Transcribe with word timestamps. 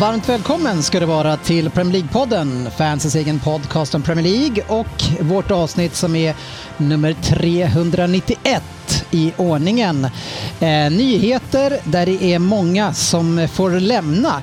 Varmt 0.00 0.28
välkommen 0.28 0.82
ska 0.82 1.00
det 1.00 1.06
vara 1.06 1.36
till 1.36 1.70
Premier 1.70 2.02
League-podden, 2.02 2.70
fansens 2.70 3.14
egen 3.14 3.38
podcast 3.38 3.94
om 3.94 4.02
Premier 4.02 4.24
League 4.24 4.64
och 4.68 5.04
vårt 5.20 5.50
avsnitt 5.50 5.94
som 5.94 6.16
är 6.16 6.34
nummer 6.76 7.12
391 7.12 8.62
i 9.10 9.32
ordningen. 9.36 10.04
Eh, 10.60 10.90
nyheter 10.90 11.78
där 11.84 12.06
det 12.06 12.22
är 12.24 12.38
många 12.38 12.94
som 12.94 13.48
får 13.52 13.70
lämna 13.70 14.42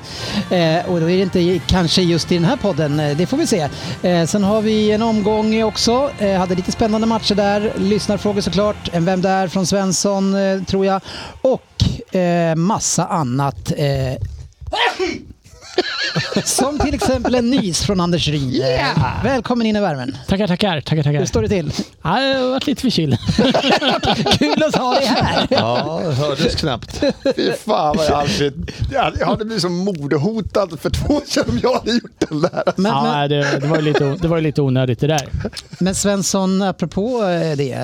eh, 0.50 0.86
och 0.86 1.00
då 1.00 1.10
är 1.10 1.18
det 1.18 1.22
inte 1.22 1.60
kanske 1.68 2.02
just 2.02 2.32
i 2.32 2.36
den 2.36 2.46
här 2.46 2.58
podden, 2.58 3.00
eh, 3.00 3.18
det 3.18 3.26
får 3.26 3.38
vi 3.38 3.48
se. 3.48 3.70
Eh, 4.02 4.26
sen 4.26 4.44
har 4.44 4.62
vi 4.62 4.92
en 4.92 5.02
omgång 5.02 5.64
också, 5.64 6.12
eh, 6.20 6.40
hade 6.40 6.56
lite 6.56 6.72
spännande 6.72 7.08
matcher 7.08 7.36
där, 7.36 7.74
lyssnarfrågor 7.78 8.42
såklart, 8.42 8.90
en 8.92 9.06
Vem 9.06 9.22
där 9.22 9.48
från 9.48 9.68
Svensson 9.68 10.36
eh, 10.36 10.64
tror 10.64 10.86
jag 10.86 11.02
och 11.42 12.16
eh, 12.16 12.56
massa 12.56 13.06
annat. 13.06 13.72
Eh, 13.78 14.28
som 16.46 16.80
till 16.80 16.94
exempel 16.94 17.36
en 17.36 17.50
nys 17.50 17.84
från 17.86 18.00
Anders 18.00 18.28
Ryn. 18.28 18.62
Eh, 18.62 19.24
Välkommen 19.24 19.68
in 19.68 19.76
i 19.76 19.80
värmen. 19.80 20.18
Tackar, 20.28 20.48
tackar, 20.48 20.82
tackar, 20.82 21.04
tackar. 21.04 21.20
Hur 21.20 21.26
står 21.26 21.42
det 21.42 21.48
till? 21.48 21.72
Ja, 22.04 22.22
jag 22.22 22.40
har 22.42 22.50
varit 22.50 22.68
lite 22.68 22.82
förkyld. 22.82 23.18
Kul 24.40 24.64
att 24.64 24.76
ha 24.76 24.94
dig 24.96 25.06
här. 25.06 25.48
Ja, 25.50 26.02
det 26.06 26.14
hördes 26.14 26.56
knappt. 26.56 27.04
Fy 27.36 27.52
fan 27.66 27.98
vad 27.98 28.06
jag 28.06 28.14
aldrig... 28.14 28.54
Jag 28.92 29.26
hade 29.28 29.46
blivit 29.46 29.62
som 29.62 29.74
mordhotad 29.78 30.80
för 30.82 30.90
två 30.90 31.14
år 31.14 31.22
sedan 31.26 31.44
om 31.48 31.60
jag 31.64 31.74
hade 31.74 31.92
gjort 31.92 32.12
den 32.30 32.42
där. 32.42 32.64
Men, 32.76 32.92
Ja, 32.92 33.04
men, 33.04 33.30
det, 33.30 33.60
det, 33.62 33.68
var 33.68 33.76
ju 33.78 33.82
lite, 33.82 34.18
det 34.22 34.28
var 34.28 34.42
lite 34.42 34.62
onödigt 34.62 35.00
det 35.00 35.08
där. 35.08 35.30
men 35.80 35.96
Svensson, 35.96 36.62
apropå 36.62 37.24
eh, 37.24 37.58
det. 37.58 37.76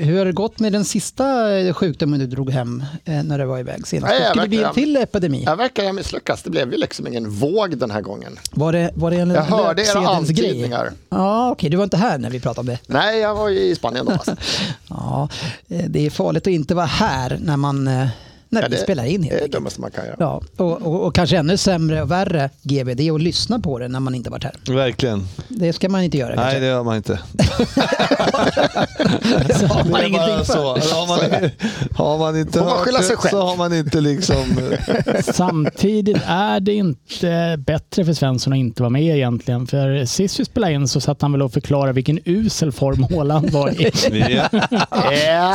Hur 0.00 0.18
har 0.18 0.24
det 0.24 0.32
gått 0.32 0.58
med 0.58 0.72
den 0.72 0.84
sista 0.84 1.58
eh, 1.58 1.72
sjukdomen 1.74 2.20
du 2.20 2.26
drog 2.26 2.50
hem 2.50 2.84
eh, 3.04 3.22
när 3.22 3.38
du 3.38 3.44
var 3.44 3.58
iväg 3.58 3.86
senast? 3.86 4.10
Nej, 4.12 4.20
Det 4.20 4.24
jag 4.26 4.30
skulle 4.36 4.48
bli 4.48 4.56
en 4.56 4.62
verkar- 4.62 4.74
till 4.74 4.96
epidemi. 4.96 5.42
Jag 5.46 5.56
verkar 5.56 5.84
ha 5.84 5.92
misslyckats. 5.92 6.42
Det 6.42 6.50
blev 6.50 6.72
ju 6.72 6.78
liksom 6.78 7.06
ingen 7.06 7.30
våg 7.30 7.78
den 7.80 7.90
här 7.90 8.00
gången. 8.00 8.38
Var 8.50 8.72
det, 8.72 8.90
var 8.94 9.10
det 9.10 9.16
en 9.16 9.30
Jag 9.30 9.42
hörde 9.42 9.82
era 9.82 10.08
antydningar. 10.08 10.92
Ja, 11.08 11.50
okej. 11.50 11.70
Du 11.70 11.76
var 11.76 11.84
inte 11.84 11.96
här 11.96 12.18
när 12.18 12.30
vi 12.30 12.40
pratade 12.40 12.60
om 12.60 12.66
det. 12.66 12.78
Nej, 12.86 13.18
jag 13.18 13.34
var 13.34 13.48
ju 13.48 13.60
i 13.60 13.74
Spanien 13.74 14.06
då. 14.06 14.12
Alltså. 14.12 14.36
Ja, 14.88 15.28
eh, 15.68 15.84
det 15.88 16.06
är 16.06 16.10
farligt 16.10 16.42
att 16.46 16.52
inte 16.52 16.74
vara 16.74 16.86
här 16.86 17.38
när 17.42 17.56
man 17.56 17.88
eh, 17.88 18.08
när 18.52 18.62
Ja, 18.62 18.68
vi 18.70 18.76
det 18.76 18.82
spelar 18.82 19.04
in 19.04 19.22
Det 19.22 19.28
helt 19.28 19.42
är 19.42 19.46
det 19.48 19.52
dummaste 19.52 19.80
man 19.80 19.90
kan 19.90 20.04
göra. 20.04 20.16
Ja, 20.18 20.42
och, 20.56 20.82
och, 20.82 21.06
och 21.06 21.14
kanske 21.14 21.36
ännu 21.36 21.56
sämre 21.56 22.02
och 22.02 22.10
värre, 22.10 22.50
GB, 22.62 22.94
det 22.94 23.08
är 23.08 23.14
att 23.14 23.22
lyssna 23.22 23.60
på 23.60 23.78
det 23.78 23.88
när 23.88 24.00
man 24.00 24.14
inte 24.14 24.30
varit 24.30 24.44
här. 24.44 24.54
Verkligen. 24.74 25.26
Det 25.48 25.72
ska 25.72 25.88
man 25.88 26.02
inte 26.02 26.18
göra. 26.18 26.34
Nej, 26.34 26.44
kanske. 26.44 26.60
det 26.60 26.66
gör 26.66 26.82
man 26.84 26.96
inte. 26.96 27.12
har 29.68 29.84
man 29.90 30.00
Det 30.00 30.06
ingenting 30.08 30.44
för. 30.44 30.46
så. 30.80 30.94
Har 30.94 31.06
man, 31.06 31.50
har 31.94 32.18
man 32.18 32.38
inte 32.38 32.58
Får 32.58 32.64
man 32.64 32.78
hört 32.78 32.88
sig 33.04 33.08
det 33.10 33.16
själv? 33.16 33.30
så 33.30 33.42
har 33.46 33.56
man 33.56 33.74
inte 33.74 34.00
liksom... 34.00 34.44
Samtidigt 35.34 36.18
är 36.26 36.60
det 36.60 36.72
inte 36.74 37.56
bättre 37.66 38.04
för 38.04 38.12
Svensson 38.12 38.52
att 38.52 38.56
inte 38.58 38.82
vara 38.82 38.90
med 38.90 39.16
egentligen. 39.16 39.66
För 39.66 40.04
sist 40.04 40.40
vi 40.40 40.44
spelade 40.44 40.72
in 40.72 40.88
så 40.88 41.00
satt 41.00 41.22
han 41.22 41.32
väl 41.32 41.42
och 41.42 41.52
förklarade 41.52 41.92
vilken 41.92 42.18
usel 42.24 42.72
form 42.72 43.06
Haaland 43.10 43.50
var 43.50 43.70
i. 43.70 43.90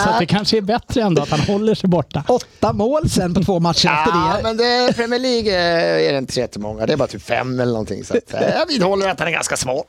Så 0.03 0.09
det 0.19 0.25
kanske 0.27 0.57
är 0.57 0.61
bättre 0.61 1.01
ändå 1.01 1.21
att 1.21 1.29
han 1.29 1.39
håller 1.39 1.75
sig 1.75 1.89
borta. 1.89 2.23
Åtta 2.27 2.73
mål 2.73 2.84
sen 3.09 3.33
på 3.33 3.43
två 3.43 3.59
matcher 3.59 3.87
efter 3.89 4.11
Ja, 4.19 4.33
det. 4.37 4.43
men 4.43 4.57
det, 4.57 4.93
Premier 4.95 5.19
League 5.19 5.51
eh, 5.53 6.07
är 6.07 6.11
det 6.11 6.17
inte 6.17 6.33
så 6.33 6.39
jättemånga. 6.39 6.85
Det 6.85 6.93
är 6.93 6.97
bara 6.97 7.07
typ 7.07 7.21
fem 7.21 7.59
eller 7.59 7.71
någonting. 7.71 8.03
Så 8.03 8.17
att, 8.17 8.33
eh, 8.33 8.41
jag 8.49 8.65
vidhåller 8.65 9.09
att 9.09 9.19
han 9.19 9.27
är 9.27 9.31
ganska 9.31 9.57
små. 9.57 9.83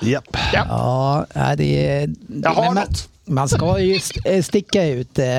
Japp. 0.00 0.36
Ja, 0.52 1.26
nej, 1.34 1.56
det 1.56 1.86
är... 1.88 2.10
Jag 2.42 2.50
har 2.50 2.64
men 2.64 2.74
något. 2.74 3.08
Man 3.26 3.48
ska 3.48 3.78
ju 3.80 3.94
st- 3.96 4.20
eh, 4.36 4.42
sticka 4.42 4.86
ut. 4.86 5.18
Eh, 5.18 5.36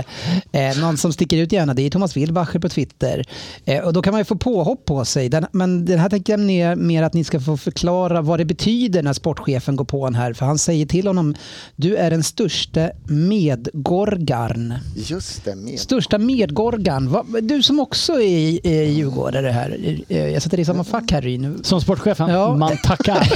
eh, 0.51 0.77
någon 0.81 0.97
som 0.97 1.13
sticker 1.13 1.37
ut 1.37 1.51
gärna, 1.51 1.73
det 1.73 1.81
är 1.81 1.89
Thomas 1.89 2.17
Wilbacher 2.17 2.59
på 2.59 2.69
Twitter. 2.69 3.25
Eh, 3.65 3.83
och 3.83 3.93
då 3.93 4.01
kan 4.01 4.11
man 4.13 4.19
ju 4.21 4.25
få 4.25 4.35
påhopp 4.35 4.85
på 4.85 5.05
sig. 5.05 5.29
Den, 5.29 5.45
men 5.51 5.85
den 5.85 5.99
här 5.99 6.09
tänker 6.09 6.33
jag 6.37 6.77
mer, 6.77 7.03
att 7.03 7.13
ni 7.13 7.23
ska 7.23 7.39
få 7.39 7.57
förklara 7.57 8.21
vad 8.21 8.39
det 8.39 8.45
betyder 8.45 9.03
när 9.03 9.13
sportchefen 9.13 9.75
går 9.75 9.85
på 9.85 10.07
en 10.07 10.15
här. 10.15 10.33
För 10.33 10.45
han 10.45 10.57
säger 10.57 10.85
till 10.85 11.07
honom, 11.07 11.35
du 11.75 11.95
är 11.95 12.09
den 12.11 12.23
största 12.23 12.89
medgorgarn. 13.05 14.73
Just 14.95 15.45
det, 15.45 15.55
med. 15.55 15.79
Största 15.79 16.17
medgorgarn. 16.17 17.09
Va- 17.09 17.25
Du 17.41 17.63
som 17.63 17.79
också 17.79 18.21
är, 18.21 18.83
djurgårdare 18.83 19.47
här. 19.49 19.97
Jag 20.13 20.41
sätter 20.41 20.57
dig 20.57 20.61
i 20.61 20.65
samma 20.65 20.83
fack 20.83 21.11
här 21.11 21.21
Ryn. 21.21 21.59
Som 21.63 21.81
sportchefen, 21.81 22.29
Ja. 22.29 22.55
man 22.55 22.77
tackar. 22.83 23.27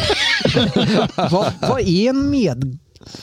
vad, 1.31 1.45
vad 1.69 1.81
är 1.81 2.09
en 2.09 2.29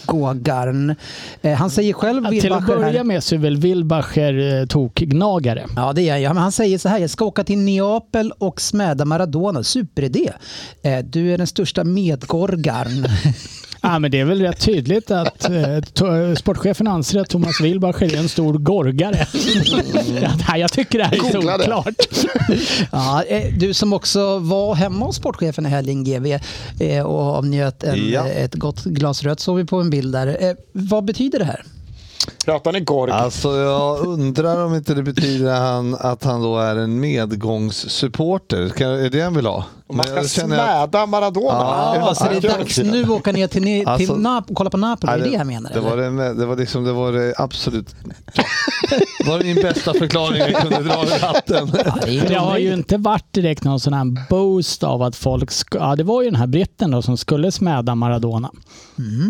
medgågarn? 0.07 0.95
Eh, 1.43 1.53
han 1.53 1.71
säger 1.71 1.93
själv, 1.93 2.41
Till 2.41 2.53
att 2.53 2.67
börja 2.67 2.99
här, 2.99 3.05
med 3.05 3.25
så 3.25 3.35
är 3.35 3.39
väl 3.39 3.57
Wilbacher 3.57 4.61
eh, 4.61 4.67
tokgnagare. 4.67 5.67
Ja, 5.77 5.93
det 5.93 6.09
är 6.09 6.17
jag. 6.17 6.35
Men 6.35 6.43
han 6.43 6.53
säger 6.53 6.79
så 6.79 6.89
här, 6.89 6.99
jag 6.99 7.11
ska 7.11 7.25
åka 7.25 7.45
till 7.45 7.59
Neapel 7.59 8.33
och 8.39 8.61
smäda 8.61 9.05
Maradona. 9.05 9.63
Superidé. 9.63 10.33
Eh, 10.83 10.99
du 10.99 11.33
är 11.33 11.39
den 11.39 11.47
största 11.47 11.85
medgårgarn. 11.85 13.07
Ja, 13.93 13.99
men 13.99 14.11
det 14.11 14.21
är 14.21 14.25
väl 14.25 14.41
rätt 14.41 14.61
tydligt 14.61 15.11
att 15.11 15.51
eh, 15.51 16.35
sportchefen 16.37 16.87
anser 16.89 17.21
att 17.21 17.29
Thomas 17.29 17.61
Wilbacher 17.61 18.15
är 18.15 18.19
en 18.19 18.29
stor 18.29 18.55
gorgare. 18.59 19.27
ja, 20.23 20.31
nej, 20.49 20.61
jag 20.61 20.73
tycker 20.73 20.99
det 20.99 21.05
här 21.05 21.13
är 21.15 21.33
solklart. 21.33 21.95
ja, 22.93 23.23
eh, 23.25 23.55
du 23.59 23.75
som 23.75 23.93
också 23.93 24.39
var 24.39 24.75
hemma 24.75 25.07
hos 25.07 25.17
sportchefen 25.17 25.67
i 25.67 25.69
helgen, 25.69 26.05
GV, 26.05 26.39
eh, 26.81 27.03
och 27.03 27.21
avnjöt 27.21 27.83
en, 27.83 28.11
Ja. 28.11 28.29
ett 28.29 28.55
gott 28.55 28.85
glas 28.85 29.23
rött, 29.23 29.41
såg 29.41 29.57
vi 29.57 29.65
på 29.65 29.81
en 29.81 29.91
bild 29.91 30.13
där. 30.13 30.27
Eh, 30.41 30.55
vad 30.73 31.05
betyder 31.05 31.39
det 31.39 31.45
här? 31.45 31.63
Pratar 32.45 32.73
ni 32.73 32.81
Gorg? 32.81 33.13
Alltså 33.13 33.57
jag 33.57 34.07
undrar 34.07 34.65
om 34.65 34.75
inte 34.75 34.95
det 34.95 35.03
betyder 35.03 35.55
han, 35.61 35.95
att 36.01 36.25
han 36.25 36.43
då 36.43 36.59
är 36.59 36.77
en 36.77 37.01
medgångssupporter. 37.01 38.69
Kan- 38.69 38.91
Är 38.91 39.11
det 39.11 39.21
han 39.21 39.35
vill 39.35 39.47
ha? 39.47 39.65
Man 39.93 40.07
ska 40.07 40.15
jag 40.17 40.31
känner 40.31 40.59
att- 40.59 40.91
smäda 40.91 41.07
Maradona. 41.07 41.47
Ja, 41.49 41.97
Ja, 41.97 42.15
så 42.15 42.25
det 42.25 42.37
är 42.37 42.59
dags 42.59 42.79
nu 42.79 43.03
att 43.03 43.09
åka 43.11 43.33
ner 43.33 43.47
till, 43.47 43.63
till 43.63 43.89
Alltså- 43.89 44.15
Nap- 44.15 44.51
och 44.51 44.57
kolla 44.57 44.71
på 44.71 44.77
Napoli, 44.77 45.13
är 45.13 45.19
det 45.19 45.31
det 45.31 45.37
han 45.37 45.47
menar? 45.47 45.71
Det 45.75 45.81
var, 45.81 45.97
det, 45.97 46.35
det 46.35 46.47
var 46.47 46.57
liksom, 46.57 46.85
det 46.85 46.93
var 46.93 47.13
det 47.19 47.35
absolut... 47.39 47.95
Det 49.19 49.29
var 49.31 49.43
min 49.43 49.57
bästa 49.57 49.95
förklaring 49.95 50.39
jag 50.41 50.55
kunde 50.63 50.83
dra 50.83 51.05
i 51.05 51.09
ratten. 51.19 51.71
Ja, 51.85 51.95
det 52.07 52.21
det 52.29 52.35
har 52.35 52.59
ju 52.59 52.73
inte 52.75 52.97
varit 52.97 53.33
direkt 53.33 53.65
någon 53.65 53.81
sån 53.81 53.93
här 53.93 54.29
boost 54.31 54.83
av 54.85 55.03
att 55.03 55.17
folk... 55.17 55.51
Ja, 55.75 55.97
det 55.97 56.03
var 56.05 56.23
ju 56.23 56.31
den 56.31 56.41
här 56.41 56.47
britten 56.47 56.91
då 56.91 57.03
som 57.03 57.17
skulle 57.17 57.53
smäda 57.53 57.95
Maradona. 57.95 58.51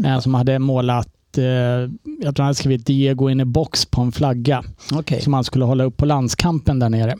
Eh, 0.07 0.21
som 0.21 0.35
hade 0.35 0.59
målat... 0.59 1.09
Eh, 1.39 1.45
jag 1.45 2.35
tror 2.35 2.37
han 2.37 2.45
hade 2.47 2.55
skrivit 2.55 2.87
Diego 2.87 3.29
in 3.31 3.41
i 3.41 3.45
box 3.45 3.87
på 3.87 4.01
en 4.01 4.13
flagga. 4.13 4.65
Okej. 4.93 5.21
Som 5.23 5.35
han 5.35 5.45
skulle 5.45 5.65
hålla 5.65 5.85
upp 5.85 5.97
på 5.97 6.07
landskampen 6.07 6.79
där 6.79 6.89
nere. 6.89 7.15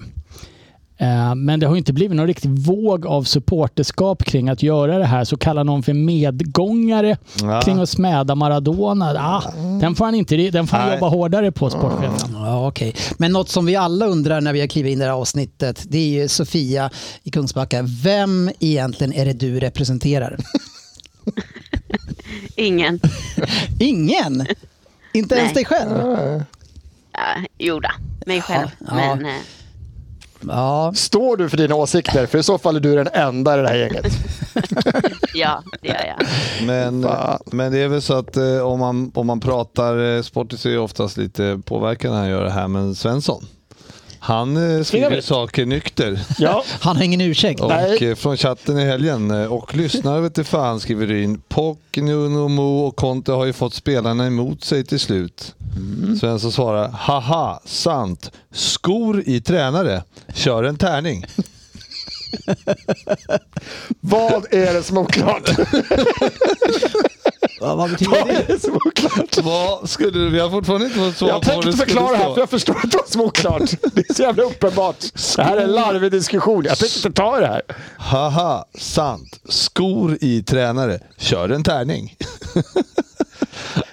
Eh, 1.01 1.35
Men 1.35 1.61
det 1.61 1.67
har 1.67 1.77
inte 1.77 1.93
blivit 1.93 2.17
någon 2.17 2.27
riktig 2.27 2.51
våg 2.51 3.07
av 3.07 3.23
supporterskap 3.23 4.25
kring 4.25 4.49
att 4.49 4.63
göra 4.63 4.99
det 4.99 5.05
här. 5.05 5.25
Så 5.25 5.37
kallar 5.37 5.65
någon 5.65 5.83
för 5.83 5.93
medgångare 5.93 7.17
Ja. 7.43 7.61
kring 7.65 7.79
att 7.79 7.89
smäda 7.89 8.35
Maradona. 8.35 9.15
Ah, 9.19 9.43
den 9.81 9.95
får 9.95 10.05
han, 10.05 10.15
inte, 10.15 10.37
den 10.51 10.67
får 10.67 10.77
han 10.77 10.87
Nej. 10.87 10.95
jobba 10.97 11.09
hårdare 11.09 11.53
på, 11.53 11.71
sportchefen. 11.71 12.31
Ja, 12.33 12.67
okej. 12.69 12.95
Men 13.19 13.33
något 13.33 13.49
som 13.49 13.67
vi 13.67 13.77
alla 13.77 14.07
undrar 14.07 14.41
när 14.41 14.53
vi 14.53 14.61
har 14.61 14.67
klivit 14.67 14.93
in 14.93 14.99
i 14.99 15.01
det 15.05 15.11
här 15.11 15.13
avsnittet, 15.19 15.85
det 15.89 15.99
är 15.99 16.23
ju 16.23 16.29
Sofia 16.29 16.91
i 17.23 17.31
Kungsbacka. 17.31 17.83
Vem 18.03 18.51
egentligen 18.61 19.13
är 19.13 19.25
det 19.25 19.33
du 19.33 19.61
representerar? 19.61 20.37
Ingen. 22.57 23.01
Ingen! 23.81 24.47
Inte 25.13 25.35
ens 25.35 25.53
dig 25.55 25.65
själv? 25.65 25.93
Uh, 25.93 26.43
jo 27.59 27.81
då, 27.81 27.91
mig 28.27 28.43
själv. 28.43 28.69
ja. 28.79 28.95
Men 28.95 29.27
eh, 29.27 29.33
Ja, 30.47 30.93
Står 30.95 31.37
du 31.37 31.49
för 31.49 31.57
dina 31.57 31.75
åsikter? 31.75 32.27
För 32.27 32.39
i 32.39 32.43
så 32.43 32.59
fall 32.59 32.77
är 32.77 32.81
du 32.81 32.95
den 32.95 33.09
enda 33.13 33.59
i 33.59 33.63
det 33.63 33.69
här 33.69 33.77
gänget. 33.77 34.13
ja, 35.35 35.63
det 35.83 35.89
gör 35.89 36.15
jag. 36.19 36.27
Men, 36.67 37.03
Fan. 37.03 37.39
men 37.47 37.73
det 37.73 37.79
är 37.79 37.89
väl 37.89 38.03
så 38.03 38.15
att 38.15 38.37
eh, 38.37 38.59
om, 38.59 38.79
man, 38.79 39.13
om 39.15 39.27
man 39.27 39.41
pratar, 39.41 40.17
eh, 40.17 40.23
Sportis 40.23 40.67
är 40.67 40.71
ju 40.71 40.79
oftast 40.79 41.17
lite 41.17 41.61
påverkad 41.65 42.11
när 42.11 42.19
han 42.19 42.29
gör 42.29 42.45
det 42.45 42.51
här, 42.51 42.69
men 42.69 42.95
Svensson, 42.95 43.47
Han 44.29 44.77
eh, 44.77 44.83
skriver 44.85 45.21
saker 45.21 45.67
nykter. 45.67 46.21
Ja, 46.39 46.65
Han 46.81 46.97
har 46.97 47.05
ingen 47.05 47.21
ursäkt. 47.21 47.61
Och 47.61 47.69
Nej. 47.69 48.09
eh, 48.11 48.15
från 48.15 48.37
chatten 48.37 48.79
i 48.79 48.85
helgen. 48.85 49.31
eh, 49.31 49.53
Och 49.53 49.75
lyssnare 49.77 50.21
vet 50.21 50.35
du 50.35 50.45
fan 50.45 50.81
skriver 50.81 51.07
Ryn. 51.07 51.41
Pock, 51.49 51.79
Nuno, 51.97 52.49
Mo 52.49 52.87
och 52.87 52.97
Conte 52.97 53.33
har 53.33 53.45
ju 53.45 53.53
fått 53.53 53.75
spelarna 53.75 54.27
emot 54.27 54.65
sig 54.65 54.85
till 54.85 55.01
slut. 55.01 55.55
Svensson 56.21 56.53
svarar. 56.53 56.89
Haha, 56.89 57.61
sant. 57.65 58.31
Skor 58.53 59.23
i 59.27 59.41
tränare. 59.41 60.03
Kör 60.35 60.65
en 60.65 60.77
tärning. 60.77 61.25
vad 64.01 64.55
är 64.55 64.75
det 64.75 64.83
som 64.83 64.97
är 64.97 65.01
oklart? 65.01 65.51
Vad, 67.61 67.77
vad 67.77 67.91
betyder 67.91 68.25
det? 68.27 68.45
det 68.53 68.61
som 68.61 68.73
är 68.75 68.87
oklart? 68.87 69.39
Vad 69.45 69.91
skulle 69.91 70.11
du? 70.11 70.31
Vi 70.31 70.41
har 70.41 70.51
fortfarande 70.51 70.87
inte 70.87 70.99
fått 70.99 71.17
svar 71.17 71.29
Jag 71.29 71.43
på 71.43 71.47
vad 71.53 71.63
tänkte 71.63 71.71
det 71.71 71.77
skulle 71.77 71.87
förklara 72.01 72.17
här 72.17 72.25
stå. 72.25 72.35
för 72.35 72.41
jag 72.41 72.51
förstår 72.51 72.77
inte 72.85 72.97
vad 72.97 73.09
som 73.09 73.21
är 73.21 73.25
oklart. 73.25 73.63
Det 73.93 74.11
är 74.11 74.15
så 74.15 74.23
jävla 74.23 74.43
uppenbart. 74.43 74.97
Det 75.37 75.43
här 75.43 75.57
är 75.57 75.61
en 75.65 75.73
larvig 75.73 76.11
diskussion. 76.13 76.65
Jag 76.65 76.79
tänkte 76.79 76.99
inte 77.09 77.13
ta 77.23 77.41
det 77.41 77.47
här. 77.47 77.63
Haha, 77.99 78.65
sant. 78.79 79.41
Skor 79.49 80.19
i 80.21 80.43
tränare. 80.43 81.01
Kör 81.19 81.49
en 81.49 81.65
tärning. 81.65 82.17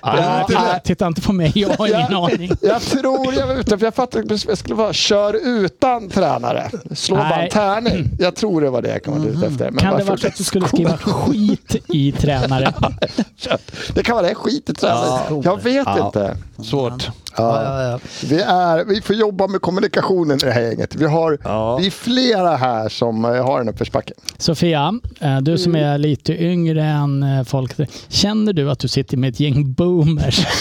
Ja, 0.06 0.46
det 0.48 0.54
är 0.54 0.60
nej, 0.60 0.81
titta 0.84 1.07
inte 1.07 1.22
på 1.22 1.34
mig, 1.34 1.52
jag 1.56 1.69
har 1.69 1.88
ingen 1.88 2.13
aning. 2.16 2.52
Jag 2.62 2.81
tror 2.81 3.34
jag 3.34 3.48
var 3.48 3.56
ute, 3.56 3.78
för 3.78 3.86
jag 3.86 3.96
fattade 3.96 4.24
att 4.36 4.48
det 4.48 4.56
skulle 4.56 4.75
vara 4.75 4.94
kör 4.94 5.34
utan 5.44 6.10
tränare. 6.10 6.69
Slå 6.96 7.16
bara 7.16 7.34
en 7.34 7.40
Nej. 7.40 7.50
tärning. 7.50 8.10
Jag 8.19 8.36
tror 8.36 8.62
det 8.62 8.69
var 8.69 8.81
det 8.81 8.90
jag 8.90 9.04
kom 9.04 9.28
ute 9.28 9.46
efter. 9.48 9.72
Men 9.72 9.80
Kan 9.80 9.98
det 9.98 10.04
vara 10.04 10.18
så 10.18 10.28
att 10.28 10.36
du 10.38 10.44
skulle 10.44 10.68
skriva 10.68 10.98
skit 10.98 11.75
i 11.88 12.12
tränare? 12.12 12.74
Det 13.94 14.04
kan 14.04 14.16
vara 14.16 14.28
det, 14.28 14.36
skit 14.36 14.69
i 14.69 14.74
tränare. 14.74 15.42
Jag 15.44 15.63
vet 15.63 15.88
inte. 16.06 16.38
Svårt. 16.63 17.10
Ja, 17.38 17.63
ja, 17.63 17.84
ja. 17.92 18.00
Vi, 18.24 18.42
är, 18.42 18.86
vi 18.86 19.02
får 19.02 19.16
jobba 19.16 19.48
med 19.48 19.62
kommunikationen 19.62 20.38
i 20.38 20.40
det 20.46 20.52
här 20.52 20.62
gänget. 20.62 20.96
Vi, 20.96 21.06
har, 21.06 21.38
Ja. 21.44 21.78
vi 21.78 21.88
är 21.88 21.92
flera 21.92 22.56
här 22.56 22.90
som 22.90 23.25
eh, 23.25 23.46
har 23.46 23.62
en 23.62 23.69
uppförsbacke. 23.69 24.13
Sofia, 24.38 25.00
eh, 25.19 25.38
du 25.38 25.57
som 25.57 25.75
är 25.75 25.98
lite 25.98 26.44
yngre 26.44 26.84
än 26.84 27.24
eh, 27.24 27.44
folk. 27.44 27.72
Känner 28.07 28.54
du 28.54 28.72
att 28.72 28.80
du 28.80 28.88
sitter 28.88 29.18
med 29.18 29.30
ett 29.30 29.40
gäng 29.40 29.74
boomers? 29.95 30.45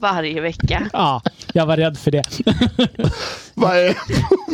Varje 0.00 0.40
vecka. 0.40 0.90
Ja, 0.92 1.22
jag 1.52 1.66
var 1.66 1.76
rädd 1.76 1.98
för 1.98 2.10
det. 2.10 2.22
Vad 3.54 3.76
är 3.76 3.96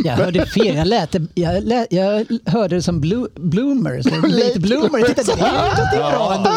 Jag 0.04 0.12
hörde 0.12 0.46
fel. 0.46 0.76
Jag, 0.76 0.86
lät, 0.86 1.16
jag, 1.34 1.64
lät, 1.64 1.86
jag 1.90 2.26
hörde 2.46 2.74
det 2.76 2.82
som 2.82 3.00
blo, 3.00 3.28
bloomer. 3.34 4.02
Så 4.02 4.26
late 4.26 4.60
bloomer. 4.60 5.06
Titta, 5.06 5.22
det 5.22 5.42
är 5.42 6.10
bra 6.10 6.34
ändå. 6.34 6.50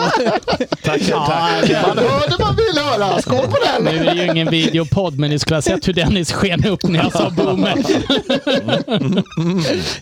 Ja, 1.10 1.52
Man 1.88 1.98
hörde 1.98 2.36
man 2.40 2.56
vill 2.56 2.84
höra. 2.84 3.22
Skål 3.22 3.48
på 3.48 3.58
den! 3.66 3.84
nu 3.84 4.06
är 4.08 4.16
det 4.16 4.22
ju 4.22 4.32
ingen 4.32 4.50
videopodd, 4.50 5.20
men 5.20 5.30
ni 5.30 5.40
skulle 5.40 5.58
ha 5.58 5.62
sett 5.62 5.88
hur 5.88 5.94
Dennis 5.94 6.32
sken 6.32 6.66
upp 6.66 6.84
när 6.84 7.00
jag 7.04 7.12
sa 7.12 7.30
boomer. 7.30 7.76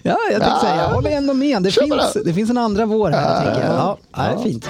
Ja, 0.02 0.18
jag 0.32 0.42
tänkte 0.42 0.60
säga, 0.62 0.76
jag 0.76 0.90
håller 0.90 1.12
ändå 1.12 1.34
med. 1.34 1.64
Det 1.64 1.72
finns, 1.72 2.18
det 2.26 2.34
finns 2.34 2.50
en 2.50 2.58
andra 2.58 2.86
vår 2.86 3.12
här. 3.12 3.46
tänker 3.46 3.62
jag. 3.62 3.76
Ja, 3.76 3.98
ja, 4.16 4.24
det 4.24 4.40
är 4.40 4.44
fint. 4.44 4.70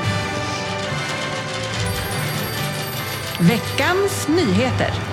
Veckans 3.48 4.28
nyheter. 4.28 5.13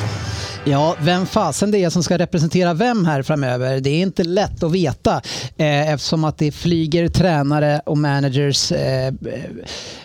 Ja, 0.64 0.96
vem 1.00 1.26
fasen 1.26 1.70
det 1.70 1.78
är 1.78 1.90
som 1.90 2.02
ska 2.02 2.18
representera 2.18 2.74
vem 2.74 3.04
här 3.04 3.22
framöver, 3.22 3.80
det 3.80 3.90
är 3.90 4.02
inte 4.02 4.24
lätt 4.24 4.62
att 4.62 4.72
veta 4.72 5.20
eh, 5.56 5.90
eftersom 5.92 6.24
att 6.24 6.38
det 6.38 6.52
flyger 6.52 7.08
tränare 7.08 7.80
och 7.86 7.98
managers. 7.98 8.72
Eh, 8.72 9.06
eh, 9.06 9.12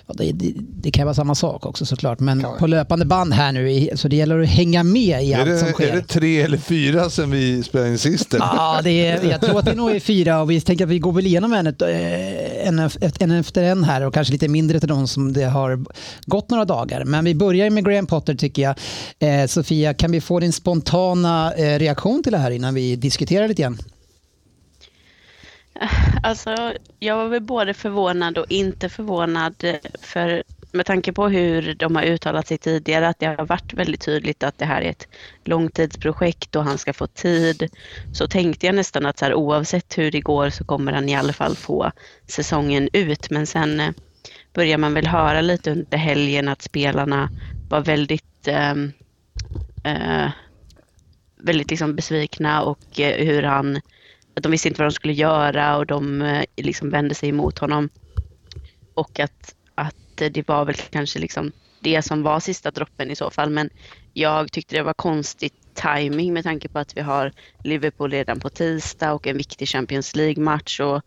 det, 0.08 0.32
det, 0.32 0.54
det 0.58 0.92
kan 0.92 1.06
vara 1.06 1.14
samma 1.14 1.36
sak 1.36 1.66
också 1.66 1.86
såklart, 1.86 2.20
men 2.20 2.46
på 2.60 2.68
löpande 2.68 3.06
band 3.06 3.34
här 3.34 3.52
nu, 3.52 3.90
så 3.96 4.08
det 4.08 4.16
gäller 4.16 4.40
att 4.40 4.50
hänga 4.50 4.84
med 4.84 5.24
i 5.24 5.34
Är 5.34 5.40
allt 5.40 5.60
som 5.60 5.68
det, 5.68 5.74
sker. 5.74 5.88
är 5.88 5.96
det 5.96 6.02
tre 6.02 6.42
eller 6.42 6.58
fyra 6.58 7.10
sen 7.10 7.32
vi 7.32 7.64
spelade 7.64 7.90
in 7.90 7.98
sist? 7.98 8.36
Ja, 8.40 8.80
det 8.84 9.08
är, 9.08 9.24
jag 9.30 9.42
tror 9.42 9.60
att 9.60 9.66
det 9.66 9.74
nog 9.74 9.92
är 9.92 10.00
fyra 10.00 10.42
och 10.42 10.52
vi 10.52 10.62
tänker 10.62 10.84
att 10.86 10.92
vi 10.92 11.00
går 11.00 11.12
väl 11.12 11.26
igenom 11.26 11.54
en, 11.54 11.68
eh, 11.68 12.68
en, 12.68 12.90
en 13.20 13.32
efter 13.32 13.64
en 13.64 13.84
här 13.84 14.02
och 14.02 14.14
kanske 14.14 14.32
lite 14.32 14.48
mindre 14.48 14.80
till 14.80 14.90
de 14.90 15.08
som 15.08 15.34
det 15.34 15.44
har 15.44 15.86
gått 16.26 16.50
några 16.50 16.66
dagar. 16.66 17.06
Men 17.06 17.26
vi 17.26 17.36
börjar 17.36 17.70
med 17.70 17.86
Graham 17.86 18.08
Potter 18.08 18.36
tycker 18.36 18.62
jag. 18.62 18.76
Eh, 19.20 19.48
Sofia, 19.48 19.94
kan 19.94 20.12
vi 20.12 20.22
få 20.22 20.40
din 20.40 20.45
spontana 20.54 21.54
eh, 21.54 21.80
reaktion 21.80 22.24
till 22.24 22.32
det 22.32 22.38
här 22.38 22.52
innan 22.52 22.74
vi 22.74 22.96
diskuterar 22.96 23.48
lite 23.48 23.62
grann? 23.62 23.78
Alltså, 26.24 26.74
jag 27.00 27.18
var 27.18 27.28
väl 27.28 27.42
både 27.42 27.74
förvånad 27.74 28.38
och 28.38 28.46
inte 28.50 28.90
förvånad 28.90 29.56
eh, 29.64 29.76
för 30.02 30.44
med 30.72 30.86
tanke 30.86 31.14
på 31.14 31.28
hur 31.28 31.76
de 31.76 31.96
har 31.96 32.04
uttalat 32.04 32.48
sig 32.48 32.58
tidigare 32.58 33.08
att 33.08 33.20
det 33.20 33.26
har 33.26 33.46
varit 33.46 33.74
väldigt 33.74 34.02
tydligt 34.02 34.44
att 34.44 34.58
det 34.58 34.66
här 34.66 34.82
är 34.82 34.90
ett 34.90 35.08
långtidsprojekt 35.44 36.56
och 36.56 36.64
han 36.64 36.78
ska 36.78 36.94
få 36.94 37.08
tid 37.08 37.70
så 38.14 38.28
tänkte 38.28 38.66
jag 38.66 38.76
nästan 38.76 39.06
att 39.06 39.20
så 39.20 39.26
här, 39.26 39.34
oavsett 39.34 39.98
hur 39.98 40.12
det 40.12 40.20
går 40.20 40.50
så 40.50 40.64
kommer 40.64 40.94
han 40.94 41.10
i 41.10 41.16
alla 41.16 41.34
fall 41.34 41.56
få 41.56 41.92
säsongen 42.28 42.90
ut 42.94 43.30
men 43.30 43.48
sen 43.48 43.80
eh, 43.80 43.92
börjar 44.54 44.78
man 44.78 44.94
väl 44.94 45.08
höra 45.08 45.42
lite 45.42 45.72
under 45.72 45.98
helgen 45.98 46.48
att 46.48 46.62
spelarna 46.62 47.30
var 47.70 47.82
väldigt 47.82 48.48
ehm, 48.48 48.92
eh, 49.86 50.32
väldigt 51.38 51.70
liksom 51.70 51.96
besvikna 51.96 52.64
och 52.64 53.00
eh, 53.00 53.26
hur 53.26 53.44
han 53.44 53.82
att 54.36 54.44
de 54.44 54.52
visste 54.52 54.68
inte 54.68 54.82
vad 54.82 54.92
de 54.92 54.96
skulle 54.96 55.14
göra 55.14 55.78
och 55.78 55.86
de 55.86 56.22
eh, 56.22 56.44
liksom 56.58 56.90
vände 56.90 57.16
sig 57.16 57.30
emot 57.30 57.60
honom. 57.60 57.90
Och 58.94 59.20
att, 59.20 59.56
att 59.76 59.96
det 60.16 60.48
var 60.48 60.66
väl 60.66 60.76
kanske 60.76 61.20
liksom 61.20 61.52
det 61.80 62.02
som 62.02 62.24
var 62.24 62.40
sista 62.40 62.72
droppen 62.72 63.12
i 63.12 63.16
så 63.16 63.30
fall. 63.30 63.50
Men 63.50 63.70
jag 64.14 64.52
tyckte 64.52 64.76
det 64.76 64.84
var 64.84 64.94
konstig 64.94 65.52
timing 65.74 66.34
med 66.34 66.44
tanke 66.44 66.70
på 66.70 66.80
att 66.80 66.98
vi 66.98 67.02
har 67.02 67.32
Liverpool 67.64 68.12
redan 68.12 68.40
på 68.40 68.50
tisdag 68.50 69.14
och 69.14 69.28
en 69.28 69.38
viktig 69.38 69.68
Champions 69.68 70.16
League-match. 70.16 70.80
Och, 70.80 71.02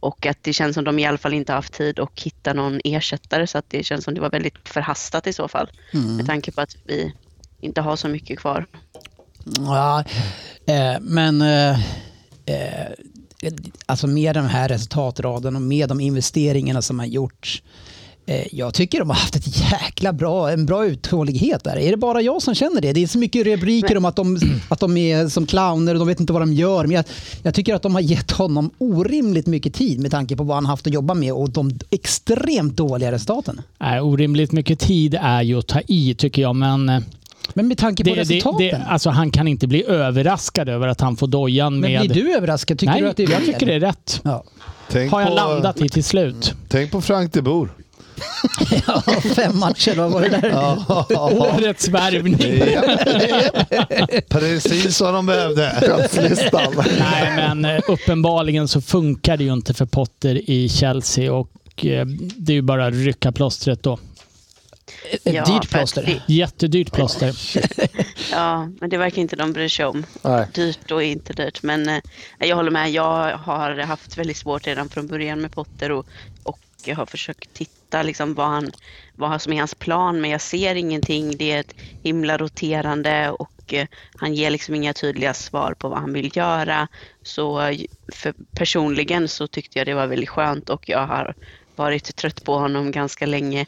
och 0.00 0.26
att 0.26 0.42
det 0.42 0.52
känns 0.52 0.74
som 0.74 0.84
de 0.84 0.98
i 0.98 1.06
alla 1.06 1.18
fall 1.18 1.34
inte 1.34 1.52
har 1.52 1.58
haft 1.58 1.72
tid 1.72 1.98
att 1.98 2.20
hitta 2.20 2.52
någon 2.52 2.80
ersättare 2.84 3.46
så 3.46 3.58
att 3.58 3.70
det 3.70 3.82
känns 3.82 4.04
som 4.04 4.14
det 4.14 4.20
var 4.20 4.30
väldigt 4.30 4.68
förhastat 4.68 5.26
i 5.26 5.32
så 5.32 5.48
fall. 5.48 5.70
Med 6.16 6.26
tanke 6.26 6.52
på 6.52 6.60
att 6.60 6.76
vi 6.84 7.14
inte 7.60 7.80
har 7.80 7.96
så 7.96 8.08
mycket 8.08 8.38
kvar. 8.38 8.66
Ja, 9.58 10.04
eh, 10.66 11.00
men 11.00 11.42
eh, 11.42 11.80
eh, 12.46 12.92
alltså 13.86 14.06
med 14.06 14.36
den 14.36 14.46
här 14.46 14.68
resultatraden 14.68 15.56
och 15.56 15.62
med 15.62 15.88
de 15.88 16.00
investeringarna 16.00 16.82
som 16.82 16.98
har 16.98 17.06
gjorts 17.06 17.62
eh, 18.26 18.46
jag 18.52 18.74
tycker 18.74 18.98
de 18.98 19.10
har 19.10 19.16
haft 19.16 19.36
ett 19.36 19.70
jäkla 19.72 20.12
bra, 20.12 20.50
en 20.50 20.66
bra 20.66 20.86
uthållighet 20.86 21.64
där. 21.64 21.76
Är 21.78 21.90
det 21.90 21.96
bara 21.96 22.22
jag 22.22 22.42
som 22.42 22.54
känner 22.54 22.80
det? 22.80 22.92
Det 22.92 23.02
är 23.02 23.06
så 23.06 23.18
mycket 23.18 23.46
rubriker 23.46 23.96
om 23.96 24.04
att 24.04 24.16
de, 24.16 24.38
att 24.68 24.80
de 24.80 24.96
är 24.96 25.28
som 25.28 25.46
clowner 25.46 25.94
och 25.94 25.98
de 25.98 26.08
vet 26.08 26.20
inte 26.20 26.32
vad 26.32 26.42
de 26.42 26.52
gör. 26.52 26.82
Men 26.82 26.96
jag, 26.96 27.04
jag 27.42 27.54
tycker 27.54 27.74
att 27.74 27.82
de 27.82 27.94
har 27.94 28.02
gett 28.02 28.30
honom 28.30 28.70
orimligt 28.78 29.46
mycket 29.46 29.74
tid 29.74 30.00
med 30.00 30.10
tanke 30.10 30.36
på 30.36 30.44
vad 30.44 30.56
han 30.56 30.66
haft 30.66 30.86
att 30.86 30.92
jobba 30.92 31.14
med 31.14 31.32
och 31.32 31.50
de 31.50 31.78
extremt 31.90 32.76
dåliga 32.76 33.12
resultaten. 33.12 33.60
Nej, 33.78 34.00
orimligt 34.00 34.52
mycket 34.52 34.78
tid 34.78 35.16
är 35.20 35.42
ju 35.42 35.58
att 35.58 35.66
ta 35.66 35.80
i 35.86 36.14
tycker 36.14 36.42
jag, 36.42 36.56
men 36.56 36.88
eh, 36.88 37.00
Men 37.54 37.68
med 37.68 37.78
tanke 37.78 38.04
på 38.04 38.10
det, 38.10 38.20
resultaten. 38.20 38.58
det, 38.58 38.84
alltså, 38.88 39.10
han 39.10 39.30
kan 39.30 39.48
inte 39.48 39.66
bli 39.66 39.84
överraskad 39.84 40.68
över 40.68 40.88
att 40.88 41.00
han 41.00 41.16
får 41.16 41.26
dojan 41.26 41.80
men 41.80 41.92
med... 41.92 42.00
blir 42.00 42.22
du 42.22 42.34
överraskad? 42.34 42.78
Tycker 42.78 42.92
Nej, 42.92 43.02
du 43.02 43.08
att 43.08 43.16
det 43.16 43.24
är 43.24 43.30
jag 43.30 43.44
tycker 43.44 43.66
det 43.66 43.74
är 43.74 43.80
rätt. 43.80 44.20
Ja. 44.24 44.44
Tänk 44.90 45.12
Har 45.12 45.20
jag 45.20 45.28
på, 45.28 45.34
landat 45.34 45.80
i 45.80 45.88
till 45.88 46.04
slut. 46.04 46.54
Tänk 46.68 46.90
på 46.90 47.00
Frank 47.00 47.32
de 47.32 47.42
Boer. 47.42 47.68
Ja, 48.86 49.02
fem 49.34 49.58
matcher, 49.58 49.94
vad 49.96 50.10
var 50.12 50.20
det 50.20 50.28
där? 50.28 50.52
Årets 51.58 51.88
värvning. 51.88 52.38
Precis 54.28 55.00
vad 55.00 55.14
de 55.14 55.26
behövde. 55.26 55.72
Nej, 56.98 57.36
men 57.36 57.64
eh, 57.64 57.80
uppenbarligen 57.88 58.68
så 58.68 58.80
funkar 58.80 59.36
det 59.36 59.44
ju 59.44 59.52
inte 59.52 59.74
för 59.74 59.86
Potter 59.86 60.50
i 60.50 60.68
Chelsea 60.68 61.32
och 61.32 61.86
eh, 61.86 62.06
det 62.36 62.52
är 62.52 62.54
ju 62.54 62.62
bara 62.62 62.86
att 62.86 62.94
rycka 62.94 63.32
plåstret 63.32 63.82
då. 63.82 63.98
Ett 65.10 65.20
Ja, 65.34 65.44
dyrt 65.44 65.70
plåster. 65.70 66.02
det- 66.06 66.34
Jättedyrt 66.34 66.92
plåster. 66.92 67.34
Ja, 68.32 68.68
men 68.80 68.90
det 68.90 68.96
verkar 68.98 69.22
inte 69.22 69.36
de 69.36 69.52
bry 69.52 69.68
sig 69.68 69.86
om. 69.86 70.06
Nej. 70.22 70.46
Dyrt 70.54 70.90
och 70.90 71.02
inte 71.02 71.32
dyrt. 71.32 71.62
Men 71.62 71.88
eh, 71.88 72.00
jag 72.38 72.56
håller 72.56 72.70
med. 72.70 72.90
Jag 72.90 73.38
har 73.38 73.76
haft 73.78 74.18
väldigt 74.18 74.36
svårt 74.36 74.66
redan 74.66 74.88
från 74.88 75.06
början 75.06 75.40
med 75.40 75.52
Potter 75.52 75.90
och, 75.92 76.06
och 76.42 76.58
jag 76.84 76.96
har 76.96 77.06
försökt 77.06 77.54
titta 77.54 78.02
liksom 78.02 78.34
vad, 78.34 78.46
han, 78.46 78.70
vad 79.14 79.42
som 79.42 79.52
är 79.52 79.58
hans 79.58 79.74
plan. 79.74 80.20
Men 80.20 80.30
jag 80.30 80.40
ser 80.40 80.74
ingenting. 80.74 81.36
Det 81.36 81.52
är 81.52 81.60
ett 81.60 81.74
himla 82.02 82.38
roterande 82.38 83.30
och 83.30 83.74
eh, 83.74 83.86
han 84.16 84.34
ger 84.34 84.50
liksom 84.50 84.74
inga 84.74 84.92
tydliga 84.92 85.34
svar 85.34 85.74
på 85.78 85.88
vad 85.88 85.98
han 85.98 86.12
vill 86.12 86.36
göra. 86.36 86.88
Så 87.22 87.60
eh, 87.60 87.78
för 88.12 88.34
personligen 88.56 89.28
så 89.28 89.46
tyckte 89.46 89.78
jag 89.78 89.86
det 89.86 89.94
var 89.94 90.06
väldigt 90.06 90.28
skönt 90.28 90.70
och 90.70 90.88
jag 90.88 91.06
har 91.06 91.34
varit 91.76 92.16
trött 92.16 92.44
på 92.44 92.58
honom 92.58 92.90
ganska 92.90 93.26
länge. 93.26 93.66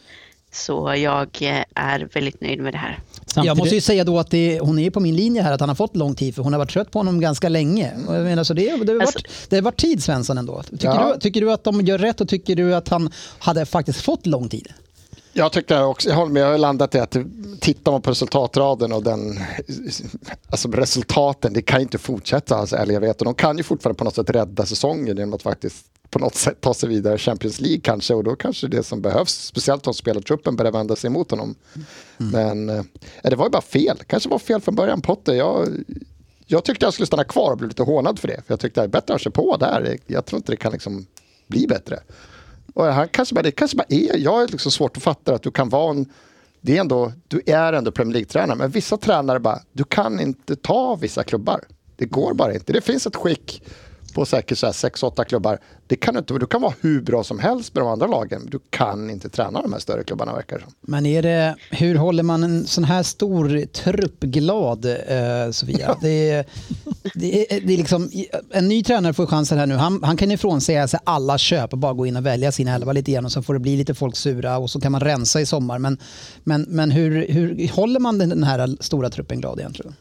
Så 0.53 0.95
jag 0.97 1.29
eh, 1.41 1.65
är 1.75 2.09
väldigt 2.15 2.41
nöjd 2.41 2.61
med 2.61 2.75
det 2.75 2.79
här. 2.79 2.99
Jag 3.35 3.45
måste 3.47 3.51
ju 3.51 3.57
Samtidigt, 3.57 3.85
säga 3.85 4.05
då 4.05 4.19
att 4.19 4.31
det, 4.31 4.61
hon 4.61 4.79
är 4.79 4.91
på 4.91 5.01
min 5.01 5.17
linje 5.17 5.43
här 5.43 5.53
att 5.53 5.61
han 5.61 5.69
har 5.69 5.77
fått 5.77 5.97
lång 5.97 6.15
tid 6.15 6.35
för 6.35 6.43
hon 6.43 6.53
har 6.53 6.59
varit 6.59 6.71
trött 6.71 6.91
på 6.91 6.99
honom 6.99 7.21
ganska 7.21 7.49
länge. 7.49 7.93
Jag 8.09 8.23
menar, 8.25 8.45
så 8.45 8.55
det, 8.55 8.63
det, 8.63 8.93
har 8.93 9.01
Alltså- 9.01 9.19
varit, 9.19 9.29
det 9.49 9.57
har 9.57 9.63
varit 9.63 9.77
tid 9.81 10.03
Svensson 10.03 10.39
ändå. 10.39 10.63
Tycker, 10.63 10.87
Ja. 10.89 11.13
du, 11.15 11.21
tycker 11.21 11.41
du 11.41 11.53
att 11.53 11.65
de 11.65 11.81
gör 11.81 11.99
rätt 11.99 12.21
och 12.21 12.29
tycker 12.29 12.57
du 12.57 12.75
att 12.75 12.89
han 12.89 13.11
hade 13.39 13.67
faktiskt 13.67 14.01
fått 14.01 14.27
lång 14.27 14.49
tid? 14.49 14.69
Jag 15.33 15.53
tycker 15.53 15.85
också, 15.85 16.09
jag 16.09 16.17
håller 16.17 16.33
med, 16.33 16.43
jag 16.43 16.51
har 16.51 16.59
landat 16.59 16.95
i 16.95 16.99
att 16.99 17.17
tittar 17.61 17.93
man 17.93 18.03
på 18.03 18.11
resultatraden 18.11 18.93
och 18.93 19.03
den, 19.03 19.41
alltså 20.51 20.69
resultaten, 20.71 21.53
det 21.53 21.63
kan 21.63 21.79
ju 21.79 21.83
inte 21.83 21.99
fortsätta. 21.99 22.57
Alltså, 22.57 22.77
eller 22.77 22.95
jag 22.95 23.01
vet, 23.01 23.19
och 23.21 23.25
de 23.25 23.35
kan 23.35 23.57
ju 23.57 23.63
fortfarande 23.63 23.99
på 23.99 24.05
något 24.05 24.15
sätt 24.15 24.31
rädda 24.31 24.67
säsongen 24.67 25.17
genom 25.17 25.35
att 25.35 25.43
faktiskt 25.43 25.77
på 26.11 26.19
något 26.19 26.35
sätt 26.35 26.61
ta 26.61 26.75
sig 26.75 26.89
vidare 26.89 27.19
Champions 27.19 27.61
League 27.61 27.81
kanske 27.81 28.15
och 28.15 28.25
då 28.25 28.37
kanske 28.37 28.69
det 28.69 28.83
som 28.83 29.03
behövs, 29.03 29.35
speciellt 29.35 29.87
om 29.87 29.95
spelartruppen 29.95 30.57
börjar 30.57 30.73
vända 30.73 30.97
sig 30.97 31.09
emot 31.09 31.31
honom. 31.31 31.55
Men 32.17 32.69
eh, 32.69 32.83
det 33.23 33.37
var 33.37 33.47
ju 33.47 33.51
bara 33.51 33.63
fel, 33.63 33.99
kanske 34.07 34.29
var 34.29 34.39
fel 34.39 34.61
från 34.61 34.75
början 34.75 35.01
Potter. 35.01 35.35
Jag, 35.35 35.69
jag 36.47 36.65
tyckte 36.65 36.87
jag 36.87 36.93
skulle 36.93 37.07
stanna 37.07 37.25
kvar 37.25 37.53
och 37.53 37.59
bli 37.59 37.69
lite 37.69 37.83
hånad 37.83 38.19
för 38.19 38.29
det, 38.29 38.35
för 38.35 38.53
jag 38.53 38.61
tyckte 38.61 38.81
det 38.81 38.85
är 38.85 38.89
bättre 38.89 39.15
att 39.15 39.21
köra 39.21 39.33
på 39.33 39.57
där. 39.57 39.99
Jag 40.07 40.27
tror 40.27 40.37
inte 40.37 40.53
det 40.53 40.57
kan 40.57 40.73
liksom 40.73 41.07
bli 41.47 41.67
bättre. 41.67 41.99
Och 42.75 42.85
han 42.85 43.09
kanske 43.09 43.35
bara, 43.35 43.43
det 43.43 43.51
kanske 43.51 43.77
bara 43.77 43.87
är, 43.89 44.17
jag 44.17 44.43
är 44.43 44.49
liksom 44.49 44.73
svårt 44.73 44.97
att 44.97 45.03
fatta 45.03 45.35
att 45.35 45.43
du 45.43 45.51
kan 45.51 45.69
vara 45.69 45.91
en, 45.91 46.07
det 46.61 46.77
är 46.77 46.81
ändå, 46.81 47.13
du 47.29 47.43
är 47.47 47.73
ändå 47.73 47.93
Premier 47.93 48.13
League-tränare, 48.13 48.57
men 48.57 48.71
vissa 48.71 48.97
tränare 48.97 49.41
bara, 49.41 49.61
du 49.73 49.85
kan 49.85 50.21
inte 50.21 50.57
ta 50.57 50.95
vissa 50.95 51.23
klubbar. 51.23 51.61
Det 51.97 52.05
går 52.05 52.35
bara 52.35 52.55
inte. 52.55 52.73
Det 52.73 52.81
finns 52.81 53.07
ett 53.07 53.17
skick 53.17 53.63
på 54.11 54.25
säkert 54.25 54.59
så 54.59 54.67
här 54.67 54.73
6-8 54.73 55.25
klubbar. 55.25 55.59
Det 55.87 55.97
kan 55.97 56.15
du 56.15 56.19
inte, 56.19 56.35
du 56.35 56.47
kan 56.47 56.61
vara 56.63 56.75
hur 56.81 57.01
bra 57.01 57.25
som 57.25 57.39
helst 57.39 57.75
med 57.75 57.83
de 57.83 57.89
andra 57.89 58.07
lagen, 58.07 58.41
men 58.41 58.51
du 58.51 58.59
kan 58.71 59.11
inte 59.11 59.29
träna 59.29 59.63
de 59.63 59.73
här 59.73 59.81
större 59.81 60.05
klubbarna 60.05 60.35
verkar 60.35 60.57
det 60.57 60.63
som. 60.63 60.73
Men 60.81 61.07
är 61.07 61.23
det, 61.23 61.57
hur 61.71 61.95
håller 61.95 62.23
man 62.23 62.43
en 62.43 62.67
sån 62.67 62.85
här 62.85 63.03
stor 63.03 63.67
trupp 63.67 64.21
glad, 64.21 64.85
eh, 64.85 65.51
Sofia? 65.51 65.97
Det 66.01 66.31
är, 66.31 66.47
det, 67.15 67.55
är, 67.55 67.61
det 67.61 67.73
är 67.73 67.79
liksom, 67.79 68.11
en 68.51 68.69
ny 68.69 68.83
tränare 68.83 69.13
får 69.13 69.27
chansen 69.27 69.59
här 69.59 69.67
nu. 69.67 69.75
Han, 69.75 70.03
han 70.03 70.17
kan 70.17 70.31
ifrån 70.31 70.61
säga 70.61 70.89
sig 70.89 71.01
alla 71.05 71.39
köp 71.39 71.73
och 71.73 71.79
bara 71.79 71.93
gå 71.93 72.07
in 72.07 72.17
och 72.17 72.27
välja 72.27 72.53
sin 72.53 72.69
elva 72.69 72.93
lite 72.93 73.13
grann 73.13 73.25
och 73.25 73.33
så 73.33 73.43
får 73.43 73.55
det 73.55 73.61
bli 73.61 73.77
lite 73.77 73.95
folk 73.95 74.17
sura 74.17 74.59
och 74.59 74.71
så 74.71 74.81
kan 74.81 74.93
man 74.93 75.01
rensa 75.01 75.41
i 75.41 75.47
sommar. 75.47 75.79
Men, 75.79 75.99
men, 76.45 76.63
men 76.69 76.91
hur, 76.91 77.29
hur 77.29 77.69
håller 77.69 78.01
man 78.01 78.19
den 78.19 78.45
här 78.45 78.77
stora 78.81 79.11
truppen 79.11 79.41
glad 79.41 79.59
egentligen? 79.59 79.95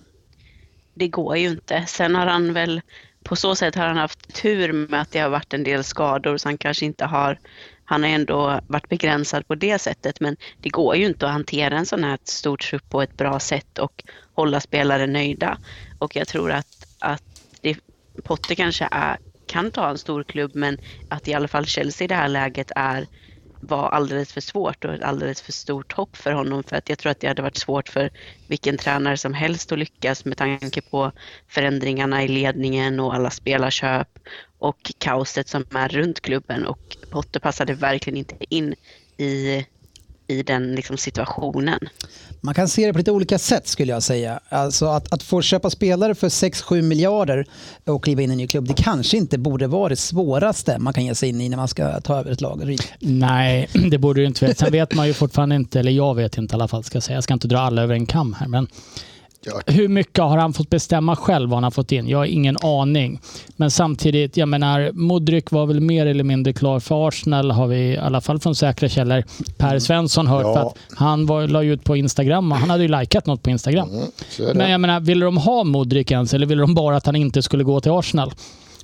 Det 0.93 1.07
går 1.07 1.37
ju 1.37 1.49
inte. 1.49 1.85
Sen 1.87 2.15
har 2.15 2.25
han 2.25 2.53
väl 2.53 2.81
på 3.29 3.35
så 3.35 3.55
sätt 3.55 3.75
har 3.75 3.87
han 3.87 3.97
haft 3.97 4.33
tur 4.33 4.73
med 4.73 5.01
att 5.01 5.11
det 5.11 5.19
har 5.19 5.29
varit 5.29 5.53
en 5.53 5.63
del 5.63 5.83
skador 5.83 6.37
så 6.37 6.47
han 6.47 6.57
kanske 6.57 6.85
inte 6.85 7.05
har 7.05 7.39
han 7.85 8.03
har 8.03 8.09
ändå 8.09 8.61
varit 8.67 8.89
begränsad 8.89 9.47
på 9.47 9.55
det 9.55 9.79
sättet 9.79 10.19
men 10.19 10.37
det 10.59 10.69
går 10.69 10.95
ju 10.95 11.05
inte 11.05 11.25
att 11.25 11.31
hantera 11.31 11.77
en 11.77 11.85
sån 11.85 12.03
här 12.03 12.17
stor 12.23 12.57
trupp 12.57 12.89
på 12.89 13.01
ett 13.01 13.17
bra 13.17 13.39
sätt 13.39 13.79
och 13.79 14.03
hålla 14.35 14.59
spelare 14.59 15.07
nöjda. 15.07 15.57
Och 15.97 16.15
jag 16.15 16.27
tror 16.27 16.51
att, 16.51 16.67
att 16.99 17.23
det, 17.61 17.77
Potter 18.23 18.55
kanske 18.55 18.87
är, 18.91 19.17
kan 19.47 19.71
ta 19.71 19.89
en 19.89 19.97
stor 19.97 20.23
klubb 20.23 20.51
men 20.55 20.77
att 21.07 21.27
i 21.27 21.33
alla 21.33 21.47
fall 21.47 21.65
Chelsea 21.65 22.05
i 22.05 22.07
det 22.07 22.15
här 22.15 22.27
läget 22.27 22.71
är 22.75 23.07
var 23.59 23.89
alldeles 23.89 24.33
för 24.33 24.41
svårt 24.41 24.85
och 24.85 24.93
ett 24.93 25.03
alldeles 25.03 25.41
för 25.41 25.51
stort 25.51 25.93
hopp 25.93 26.17
för 26.17 26.31
honom. 26.31 26.63
För 26.63 26.75
att 26.75 26.89
jag 26.89 26.99
tror 26.99 27.11
att 27.11 27.19
det 27.19 27.27
hade 27.27 27.41
varit 27.41 27.57
svårt 27.57 27.89
för 27.89 28.09
vilken 28.47 28.77
tränare 28.77 29.17
som 29.17 29.33
helst 29.33 29.71
att 29.71 29.79
lyckas 29.79 30.25
med 30.25 30.37
tanke 30.37 30.81
på 30.81 31.11
förändringarna 31.47 32.23
i 32.23 32.27
ledningen 32.27 32.99
och 32.99 33.13
alla 33.15 33.29
spelarköp 33.29 34.07
och 34.59 34.91
kaoset 34.97 35.47
som 35.47 35.65
är 35.75 35.89
runt 35.89 36.21
klubben. 36.21 36.65
Och 36.65 36.97
Potter 37.09 37.39
passade 37.39 37.73
verkligen 37.73 38.17
inte 38.17 38.35
in 38.49 38.75
i, 39.17 39.65
i 40.29 40.43
den 40.43 40.75
liksom 40.75 40.97
situationen. 40.97 41.79
Man 42.41 42.53
kan 42.53 42.67
se 42.67 42.87
det 42.87 42.93
på 42.93 42.97
lite 42.99 43.11
olika 43.11 43.39
sätt 43.39 43.67
skulle 43.67 43.91
jag 43.91 44.03
säga. 44.03 44.39
Alltså 44.49 44.85
att, 44.85 45.13
att 45.13 45.23
få 45.23 45.41
köpa 45.41 45.69
spelare 45.69 46.15
för 46.15 46.29
6-7 46.29 46.81
miljarder 46.81 47.45
och 47.85 48.03
kliva 48.03 48.21
in 48.21 48.29
i 48.29 48.33
en 48.33 48.37
ny 48.37 48.47
klubb, 48.47 48.67
det 48.67 48.73
kanske 48.73 49.17
inte 49.17 49.37
borde 49.37 49.67
vara 49.67 49.89
det 49.89 49.95
svåraste 49.95 50.79
man 50.79 50.93
kan 50.93 51.05
ge 51.05 51.15
sig 51.15 51.29
in 51.29 51.41
i 51.41 51.49
när 51.49 51.57
man 51.57 51.67
ska 51.67 52.01
ta 52.01 52.19
över 52.19 52.31
ett 52.31 52.41
lag. 52.41 52.77
Nej, 52.99 53.69
det 53.91 53.97
borde 53.97 54.21
det 54.21 54.27
inte 54.27 54.45
vara. 54.45 54.55
Sen 54.55 54.71
vet 54.71 54.95
man 54.95 55.07
ju 55.07 55.13
fortfarande 55.13 55.55
inte, 55.55 55.79
eller 55.79 55.91
jag 55.91 56.15
vet 56.15 56.37
inte 56.37 56.53
i 56.53 56.55
alla 56.55 56.67
fall, 56.67 56.83
ska 56.83 56.95
jag 56.95 57.03
säga. 57.03 57.17
Jag 57.17 57.23
ska 57.23 57.33
inte 57.33 57.47
dra 57.47 57.59
alla 57.59 57.81
över 57.81 57.93
en 57.93 58.05
kam 58.05 58.33
här, 58.33 58.47
men 58.47 58.67
hur 59.65 59.87
mycket 59.87 60.23
har 60.23 60.37
han 60.37 60.53
fått 60.53 60.69
bestämma 60.69 61.15
själv 61.15 61.49
vad 61.49 61.57
han 61.57 61.63
har 61.63 61.71
fått 61.71 61.91
in? 61.91 62.07
Jag 62.07 62.17
har 62.17 62.25
ingen 62.25 62.57
aning. 62.61 63.19
Men 63.55 63.71
samtidigt, 63.71 64.37
jag 64.37 64.47
menar, 64.47 64.91
Modric 64.93 65.43
var 65.49 65.65
väl 65.65 65.79
mer 65.79 66.05
eller 66.05 66.23
mindre 66.23 66.53
klar 66.53 66.79
för 66.79 67.07
Arsenal 67.07 67.51
har 67.51 67.67
vi 67.67 67.77
i 67.77 67.97
alla 67.97 68.21
fall 68.21 68.39
från 68.39 68.55
säkra 68.55 68.89
källor 68.89 69.23
Per 69.57 69.79
Svensson 69.79 70.27
hört. 70.27 70.43
Ja. 70.43 70.53
För 70.53 70.61
att 70.61 70.99
han 70.99 71.25
var, 71.25 71.47
la 71.47 71.63
ju 71.63 71.73
ut 71.73 71.83
på 71.83 71.97
Instagram 71.97 72.51
och 72.51 72.57
han 72.57 72.69
hade 72.69 72.83
ju 72.83 72.99
likat 72.99 73.25
något 73.25 73.43
på 73.43 73.49
Instagram. 73.49 73.89
Mm. 73.89 74.57
Men 74.57 74.71
jag 74.71 74.81
menar, 74.81 74.99
ville 74.99 75.25
de 75.25 75.37
ha 75.37 75.63
Modric 75.63 76.11
ens 76.11 76.33
eller 76.33 76.45
ville 76.45 76.61
de 76.61 76.75
bara 76.75 76.97
att 76.97 77.05
han 77.05 77.15
inte 77.15 77.41
skulle 77.41 77.63
gå 77.63 77.81
till 77.81 77.91
Arsenal? 77.91 78.33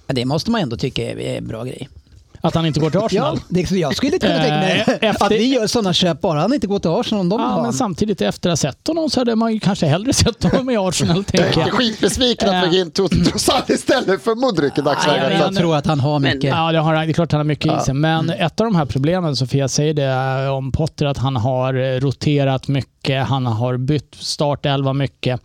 Ja, 0.08 0.14
Det 0.14 0.26
måste 0.26 0.52
man 0.52 0.62
ändå 0.62 0.78
tycka 0.78 1.12
är 1.12 1.38
en 1.38 1.48
bra 1.48 1.64
grej. 1.64 1.90
Att 2.48 2.56
han 2.56 2.66
inte 2.66 2.80
går 2.80 2.90
till 2.90 3.00
Ja, 3.00 3.06
Arsenal? 3.06 3.40
det, 3.50 3.72
jag 3.72 3.96
skulle 3.96 4.14
inte 4.14 4.28
kunna 4.28 4.40
tänka 4.40 4.56
mig 4.56 4.84
Eh, 4.88 5.10
efter- 5.10 5.26
att 5.26 5.32
vi 5.32 5.54
gör 5.54 5.68
sådana 5.68 5.94
köp 5.94 6.22
bara 6.22 6.40
han 6.42 6.54
inte 6.54 6.68
går 6.68 6.80
till 6.80 6.90
Arsenal 6.92 7.20
om 7.22 7.30
de 7.30 7.42
Ja, 7.42 7.62
men 7.62 7.74
samtidigt 7.74 8.22
efter 8.22 8.50
att 8.50 8.52
ha 8.52 8.58
sett 8.72 8.88
honom 8.88 9.10
så 9.10 9.20
hade 9.20 9.36
man 9.36 9.54
ju 9.54 9.60
kanske 9.60 9.86
hellre 9.86 10.14
sett 10.14 10.44
honom 10.44 10.70
i 10.70 10.78
Arsenal, 10.78 11.16
Jag 11.18 11.28
tänker 11.28 11.62
är 11.62 11.66
jag. 11.66 11.74
skitbesviken 11.74 12.50
att 12.50 12.68
vi 12.68 12.78
gick 12.78 12.86
in 12.86 12.92
Trossard 12.92 13.70
istället 13.70 14.24
för 14.24 14.36
Modric 14.36 14.74
i 14.78 14.82
dagsläget. 14.82 15.30
men 15.30 15.40
jag 15.40 15.56
tror 15.56 15.76
att 15.76 15.86
han 15.88 16.00
har 16.00 16.20
mycket. 16.20 16.44
Ja, 16.44 16.72
det, 16.72 16.80
har, 16.80 16.94
det 16.94 17.00
är 17.12 17.14
klart 17.14 17.32
han 17.32 17.40
har 17.40 17.46
mycket 17.46 17.82
i 17.82 17.86
sig. 17.86 17.94
Men 17.94 18.30
ett 18.30 18.60
av 18.62 18.66
de 18.66 18.76
här 18.76 18.86
problemen, 18.86 19.36
Sofia 19.36 19.68
säger 19.68 19.94
det 19.94 20.50
om 20.50 20.72
Potter, 20.72 21.06
att 21.06 21.18
han 21.18 21.36
har 21.36 21.74
eh, 21.74 22.00
roterat 22.00 22.68
mycket, 22.68 23.28
han 23.28 23.46
har 23.46 23.78
bytt 23.78 24.16
startelva 24.20 24.94
mycket. 24.94 25.42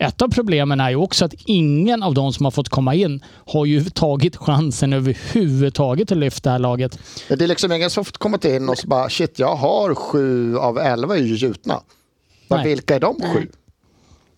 Ett 0.00 0.22
av 0.22 0.28
problemen 0.28 0.80
är 0.80 0.90
ju 0.90 0.96
också 0.96 1.24
att 1.24 1.34
ingen 1.46 2.02
av 2.02 2.14
de 2.14 2.32
som 2.32 2.46
har 2.46 2.50
fått 2.50 2.68
komma 2.68 2.94
in 2.94 3.24
har 3.46 3.66
ju 3.66 3.84
tagit 3.84 4.36
chansen 4.36 4.92
överhuvudtaget 4.92 6.12
att 6.12 6.18
lyfta 6.18 6.48
det 6.48 6.52
här 6.52 6.58
laget. 6.58 6.98
Det 7.28 7.42
är 7.42 7.46
liksom 7.46 7.72
ingen 7.72 7.90
som 7.90 8.04
fått 8.04 8.18
kommit 8.18 8.44
in 8.44 8.68
och 8.68 8.78
så 8.78 8.86
bara 8.86 9.10
shit, 9.10 9.38
jag 9.38 9.56
har 9.56 9.94
sju 9.94 10.56
av 10.56 10.78
elva 10.78 11.16
är 11.16 11.22
ju 11.22 11.34
gjutna. 11.34 11.82
Men 12.48 12.64
vilka 12.64 12.94
är 12.94 13.00
de 13.00 13.16
sju? 13.34 13.46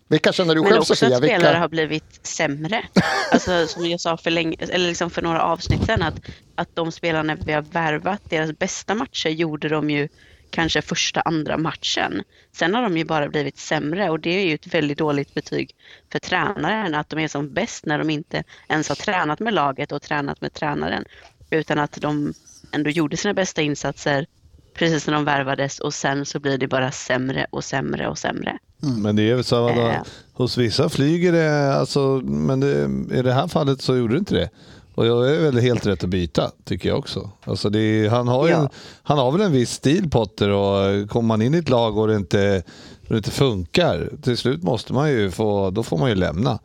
Vilka 0.08 0.32
känner 0.32 0.54
du 0.54 0.60
Men 0.60 0.70
själv 0.70 0.80
också 0.80 0.94
Sofia? 0.94 1.16
att 1.16 1.22
spelare 1.22 1.38
Vilka? 1.38 1.58
har 1.58 1.68
blivit 1.68 2.26
sämre. 2.26 2.84
Alltså 3.32 3.66
som 3.66 3.86
jag 3.86 4.00
sa 4.00 4.16
för, 4.16 4.30
länge, 4.30 4.56
eller 4.60 4.88
liksom 4.88 5.10
för 5.10 5.22
några 5.22 5.42
avsnitt 5.42 5.86
sedan 5.86 6.02
att, 6.02 6.14
att 6.54 6.68
de 6.76 6.92
spelarna 6.92 7.36
vi 7.46 7.52
har 7.52 7.62
värvat, 7.62 8.20
deras 8.30 8.58
bästa 8.58 8.94
matcher 8.94 9.28
gjorde 9.28 9.68
de 9.68 9.90
ju 9.90 10.08
kanske 10.52 10.82
första, 10.82 11.20
andra 11.20 11.56
matchen. 11.56 12.22
Sen 12.52 12.74
har 12.74 12.82
de 12.82 12.96
ju 12.96 13.04
bara 13.04 13.28
blivit 13.28 13.58
sämre 13.58 14.10
och 14.10 14.20
det 14.20 14.30
är 14.30 14.46
ju 14.46 14.54
ett 14.54 14.74
väldigt 14.74 14.98
dåligt 14.98 15.34
betyg 15.34 15.74
för 16.12 16.18
tränaren 16.18 16.94
att 16.94 17.08
de 17.08 17.18
är 17.18 17.28
som 17.28 17.54
bäst 17.54 17.86
när 17.86 17.98
de 17.98 18.10
inte 18.10 18.44
ens 18.68 18.88
har 18.88 18.96
tränat 18.96 19.40
med 19.40 19.54
laget 19.54 19.92
och 19.92 20.02
tränat 20.02 20.40
med 20.40 20.52
tränaren. 20.52 21.04
Utan 21.50 21.78
att 21.78 21.98
de 22.00 22.34
ändå 22.72 22.90
gjorde 22.90 23.16
sina 23.16 23.34
bästa 23.34 23.62
insatser 23.62 24.26
precis 24.74 25.06
när 25.06 25.14
de 25.14 25.24
värvades 25.24 25.80
och 25.80 25.94
sen 25.94 26.26
så 26.26 26.40
blir 26.40 26.58
det 26.58 26.68
bara 26.68 26.90
sämre 26.90 27.46
och 27.50 27.64
sämre 27.64 28.08
och 28.08 28.18
sämre. 28.18 28.58
Men 29.02 29.16
det 29.16 29.30
är 29.30 29.34
väl 29.34 29.44
så 29.44 29.68
att 29.68 29.76
Eh. 29.76 30.02
hos 30.32 30.58
vissa 30.58 30.88
flyger 30.88 31.32
det, 31.32 31.74
alltså, 31.74 32.00
men 32.24 32.60
det, 32.60 32.90
i 33.18 33.22
det 33.22 33.32
här 33.32 33.48
fallet 33.48 33.80
så 33.80 33.96
gjorde 33.96 34.14
det 34.14 34.18
inte 34.18 34.34
det. 34.34 34.50
Och 34.94 35.06
jag 35.06 35.30
är 35.30 35.40
väl 35.40 35.58
helt 35.58 35.86
rätt 35.86 36.04
att 36.04 36.10
byta, 36.10 36.50
tycker 36.64 36.88
jag 36.88 36.98
också. 36.98 37.30
Alltså 37.44 37.70
är, 37.78 38.08
han, 38.08 38.28
har 38.28 38.48
Ja. 38.48 38.56
en- 38.56 38.68
han 39.02 39.18
har 39.18 39.32
väl 39.32 39.40
en 39.40 39.52
viss 39.52 39.70
stil 39.70 40.10
Potter 40.10 40.48
och 40.50 41.10
kommer 41.10 41.26
man 41.26 41.42
in 41.42 41.54
i 41.54 41.58
ett 41.58 41.68
lag 41.68 41.98
och 41.98 42.08
det 42.08 42.16
inte, 42.16 42.62
och 43.02 43.08
det 43.08 43.16
inte 43.16 43.30
funkar, 43.30 44.10
till 44.22 44.36
slut 44.36 44.62
måste 44.62 44.92
man 44.92 45.10
ju 45.10 45.30
få, 45.30 45.70
då 45.70 45.82
får 45.82 45.98
man 45.98 46.08
ju 46.08 46.14
lämna. 46.14 46.58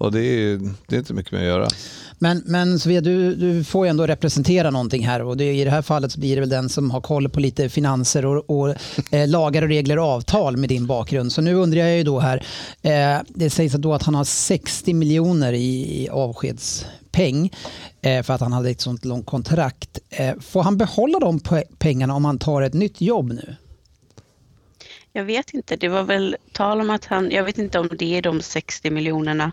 Och 0.00 0.12
det 0.12 0.20
är, 0.24 0.58
det 0.86 0.94
är 0.96 0.98
inte 0.98 1.14
mycket 1.14 1.32
mer 1.32 1.40
att 1.40 1.46
göra. 1.46 1.68
Men, 2.18 2.42
men 2.46 2.78
Sofia, 2.78 3.00
du, 3.00 3.34
du 3.34 3.64
får 3.64 3.86
ju 3.86 3.90
ändå 3.90 4.06
representera 4.06 4.70
någonting 4.70 5.06
här 5.06 5.22
och 5.22 5.36
det, 5.36 5.52
i 5.54 5.64
det 5.64 5.70
här 5.70 5.82
fallet 5.82 6.12
så 6.12 6.20
blir 6.20 6.34
det 6.34 6.40
väl 6.40 6.48
den 6.48 6.68
som 6.68 6.90
har 6.90 7.00
koll 7.00 7.28
på 7.28 7.40
lite 7.40 7.68
finanser 7.68 8.26
och, 8.26 8.50
och 8.50 8.74
eh, 9.14 9.28
lagar 9.28 9.62
och 9.62 9.68
regler 9.68 9.98
och 9.98 10.04
avtal 10.04 10.56
med 10.56 10.68
din 10.68 10.86
bakgrund. 10.86 11.32
Så 11.32 11.40
nu 11.42 11.54
undrar 11.54 11.80
jag 11.80 11.96
ju 11.96 12.02
då 12.02 12.18
här, 12.20 12.44
eh, 12.82 13.18
det 13.28 13.50
sägs 13.50 13.74
att 13.74 13.82
då 13.82 13.94
att 13.94 14.02
han 14.02 14.14
har 14.14 14.24
60 14.24 14.94
miljoner 14.94 15.52
i, 15.52 16.02
i 16.04 16.08
avskedspeng 16.08 17.52
eh, 18.02 18.22
för 18.22 18.34
att 18.34 18.40
han 18.40 18.52
hade 18.52 18.70
ett 18.70 18.80
sånt 18.80 19.04
långt 19.04 19.26
kontrakt. 19.26 19.98
Eh, 20.10 20.34
får 20.40 20.62
han 20.62 20.76
behålla 20.76 21.18
de 21.18 21.38
pe- 21.40 21.76
pengarna 21.78 22.14
om 22.14 22.24
han 22.24 22.38
tar 22.38 22.62
ett 22.62 22.74
nytt 22.74 23.00
jobb 23.00 23.32
nu? 23.32 23.56
Jag 25.12 25.24
vet 25.24 25.54
inte, 25.54 25.76
det 25.76 25.88
var 25.88 26.02
väl 26.02 26.36
tal 26.52 26.80
om 26.80 26.90
att 26.90 27.04
han, 27.04 27.30
jag 27.30 27.44
vet 27.44 27.58
inte 27.58 27.78
om 27.78 27.88
det 27.98 28.16
är 28.18 28.22
de 28.22 28.40
60 28.40 28.90
miljonerna. 28.90 29.52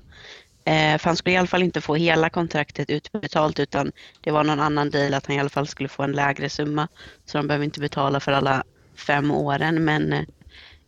Eh, 0.67 0.97
för 0.97 1.09
han 1.09 1.15
skulle 1.15 1.33
i 1.35 1.37
alla 1.37 1.47
fall 1.47 1.63
inte 1.63 1.81
få 1.81 1.95
hela 1.95 2.29
kontraktet 2.29 2.89
utbetalt 2.89 3.59
utan 3.59 3.91
det 4.21 4.31
var 4.31 4.43
någon 4.43 4.59
annan 4.59 4.89
deal 4.89 5.13
att 5.13 5.25
han 5.25 5.35
i 5.35 5.39
alla 5.39 5.49
fall 5.49 5.67
skulle 5.67 5.89
få 5.89 6.03
en 6.03 6.11
lägre 6.11 6.49
summa. 6.49 6.87
Så 7.25 7.37
de 7.37 7.47
behöver 7.47 7.65
inte 7.65 7.79
betala 7.79 8.19
för 8.19 8.31
alla 8.31 8.63
fem 8.95 9.31
åren. 9.31 9.83
Men 9.83 10.13
eh, 10.13 10.21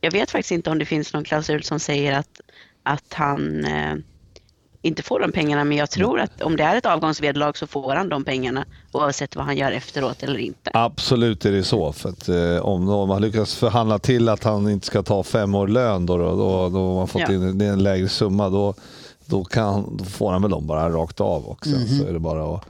jag 0.01 0.11
vet 0.11 0.31
faktiskt 0.31 0.51
inte 0.51 0.69
om 0.69 0.79
det 0.79 0.85
finns 0.85 1.13
någon 1.13 1.23
klausul 1.23 1.63
som 1.63 1.79
säger 1.79 2.13
att, 2.13 2.41
att 2.83 3.13
han 3.13 3.65
eh, 3.65 3.95
inte 4.81 5.03
får 5.03 5.19
de 5.19 5.31
pengarna. 5.31 5.63
Men 5.63 5.77
jag 5.77 5.89
tror 5.89 6.19
att 6.19 6.41
om 6.41 6.55
det 6.55 6.63
är 6.63 6.75
ett 6.75 6.85
avgångsvederlag 6.85 7.57
så 7.57 7.67
får 7.67 7.95
han 7.95 8.09
de 8.09 8.23
pengarna 8.23 8.65
oavsett 8.91 9.35
vad 9.35 9.45
han 9.45 9.57
gör 9.57 9.71
efteråt 9.71 10.23
eller 10.23 10.39
inte. 10.39 10.71
Absolut 10.73 11.45
är 11.45 11.51
det 11.51 11.63
så. 11.63 11.93
För 11.93 12.09
att, 12.09 12.29
eh, 12.29 12.65
om, 12.65 12.89
om 12.89 13.07
man 13.07 13.21
lyckas 13.21 13.55
förhandla 13.55 13.99
till 13.99 14.29
att 14.29 14.43
han 14.43 14.69
inte 14.69 14.85
ska 14.87 15.03
ta 15.03 15.23
fem 15.23 15.55
år 15.55 15.67
lön 15.67 16.05
då, 16.05 16.17
då, 16.17 16.25
då, 16.35 16.69
då 16.69 16.87
har 16.87 16.95
man 16.95 17.07
fått 17.07 17.21
Ja. 17.21 17.33
in 17.33 17.61
en 17.61 17.83
lägre 17.83 18.09
summa. 18.09 18.49
Då, 18.49 18.73
då, 19.29 19.43
kan, 19.43 19.97
då 19.97 20.05
får 20.05 20.31
han 20.31 20.41
väl 20.41 20.51
dem 20.51 20.67
bara 20.67 20.89
rakt 20.89 21.21
av 21.21 21.45
och 21.45 21.65
sen 21.65 21.87
så 21.87 22.05
är 22.05 22.13
det 22.13 22.19
bara 22.19 22.55
att 22.55 22.65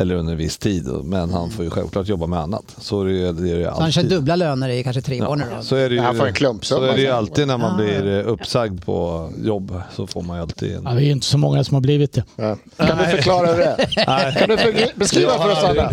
Eller 0.00 0.14
under 0.14 0.32
en 0.32 0.38
viss 0.38 0.58
tid. 0.58 0.86
Men 1.04 1.30
han 1.32 1.50
får 1.50 1.64
ju 1.64 1.70
självklart 1.70 2.06
jobba 2.08 2.26
med 2.26 2.38
annat. 2.38 2.64
Så 2.80 3.00
är 3.00 3.04
det 3.04 3.12
ju, 3.12 3.32
det 3.32 3.50
är 3.52 3.58
det 3.58 3.64
Så 3.74 3.80
han 3.80 3.92
kör 3.92 4.02
dubbla 4.02 4.36
löner 4.36 4.68
i 4.68 4.82
kanske 4.82 5.02
tre 5.02 5.22
år 5.22 5.36
nu 5.36 5.44
då. 5.56 5.62
Så 5.62 5.76
är 5.76 5.88
det 5.88 5.94
ju, 5.94 6.00
Han 6.00 6.16
får 6.16 6.26
en 6.26 6.32
klumpsumma 6.34 6.80
så 6.80 6.86
är 6.92 6.96
det 6.96 7.00
ju 7.02 7.08
alltid 7.10 7.46
när 7.46 7.58
man 7.58 7.72
Ah. 7.72 7.76
blir 7.76 8.18
eh, 8.18 8.32
uppsagd 8.32 8.84
på 8.84 9.28
jobb. 9.44 9.82
Så 9.96 10.06
får 10.06 10.22
man 10.22 10.36
ju 10.36 10.42
alltid 10.42 10.76
en... 10.76 10.82
Ja, 10.84 10.90
vi 10.90 11.00
är 11.02 11.06
ju 11.06 11.12
inte 11.12 11.26
så 11.26 11.38
många 11.38 11.64
som 11.64 11.74
har 11.74 11.80
blivit 11.80 12.12
det. 12.12 12.24
Ja. 12.36 12.56
Kan 12.86 12.98
du 12.98 13.04
förklara 13.04 13.46
hur 13.46 13.56
det 13.58 13.64
är? 13.96 14.32
Kan 14.32 14.48
du 14.48 14.56
för- 14.56 14.98
beskriva 14.98 15.38
för 15.38 15.52
oss 15.52 15.64
alla? 15.64 15.92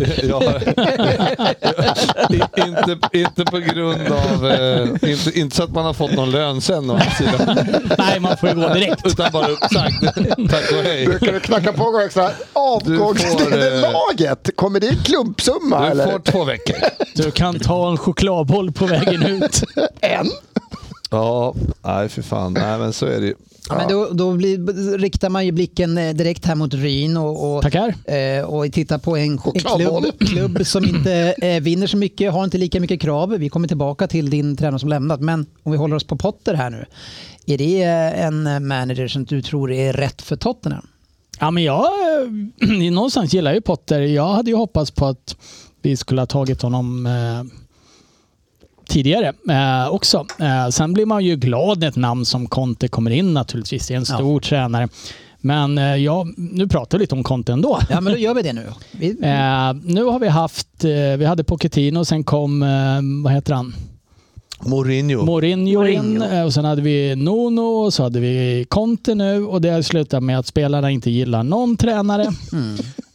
jag 2.28 2.68
inte, 2.68 2.98
inte 3.18 3.44
på 3.44 3.58
grund 3.58 4.00
av... 4.12 4.50
Eh, 4.50 4.88
inte, 5.10 5.38
inte 5.38 5.56
så 5.56 5.62
att 5.62 5.70
man 5.72 5.84
har 5.84 5.92
fått 5.92 6.12
någon 6.12 6.30
lön 6.30 6.60
sen 6.60 6.90
å 6.90 6.92
andra 6.92 7.10
sidan. 7.10 7.58
Nej, 7.98 8.20
man 8.20 8.36
får 8.36 8.48
ju 8.48 8.54
gå 8.54 8.68
direkt. 8.74 9.06
Utan 9.06 9.32
bara 9.32 9.48
uppsagd. 9.48 10.04
Tack 10.50 10.72
och 10.72 10.82
hej. 10.84 11.06
Brukar 11.06 11.32
du 11.32 11.40
knacka 11.40 11.72
på 11.72 11.84
gång 11.90 12.02
extra? 12.02 12.30
Avgångsnederlaget, 13.96 14.56
kommer 14.56 14.80
det 14.80 14.86
i 14.86 14.96
klumpsumma 15.04 15.80
Du 15.80 15.86
eller? 15.86 16.12
får 16.12 16.18
två 16.18 16.44
veckor. 16.44 16.76
Du 17.14 17.30
kan 17.30 17.58
ta 17.58 17.90
en 17.90 17.96
chokladboll 17.96 18.72
på 18.72 18.86
vägen 18.86 19.22
ut. 19.22 19.62
En? 20.00 20.26
Ja, 21.10 21.54
nej 21.82 22.08
för 22.08 22.22
fan. 22.22 22.52
Nej 22.52 22.78
men 22.78 22.92
så 22.92 23.06
är 23.06 23.20
det 23.20 23.26
ju. 23.26 23.34
Ja, 23.68 23.76
men 23.76 23.88
då, 23.88 24.08
då 24.12 24.32
blir, 24.32 24.98
riktar 24.98 25.28
man 25.28 25.46
ju 25.46 25.52
blicken 25.52 25.98
eh, 25.98 26.14
direkt 26.14 26.44
här 26.44 26.54
mot 26.54 26.74
Ryn 26.74 27.16
och, 27.16 27.56
och, 27.56 27.74
eh, 28.10 28.44
och 28.44 28.72
tittar 28.72 28.98
på 28.98 29.16
en, 29.16 29.24
en 29.32 29.38
klubb, 29.38 30.18
klubb 30.18 30.66
som 30.66 30.84
inte 30.84 31.34
eh, 31.42 31.62
vinner 31.62 31.86
så 31.86 31.96
mycket, 31.96 32.32
har 32.32 32.44
inte 32.44 32.58
lika 32.58 32.80
mycket 32.80 33.00
krav. 33.00 33.30
Vi 33.30 33.48
kommer 33.48 33.68
tillbaka 33.68 34.06
till 34.06 34.30
din 34.30 34.56
tränare 34.56 34.78
som 34.78 34.88
lämnat, 34.88 35.20
men 35.20 35.46
om 35.62 35.72
vi 35.72 35.78
håller 35.78 35.96
oss 35.96 36.04
på 36.04 36.16
Potter 36.16 36.54
här 36.54 36.70
nu. 36.70 36.84
Är 37.46 37.58
det 37.58 37.82
eh, 37.82 38.24
en 38.26 38.66
manager 38.66 39.08
som 39.08 39.24
du 39.24 39.42
tror 39.42 39.72
är 39.72 39.92
rätt 39.92 40.22
för 40.22 40.36
Tottenham? 40.36 40.86
Ja, 41.40 41.50
men 41.50 41.62
jag 41.62 41.84
eh, 41.84 42.90
någonstans 42.92 43.34
gillar 43.34 43.54
ju 43.54 43.60
Potter. 43.60 44.00
Jag 44.00 44.28
hade 44.28 44.50
ju 44.50 44.56
hoppats 44.56 44.90
på 44.90 45.06
att 45.06 45.36
vi 45.82 45.96
skulle 45.96 46.20
ha 46.20 46.26
tagit 46.26 46.62
honom 46.62 47.06
eh, 47.06 47.44
tidigare 48.88 49.32
eh, 49.50 49.88
också. 49.88 50.26
Eh, 50.40 50.68
sen 50.68 50.92
blir 50.92 51.06
man 51.06 51.24
ju 51.24 51.36
glad 51.36 51.78
när 51.78 51.88
ett 51.88 51.96
namn 51.96 52.24
som 52.24 52.46
Conte 52.46 52.88
kommer 52.88 53.10
in 53.10 53.34
naturligtvis. 53.34 53.86
Det 53.88 53.94
är 53.94 53.98
en 53.98 54.04
Ja. 54.08 54.14
stor 54.14 54.40
tränare. 54.40 54.88
Men 55.40 55.78
eh, 55.78 55.96
ja, 55.96 56.26
nu 56.36 56.68
pratar 56.68 56.98
vi 56.98 57.02
lite 57.02 57.14
om 57.14 57.22
Conte 57.24 57.52
ändå. 57.52 57.78
Ja, 57.90 58.00
men 58.00 58.12
då 58.12 58.18
gör 58.18 58.34
vi 58.34 58.42
det 58.42 58.52
nu. 58.52 58.66
Vi, 58.92 59.08
Eh, 59.22 59.72
nu 59.84 60.04
har 60.04 60.18
vi 60.18 60.28
haft, 60.28 60.84
eh, 60.84 60.90
vi 61.18 61.24
hade 61.24 61.44
Pochettino 61.44 61.98
och 61.98 62.06
sen 62.06 62.24
kom, 62.24 62.60
vad 63.24 63.32
heter 63.32 63.54
han? 63.54 63.74
Mourinho. 64.60 65.24
Mourinho 65.24 65.86
in 65.86 66.22
eh, 66.22 66.42
och 66.44 66.54
sen 66.54 66.64
hade 66.64 66.82
vi 66.82 67.16
Nuno 67.16 67.60
och 67.60 67.94
så 67.94 68.02
hade 68.02 68.20
vi 68.20 68.66
Conte 68.68 69.14
nu 69.14 69.44
och 69.44 69.60
det 69.60 69.68
har 69.70 69.82
slutat 69.82 70.22
med 70.22 70.38
att 70.38 70.46
spelarna 70.46 70.90
inte 70.90 71.10
gillar 71.10 71.42
någon 71.42 71.76
tränare. 71.76 72.32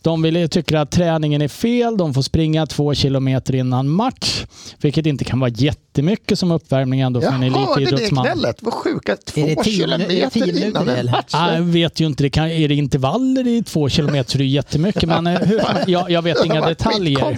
De 0.03 0.21
vill, 0.21 0.49
tycker 0.49 0.75
att 0.75 0.91
träningen 0.91 1.41
är 1.41 1.47
fel, 1.47 1.97
de 1.97 2.13
får 2.13 2.21
springa 2.21 2.65
två 2.65 2.93
kilometer 2.93 3.55
innan 3.55 3.89
match, 3.89 4.45
vilket 4.81 5.05
inte 5.05 5.23
kan 5.23 5.39
vara 5.39 5.49
jättemycket 5.49 6.39
som 6.39 6.51
uppvärmning 6.51 6.99
ändå 6.99 7.21
för 7.21 7.27
en 7.27 7.43
Jaha, 7.43 7.75
det 7.75 7.83
är 7.83 7.85
det 7.85 7.91
elitidrottsman. 7.91 8.25
Vad 8.61 8.73
sjuka. 8.73 9.17
Två 9.25 9.41
är 9.41 9.55
det 9.55 9.63
tio, 9.63 9.83
är 9.85 9.97
det 9.97 10.03
kilometer 10.03 10.29
tio 10.29 10.45
minuter 10.45 10.67
innan 10.67 10.85
det, 10.85 10.95
en 10.95 11.05
match. 11.05 11.29
Ah, 11.31 11.53
Jag 11.53 11.61
vet 11.61 11.99
ju 11.99 12.05
inte, 12.05 12.23
det 12.23 12.29
kan, 12.29 12.47
är 12.49 12.67
det 12.67 12.75
intervaller 12.75 13.47
i 13.47 13.63
två 13.63 13.89
kilometer 13.89 14.31
så 14.31 14.37
är 14.37 14.39
det 14.39 14.45
jättemycket. 14.45 15.09
Men 15.09 15.27
eh, 15.27 15.39
hur, 15.39 15.61
jag, 15.87 16.11
jag 16.11 16.21
vet 16.21 16.37
Det 16.37 16.45
inga 16.45 16.67
detaljer. 16.67 17.37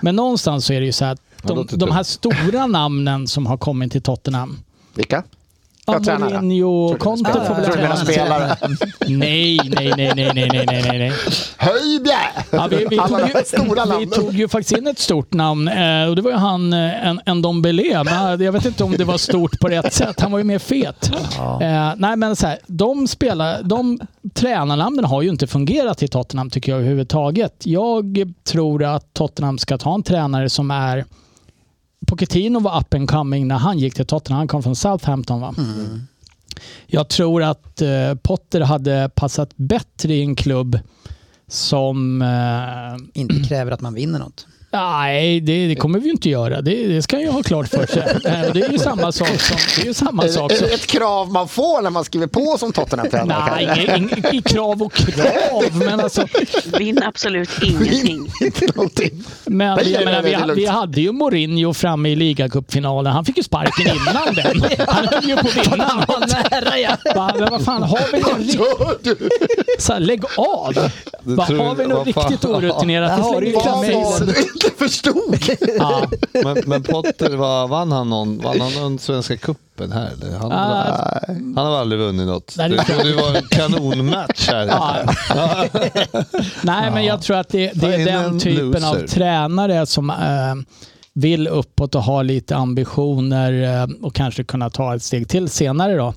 Men 0.00 0.16
någonstans 0.16 0.66
så 0.66 0.72
är 0.72 0.80
det 0.80 0.86
ju 0.86 0.92
så 0.92 1.04
här 1.04 1.12
att 1.12 1.20
de, 1.46 1.66
de 1.70 1.90
här 1.90 2.02
stora 2.02 2.66
namnen 2.66 3.26
som 3.26 3.46
har 3.46 3.56
kommit 3.56 3.92
till 3.92 4.02
Tottenham. 4.02 4.58
Vilka? 4.94 5.22
Ja, 5.86 6.18
Mourinho, 6.18 6.96
Conte 6.98 7.32
får 7.46 7.54
väl 7.54 7.64
träna. 7.64 7.96
spelare. 7.96 8.56
Nej, 9.06 9.58
nej, 9.64 9.92
nej, 9.96 10.12
nej, 10.14 10.32
nej, 10.34 10.48
nej, 10.48 10.66
nej, 10.66 10.98
nej. 10.98 11.12
Höjbje! 11.56 12.18
Ja, 12.50 12.68
vi, 12.70 12.86
vi, 12.90 12.96
tog 12.96 13.20
ju, 13.20 13.98
vi 13.98 14.06
tog 14.06 14.32
ju 14.32 14.48
faktiskt 14.48 14.78
in 14.78 14.86
ett 14.86 14.98
stort 14.98 15.32
namn 15.32 15.68
eh, 15.68 16.08
och 16.08 16.16
det 16.16 16.22
var 16.22 16.30
ju 16.30 16.36
han 16.36 16.72
eh, 16.72 17.08
en 17.24 17.38
Ndombele. 17.38 18.04
Men 18.04 18.40
jag 18.40 18.52
vet 18.52 18.64
inte 18.64 18.84
om 18.84 18.92
det 18.92 19.04
var 19.04 19.18
stort 19.18 19.60
på 19.60 19.68
rätt 19.68 19.92
sätt. 19.92 20.20
Han 20.20 20.32
var 20.32 20.38
ju 20.38 20.44
mer 20.44 20.58
fet. 20.58 21.10
Ja. 21.36 21.62
Eh, 21.62 21.92
nej, 21.96 22.16
men 22.16 22.36
så 22.36 22.46
här, 22.46 22.58
de, 22.66 23.08
spelar, 23.08 23.62
de 23.62 24.00
tränarnamnen 24.34 25.04
har 25.04 25.22
ju 25.22 25.28
inte 25.28 25.46
fungerat 25.46 26.02
i 26.02 26.08
Tottenham 26.08 26.50
tycker 26.50 26.72
jag 26.72 26.78
överhuvudtaget. 26.78 27.52
Jag 27.64 28.32
tror 28.44 28.84
att 28.84 29.14
Tottenham 29.14 29.58
ska 29.58 29.78
ta 29.78 29.94
en 29.94 30.02
tränare 30.02 30.50
som 30.50 30.70
är 30.70 31.04
Pochettino 32.06 32.60
var 32.60 32.80
up 32.80 32.94
and 32.94 33.10
coming 33.10 33.48
när 33.48 33.58
han 33.58 33.78
gick 33.78 33.94
till 33.94 34.06
Tottenham. 34.06 34.38
Han 34.38 34.48
kom 34.48 34.62
från 34.62 34.76
Southampton 34.76 35.40
va? 35.40 35.54
Jag 36.86 37.08
tror 37.08 37.42
att 37.42 37.82
eh, 37.82 38.14
Potter 38.22 38.60
hade 38.60 39.10
passat 39.14 39.56
bättre 39.56 40.14
i 40.14 40.20
en 40.20 40.36
klubb 40.36 40.78
som... 41.48 42.22
Eh, 42.22 43.20
inte 43.20 43.48
kräver 43.48 43.72
att 43.72 43.80
man 43.80 43.94
vinner 43.94 44.18
något. 44.18 44.46
Nej, 44.76 45.40
det, 45.40 45.66
det 45.66 45.76
kommer 45.76 45.98
vi 45.98 46.10
inte 46.10 46.28
göra. 46.28 46.60
Det, 46.60 46.86
det 46.86 47.02
ska 47.02 47.20
jag 47.20 47.32
ha 47.32 47.42
klart 47.42 47.68
för 47.68 47.86
sig. 47.86 48.02
Eh, 48.26 48.52
det 48.52 48.60
är 48.60 48.72
ju 48.72 48.78
samma 48.78 49.12
sak 49.12 49.40
som... 49.40 49.56
Det 49.76 49.82
är 49.82 49.86
ju 49.86 49.94
samma 49.94 50.28
sak 50.28 50.52
Är 50.52 50.56
som 50.56 50.66
ett 50.66 50.86
krav 50.86 51.32
man 51.32 51.48
får 51.48 51.82
när 51.82 51.90
man 51.90 52.04
skriver 52.04 52.26
på 52.26 52.58
som 52.58 52.72
Tottenham-tränare? 52.72 53.74
Nej, 53.76 54.08
ing, 54.32 54.42
krav 54.44 54.82
och 54.82 54.92
krav. 54.92 55.64
Men, 55.72 56.00
alltså, 56.00 56.26
Vinn 56.78 57.02
absolut 57.02 57.50
ingenting. 57.62 58.30
Någonting. 58.74 59.24
men 59.44 59.90
jag 59.92 60.04
menar, 60.04 60.22
vi, 60.22 60.54
vi 60.54 60.66
hade 60.66 61.00
ju 61.00 61.12
Mourinho 61.12 61.74
framme 61.74 62.08
i 62.08 62.16
ligacupfinalen. 62.16 63.12
Han 63.12 63.24
fick 63.24 63.36
ju 63.36 63.42
sparken 63.42 63.86
innan 63.86 64.34
den. 64.34 64.70
Han 64.88 65.08
höll 65.08 65.28
ju 65.28 65.36
på 65.36 65.48
att 65.48 65.56
vinna 65.56 65.94
något. 65.94 66.32
Nära 66.50 66.78
ja. 66.78 66.96
Men 67.04 67.50
vad 67.50 67.64
fan, 67.64 67.82
har 67.82 68.12
vi 68.12 68.20
någon 68.20 69.16
så 69.78 69.92
här, 69.92 70.00
lägg 70.00 70.24
av! 70.36 70.72
Tror- 71.46 71.58
har 71.58 71.74
vi 71.74 71.86
något 71.86 72.06
riktigt 72.06 72.44
orutinerat? 72.44 73.16
Där 73.16 73.22
har 73.22 73.40
du 73.40 73.46
ju 73.46 73.52
inte 74.66 74.76
förstod? 74.78 75.58
Ja. 75.78 76.08
Men, 76.44 76.62
men 76.66 76.82
Potter, 76.82 77.36
var, 77.36 77.68
vann 77.68 77.92
han 77.92 78.10
någon? 78.10 78.38
Vann 78.38 78.60
han 78.60 78.72
någon 78.72 78.98
Svenska 78.98 79.36
cupen 79.36 79.92
här? 79.92 80.10
Eller? 80.22 80.38
Han, 80.38 80.52
Ah, 80.52 81.20
han 81.28 81.56
har 81.66 81.76
aldrig 81.80 82.00
vunnit 82.00 82.26
något. 82.26 82.54
Nej, 82.58 82.68
det 82.68 82.76
Det 82.76 82.84
tror 82.84 82.96
trodde 82.96 83.10
det 83.10 83.22
var 83.22 83.34
en 83.36 83.42
kanonmatch 83.50 84.48
här. 84.48 84.66
Ja. 84.66 84.96
Nej, 86.62 86.90
men 86.90 87.04
jag 87.04 87.22
tror 87.22 87.36
att 87.36 87.48
det, 87.48 87.72
det 87.74 87.94
är 87.94 88.04
den 88.04 88.24
en 88.24 88.38
typen 88.40 88.84
av 88.84 88.94
loser. 88.94 89.06
tränare 89.06 89.86
som 89.86 90.10
eh, 90.10 90.54
vill 91.12 91.48
uppåt 91.48 91.94
och 91.94 92.02
ha 92.02 92.22
lite 92.22 92.56
ambitioner 92.56 93.80
eh, 93.82 93.88
och 94.02 94.14
kanske 94.14 94.44
kunna 94.44 94.70
ta 94.70 94.94
ett 94.94 95.02
steg 95.02 95.28
till 95.28 95.48
senare. 95.48 95.96
Då. 95.96 96.14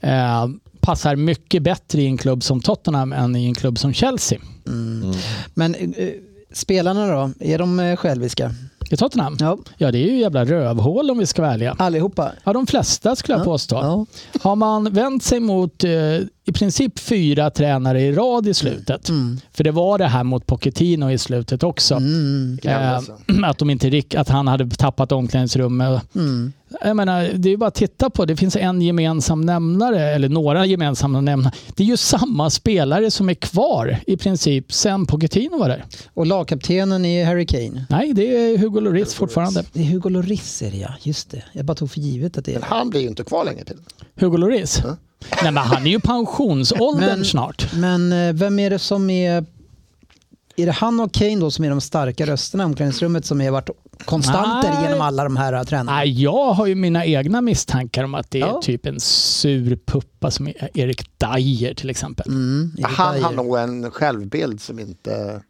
Eh, 0.00 0.46
passar 0.80 1.16
mycket 1.16 1.62
bättre 1.62 2.02
i 2.02 2.06
en 2.06 2.18
klubb 2.18 2.42
som 2.42 2.60
Tottenham 2.60 3.12
än 3.12 3.36
i 3.36 3.46
en 3.46 3.54
klubb 3.54 3.78
som 3.78 3.92
Chelsea. 3.92 4.38
Men 5.54 5.74
eh, 5.74 6.08
spelarna 6.52 7.06
då, 7.06 7.30
är 7.40 7.58
de 7.58 7.80
eh, 7.80 7.96
själviska? 7.96 8.50
I 8.90 8.96
Tottenham? 8.96 9.36
Ja, 9.40 9.58
Ja, 9.78 9.90
det 9.92 9.98
är 9.98 10.12
ju 10.12 10.18
jävla 10.20 10.44
rövhål 10.44 11.10
om 11.10 11.18
vi 11.18 11.26
ska 11.26 11.42
välja. 11.42 11.76
allihopa. 11.78 12.32
Ja, 12.44 12.52
de 12.52 12.66
flesta 12.66 13.16
skulle 13.16 13.34
jag 13.34 13.40
Ja, 13.40 13.44
påstå. 13.44 13.76
ja. 13.76 14.06
Har 14.42 14.56
man 14.56 14.92
vänt 14.92 15.22
sig 15.22 15.40
mot 15.40 15.84
eh, 15.84 15.90
i 16.50 16.52
princip 16.52 16.98
fyra 16.98 17.50
tränare 17.50 18.02
i 18.02 18.12
rad 18.12 18.48
i 18.48 18.54
slutet, 18.54 19.08
Mm. 19.08 19.40
för 19.52 19.64
det 19.64 19.70
var 19.70 19.98
det 19.98 20.06
här 20.06 20.24
mot 20.24 20.46
Pochettino 20.46 21.10
i 21.10 21.18
slutet 21.18 21.62
också, 21.62 21.94
Mm. 21.94 22.58
Eh, 22.64 22.94
alltså. 22.94 23.12
att, 23.44 23.58
de 23.58 23.70
inte, 23.70 24.02
att 24.16 24.28
han 24.28 24.48
hade 24.48 24.70
tappat 24.70 25.12
omklädningsrummet. 25.12 26.14
Mm. 26.14 26.52
Jag 26.84 26.96
menar, 26.96 27.30
det 27.34 27.50
är 27.52 27.56
bara 27.56 27.66
att 27.68 27.74
titta 27.74 28.10
på, 28.10 28.24
det 28.24 28.36
finns 28.36 28.56
en 28.56 28.82
gemensam 28.82 29.40
nämnare, 29.40 30.00
eller 30.14 30.28
några 30.28 30.66
gemensamma 30.66 31.20
nämnare. 31.20 31.52
Det 31.76 31.82
är 31.82 31.86
ju 31.86 31.96
samma 31.96 32.50
spelare 32.50 33.10
som 33.10 33.28
är 33.30 33.34
kvar 33.34 33.96
i 34.06 34.16
princip 34.16 34.72
sen 34.72 35.06
Pochettino 35.06 35.58
var 35.58 35.68
där. 35.68 35.84
Och 36.14 36.26
lagkaptenen 36.26 37.04
är 37.04 37.24
Harry 37.26 37.46
Kane. 37.46 37.86
Nej, 37.90 38.12
det 38.12 38.36
är 38.36 38.58
Hugo 38.58 38.80
Lloris 38.80 39.14
fortfarande. 39.14 39.64
Det 39.72 39.80
är 39.80 39.84
Hugo 39.84 40.08
Lloris 40.08 40.62
är 40.62 40.70
det 40.70 40.76
ja, 40.76 40.94
just 41.02 41.30
det. 41.30 41.42
Jag 41.52 41.64
bara 41.64 41.74
tog 41.74 41.90
för 41.90 42.00
givet 42.00 42.38
att 42.38 42.44
det 42.44 42.54
är 42.54 42.60
Men 42.60 42.68
han 42.68 42.90
blir 42.90 43.00
ju 43.00 43.08
inte 43.08 43.24
kvar 43.24 43.44
länge 43.44 43.64
till. 43.64 43.76
Hugo 44.20 44.36
Lloris? 44.36 44.80
Ja. 44.84 44.96
Nej, 45.42 45.52
men 45.52 45.56
han 45.56 45.86
är 45.86 45.90
ju 45.90 46.00
pensionsåldern 46.00 47.08
Men- 47.16 47.24
snart. 47.24 47.72
Men 47.74 48.12
eh, 48.12 48.32
vem 48.32 48.58
är 48.58 48.70
det 48.70 48.78
som 48.78 49.10
är... 49.10 49.44
Är 50.56 50.66
det 50.66 50.72
han 50.72 51.00
och 51.00 51.12
Kane 51.12 51.36
då 51.36 51.50
som 51.50 51.64
är 51.64 51.70
de 51.70 51.80
starka 51.80 52.26
rösterna 52.26 52.62
i 52.62 52.66
omklädningsrummet 52.66 53.24
som 53.24 53.40
har 53.40 53.50
varit 53.50 53.70
konstanter 54.04 54.70
Nej. 54.74 54.84
genom 54.84 55.00
alla 55.00 55.24
de 55.24 55.36
här 55.36 55.52
eh, 55.52 55.62
tränarna? 55.62 55.92
Nej, 55.96 56.22
jag 56.22 56.52
har 56.52 56.66
ju 56.66 56.74
mina 56.74 57.04
egna 57.06 57.40
misstankar 57.40 58.04
om 58.04 58.14
att 58.14 58.30
det 58.30 58.40
är 58.40 58.46
Ja. 58.46 58.60
typ 58.62 58.86
en 58.86 59.00
sur 59.00 59.78
puppa 59.86 60.30
som 60.30 60.46
är 60.48 60.70
Erik 60.74 61.02
Dyer 61.18 61.74
till 61.74 61.90
exempel. 61.90 62.26
Mm, 62.28 62.72
Erik 62.78 62.86
Han 62.86 63.14
Dyer. 63.14 63.24
har 63.24 63.32
nog 63.32 63.58
en 63.58 63.90
självbild 63.90 64.60
som 64.60 64.78
inte... 64.78 65.40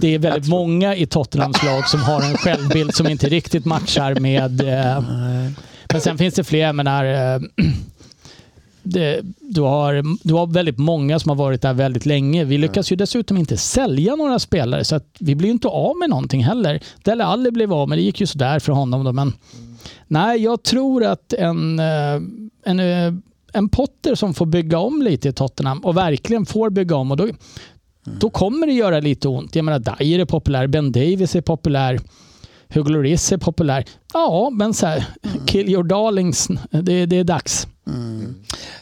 Det 0.00 0.14
är 0.14 0.18
väldigt 0.18 0.48
många 0.50 0.96
i 0.96 1.06
Tottenhams 1.06 1.62
lag 1.62 1.88
som 1.88 2.00
har 2.02 2.22
en 2.22 2.36
självbild 2.36 2.94
som 2.94 3.06
inte 3.08 3.28
riktigt 3.28 3.64
matchar 3.64 4.14
med... 4.20 4.60
Eh, 4.60 5.02
men 5.92 6.00
sen 6.00 6.18
finns 6.18 6.34
det 6.34 6.44
fler, 6.44 6.58
jag 6.58 6.74
menar... 6.74 7.04
Eh, 7.04 7.40
det, 8.90 9.20
du, 9.40 9.60
har, 9.60 10.04
du 10.28 10.34
har 10.34 10.46
väldigt 10.46 10.78
många 10.78 11.18
som 11.18 11.28
har 11.28 11.36
varit 11.36 11.62
där 11.62 11.74
väldigt 11.74 12.06
länge. 12.06 12.44
Vi 12.44 12.58
lyckas 12.58 12.92
ju 12.92 12.96
dessutom 12.96 13.36
inte 13.36 13.56
sälja 13.56 14.16
några 14.16 14.38
spelare 14.38 14.84
så 14.84 14.96
att 14.96 15.16
vi 15.18 15.34
blir 15.34 15.50
inte 15.50 15.68
av 15.68 15.96
med 15.96 16.10
någonting 16.10 16.44
heller. 16.44 16.80
Dele 17.02 17.24
Alli 17.24 17.50
blev 17.50 17.72
av, 17.72 17.88
men 17.88 17.98
det 17.98 18.04
gick 18.04 18.20
ju 18.20 18.26
sådär 18.26 18.58
för 18.58 18.72
honom. 18.72 19.04
Då, 19.04 19.12
men 19.12 19.32
Nej, 20.08 20.42
jag 20.42 20.62
tror 20.62 21.04
att 21.04 21.32
en, 21.32 21.78
eh, 21.78 22.20
en, 22.64 22.80
eh, 22.80 23.14
en 23.52 23.68
Potter 23.68 24.14
som 24.14 24.34
får 24.34 24.46
bygga 24.46 24.78
om 24.78 25.02
lite 25.02 25.28
i 25.28 25.32
Tottenham 25.32 25.78
och 25.78 25.96
verkligen 25.96 26.46
får 26.46 26.70
bygga 26.70 26.96
om 26.96 27.10
och 27.10 27.16
då, 27.16 27.28
då 28.20 28.30
kommer 28.30 28.66
det 28.66 28.72
göra 28.72 29.00
lite 29.00 29.28
ont. 29.28 29.56
Jag 29.56 29.64
menar, 29.64 29.78
Dyer 29.78 30.18
är 30.18 30.24
populär, 30.24 30.66
Ben 30.66 30.92
Davis 30.92 31.36
är 31.36 31.40
populär, 31.40 32.00
Hugo 32.74 32.90
Lloris 32.90 33.32
är 33.32 33.36
populär. 33.38 33.84
Ja, 34.12 34.50
men 34.52 34.74
så 34.74 34.86
här, 34.86 35.04
kill 35.46 35.68
your 35.68 35.84
darlings, 35.84 36.48
det, 36.70 37.06
det 37.06 37.16
är 37.16 37.24
dags. 37.24 37.66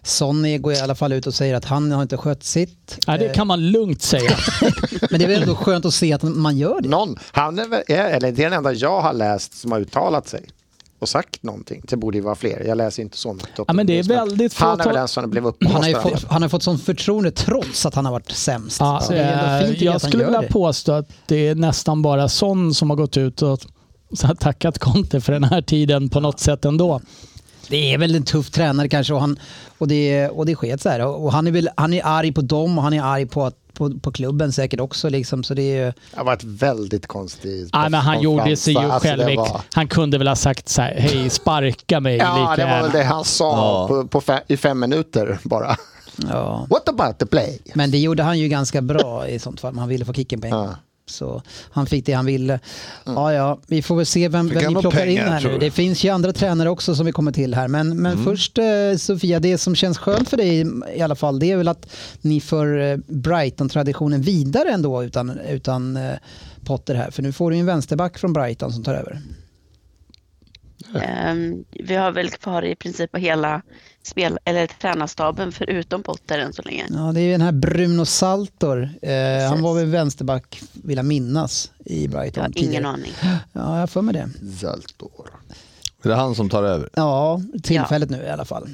Sonny 0.02 0.58
går 0.58 0.72
i 0.72 0.80
alla 0.80 0.94
fall 0.94 1.12
ut 1.12 1.26
och 1.26 1.34
säger 1.34 1.54
att 1.54 1.64
han 1.64 1.92
har 1.92 2.02
inte 2.02 2.16
skött 2.16 2.44
sitt. 2.44 2.98
Ja, 3.06 3.16
det 3.18 3.34
kan 3.34 3.46
man 3.46 3.70
lugnt 3.70 4.02
säga. 4.02 4.30
Men 5.10 5.18
det 5.20 5.24
är 5.24 5.28
väl 5.28 5.42
ändå 5.42 5.54
skönt 5.54 5.84
att 5.84 5.94
se 5.94 6.12
att 6.12 6.22
man 6.22 6.56
gör 6.56 6.80
det. 6.80 6.88
Någon, 6.88 7.16
han 7.32 7.58
är, 7.58 7.68
väl- 7.68 7.82
eller 7.88 8.32
det 8.32 8.42
är 8.44 8.50
den 8.50 8.52
enda 8.52 8.72
jag 8.72 9.00
har 9.00 9.12
läst 9.12 9.54
som 9.60 9.72
har 9.72 9.80
uttalat 9.80 10.28
sig 10.28 10.42
och 10.98 11.08
sagt 11.08 11.42
någonting. 11.42 11.82
Det 11.88 11.96
borde 11.96 12.18
ju 12.18 12.22
vara 12.24 12.34
fler. 12.34 12.62
Jag 12.66 12.76
läser 12.78 13.02
inte 13.02 13.16
så 13.16 13.32
mycket. 13.32 13.50
Ja, 13.66 13.72
men 13.72 13.86
det 13.86 13.98
är 13.98 14.02
väldigt 14.02 14.54
få 14.54 14.64
Han 14.64 14.80
är 14.80 14.84
väl 14.84 14.94
den 14.94 15.08
som 15.08 15.30
blev 15.30 15.44
Han 15.44 15.52
har 15.72 15.88
ju 15.88 15.94
uppblåst. 15.94 16.20
fått, 16.22 16.30
han 16.32 16.42
har 16.42 16.48
fått 16.48 16.62
sån 16.62 16.78
förtroende 16.78 17.30
trots 17.30 17.86
att 17.86 17.94
han 17.94 18.04
har 18.04 18.12
varit 18.12 18.30
sämst. 18.30 18.80
Ja, 18.80 19.00
så 19.00 19.12
det 19.12 19.18
är 19.18 19.32
ändå 19.32 19.64
eh, 19.64 19.70
fint 19.70 19.82
jag 19.82 19.90
han 19.92 20.00
skulle 20.00 20.24
vilja 20.24 20.40
det. 20.40 20.48
påstå 20.48 20.92
att 20.92 21.08
det 21.26 21.48
är 21.48 21.54
nästan 21.54 22.02
bara 22.02 22.28
Son 22.28 22.74
som 22.74 22.90
har 22.90 22.96
gått 22.96 23.16
ut 23.16 23.42
och 23.42 23.60
så 24.14 24.26
har 24.26 24.34
tackat 24.34 24.78
Conte 24.78 25.20
för 25.20 25.32
den 25.32 25.44
här 25.44 25.62
tiden 25.62 26.08
på 26.08 26.20
något 26.20 26.40
sätt 26.40 26.64
ändå. 26.64 27.00
Det 27.68 27.94
är 27.94 27.98
väl 27.98 28.14
en 28.14 28.22
tuff 28.22 28.50
tränare 28.50 28.88
kanske 28.88 29.14
och, 29.14 29.20
han, 29.20 29.38
och, 29.78 29.88
det, 29.88 30.28
och 30.28 30.46
det 30.46 30.54
sker 30.54 30.76
så 30.76 30.88
här. 30.88 31.06
Och 31.06 31.32
han 31.32 31.46
är, 31.46 31.50
väl, 31.50 31.68
han 31.76 31.92
är 31.92 32.02
arg 32.06 32.32
på 32.32 32.40
dem 32.40 32.78
och 32.78 32.84
han 32.84 32.92
är 32.92 33.02
arg 33.02 33.26
på, 33.26 33.44
att- 33.44 33.54
på, 33.74 33.98
på 34.00 34.12
klubben 34.12 34.52
säkert 34.52 34.80
också. 34.80 35.08
Liksom. 35.08 35.44
Så 35.44 35.54
det 35.54 35.78
är, 35.78 35.94
Det 36.16 36.22
var 36.22 36.32
ett 36.32 36.44
väldigt 36.44 37.06
konstigt 37.06 37.70
Nej, 37.72 37.90
men 37.90 38.00
han 38.00 38.20
gjorde 38.22 38.56
sig 38.56 38.72
ju 38.74 38.78
Alltså, 38.80 39.08
det 39.16 39.24
själv. 39.24 39.36
var- 39.36 39.60
Han 39.72 39.88
kunde 39.88 40.18
väl 40.18 40.28
ha 40.28 40.36
sagt 40.36 40.68
så 40.68 40.82
här, 40.82 40.94
hej 40.98 41.30
sparka 41.30 42.00
mig 42.00 42.16
Ja, 42.20 42.50
lika 42.50 42.66
det 42.66 42.70
var 42.72 42.82
väl 42.82 42.92
gärna." 42.92 42.98
det 42.98 43.04
han 43.04 43.24
sa 43.24 43.50
Ja. 43.56 43.88
på, 43.88 44.06
på 44.08 44.20
fe, 44.20 44.40
i 44.48 44.56
fem 44.56 44.80
minuter 44.80 45.38
bara. 45.44 45.76
ja. 46.30 46.66
What 46.70 46.88
about 46.88 47.18
the 47.18 47.26
play? 47.26 47.58
Men 47.74 47.90
det 47.90 47.98
gjorde 47.98 48.22
han 48.22 48.38
ju 48.38 48.48
ganska 48.48 48.82
bra 48.82 49.28
i 49.28 49.38
sånt 49.38 49.60
fall. 49.60 49.72
men 49.72 49.78
Han 49.80 49.88
ville 49.88 50.04
få 50.04 50.12
kicken 50.12 50.40
på 50.40 50.46
en 50.46 50.52
gång. 50.52 50.64
Ja. 50.64 50.76
Så 51.08 51.42
han 51.70 51.86
fick 51.86 52.06
det 52.06 52.12
han 52.12 52.26
ville. 52.26 52.60
Ja, 53.04 53.32
ja, 53.32 53.58
vi 53.66 53.82
får 53.82 53.96
väl 53.96 54.06
se 54.06 54.28
vem, 54.28 54.48
vem 54.48 54.72
några 54.72 54.80
plockar 54.80 55.06
in 55.06 55.16
pengar, 55.16 55.32
här 55.32 55.40
tror 55.40 55.52
nu. 55.52 55.58
Det 55.58 55.70
finns 55.70 56.04
ju 56.04 56.08
andra 56.08 56.32
tränare 56.32 56.70
också 56.70 56.94
som 56.94 57.06
vi 57.06 57.12
kommer 57.12 57.32
till 57.32 57.54
här. 57.54 57.68
Men, 57.68 58.02
men 58.02 58.24
först 58.24 58.58
eh, 58.58 58.64
Sofia, 58.98 59.40
det 59.40 59.58
som 59.58 59.74
känns 59.74 59.98
skönt 59.98 60.28
för 60.28 60.36
dig 60.36 60.66
i 60.96 61.00
alla 61.00 61.14
fall, 61.14 61.38
det 61.38 61.50
är 61.50 61.56
väl 61.56 61.68
att 61.68 61.92
ni 62.20 62.40
för 62.40 62.78
eh, 62.78 62.96
Brighton-traditionen 63.06 64.22
vidare 64.22 64.70
ändå 64.70 65.04
utan, 65.04 65.38
utan 65.38 65.96
eh, 65.96 66.14
Potter 66.64 66.94
här. 66.94 67.10
För 67.10 67.22
nu 67.22 67.32
får 67.32 67.50
du 67.50 67.56
ju 67.56 67.60
en 67.60 67.66
vänsterback 67.66 68.18
från 68.18 68.32
Brighton 68.32 68.72
som 68.72 68.84
tar 68.84 68.94
över. 68.94 69.22
Ehm, 71.02 71.64
vi 71.70 71.94
har 71.94 72.12
väl 72.12 72.30
kvar 72.30 72.64
i 72.64 72.76
princip 72.76 73.16
hela 73.16 73.62
spel, 74.06 74.38
eller 74.44 74.66
tränarstaben 74.66 75.52
förutom 75.52 76.02
Potter 76.02 76.38
än 76.38 76.52
så 76.52 76.62
länge. 76.62 76.86
Ja, 76.90 77.12
det 77.14 77.20
är 77.20 77.24
ju 77.24 77.32
den 77.32 77.40
här 77.40 77.52
Bruno 77.52 78.04
Saltor. 78.04 78.90
Eh, 79.02 79.48
han 79.48 79.62
var 79.62 79.74
väl 79.74 79.86
vänsterback, 79.86 80.62
vill 80.72 80.96
jag 80.96 81.06
minnas, 81.06 81.70
i 81.84 82.08
Brighton. 82.08 82.32
Jag 82.34 82.42
har 82.42 82.48
tidigare. 82.48 82.72
ingen 82.72 82.86
aning. 82.86 83.12
Ja, 83.52 83.80
jag 83.80 83.90
för 83.90 84.02
mig 84.02 84.14
det. 84.14 84.28
Zaltor. 84.60 85.30
Det 86.02 86.12
är 86.12 86.16
han 86.16 86.34
som 86.34 86.48
tar 86.50 86.62
över. 86.62 86.88
Ja, 86.94 87.40
tillfället 87.62 88.10
nu 88.10 88.22
i 88.22 88.28
alla 88.28 88.44
fall. 88.44 88.68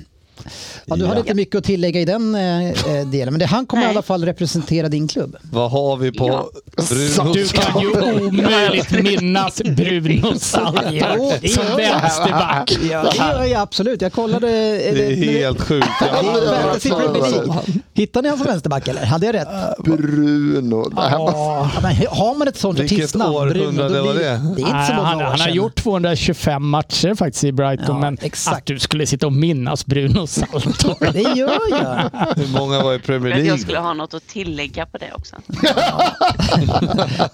Ja, 0.86 0.96
du 0.96 1.06
hade 1.06 1.20
inte 1.20 1.34
mycket 1.34 1.58
att 1.58 1.64
tillägga 1.64 2.00
i 2.00 2.04
den 2.04 2.34
eh, 2.34 2.68
eh, 2.70 3.06
delen, 3.06 3.32
men 3.34 3.38
det, 3.38 3.46
han 3.46 3.66
kommer 3.66 3.82
i 3.82 3.86
Nej. 3.86 3.90
alla 3.94 4.02
fall 4.02 4.24
representera 4.24 4.88
din 4.88 5.08
klubb. 5.08 5.36
Vad 5.42 5.70
har 5.70 5.96
vi 5.96 6.12
på 6.12 6.26
Ja. 6.28 6.48
Bruno 6.88 7.32
Du 7.32 7.48
kan 7.48 7.80
ju 7.80 7.88
omöjligt 8.26 8.90
minnas 9.02 9.62
Bruno 9.62 10.32
det 10.32 10.40
som 10.40 11.76
vänsterback. 11.76 12.72
Ja, 12.90 13.02
det 13.10 13.16
gör 13.18 13.44
jag 13.44 13.60
absolut. 13.62 14.02
Jag 14.02 14.12
kollade... 14.12 14.48
eh, 14.48 14.94
Det 14.94 15.06
är 15.12 15.16
helt 15.16 15.60
sjukt. 15.60 15.86
Det. 16.00 17.72
Hittade 17.94 18.22
ni 18.22 18.28
han 18.28 18.38
som 18.38 18.46
vänsterback 18.46 18.88
eller? 18.88 19.04
Hade 19.06 19.26
jag 19.26 19.34
rätt? 19.34 19.48
Bruno. 19.84 20.88
Det 20.88 20.96
Ja, 20.96 21.70
men 21.82 21.96
har 22.10 22.38
man 22.38 22.48
ett 22.48 22.56
sånt 22.58 22.78
Vilket 22.78 22.98
artistnamn, 22.98 23.34
århundrade 23.36 23.88
Bruno, 23.88 23.88
då 23.98 24.02
var 24.04 24.14
det? 24.14 24.20
Det 24.56 24.62
är 24.62 24.66
inte 24.66 24.86
så 24.88 24.94
många 24.94 25.06
han, 25.08 25.16
år 25.18 25.22
han 25.22 25.30
har 25.30 25.36
sedan. 25.36 25.54
gjort 25.54 25.76
225 25.82 26.68
matcher 26.68 27.14
faktiskt 27.14 27.44
i 27.44 27.52
Brighton, 27.52 28.00
men 28.00 28.18
exakt. 28.22 28.56
att 28.56 28.66
du 28.66 28.78
skulle 28.78 29.06
sitta 29.06 29.26
och 29.26 29.32
minnas 29.32 29.86
Bruno 29.86 30.21
Saltor. 30.26 31.12
Det 31.12 31.38
gör 31.38 31.60
jag. 31.70 32.10
Hur 32.36 32.58
många 32.58 32.82
var 32.82 32.94
i 32.94 32.98
Premier 32.98 33.32
att 33.32 33.38
jag 33.38 33.44
League? 33.44 33.62
skulle 33.62 33.78
ha 33.78 33.94
något 33.94 34.14
att 34.14 34.26
tillägga 34.26 34.86
på 34.86 34.98
det 34.98 35.12
också. 35.14 35.36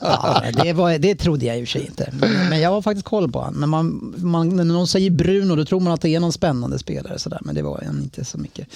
Ja, 0.01 0.43
det, 0.63 0.73
var, 0.73 0.99
det 0.99 1.15
trodde 1.15 1.47
jag 1.47 1.59
i 1.59 1.65
och 1.65 1.69
för 1.69 1.73
sig 1.79 1.87
inte. 1.87 2.13
Men, 2.13 2.49
men 2.49 2.61
jag 2.61 2.71
har 2.71 2.83
faktiskt 2.83 3.07
koll 3.07 3.33
på 3.33 3.39
honom. 3.41 3.61
Men 3.61 3.69
man, 3.69 4.15
man, 4.17 4.57
när 4.57 4.65
någon 4.65 4.87
säger 4.87 5.11
Bruno 5.11 5.57
då 5.57 5.65
tror 5.65 5.81
man 5.81 5.93
att 5.93 6.01
det 6.01 6.15
är 6.15 6.21
någon 6.21 6.33
spännande 6.33 6.79
spelare. 6.79 7.19
Sådär. 7.19 7.41
Men 7.43 7.55
det 7.55 7.63
var 7.63 7.83
han 7.87 7.99
inte 8.03 8.25
så 8.25 8.39
mycket. 8.39 8.69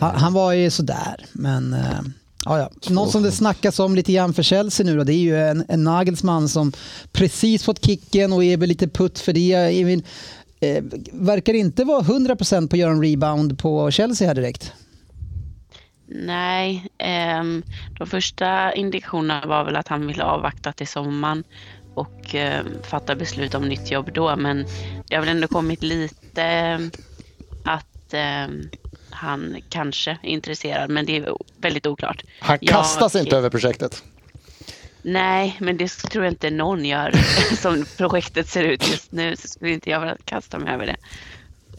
Han, 0.00 0.16
han 0.16 0.32
var 0.32 0.52
ju 0.52 0.70
sådär. 0.70 1.26
Men 1.32 1.72
eh, 1.74 2.00
ja, 2.44 2.58
ja. 2.58 2.70
någon 2.88 3.10
som 3.10 3.22
det 3.22 3.32
snackas 3.32 3.78
om 3.78 3.94
lite 3.94 4.12
grann 4.12 4.34
för 4.34 4.42
Chelsea 4.42 4.86
nu 4.86 4.96
då, 4.96 5.04
det 5.04 5.14
är 5.14 5.18
ju 5.18 5.40
en, 5.40 5.64
en 5.68 5.84
Nagelsmann 5.84 6.48
som 6.48 6.72
precis 7.12 7.64
fått 7.64 7.84
kicken 7.84 8.32
och 8.32 8.44
är 8.44 8.56
väl 8.56 8.68
lite 8.68 8.88
putt 8.88 9.18
för 9.18 9.32
det. 9.32 9.52
Emil, 9.80 10.02
eh, 10.60 10.84
verkar 11.12 11.54
inte 11.54 11.84
vara 11.84 12.02
100% 12.02 12.68
på 12.68 12.74
att 12.74 12.80
göra 12.80 12.90
en 12.92 13.02
rebound 13.02 13.58
på 13.58 13.90
Chelsea 13.90 14.28
här 14.28 14.34
direkt. 14.34 14.72
Nej, 16.10 16.86
ehm, 16.98 17.62
de 17.98 18.06
första 18.06 18.72
indikationerna 18.74 19.46
var 19.46 19.64
väl 19.64 19.76
att 19.76 19.88
han 19.88 20.06
ville 20.06 20.24
avvakta 20.24 20.72
till 20.72 20.88
sommaren 20.88 21.44
och 21.94 22.34
eh, 22.34 22.64
fatta 22.82 23.14
beslut 23.16 23.54
om 23.54 23.68
nytt 23.68 23.90
jobb 23.90 24.10
då. 24.14 24.36
Men 24.36 24.66
det 25.08 25.14
har 25.16 25.22
väl 25.22 25.28
ändå 25.36 25.48
kommit 25.48 25.82
lite 25.82 26.42
eh, 26.42 26.78
att 27.64 28.14
ehm, 28.14 28.68
han 29.10 29.56
kanske 29.68 30.10
är 30.10 30.28
intresserad, 30.28 30.90
men 30.90 31.06
det 31.06 31.16
är 31.16 31.32
väldigt 31.60 31.86
oklart. 31.86 32.22
Han 32.40 32.58
Jag- 32.60 32.70
kastas 32.74 33.16
inte 33.16 33.36
över 33.36 33.50
projektet. 33.50 34.02
Nej, 35.02 35.56
men 35.60 35.76
det 35.76 35.88
tror 35.88 36.24
jag 36.24 36.32
inte 36.32 36.50
någon 36.50 36.84
gör. 36.84 37.12
Som 37.56 37.84
projektet 37.96 38.48
ser 38.48 38.64
ut 38.64 38.88
just 38.90 39.12
nu 39.12 39.36
så 39.36 39.48
skulle 39.48 39.70
inte 39.72 39.90
jag 39.90 40.00
vilja 40.00 40.16
kasta 40.24 40.58
mig 40.58 40.74
över 40.74 40.86
det. 40.86 40.96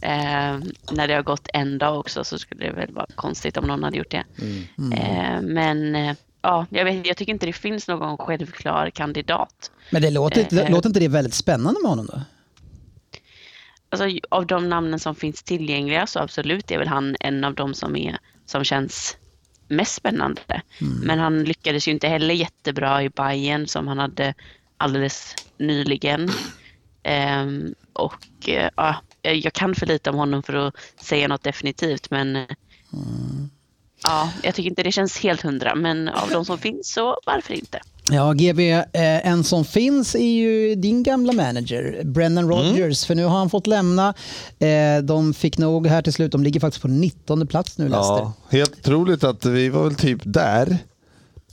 Eh, 0.07 0.59
när 0.91 1.07
det 1.07 1.13
har 1.13 1.23
gått 1.23 1.47
en 1.53 1.77
dag 1.77 1.99
också 1.99 2.23
så 2.23 2.39
skulle 2.39 2.65
det 2.65 2.71
väl 2.71 2.93
vara 2.93 3.05
konstigt 3.15 3.57
om 3.57 3.65
någon 3.67 3.83
hade 3.83 3.97
gjort 3.97 4.11
det. 4.11 4.23
Eh, 4.93 5.41
men 5.41 5.95
eh, 5.95 6.15
ja, 6.41 6.65
jag, 6.69 6.85
vet, 6.85 7.05
jag 7.07 7.17
tycker 7.17 7.33
inte 7.33 7.45
det 7.45 7.53
finns 7.53 7.87
någon 7.87 8.17
självklar 8.17 8.89
kandidat. 8.89 9.71
Men 9.91 10.01
det 10.01 10.09
låter, 10.09 10.41
inte- 10.41 10.61
Eh, 10.63 10.71
låter 10.71 10.89
inte 10.89 10.99
det 10.99 11.07
väldigt 11.07 11.33
spännande 11.33 11.79
med 11.81 11.89
honom 11.89 12.05
då? 12.05 12.21
Alltså, 13.91 14.19
av 14.29 14.45
de 14.45 14.69
namnen 14.69 14.99
som 14.99 15.15
finns 15.15 15.43
tillgängliga 15.43 16.07
så 16.07 16.19
absolut 16.19 16.71
är 16.71 16.77
väl 16.77 16.87
han 16.87 17.15
en 17.19 17.43
av 17.43 17.53
de 17.55 17.73
som, 17.73 17.95
är, 17.95 18.17
som 18.45 18.63
känns 18.63 19.17
mest 19.69 19.95
spännande. 19.95 20.61
Men 21.03 21.19
han 21.19 21.43
lyckades 21.43 21.87
ju 21.87 21.91
inte 21.91 22.07
heller 22.07 22.33
jättebra 22.33 23.03
i 23.03 23.09
Bayern 23.09 23.67
som 23.67 23.87
han 23.87 23.97
hade 23.97 24.33
alldeles 24.77 25.35
nyligen. 25.57 26.29
Ehm, 27.03 27.75
och 27.93 28.49
eh, 28.49 28.69
ja, 28.75 28.95
jag 29.21 29.53
kan 29.53 29.75
för 29.75 29.85
lite 29.85 30.09
om 30.09 30.15
honom 30.15 30.43
för 30.43 30.53
att 30.53 30.75
säga 30.97 31.27
något 31.27 31.43
definitivt 31.43 32.11
men 32.11 32.35
eh, 32.35 32.45
ja, 34.03 34.31
jag 34.43 34.55
tycker 34.55 34.69
inte 34.69 34.83
det 34.83 34.91
känns 34.91 35.19
helt 35.19 35.41
hundra 35.41 35.75
men 35.75 36.09
av 36.09 36.29
de 36.29 36.45
som 36.45 36.57
finns 36.57 36.93
så 36.93 37.19
varför 37.25 37.53
inte? 37.53 37.79
Ja, 38.11 38.33
GB, 38.33 38.71
eh, 38.71 39.27
en 39.27 39.43
som 39.43 39.65
finns 39.65 40.15
är 40.15 40.19
ju 40.19 40.75
din 40.75 41.03
gamla 41.03 41.33
manager, 41.33 42.03
Brennan 42.03 42.49
Rodgers. 42.49 43.05
För 43.05 43.15
nu 43.15 43.23
har 43.23 43.37
han 43.37 43.49
fått 43.49 43.67
lämna. 43.67 44.13
Eh, 44.59 45.03
de 45.03 45.33
fick 45.33 45.57
nog 45.57 45.87
här 45.87 46.01
till 46.01 46.13
slut, 46.13 46.31
de 46.31 46.43
ligger 46.43 46.59
faktiskt 46.59 46.81
på 46.81 46.87
19 46.87 47.47
plats 47.47 47.77
nu, 47.77 47.83
Leicester. 47.89 48.15
Ja, 48.15 48.33
helt 48.49 48.79
otroligt 48.79 49.23
att 49.23 49.45
vi 49.45 49.69
var 49.69 49.83
väl 49.83 49.95
typ 49.95 50.21
där. 50.23 50.77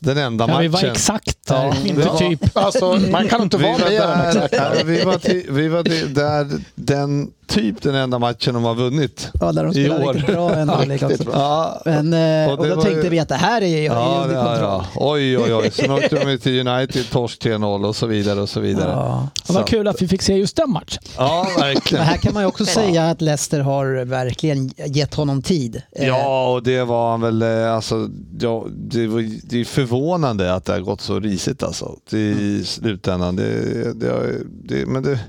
Den 0.01 0.19
enda 0.19 0.45
Ja, 0.45 0.47
matchen. 0.49 0.63
vi 0.63 0.69
var 0.69 0.85
exakt 0.85 1.47
där, 1.47 1.65
Ja, 1.67 1.75
inte 1.85 1.95
vi 2.03 2.09
var- 2.09 2.17
typ. 2.19 2.41
Alltså, 2.57 2.99
man 3.11 3.29
kan 3.29 3.43
inte 3.43 3.57
Vi 3.57 3.63
vara 3.65 3.73
var, 3.73 3.89
mer 3.91 4.01
än 4.01 4.35
där, 4.35 4.49
ja, 4.53 4.71
vi 4.85 5.05
var, 5.05 5.19
till, 5.19 5.47
vi 5.51 5.69
var 5.69 5.83
till, 5.83 6.15
där 6.15 6.47
den 6.75 7.31
typ 7.49 7.83
den 7.83 7.95
enda 7.95 8.19
matchen 8.19 8.55
de 8.55 8.65
har 8.65 8.75
vunnit. 8.75 9.29
Ja, 9.41 9.53
där 9.53 9.65
de 9.65 9.71
I 9.71 9.75
spelar 9.75 10.05
år. 10.05 10.13
riktigt 10.13 10.35
bra 10.35 10.55
en 10.55 10.69
halvlek 10.69 11.03
också. 11.03 11.25
Ja, 11.33 11.83
Men, 11.85 12.13
eh, 12.13 12.53
Och 12.53 12.59
och 12.59 12.67
då 12.69 12.75
var 12.75 12.83
tänkte 12.83 13.03
ju- 13.03 13.09
vi 13.09 13.19
att 13.19 13.29
det 13.29 13.35
här 13.35 13.63
är 13.63 13.67
ju 13.67 13.83
Ja, 13.85 14.21
under 14.25 14.37
ja, 14.37 14.45
kontroll. 14.45 14.63
ja. 14.71 14.85
Oj, 14.95 15.39
oj, 15.39 15.55
oj. 15.55 15.71
Sen 15.71 15.91
åkte 15.91 16.25
de 16.25 16.39
till 16.39 16.69
United, 16.69 17.11
torsk 17.11 17.43
3-0 17.43 17.85
och 17.87 17.97
så 17.97 18.07
vidare 18.07 18.41
och 18.41 18.49
så 18.49 18.61
vidare. 18.61 18.91
Ja. 18.91 19.29
Var 19.49 19.63
kul 19.67 19.89
att 19.89 20.03
vi 20.03 20.09
fick 20.09 20.23
se 20.23 20.35
just 20.37 20.57
den 20.57 20.71
matchen. 20.71 21.03
Ja, 21.17 21.47
Men 21.59 21.75
verkligen. 21.75 22.05
här 22.05 22.17
kan 22.17 22.35
man 22.35 22.43
ju 22.43 22.47
också 22.47 22.65
säga 22.65 23.11
att 23.11 23.21
Leicester 23.21 23.61
har 23.61 24.05
verkligen 24.05 24.71
gett 24.87 25.15
honom 25.15 25.43
tid. 25.43 25.83
Eh, 25.93 26.07
Ja, 26.07 26.49
och 26.53 26.63
det 26.63 26.85
var 26.85 27.11
han 27.11 27.21
väl, 27.21 27.43
eh, 27.43 27.75
alltså, 27.75 28.09
ja, 28.41 28.65
det, 28.69 29.07
var, 29.07 29.31
det 29.49 29.61
är 29.61 29.65
förvånande 29.87 30.55
att 30.55 30.65
det 30.65 30.73
har 30.73 30.81
gått 30.81 31.01
så 31.01 31.21
risigt 31.21 31.63
alltså, 31.63 31.97
i 32.13 32.65
slutändan. 32.65 33.37
Det, 33.37 33.93
det, 33.93 34.43
det, 34.49 34.87
men 34.87 35.03
det, 35.03 35.21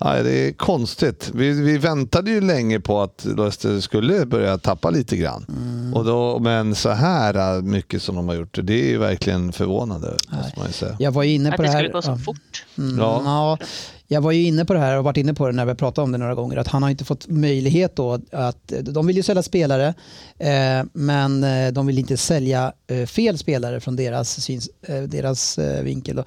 Ja, 0.00 0.22
det 0.22 0.48
är 0.48 0.52
konstigt. 0.52 1.30
Vi, 1.34 1.50
vi 1.62 1.78
väntade 1.78 2.30
ju 2.30 2.40
länge 2.40 2.80
på 2.80 3.00
att 3.00 3.24
Leicester 3.36 3.80
skulle 3.80 4.26
börja 4.26 4.58
tappa 4.58 4.90
lite 4.90 5.16
grann. 5.16 5.46
Mm. 5.48 5.94
Och 5.94 6.04
då, 6.04 6.38
men 6.38 6.74
så 6.74 6.88
här 6.90 7.56
äh, 7.56 7.62
mycket 7.62 8.02
som 8.02 8.16
de 8.16 8.28
har 8.28 8.34
gjort, 8.34 8.58
det 8.62 8.72
är 8.84 8.88
ju 8.88 8.98
verkligen 8.98 9.52
förvånande. 9.52 10.16
Måste 10.32 10.58
man 10.58 10.66
ju 10.66 10.72
säga. 10.72 10.96
Jag 10.98 11.12
var 11.12 11.22
ju 11.22 11.34
inne 11.34 11.50
Att 11.50 11.56
på 11.56 11.62
det 11.62 11.68
det 11.68 11.72
här. 11.72 11.78
skulle 11.78 11.92
gå 11.92 12.02
så 12.02 12.16
fort. 12.16 12.66
Mm, 12.78 12.98
Ja. 12.98 13.22
ja. 13.24 13.66
jag 14.06 14.20
var 14.20 14.32
ju 14.32 14.42
inne 14.42 14.64
på 14.64 14.72
det 14.72 14.78
här 14.78 14.98
och 14.98 15.04
varit 15.04 15.16
inne 15.16 15.34
på 15.34 15.46
det 15.46 15.52
när 15.52 15.64
vi 15.66 15.74
pratade 15.74 16.04
om 16.04 16.12
det 16.12 16.18
några 16.18 16.34
gånger. 16.34 16.56
Att 16.56 16.68
han 16.68 16.82
har 16.82 16.90
inte 16.90 17.04
fått 17.04 17.28
möjlighet 17.28 17.96
då 17.96 18.18
att, 18.32 18.72
de 18.82 19.06
vill 19.06 19.16
ju 19.16 19.22
sälja 19.22 19.42
spelare 19.42 19.94
eh, 20.38 20.84
men 20.92 21.44
eh, 21.44 21.72
de 21.72 21.86
vill 21.86 21.98
inte 21.98 22.16
sälja 22.16 22.72
eh, 22.86 23.06
fel 23.06 23.38
spelare 23.38 23.80
från 23.80 23.96
deras, 23.96 24.40
syns, 24.40 24.68
eh, 24.82 25.02
deras 25.02 25.58
eh, 25.58 25.82
vinkel. 25.82 26.16
Då. 26.16 26.24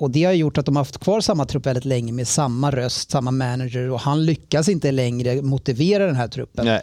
Och 0.00 0.10
det 0.10 0.24
har 0.24 0.32
gjort 0.32 0.58
att 0.58 0.66
de 0.66 0.76
har 0.76 0.80
haft 0.80 0.98
kvar 0.98 1.20
samma 1.20 1.44
trupp 1.44 1.66
väldigt 1.66 1.84
länge 1.84 2.12
med 2.12 2.28
samma 2.28 2.70
röst, 2.70 3.10
samma 3.10 3.30
manager 3.30 3.90
och 3.90 4.00
han 4.00 4.26
lyckas 4.26 4.68
inte 4.68 4.92
längre 4.92 5.42
motivera 5.42 6.06
den 6.06 6.16
här 6.16 6.28
truppen. 6.28 6.64
Nej. 6.66 6.82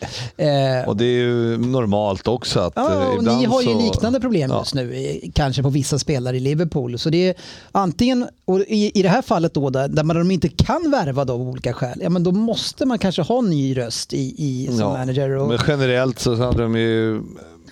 Eh, 0.82 0.88
Och 0.90 0.98
det 0.98 1.06
är 1.06 1.18
ju 1.20 1.58
normalt 1.58 2.28
också 2.28 2.60
att 2.60 2.74
Ja, 2.76 3.02
eh, 3.04 3.08
och 3.18 3.24
ni 3.24 3.46
har 3.46 3.62
ju 3.62 3.68
så... 3.68 3.80
liknande 3.82 4.20
problem 4.20 4.50
Ja. 4.52 4.60
just 4.60 4.74
nu, 4.74 4.94
eh, 4.96 5.30
kanske 5.34 5.64
på 5.64 5.70
vissa 5.70 6.00
spelare 6.00 6.38
i 6.38 6.40
Liverpool. 6.40 7.00
Så 7.00 7.10
det 7.10 7.30
är 7.30 7.36
antingen, 7.72 8.28
och 8.46 8.60
i, 8.60 8.92
i 9.00 9.02
det 9.04 9.10
här 9.10 9.22
fallet 9.22 9.54
då, 9.54 9.70
där, 9.70 9.88
där 9.88 10.04
man 10.04 10.16
de 10.16 10.32
inte 10.32 10.50
kan 10.50 10.92
värva 10.92 11.26
då 11.26 11.34
av 11.34 11.42
olika 11.42 11.74
skäl, 11.74 12.00
ja 12.02 12.10
men 12.10 12.24
då 12.24 12.32
måste 12.32 12.86
man 12.86 13.00
kanske 13.00 13.22
ha 13.22 13.42
ny 13.42 13.78
röst 13.78 14.14
i, 14.14 14.36
i, 14.38 14.68
som 14.68 14.80
Ja, 14.80 14.90
manager. 14.94 15.30
Och, 15.30 15.48
Men 15.50 15.60
generellt 15.68 16.20
så 16.20 16.36
hade 16.36 16.62
de 16.64 16.76
ju 16.76 17.22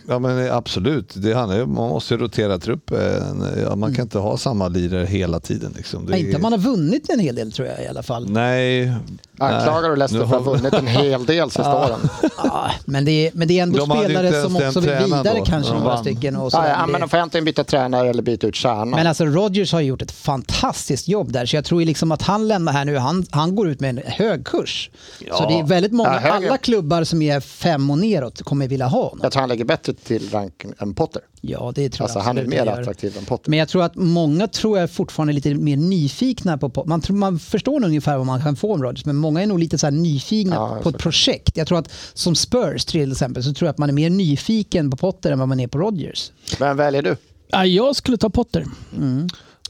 Ja 0.07 0.19
men 0.19 0.51
absolut, 0.51 1.13
det 1.15 1.33
handlar 1.33 1.57
ju, 1.57 1.65
man 1.65 1.89
måste 1.89 2.13
ju 2.13 2.19
rotera 2.19 2.59
truppen. 2.59 3.45
Ja, 3.63 3.75
man 3.75 3.95
kan 3.95 4.03
inte 4.03 4.17
ha 4.19 4.37
samma 4.37 4.67
lirare 4.67 5.05
hela 5.05 5.39
tiden. 5.39 5.73
Liksom. 5.77 6.05
Det 6.05 6.11
Ja, 6.11 6.17
inte 6.17 6.31
är- 6.31 6.35
om 6.35 6.41
man 6.41 6.51
har 6.51 6.59
vunnit 6.59 7.09
en 7.09 7.19
hel 7.19 7.35
del 7.35 7.51
tror 7.51 7.67
jag 7.67 7.83
i 7.83 7.87
alla 7.87 8.03
fall. 8.03 8.29
Nej. 8.29 8.93
Anklagar 9.39 9.89
du 9.89 9.95
Leicester 9.95 10.27
för 10.27 10.35
att 10.37 10.43
ha 10.43 10.51
har- 10.51 10.57
vunnit 10.57 10.73
en 10.73 10.87
hel 10.87 11.25
del 11.25 11.49
sista 11.49 11.75
åren? 11.85 11.99
Ja, 12.43 12.71
men, 12.85 13.05
det 13.05 13.11
är, 13.27 13.31
men 13.33 13.47
det 13.47 13.59
är 13.59 13.63
ändå 13.63 13.85
De 13.85 13.99
spelare 13.99 14.41
som 14.43 14.55
också 14.55 14.79
vill 14.79 14.89
vidare 15.05 15.37
då, 15.39 15.45
kanske 15.45 15.73
några 15.73 15.97
stycken. 15.97 16.35
Och 16.35 16.51
så. 16.51 16.57
Ja, 16.57 16.67
ja, 16.67 16.87
men 16.87 17.01
de 17.01 17.09
får 17.09 17.17
antingen 17.17 17.45
byta 17.45 17.63
tränare 17.63 18.09
eller 18.09 18.23
byta 18.23 18.47
ut 18.47 18.55
stjärnan. 18.55 18.89
Men 18.89 19.07
alltså 19.07 19.25
Rodgers 19.25 19.71
har 19.73 19.81
gjort 19.81 20.01
ett 20.01 20.11
fantastiskt 20.11 21.07
jobb 21.07 21.31
där 21.31 21.45
så 21.45 21.55
jag 21.55 21.65
tror 21.65 21.81
liksom 21.81 22.11
att 22.11 22.21
han 22.21 22.47
lämnar 22.47 22.73
här 22.73 22.85
nu, 22.85 22.97
han, 22.97 23.25
han 23.31 23.55
går 23.55 23.69
ut 23.69 23.79
med 23.79 23.89
en 23.89 24.03
hög 24.05 24.45
kurs. 24.45 24.89
Så 25.31 25.47
det 25.47 25.59
är 25.59 25.63
väldigt 25.63 25.91
många, 25.91 26.21
Ja, 26.23 26.31
alla 26.31 26.57
klubbar 26.57 27.03
som 27.03 27.21
är 27.21 27.39
fem 27.39 27.89
och 27.89 27.97
neråt 27.97 28.41
kommer 28.41 28.67
vilja 28.67 28.85
ha 28.87 29.03
honom. 29.03 29.19
Jag 29.23 29.31
tror 29.31 29.39
han 29.39 29.49
ligger 29.49 29.65
bättre 29.65 29.92
till 29.93 30.29
rank 30.29 30.65
än 30.79 30.93
Potter. 30.93 31.21
Ja, 31.41 31.71
det 31.75 31.89
tror 31.89 32.03
Alltså 32.05 32.19
jag 32.19 32.23
han 32.23 32.37
är 32.37 32.45
mer 32.45 32.65
attraktiv 32.67 33.17
än 33.17 33.25
Potter. 33.25 33.49
Men 33.49 33.59
jag 33.59 33.67
tror 33.69 33.83
att 33.83 33.95
många 33.95 34.47
tror 34.47 34.79
jag 34.79 34.91
fortfarande 34.91 35.31
är 35.31 35.35
lite 35.35 35.53
mer 35.55 35.77
nyfikna 35.77 36.57
på 36.57 36.69
på- 36.69 36.83
man, 36.85 37.01
tror, 37.01 37.15
man 37.17 37.39
förstår 37.39 37.79
nog 37.79 37.87
ungefär 37.87 38.17
vad 38.17 38.25
man 38.25 38.41
kan 38.41 38.55
få 38.55 38.73
om 38.73 38.83
Rodgers 38.83 39.05
men 39.05 39.15
många 39.15 39.41
är 39.41 39.45
nog 39.47 39.59
lite 39.59 39.77
så 39.77 39.85
här 39.87 39.91
nyfikna 39.91 40.55
Ja, 40.55 40.79
på 40.83 40.89
ett 40.89 40.97
projekt. 40.97 41.57
Jag 41.57 41.67
tror 41.67 41.77
att 41.79 41.91
som 42.13 42.35
Spurs 42.35 42.85
till 42.85 43.11
exempel 43.11 43.43
så 43.43 43.53
tror 43.53 43.67
jag 43.67 43.71
att 43.73 43.77
man 43.77 43.89
är 43.89 43.93
mer 43.93 44.09
nyfiken 44.09 44.91
på 44.91 44.97
Potter 44.97 45.31
än 45.31 45.39
vad 45.39 45.47
man 45.47 45.59
är 45.59 45.67
på 45.67 45.77
Rodgers. 45.77 46.31
Vem 46.59 46.77
väljer 46.77 47.01
du? 47.01 47.15
Ja, 47.47 47.65
jag 47.65 47.95
skulle 47.95 48.17
ta 48.17 48.29
Potter. 48.29 48.65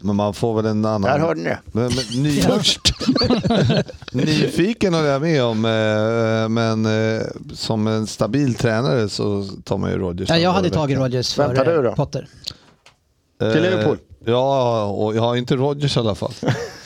Men 0.03 0.15
man 0.15 0.33
får 0.33 0.55
väl 0.55 0.65
en 0.65 0.85
annan... 0.85 1.01
Där 1.01 1.19
hörde 1.19 1.41
ni 1.41 1.49
det. 1.49 1.59
Men, 1.65 1.83
men, 1.83 2.23
ny... 2.23 2.43
Nyfiken 4.11 4.93
håller 4.93 5.09
jag 5.09 5.21
med 5.21 5.43
om, 5.43 5.65
eh, 5.65 6.49
men 6.49 6.85
eh, 6.85 7.21
som 7.53 7.87
en 7.87 8.07
stabil 8.07 8.55
tränare 8.55 9.09
så 9.09 9.47
tar 9.63 9.77
man 9.77 9.91
ju 9.91 9.97
Rodgers. 9.97 10.29
Ja, 10.29 10.37
jag 10.37 10.51
hade 10.51 10.69
tagit 10.69 10.97
Rodgers 10.97 11.33
före 11.33 11.75
du 11.75 11.81
då? 11.81 11.95
Potter. 11.95 12.27
Eh, 13.41 13.51
Till 13.51 13.61
Liverpool? 13.61 13.97
Ja, 14.25 14.83
och 14.85 15.15
jag 15.15 15.21
har 15.21 15.35
inte 15.35 15.55
Rodgers 15.55 15.97
i 15.97 15.99
alla 15.99 16.15
fall. 16.15 16.33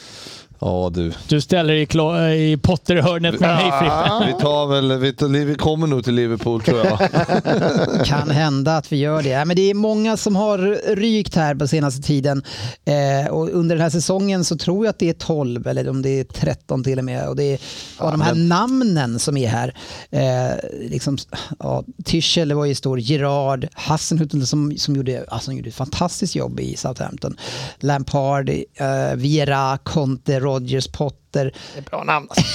Ja 0.60 0.92
du. 0.94 1.14
Du 1.28 1.42
ställer 1.42 1.74
dig 1.74 1.82
i, 1.82 1.86
klo- 1.86 2.30
i 2.34 2.58
Potter-hörnet 2.58 3.40
med 3.40 3.50
mig 3.56 3.72
Frippe. 3.80 4.26
Vi 4.38 4.42
tar 4.44 4.68
väl, 4.68 4.98
vi, 5.00 5.14
tar, 5.14 5.28
vi 5.46 5.56
kommer 5.56 5.88
nog 5.88 6.04
till 6.04 6.14
Liverpool 6.16 6.62
tror 6.62 6.80
jag. 6.86 7.00
Kan 8.06 8.30
hända 8.30 8.78
att 8.78 8.92
vi 8.92 8.98
gör 8.98 9.24
det. 9.24 9.30
Ja, 9.30 9.46
Men 9.46 9.56
det 9.56 9.70
är 9.70 9.74
många 9.74 10.18
som 10.18 10.36
har 10.36 10.58
rykt 10.96 11.36
här 11.36 11.56
på 11.56 11.68
senaste 11.68 12.02
tiden. 12.02 12.44
Eh, 12.86 13.32
och 13.32 13.50
under 13.50 13.76
den 13.76 13.84
här 13.84 13.90
säsongen 13.90 14.44
så 14.46 14.58
tror 14.58 14.86
jag 14.86 14.90
att 14.90 15.00
det 15.00 15.10
är 15.10 15.14
12 15.14 15.68
eller 15.68 15.90
om 15.90 16.02
det 16.02 16.20
är 16.20 16.24
13 16.24 16.84
till 16.84 17.00
och 17.00 17.06
med. 17.06 17.28
Och 17.30 17.36
det 17.36 17.44
är 17.44 17.60
av 17.98 18.12
de 18.12 18.22
här 18.22 18.36
namnen 18.36 19.20
som 19.20 19.38
är 19.38 19.48
här. 19.48 19.74
Eh, 20.10 20.56
liksom, 20.90 21.18
ja, 21.60 21.84
Tyschel 22.06 22.54
var 22.54 22.66
ju 22.66 22.76
stor, 22.76 23.00
Gerard, 23.00 23.68
Hassenhüttl 23.76 24.46
som, 24.46 24.78
som 24.78 24.96
gjorde, 24.96 25.26
alltså, 25.28 25.46
som 25.46 25.58
gjorde 25.58 25.70
ett 25.70 25.76
fantastiskt 25.76 26.36
jobb 26.36 26.60
i 26.60 26.76
Southampton. 26.76 27.38
Lampard, 27.80 28.50
eh, 28.50 29.16
Viera, 29.16 29.78
Conte, 29.84 30.40
Rodgers, 30.48 30.88
Potter. 30.88 31.52
Det 31.74 31.80
är 31.80 31.84
bra 31.90 32.04
namn. 32.04 32.28
alltså. 32.30 32.46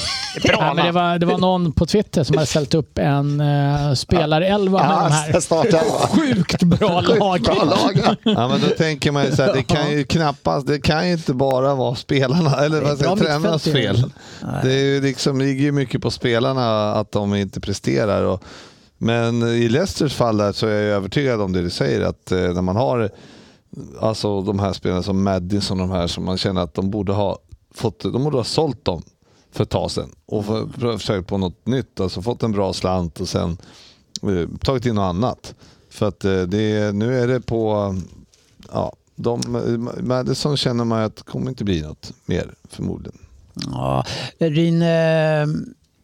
Det 0.42 0.48
är 0.48 0.52
bra 0.56 0.60
Ja, 0.66 0.74
men 0.74 0.76
det, 0.76 0.82
namn. 0.92 0.94
var, 0.94 1.18
det 1.18 1.26
var 1.26 1.38
någon 1.38 1.72
på 1.72 1.86
Twitter 1.86 2.24
som 2.24 2.36
hade 2.36 2.46
ställt 2.46 2.74
upp 2.74 2.98
en 2.98 3.40
uh, 3.40 3.94
spelarelva 3.94 4.78
med 4.78 4.88
de 4.88 4.94
Ja, 5.02 5.08
här 5.08 5.40
startelva. 5.40 5.80
sjukt 6.08 6.62
bra 6.62 7.00
lag. 7.00 7.42
Bra 7.42 7.64
lag. 7.64 8.16
Ja, 8.22 8.48
men 8.48 8.60
då 8.60 8.66
tänker 8.66 9.12
man 9.12 9.24
ju 9.24 9.32
så 9.32 9.42
här, 9.42 9.52
det 9.54 9.62
kan 9.62 9.90
ju 9.92 10.04
knappast, 10.04 10.66
det 10.66 10.80
kan 10.80 11.06
ju 11.06 11.12
inte 11.12 11.34
bara 11.34 11.74
vara 11.74 11.94
spelarna, 11.94 12.56
eller 12.56 12.80
vad 12.82 12.98
säger 12.98 13.16
tränarnas 13.16 13.64
fel. 13.64 14.10
Det 14.62 14.72
är 14.72 14.84
ju 14.84 15.00
liksom, 15.00 15.38
ligger 15.38 15.62
ju 15.62 15.72
mycket 15.72 16.02
på 16.02 16.10
spelarna 16.10 16.92
att 16.94 17.12
de 17.12 17.34
inte 17.34 17.60
presterar. 17.60 18.22
Och, 18.22 18.44
men 18.98 19.42
i 19.42 19.68
Leicesters 19.68 20.14
fall 20.14 20.36
där 20.36 20.52
så 20.52 20.66
är 20.66 20.70
jag 20.82 20.96
övertygad 20.96 21.40
om 21.40 21.52
det 21.52 21.62
du 21.62 21.70
säger, 21.70 22.00
att 22.00 22.32
eh, 22.32 22.38
när 22.38 22.62
man 22.62 22.76
har 22.76 23.10
alltså 24.00 24.40
de 24.42 24.58
här 24.58 24.72
spelarna 24.72 25.02
som 25.02 25.22
Madison 25.24 25.80
och 25.80 25.88
de 25.88 25.94
här 25.94 26.06
som 26.06 26.24
man 26.24 26.38
känner 26.38 26.60
att 26.60 26.74
de 26.74 26.90
borde 26.90 27.12
ha 27.12 27.38
fått, 27.74 28.00
de 28.00 28.24
borde 28.24 28.36
ha 28.36 28.44
sålt 28.44 28.84
dem 28.84 29.02
för 29.50 29.62
ett 29.62 29.70
tag 29.70 29.90
sedan 29.90 30.14
och 30.26 30.44
för, 30.46 30.98
försökt 30.98 31.28
på 31.28 31.38
något 31.38 31.66
nytt, 31.66 32.00
alltså 32.00 32.22
fått 32.22 32.42
en 32.42 32.52
bra 32.52 32.72
slant 32.72 33.20
och 33.20 33.28
sen 33.28 33.58
eh, 34.22 34.48
tagit 34.60 34.86
in 34.86 34.94
något 34.94 35.02
annat. 35.02 35.54
För 35.90 36.08
att 36.08 36.24
eh, 36.24 36.42
det, 36.42 36.94
nu 36.94 37.20
är 37.22 37.28
det 37.28 37.40
på, 37.40 37.94
ja, 38.72 38.92
de, 39.14 39.40
Madison 40.00 40.56
känner 40.56 40.84
man 40.84 41.02
att 41.02 41.16
det 41.16 41.22
kommer 41.22 41.48
inte 41.48 41.64
bli 41.64 41.82
något 41.82 42.12
mer 42.26 42.54
förmodligen. 42.68 43.18
Ja, 43.54 44.04
Ryn, 44.38 44.82
eh, 44.82 45.46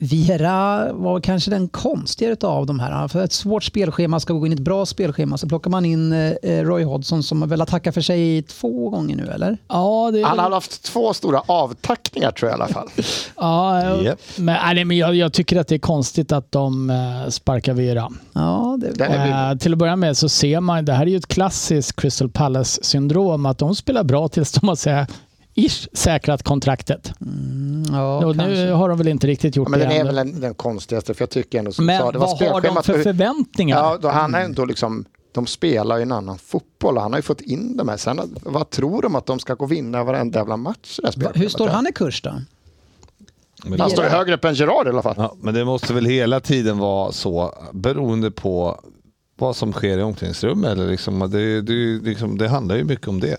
eh, 0.00 0.08
Viera 0.08 0.92
var 0.92 1.20
kanske 1.20 1.50
den 1.50 1.68
konstigare 1.68 2.46
av 2.46 2.66
de 2.66 2.80
här. 2.80 3.08
Fått 3.08 3.22
ett 3.22 3.32
svårt 3.32 3.64
spelschema, 3.64 4.20
ska 4.20 4.32
gå 4.32 4.46
in 4.46 4.52
i 4.52 4.54
ett 4.54 4.60
bra 4.60 4.86
spelschema. 4.86 5.38
Så 5.38 5.48
plockar 5.48 5.70
man 5.70 5.84
in 5.84 6.12
eh, 6.42 6.62
Roy 6.62 6.84
Hodgson 6.84 7.22
som 7.22 7.48
väl 7.48 7.60
har 7.60 7.66
tackat 7.66 7.94
för 7.94 8.00
sig 8.00 8.42
två 8.42 8.90
gånger 8.90 9.16
nu 9.16 9.26
eller? 9.26 9.58
Ja, 9.68 10.10
det, 10.12 10.22
Han 10.22 10.38
har 10.38 10.50
haft 10.50 10.82
två 10.82 11.14
stora 11.14 11.42
avtackningar 11.46 12.30
tror 12.30 12.50
jag 12.50 12.58
i 12.58 12.62
alla 12.62 12.72
fall. 12.72 12.88
ja, 13.36 13.96
Japp. 14.02 14.20
men, 14.36 14.56
nej, 14.74 14.84
men 14.84 14.96
jag, 14.96 15.14
jag 15.14 15.32
tycker 15.32 15.60
att 15.60 15.68
det 15.68 15.74
är 15.74 15.78
konstigt 15.78 16.32
att 16.32 16.52
de 16.52 16.90
uh, 16.90 17.28
sparkar 17.28 17.74
Vera. 17.74 18.08
Ja, 18.32 18.78
det, 18.80 19.04
är 19.04 19.28
Eh, 19.28 19.58
till 19.58 19.72
att 19.72 19.78
börja 19.78 19.96
med 19.96 20.16
så 20.16 20.28
ser 20.28 20.60
man, 20.60 20.84
det 20.84 20.92
här 20.92 21.02
är 21.02 21.10
ju 21.10 21.16
ett 21.16 21.26
klassiskt 21.26 22.00
Crystal 22.00 22.28
Palace-syndrom, 22.28 23.46
att 23.46 23.58
de 23.58 23.76
spelar 23.76 24.04
bra 24.04 24.28
tills 24.28 24.52
de 24.52 24.68
har 24.68 24.76
ish, 25.58 25.88
säkrat 25.92 26.42
kontraktet. 26.42 27.12
ja 27.92 28.16
och 28.16 28.22
kanske. 28.36 28.48
nu 28.48 28.72
har 28.72 28.88
de 28.88 28.98
väl 28.98 29.08
inte 29.08 29.26
riktigt 29.26 29.56
gjort 29.56 29.68
Ja, 29.68 29.70
men 29.70 29.80
det 29.80 29.86
den 29.86 29.96
är 29.96 30.04
väl 30.04 30.14
den, 30.14 30.40
den 30.40 30.54
konstigaste 30.54 31.14
för 31.14 31.22
jag 31.22 31.30
tycker 31.30 31.58
ändå 31.58 31.72
som 31.72 31.86
Men 31.86 32.00
sa, 32.00 32.12
det 32.12 32.18
var 32.18 32.26
vad 32.26 32.48
har 32.52 32.60
de 32.60 32.82
för 32.82 33.02
förväntningar? 33.02 33.78
Ja, 33.78 33.98
då 34.00 34.08
han 34.08 34.34
är 34.34 34.40
ändå 34.40 34.64
liksom, 34.64 35.04
de 35.32 35.46
spelar 35.46 35.96
ju 35.96 36.02
en 36.02 36.12
annan 36.12 36.38
fotboll 36.38 36.96
och 36.96 37.02
han 37.02 37.12
har 37.12 37.18
ju 37.18 37.22
fått 37.22 37.40
in 37.40 37.76
de 37.76 37.88
här. 37.88 37.96
Sen, 37.96 38.20
vad 38.42 38.70
tror 38.70 39.02
de 39.02 39.14
att 39.14 39.26
de 39.26 39.38
ska 39.38 39.54
gå 39.54 39.64
och 39.64 39.72
vinna 39.72 40.04
varenda 40.04 40.38
jävla 40.38 40.56
match? 40.56 41.00
Hur 41.34 41.48
står 41.48 41.68
han 41.68 41.86
i 41.86 41.92
kurs 41.92 42.22
då? 42.22 42.32
Men, 43.64 43.80
Han 43.80 43.90
står 43.90 44.04
ju 44.04 44.10
högre 44.10 44.34
upp 44.34 44.44
än 44.44 44.54
Gerard 44.54 44.86
i 44.86 44.90
alla 44.90 45.02
fall. 45.02 45.14
ja, 45.16 45.34
men 45.40 45.54
det 45.54 45.64
måste 45.64 45.94
väl 45.94 46.06
hela 46.06 46.40
tiden 46.40 46.78
vara 46.78 47.12
så 47.12 47.54
beroende 47.72 48.30
på 48.30 48.80
vad 49.38 49.56
som 49.56 49.72
sker 49.72 49.98
i 49.98 50.02
omklädningsrummet. 50.02 50.70
Eller 50.70 50.86
liksom, 50.86 51.30
det, 51.30 51.62
det, 51.62 51.72
liksom, 52.08 52.38
det 52.38 52.48
handlar 52.48 52.76
ju 52.76 52.84
mycket 52.84 53.08
om 53.08 53.20
det. 53.20 53.36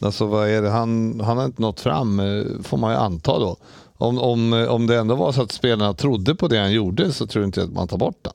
Alltså 0.00 0.26
vad 0.26 0.48
är 0.48 0.62
det? 0.62 0.70
Han, 0.70 1.20
han 1.20 1.38
har 1.38 1.44
inte 1.44 1.62
nått 1.62 1.80
fram, 1.80 2.20
eh, 2.20 2.44
får 2.62 2.76
man 2.76 2.92
ju 2.92 2.98
anta 2.98 3.38
då. 3.38 3.56
Om, 3.98 4.18
om, 4.18 4.66
om 4.68 4.86
det 4.86 4.96
ändå 4.96 5.14
var 5.14 5.32
så 5.32 5.42
att 5.42 5.52
spelarna 5.52 5.94
trodde 5.94 6.34
på 6.34 6.48
det 6.48 6.58
han 6.58 6.72
gjorde 6.72 7.12
så 7.12 7.26
tror 7.26 7.42
jag 7.42 7.48
inte 7.48 7.62
att 7.62 7.72
man 7.72 7.88
tar 7.88 7.98
bort 7.98 8.18
den 8.22 8.32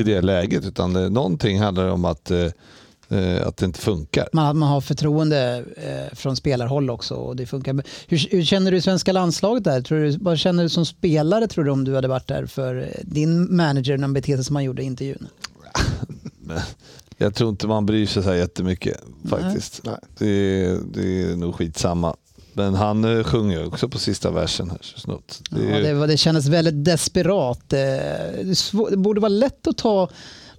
i 0.00 0.02
det 0.02 0.20
läget. 0.20 0.64
Utan 0.64 0.92
det, 0.92 1.08
någonting 1.08 1.60
handlar 1.60 1.88
om 1.88 2.04
att, 2.04 2.30
eh, 2.30 2.46
eh, 3.08 3.46
att 3.46 3.56
det 3.56 3.66
inte 3.66 3.80
funkar. 3.80 4.28
Man, 4.32 4.58
man 4.58 4.68
har 4.68 4.80
förtroende 4.80 5.64
eh, 5.76 6.16
från 6.16 6.36
spelarhåll 6.36 6.90
också 6.90 7.14
och 7.14 7.36
det 7.36 7.46
funkar. 7.46 7.82
Hur, 8.06 8.28
hur 8.30 8.44
känner 8.44 8.70
du 8.70 8.76
i 8.76 8.82
svenska 8.82 9.12
landslaget 9.12 9.64
där? 9.64 9.80
Tror 9.80 9.98
du, 9.98 10.16
vad 10.20 10.38
känner 10.38 10.62
du 10.62 10.68
som 10.68 10.86
spelare 10.86 11.48
tror 11.48 11.64
du 11.64 11.70
om 11.70 11.84
du 11.84 11.94
hade 11.94 12.08
varit 12.08 12.26
där 12.26 12.46
för 12.46 12.76
eh, 12.82 13.04
din 13.04 13.56
manager 13.56 13.96
när 13.96 14.02
han 14.02 14.12
betedde 14.12 14.38
sig 14.38 14.44
som 14.44 14.56
han 14.56 14.64
gjorde 14.64 14.82
i 14.82 14.86
intervjun? 14.86 15.26
Jag 17.16 17.34
tror 17.34 17.50
inte 17.50 17.66
man 17.66 17.86
bryr 17.86 18.06
sig 18.06 18.22
så 18.22 18.28
här 18.28 18.36
jättemycket 18.36 19.00
faktiskt. 19.28 19.80
Nej. 19.84 19.94
Det, 20.18 20.26
är, 20.64 20.78
det 20.94 21.22
är 21.22 21.36
nog 21.36 21.54
skitsamma. 21.54 22.16
Men 22.52 22.74
han 22.74 23.04
eh, 23.18 23.24
sjunger 23.24 23.60
ju 23.60 23.66
också 23.66 23.88
på 23.88 23.98
sista 23.98 24.30
versen 24.30 24.70
här. 24.70 24.78
Så 24.82 25.00
snott. 25.00 25.42
Det 25.50 25.62
är 25.62 25.70
Ja, 25.70 25.80
det, 25.88 25.94
var- 25.94 26.06
det 26.06 26.16
kändes 26.16 26.46
väldigt 26.46 26.84
desperat. 26.84 27.72
Eh, 27.72 27.78
det 28.90 28.96
borde 28.96 29.20
vara 29.20 29.28
lätt 29.28 29.66
att 29.66 29.76
ta, 29.76 30.08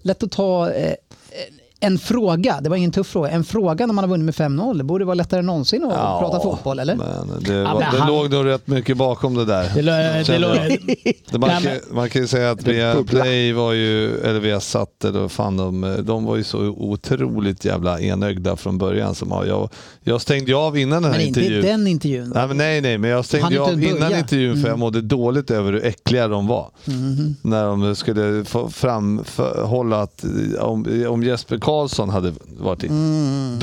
lätt 0.02 0.24
att 0.24 0.32
ta 0.32 0.72
eh, 0.72 0.94
En 1.80 2.00
fråga, 2.00 2.60
det 2.62 2.70
var 2.70 2.76
ingen 2.78 2.92
tuff 2.92 3.08
fråga, 3.08 3.30
en 3.30 3.44
fråga 3.44 3.86
när 3.86 3.94
man 3.94 4.04
har 4.04 4.10
vunnit 4.10 4.26
med 4.40 4.50
5-0. 4.50 4.78
Det 4.78 4.84
borde 4.84 5.06
vara 5.06 5.14
lättare 5.14 5.40
än 5.40 5.46
någonsin 5.46 5.84
att 5.84 5.94
Ja, 5.94 6.20
prata 6.22 6.40
fotboll, 6.44 6.80
eller? 6.80 6.96
Men 6.96 7.08
det, 7.44 7.54
Ja, 7.54 7.74
var, 7.74 7.80
men 7.82 7.92
det 7.92 7.98
han- 8.00 8.08
låg 8.14 8.32
nog 8.32 8.46
rätt 8.46 8.68
mycket 8.68 8.98
bakom 8.98 9.36
det 9.36 9.46
där. 9.46 9.72
Det, 9.76 9.82
det, 9.82 11.14
Det 11.32 11.38
man, 11.40 11.50
Nej, 11.50 11.64
kan, 11.64 11.96
man 11.96 12.10
kan 12.10 12.22
ju 12.22 12.28
säga 12.28 12.52
att. 12.52 12.64
Play 13.08 13.54
var 13.54 13.74
ju, 13.74 14.18
eller 14.20 14.40
via 14.40 14.60
satt 14.60 15.04
eller 15.06 15.28
fan 15.28 15.58
de, 15.58 15.98
de 16.04 16.26
var 16.26 16.36
ju 16.36 16.44
så 16.44 16.60
otroligt 16.68 17.66
jävla 17.66 18.00
enögda 18.02 18.56
från 18.56 18.78
början. 18.78 19.16
Som 19.16 19.30
jag, 19.48 19.70
jag 20.04 20.22
stängde 20.22 20.56
av 20.56 20.78
innan 20.78 21.04
den 21.04 21.12
här 21.12 21.20
Men 21.20 21.28
inte 21.28 21.40
intervjun. 21.40 21.66
den 21.66 21.88
intervjun. 21.88 22.32
Nej, 22.36 22.48
men 22.48 22.58
nej, 22.58 22.82
nej, 22.82 22.98
men 22.98 23.10
jag 23.10 23.26
stängde 23.26 23.48
inte 23.48 23.62
av 23.62 23.76
börja. 23.76 23.90
innan 23.98 24.14
intervjun 24.16 24.54
för 24.54 24.60
Mm. 24.60 24.70
jag 24.70 24.80
mådde 24.80 25.02
dåligt 25.02 25.52
över 25.52 25.74
hur 25.74 25.86
äckliga 25.86 26.28
de 26.28 26.48
var. 26.48 26.70
Mhm. 26.86 27.36
När 27.42 27.64
de 27.66 27.96
skulle 27.96 28.46
få 28.46 28.70
framhålla 28.70 30.02
att 30.02 30.26
om, 30.60 31.06
om 31.10 31.24
Jesper 31.24 31.58
Karlsson 31.68 32.10
hade 32.10 32.34
varit 32.60 32.80
då. 32.80 32.88
Mm. 32.88 33.60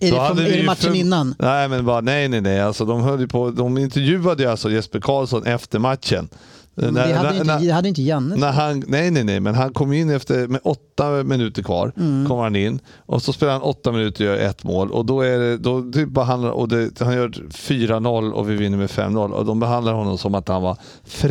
Är 0.00 0.10
Då 0.10 0.16
det, 0.16 0.22
hade 0.22 0.42
från, 0.42 0.52
är 0.52 0.56
det 0.56 0.62
matchen 0.62 0.90
för- 0.90 0.94
innan? 0.94 1.34
Nej, 1.38 1.68
men 1.68 1.84
bara, 1.84 2.00
nej, 2.00 2.28
nej, 2.28 2.40
nej. 2.40 2.60
Alltså, 2.60 2.84
de, 2.84 3.00
höll 3.00 3.28
på, 3.28 3.50
de 3.50 3.78
intervjuade 3.78 4.42
ju 4.42 4.50
alltså 4.50 4.70
Jesper 4.70 5.00
Karlsson 5.00 5.46
efter 5.46 5.78
matchen. 5.78 6.28
Men 6.74 6.94
När- 6.94 7.08
det 7.08 7.14
hade, 7.14 7.28
när- 7.30 7.40
inte, 7.40 7.58
när- 7.58 7.72
hade 7.72 7.88
inte 7.88 8.02
Janne. 8.02 8.36
när 8.36 8.52
han, 8.52 8.84
nej, 8.86 9.10
nej, 9.10 9.24
nej, 9.24 9.40
men 9.40 9.54
han 9.54 9.72
kom 9.72 9.92
in 9.92 10.10
efter 10.10 10.46
med 10.48 10.60
åtta 10.64 11.10
minuter 11.10 11.62
kvar. 11.62 11.92
Mm. 11.96 12.28
Kommer 12.28 12.42
han 12.42 12.56
in 12.56 12.80
och 13.06 13.22
så 13.22 13.32
spelar 13.32 13.52
han 13.52 13.62
åtta 13.62 13.92
minuter 13.92 14.24
och 14.30 14.36
gör 14.36 14.46
ett 14.48 14.64
mål. 14.64 14.90
Och 14.92 15.04
då 15.06 15.20
är 15.20 15.38
det, 15.38 15.56
då 15.58 15.92
typ 15.92 16.08
behandlar, 16.08 16.50
och 16.50 16.68
det, 16.68 17.00
han 17.00 17.14
gör 17.14 17.28
4-0 17.50 18.32
och 18.32 18.50
vi 18.50 18.54
vinner 18.56 18.78
med 18.78 18.90
5-0. 18.90 19.32
Och 19.32 19.44
de 19.46 19.60
behandlar 19.60 19.92
honom 19.92 20.18
som 20.18 20.34
att 20.34 20.48
han 20.48 20.62
var 20.62 20.76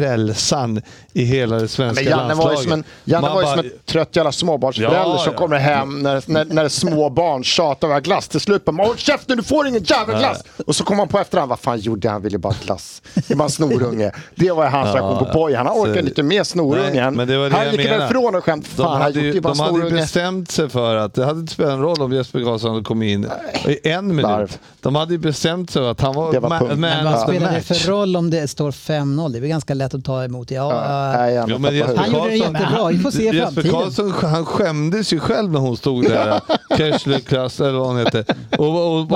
frälsaren 0.05 0.81
i 1.13 1.23
hela 1.23 1.55
det 1.59 1.67
svenska 1.67 2.03
Men 2.03 2.11
Janne 2.11 2.33
var 2.33 2.43
ju 2.43 2.49
landslaget. 2.49 2.63
som 2.63 2.71
en, 2.73 2.83
Janne 3.03 3.21
Man 3.27 3.33
var 3.35 3.41
ju 3.41 3.45
bara- 3.45 3.55
som 3.55 3.65
en 3.65 3.71
trött 3.85 4.15
jävla 4.15 4.31
småbarnsförälder 4.31 4.97
Ja, 4.97 5.17
som 5.17 5.33
ja. 5.33 5.39
kommer 5.39 5.57
hem 5.57 6.03
när, 6.03 6.23
när, 6.25 6.45
när 6.45 6.69
små 6.69 7.09
barn 7.09 7.43
tjatar 7.43 7.87
över 7.87 8.01
glass. 8.01 8.27
Till 8.27 8.39
slut 8.39 8.65
bara 8.65 8.85
“Håll 8.87 8.97
käften, 8.97 9.37
du 9.37 9.43
får 9.43 9.67
ingen 9.67 9.83
jävla 9.83 10.19
glass!” 10.19 10.43
Och 10.67 10.75
så 10.75 10.83
kommer 10.83 10.99
han 10.99 11.07
på 11.07 11.19
efterhand, 11.19 11.49
vad 11.49 11.59
fan 11.59 11.79
gjorde 11.79 12.07
han? 12.07 12.13
Han 12.13 12.21
ville 12.21 12.37
bara 12.37 12.55
glass. 12.65 13.01
Det 13.27 13.35
var 13.35 13.45
en 13.45 13.51
snorunge. 13.51 14.11
Det 14.35 14.51
var 14.51 14.65
hans 14.67 14.93
reaktion 14.95 15.17
på 15.25 15.25
Bojan. 15.33 15.67
Orkade 15.67 15.93
Så- 16.01 16.07
inte 16.07 16.23
med 16.23 16.47
snorungen. 16.47 16.93
Nej, 16.93 17.11
men 17.11 17.27
det 17.27 17.37
var 17.37 17.49
det 17.49 17.55
han 17.55 17.71
gick 17.71 17.83
menar. 17.83 17.97
därifrån 17.99 18.35
och 18.35 18.43
skämt 18.43 18.67
De 18.75 18.83
“Fan, 18.83 18.91
han 18.91 19.01
hade, 19.01 19.19
ju, 19.19 19.31
de 19.31 19.45
hade 19.45 19.59
ju 19.63 19.65
snorunge”. 19.67 19.89
bestämt 19.95 20.51
sig 20.51 20.69
för 20.69 20.95
att 20.95 21.13
det 21.13 21.25
hade 21.25 21.39
inte 21.39 21.53
spelat 21.53 21.71
någon 21.71 21.81
roll 21.81 22.01
om 22.01 22.13
Jesper 22.13 22.43
Karlsson 22.43 22.71
hade 22.71 22.83
kommit 22.83 23.09
in 23.09 23.27
i 23.67 23.89
en 23.89 24.07
minut. 24.07 24.23
Varv. 24.25 24.57
De 24.81 24.95
hade 24.95 25.13
ju 25.13 25.17
bestämt 25.17 25.69
sig 25.71 25.87
att 25.89 26.01
han 26.01 26.15
var, 26.15 26.39
var 26.39 26.49
ma- 26.49 26.75
man 26.75 27.03
vad 27.05 27.19
spelar 27.19 27.53
det 27.53 27.61
för 27.61 27.87
roll 27.91 28.15
om 28.15 28.29
det 28.29 28.47
står 28.47 28.71
5-0? 28.71 29.31
Det 29.31 29.37
är 29.37 29.41
väl 29.41 29.49
ganska 29.49 29.73
lätt 29.73 29.93
att 29.93 30.05
ta 30.05 30.23
emot. 30.23 30.51
Ja, 30.51 30.73
Ja, 30.73 31.11
ja. 31.11 31.17
nej, 31.17 31.33
Janne 31.33 31.53
Jo, 31.53 31.59
men 31.59 31.75
Jesper. 31.75 31.95
Han 31.95 32.11
gjorde 32.11 32.29
det 32.29 32.35
jättebra. 32.35 32.87
Vi 32.87 32.99
får 32.99 33.11
se 33.11 33.21
i 33.21 33.25
Jesper 33.25 33.41
framtiden. 33.41 33.71
Karlsson 33.71 34.11
han 34.11 34.45
skämdes 34.45 35.13
ju 35.13 35.19
själv 35.19 35.51
när 35.51 35.59
hon 35.59 35.77
stod 35.77 36.03
där, 36.03 36.41
Kersleklass 36.77 37.59
eller 37.59 37.71
vad 37.79 37.87
hon 37.87 37.97
hette. 37.97 38.25
Och, 38.57 38.97
och, 38.97 39.07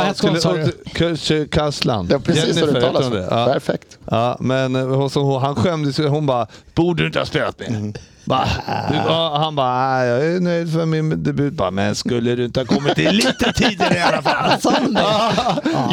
du? 0.55 0.71
Kersle-Kasslan. 0.95 2.07
Det 2.07 2.13
var 2.13 2.21
precis 2.21 2.59
så 2.59 2.65
det 2.65 2.71
Jennifer 2.71 2.77
uttalas. 2.77 3.27
Ja. 3.29 3.45
Perfekt. 3.45 3.97
Ja, 4.05 4.37
men 4.39 4.75
eh, 4.75 5.09
hon, 5.13 5.41
han 5.41 5.55
skämdes 5.55 5.99
ju. 5.99 6.07
Hon 6.07 6.25
bara, 6.25 6.47
borde 6.73 7.03
du 7.03 7.07
inte 7.07 7.19
ha 7.19 7.25
spelat 7.25 7.59
med? 7.59 7.69
Mm. 7.69 7.93
Bara, 8.25 8.47
du, 8.89 8.95
ja, 8.95 9.37
han 9.37 9.55
bara, 9.55 9.97
"Nej, 9.97 10.07
jag 10.07 10.25
är 10.25 10.39
nöjd 10.39 10.73
för 10.73 10.85
min 10.85 11.23
debut. 11.23 11.53
Bara, 11.53 11.71
men 11.71 11.95
skulle 11.95 12.35
du 12.35 12.45
inte 12.45 12.59
ha 12.59 12.65
kommit 12.65 12.97
in 12.97 13.09
lite 13.09 13.53
tidigare 13.55 13.95
i 13.97 14.01
alla 14.01 14.21
fall? 14.21 14.51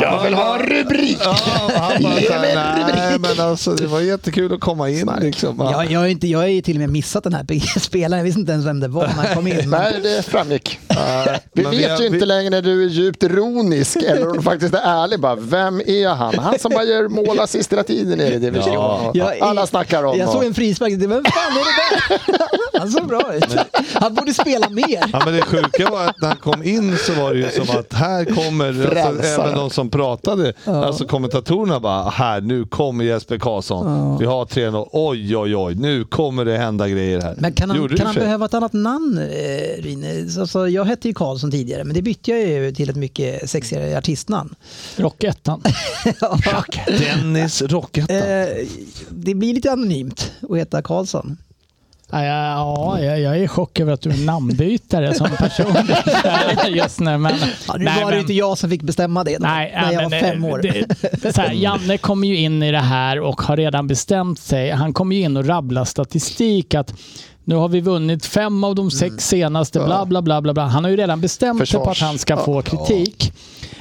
Jag 0.00 0.22
vill 0.24 0.34
ha 0.34 0.58
rubrik! 0.58 1.18
Ja, 1.24 1.36
han 1.76 2.02
bara, 2.02 2.12
så 2.12 2.32
nej 2.40 2.84
rubrik." 2.84 3.36
men 3.38 3.46
alltså 3.46 3.74
det 3.74 3.86
var 3.86 4.00
jättekul 4.00 4.54
att 4.54 4.60
komma 4.60 4.88
in. 4.90 5.10
Liksom. 5.20 5.56
Ja. 5.58 5.72
Jag, 5.72 5.90
jag, 5.92 6.00
har 6.00 6.06
inte, 6.06 6.26
jag 6.26 6.38
har 6.38 6.46
ju 6.46 6.62
till 6.62 6.76
och 6.76 6.80
med 6.80 6.90
missat 6.90 7.24
den 7.24 7.34
här 7.34 7.78
spelaren. 7.78 8.18
Jag 8.18 8.24
visste 8.24 8.40
inte 8.40 8.52
ens 8.52 8.66
vem 8.66 8.80
det 8.80 8.88
var 8.88 9.06
när 9.06 9.14
han 9.26 9.34
kom 9.34 9.46
in. 9.46 9.70
Men 9.70 9.80
Nej, 9.82 10.00
det 10.02 10.22
framgick. 10.26 10.78
Vi 11.54 11.62
vet 11.62 11.72
vi 11.72 11.84
har- 11.84 11.98
ju 11.98 12.06
inte 12.06 12.18
vi- 12.18 12.26
längre 12.26 12.50
när 12.50 12.62
du 12.62 12.84
är 12.84 12.88
djupt 12.88 13.22
ironisk 13.22 13.96
eller 14.08 14.28
om 14.30 14.36
du 14.36 14.42
faktiskt 14.42 14.74
är 14.74 14.78
ärlig. 15.04 15.20
Bara, 15.20 15.34
vem 15.34 15.80
är 15.80 16.08
han? 16.08 16.38
Han 16.38 16.58
som 16.58 16.70
bara 16.72 16.84
gör 16.84 17.08
mål 17.08 17.40
assist 17.40 17.72
hela 17.72 17.82
tiden 17.82 18.20
i 18.20 18.38
division. 18.38 19.10
Ja. 19.14 19.32
Alla 19.40 19.66
snackar 19.66 20.04
om 20.04 20.18
Jag 20.18 20.28
såg 20.28 20.44
en 20.44 20.54
frispark. 20.54 20.92
Det 20.96 21.06
var, 21.06 21.14
Vem 21.16 21.24
fan 21.24 21.52
är 21.52 21.56
det 21.58 22.08
där? 22.08 22.21
Han 22.78 22.90
såg 22.90 23.08
bra 23.08 23.34
ut. 23.34 23.56
Han 23.94 24.14
borde 24.14 24.34
spela 24.34 24.68
mer. 24.68 25.04
Ja, 25.12 25.22
men 25.24 25.34
det 25.34 25.42
sjuka 25.42 25.90
var 25.90 26.06
att 26.06 26.20
när 26.20 26.28
han 26.28 26.36
kom 26.36 26.62
in 26.62 26.96
så 26.98 27.12
var 27.14 27.34
det 27.34 27.38
ju 27.40 27.50
som 27.50 27.78
att 27.78 27.92
här 27.92 28.24
kommer, 28.24 28.96
alltså, 28.96 29.22
även 29.40 29.54
de 29.54 29.70
som 29.70 29.90
pratade, 29.90 30.52
alltså 30.64 31.04
kommentatorerna 31.06 31.80
bara, 31.80 32.10
här 32.10 32.40
nu 32.40 32.64
kommer 32.64 33.04
Jesper 33.04 33.38
Karlsson. 33.38 34.18
Vi 34.18 34.26
har 34.26 34.44
3-0, 34.44 34.88
oj 34.92 35.36
oj 35.36 35.56
oj, 35.56 35.74
nu 35.74 36.04
kommer 36.04 36.44
det 36.44 36.58
hända 36.58 36.88
grejer 36.88 37.20
här. 37.20 37.34
Men 37.38 37.52
kan 37.52 37.70
han, 37.70 37.78
Gjorde 37.78 37.96
kan 37.96 38.06
han 38.06 38.14
sig. 38.14 38.22
behöva 38.22 38.44
ett 38.46 38.54
annat 38.54 38.72
namn, 38.72 39.18
eh, 39.18 39.82
Rine? 39.82 40.40
Alltså, 40.40 40.68
jag 40.68 40.84
hette 40.84 41.08
ju 41.08 41.14
Karlsson 41.14 41.50
tidigare, 41.50 41.84
men 41.84 41.94
det 41.94 42.02
bytte 42.02 42.30
jag 42.30 42.40
ju 42.40 42.72
till 42.72 42.90
ett 42.90 42.96
mycket 42.96 43.50
sexigare 43.50 43.98
artistnamn. 43.98 44.54
Rockettan. 44.96 45.62
Dennis 46.86 47.62
Rocketta. 47.62 48.14
Eh, 48.14 48.48
det 49.10 49.34
blir 49.34 49.54
lite 49.54 49.72
anonymt 49.72 50.32
att 50.50 50.56
heta 50.58 50.82
Karlsson. 50.82 51.36
Ja, 52.12 52.24
ja, 52.24 53.00
jag, 53.00 53.20
jag 53.20 53.36
är 53.38 53.42
i 53.42 53.48
chock 53.48 53.80
över 53.80 53.92
att 53.92 54.00
du 54.00 54.10
är 54.10 54.24
namnbytare 54.26 55.14
som 55.14 55.28
person 55.30 55.76
just 56.68 57.00
nu. 57.00 57.18
Men, 57.18 57.32
Ja, 57.68 57.74
nu 57.76 57.84
nej, 57.84 58.04
var 58.04 58.10
det 58.10 58.16
men- 58.16 58.20
inte 58.20 58.32
jag 58.32 58.58
som 58.58 58.70
fick 58.70 58.82
bestämma 58.82 59.24
det 59.24 59.38
då, 59.38 59.46
Nej, 59.46 59.72
när 59.74 59.82
ja, 59.82 59.92
jag 59.92 60.02
var 60.02 60.10
men, 60.10 60.20
fem 60.20 60.44
eh, 60.44 60.50
år. 60.50 60.58
Det, 61.22 61.34
så 61.34 61.40
här, 61.40 61.52
Janne 61.52 61.98
kommer 61.98 62.28
ju 62.28 62.36
in 62.36 62.62
i 62.62 62.70
det 62.72 62.78
här 62.78 63.20
och 63.20 63.42
har 63.42 63.56
redan 63.56 63.86
bestämt 63.86 64.38
sig. 64.40 64.70
Han 64.70 64.92
kommer 64.92 65.16
ju 65.16 65.22
in 65.22 65.36
och 65.36 65.46
rabblar 65.46 65.84
statistik 65.84 66.74
att 66.74 66.94
nu 67.44 67.54
har 67.54 67.68
vi 67.68 67.80
vunnit 67.80 68.26
fem 68.26 68.64
av 68.64 68.74
de 68.74 68.90
sex 68.90 69.02
Mm. 69.10 69.18
senaste, 69.18 69.78
bla 69.78 70.06
bla 70.06 70.22
bla. 70.22 70.40
bla, 70.40 70.52
bla. 70.54 70.66
Han 70.66 70.84
har 70.84 70.90
ju 70.90 70.96
redan 70.96 71.20
bestämt 71.20 71.68
sig 71.68 71.78
på 71.78 71.82
att 71.82 71.88
Försvars. 71.96 72.02
han 72.08 72.18
ska 72.18 72.32
Ja. 72.34 72.44
få 72.44 72.62
kritik. 72.62 73.32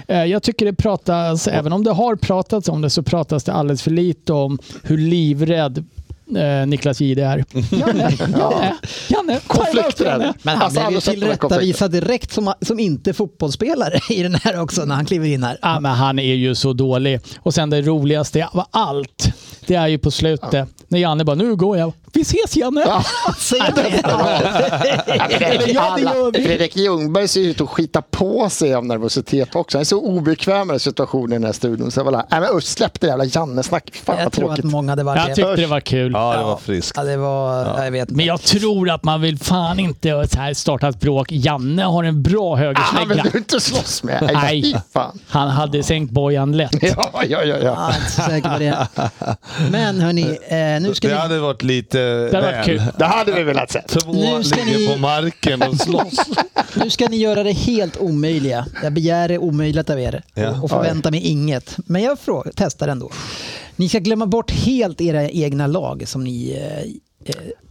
Eh, 0.08 0.24
Jag 0.26 0.44
tycker 0.44 0.66
det 0.66 0.74
pratas, 0.74 1.48
även 1.48 1.74
om 1.74 1.84
det 1.84 1.92
har 1.92 2.16
pratats 2.16 2.70
om 2.70 2.82
det, 2.82 2.90
så 2.90 3.04
pratas 3.04 3.44
det 3.44 3.54
alldeles 3.54 3.82
för 3.84 3.92
lite 3.92 4.34
om 4.34 4.60
hur 4.84 4.98
livrädd 4.98 5.86
eh, 6.36 6.68
Niklas 6.68 7.02
Jihde 7.02 7.24
är. 7.26 7.38
Janne, 7.72 8.12
Janne, 8.20 8.76
Janne, 9.10 9.40
Konflikträdd. 9.48 10.34
Men 10.42 10.58
han 10.58 10.62
Alltså, 10.66 10.80
blev 10.80 10.92
ju 10.92 11.02
tillrättavisad 11.02 11.92
direkt 11.92 12.32
som, 12.34 12.54
som 12.62 12.80
inte 12.80 13.14
fotbollsspelare 13.14 14.00
i 14.10 14.24
den 14.24 14.36
här 14.36 14.62
också 14.62 14.86
när 14.86 14.96
han 14.96 15.06
kliver 15.06 15.28
in 15.28 15.44
här. 15.44 15.58
Ja, 15.62 15.80
men 15.80 15.92
han 15.92 16.20
är 16.20 16.34
ju 16.34 16.56
så 16.56 16.74
dålig. 16.74 17.20
Och 17.40 17.54
sen 17.54 17.70
det 17.70 17.82
roligaste 17.82 18.46
av 18.52 18.66
allt, 18.72 19.30
det 19.68 19.76
är 19.76 19.88
ju 19.88 19.98
på 19.98 20.12
slutet 20.12 20.68
när 20.88 21.00
Janne 21.00 21.24
bara 21.24 21.36
“nu 21.36 21.56
går 21.56 21.78
jag”. 21.78 21.94
Vi 22.14 22.22
ses 22.22 22.58
Janne! 22.58 22.84
Ja. 22.86 23.04
Ja, 25.74 25.98
vi. 26.34 26.44
Fredrik 26.44 26.76
Ljungberg 26.78 27.28
ser 27.28 27.42
ut 27.42 27.62
att 27.62 27.70
skita 27.70 28.02
på 28.02 28.50
sig 28.50 28.74
av 28.74 28.86
nervositet 28.86 29.56
också. 29.56 29.78
Han 29.78 29.82
är 29.82 29.86
så 29.86 30.00
obekväm 30.02 30.68
med 30.68 30.82
situationen 30.82 31.32
i 31.32 31.36
den 31.36 31.44
här 31.44 31.52
studion. 31.52 31.92
Så 31.92 32.00
jag 32.00 32.06
var 32.06 32.12
där, 32.12 32.24
nej 32.30 32.42
men 32.42 32.50
usch, 32.58 32.64
släpp 32.64 33.00
det 33.02 33.08
jävla 33.08 33.26
Janne-snack. 33.26 34.02
Fan 34.06 34.16
Jag 34.18 34.24
vad 34.26 34.34
tror 34.34 34.50
att 34.50 34.56
tråkigt. 34.56 34.72
många 34.72 34.92
hade 34.92 35.04
varit 35.04 35.28
Jag 35.28 35.36
tyckte 35.36 35.56
det 35.56 35.66
var 35.68 35.80
kul. 35.80 36.12
Ja, 36.12 36.38
det 36.38 36.44
var 36.44 36.58
friskt. 36.58 36.98
Ja, 36.98 37.04
det 37.04 37.18
var... 37.18 37.84
Jag 37.84 37.92
vet. 37.92 38.10
Men 38.10 38.26
jag 38.26 38.42
tror 38.42 38.90
att 38.90 39.04
man 39.04 39.22
vill 39.22 39.40
fan 39.40 39.80
inte 39.80 40.28
så 40.28 40.38
här 40.40 40.54
starta 40.54 40.88
ett 40.88 41.00
bråk. 41.00 41.32
Janne 41.32 41.84
har 41.84 42.04
en 42.04 42.24
bra 42.24 42.42
Ah, 42.42 42.56
Han 42.56 42.58
högerslägga. 42.66 43.24
vill 43.24 43.32
du 43.32 43.38
inte 43.38 43.60
slåss 43.60 44.04
med. 44.04 44.32
Nej, 44.44 44.62
Nej. 44.94 45.14
Han 45.28 45.50
hade 45.50 45.84
sänkt 45.84 46.12
bojan 46.12 46.58
lätt. 46.58 46.72
Ja, 46.82 47.12
ja, 47.14 47.44
ja. 47.44 47.44
ja. 47.44 47.58
Jag 47.58 47.92
är 47.92 47.96
inte 47.98 48.12
så 48.12 48.22
säker 48.22 48.50
på 48.50 48.60
det. 48.60 48.88
Men 49.72 50.00
hörni, 50.02 50.22
eh, 50.48 50.82
nu 50.82 50.94
ska 50.96 51.08
Det 51.08 51.14
ni... 51.14 51.20
hade 51.20 51.40
varit 51.40 51.64
lite 51.64 52.00
hade 52.00 52.42
varit 52.42 52.56
väl. 52.56 52.66
kul. 52.66 52.82
Det 52.98 53.06
hade 53.06 53.32
vi 53.32 53.44
velat 53.44 53.72
se. 53.72 53.82
Två 53.88 54.12
Nu 54.14 54.44
ska 54.44 54.64
ligger 54.64 54.80
ni- 54.80 54.88
på 54.94 54.98
marken 55.00 55.62
och 55.62 55.78
slåss. 55.78 56.14
Nu 56.76 56.90
ska 56.90 57.08
ni 57.08 57.18
göra 57.18 57.44
det 57.44 57.52
helt 57.52 57.98
omöjliga. 57.98 58.66
Jag 58.84 58.94
begär 58.94 59.28
det 59.28 59.38
omöjligt 59.38 59.90
av 59.90 60.00
er 60.00 60.24
Ja. 60.34 60.62
och 60.62 60.70
förväntar 60.70 61.12
mig 61.12 61.20
inget. 61.28 61.78
Men 61.86 62.02
jag 62.04 62.18
frå- 62.18 62.52
testar 62.56 62.88
ändå. 62.88 63.10
Ni 63.76 63.90
ska 63.90 64.00
glömma 64.00 64.26
bort 64.26 64.52
helt 64.52 65.02
era 65.02 65.30
egna 65.30 65.68
lag 65.68 66.04
som 66.08 66.24
ni 66.24 66.52
eh, 66.52 66.92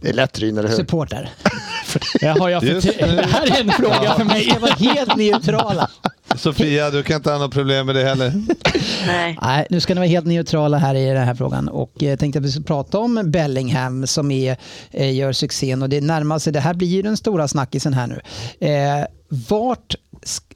Det 0.01 0.09
är 0.09 0.13
lätt 0.13 0.39
Ryn, 0.39 0.57
eller 0.57 0.69
hur? 0.69 0.75
supportar. 0.75 1.29
Jag 2.21 2.35
har 2.35 2.49
jag 2.49 2.61
för 2.61 2.67
Just 2.69 2.87
det 2.99 3.05
här 3.31 3.57
är 3.57 3.61
en 3.61 3.71
fråga 3.71 4.13
för 4.13 4.23
Ni 4.23 4.25
mig. 4.25 4.43
ska 4.49 4.59
vara 4.59 4.71
helt 4.71 5.15
neutrala. 5.17 5.89
Sofia, 6.35 6.89
du 6.89 7.03
kan 7.03 7.15
inte 7.15 7.31
ha 7.31 7.37
något 7.37 7.53
problem 7.53 7.85
med 7.85 7.95
det 7.95 8.03
heller. 8.03 8.33
Nej. 9.07 9.37
Nej, 9.41 9.67
nu 9.69 9.79
ska 9.79 9.93
ni 9.93 9.99
vara 9.99 10.09
helt 10.09 10.25
neutrala 10.25 10.77
här 10.77 10.95
i 10.95 11.05
den 11.05 11.23
här 11.27 11.35
frågan 11.35 11.69
och 11.69 12.03
eh, 12.03 12.17
tänkte 12.17 12.39
att 12.39 12.45
vi 12.45 12.51
ska 12.51 12.61
prata 12.63 12.99
om 12.99 13.21
Bellingham 13.31 14.07
som 14.07 14.31
är, 14.31 14.57
eh, 14.91 15.15
gör 15.15 15.31
succén 15.33 15.81
och 15.81 15.89
det 15.89 16.01
närmar 16.01 16.39
sig, 16.39 16.53
det 16.53 16.59
här 16.59 16.73
blir 16.73 16.87
ju 16.87 17.01
den 17.01 17.17
stora 17.17 17.47
snackisen 17.47 17.93
här 17.93 18.07
nu. 18.07 18.19
Eh, 18.67 19.05
vart, 19.49 19.95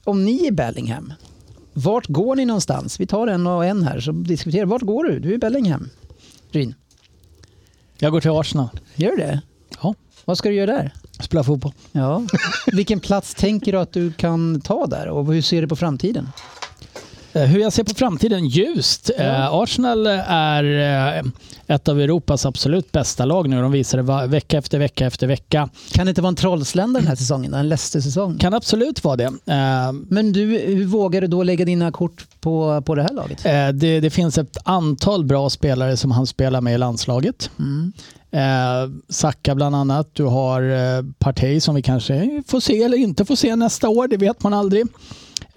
om 0.04 0.24
ni 0.24 0.46
är 0.46 0.52
Bellingham, 0.52 1.12
vart 1.72 2.06
går 2.06 2.36
ni 2.36 2.44
någonstans? 2.44 3.00
Vi 3.00 3.06
tar 3.06 3.26
en 3.26 3.46
och 3.46 3.64
en 3.66 3.82
här 3.82 4.00
så 4.00 4.12
diskuterar 4.12 4.66
Vart 4.66 4.82
går 4.82 5.04
du? 5.04 5.18
Du 5.18 5.34
är 5.34 5.38
Bellingham. 5.38 5.90
Ryn, 6.52 6.74
Jag 7.98 8.12
går 8.12 8.20
till 8.20 8.30
Arsenal. 8.30 8.68
gör 8.94 9.10
du 9.10 9.16
det? 9.16 9.40
Ja. 9.82 9.94
Vad 10.24 10.38
ska 10.38 10.48
du 10.48 10.54
göra 10.54 10.72
där? 10.72 10.92
Spela 11.20 11.44
fotboll. 11.44 11.72
Ja. 11.92 12.22
Vilken 12.72 13.00
plats 13.00 13.34
tänker 13.34 13.72
du 13.72 13.78
att 13.78 13.92
du 13.92 14.12
kan 14.12 14.60
ta 14.60 14.86
där 14.86 15.08
och 15.08 15.32
hur 15.34 15.42
ser 15.42 15.62
du 15.62 15.68
på 15.68 15.76
framtiden? 15.76 16.28
Eh, 17.36 17.42
Hur 17.42 17.60
jag 17.60 17.72
ser 17.72 17.84
på 17.84 17.94
framtiden? 17.94 18.46
Ljust. 18.46 19.10
Eh, 19.18 19.54
Arsenal 19.54 20.06
är 20.26 20.64
eh, 21.18 21.24
ett 21.66 21.88
av 21.88 22.00
Europas 22.00 22.46
absolut 22.46 22.92
bästa 22.92 23.24
lag 23.24 23.48
nu. 23.48 23.60
De 23.60 23.72
visar 23.72 23.98
det 23.98 24.26
vecka 24.26 24.58
efter 24.58 24.78
vecka 24.78 25.06
efter 25.06 25.26
vecka. 25.26 25.68
Kan 25.92 26.06
det 26.06 26.10
inte 26.10 26.22
vara 26.22 26.28
en 26.28 26.36
trollslända 26.36 27.00
den 27.00 27.08
här 27.08 27.16
säsongen? 27.16 27.54
En 27.54 27.68
Leicester-säsong? 27.68 28.38
Kan 28.38 28.54
absolut 28.54 29.04
vara 29.04 29.16
det. 29.16 29.32
Men 30.08 30.32
du, 30.32 30.44
hur 30.58 30.84
vågar 30.86 31.20
du 31.20 31.26
då 31.26 31.42
lägga 31.42 31.64
dina 31.64 31.92
kort 31.92 32.26
på, 32.40 32.82
på 32.86 32.94
det 32.94 33.02
här 33.02 33.12
laget? 33.14 33.42
Det, 33.80 34.00
det 34.00 34.10
finns 34.10 34.38
ett 34.38 34.56
antal 34.64 35.24
bra 35.24 35.50
spelare 35.50 35.96
som 35.96 36.10
han 36.10 36.26
spelar 36.26 36.60
med 36.60 36.74
i 36.74 36.78
landslaget. 36.78 37.50
Eh, 38.30 38.90
Saka 39.08 39.54
bland 39.54 39.76
annat. 39.76 40.08
Du 40.12 40.24
har 40.24 40.62
eh, 40.62 41.04
Partey 41.18 41.60
som 41.60 41.74
vi 41.74 41.82
kanske 41.82 42.42
får 42.46 42.60
se 42.60 42.82
eller 42.82 42.96
inte 42.96 43.24
får 43.24 43.36
se 43.36 43.56
nästa 43.56 43.88
år. 43.88 44.08
Det 44.08 44.16
vet 44.16 44.42
man 44.42 44.54
aldrig. 44.54 44.86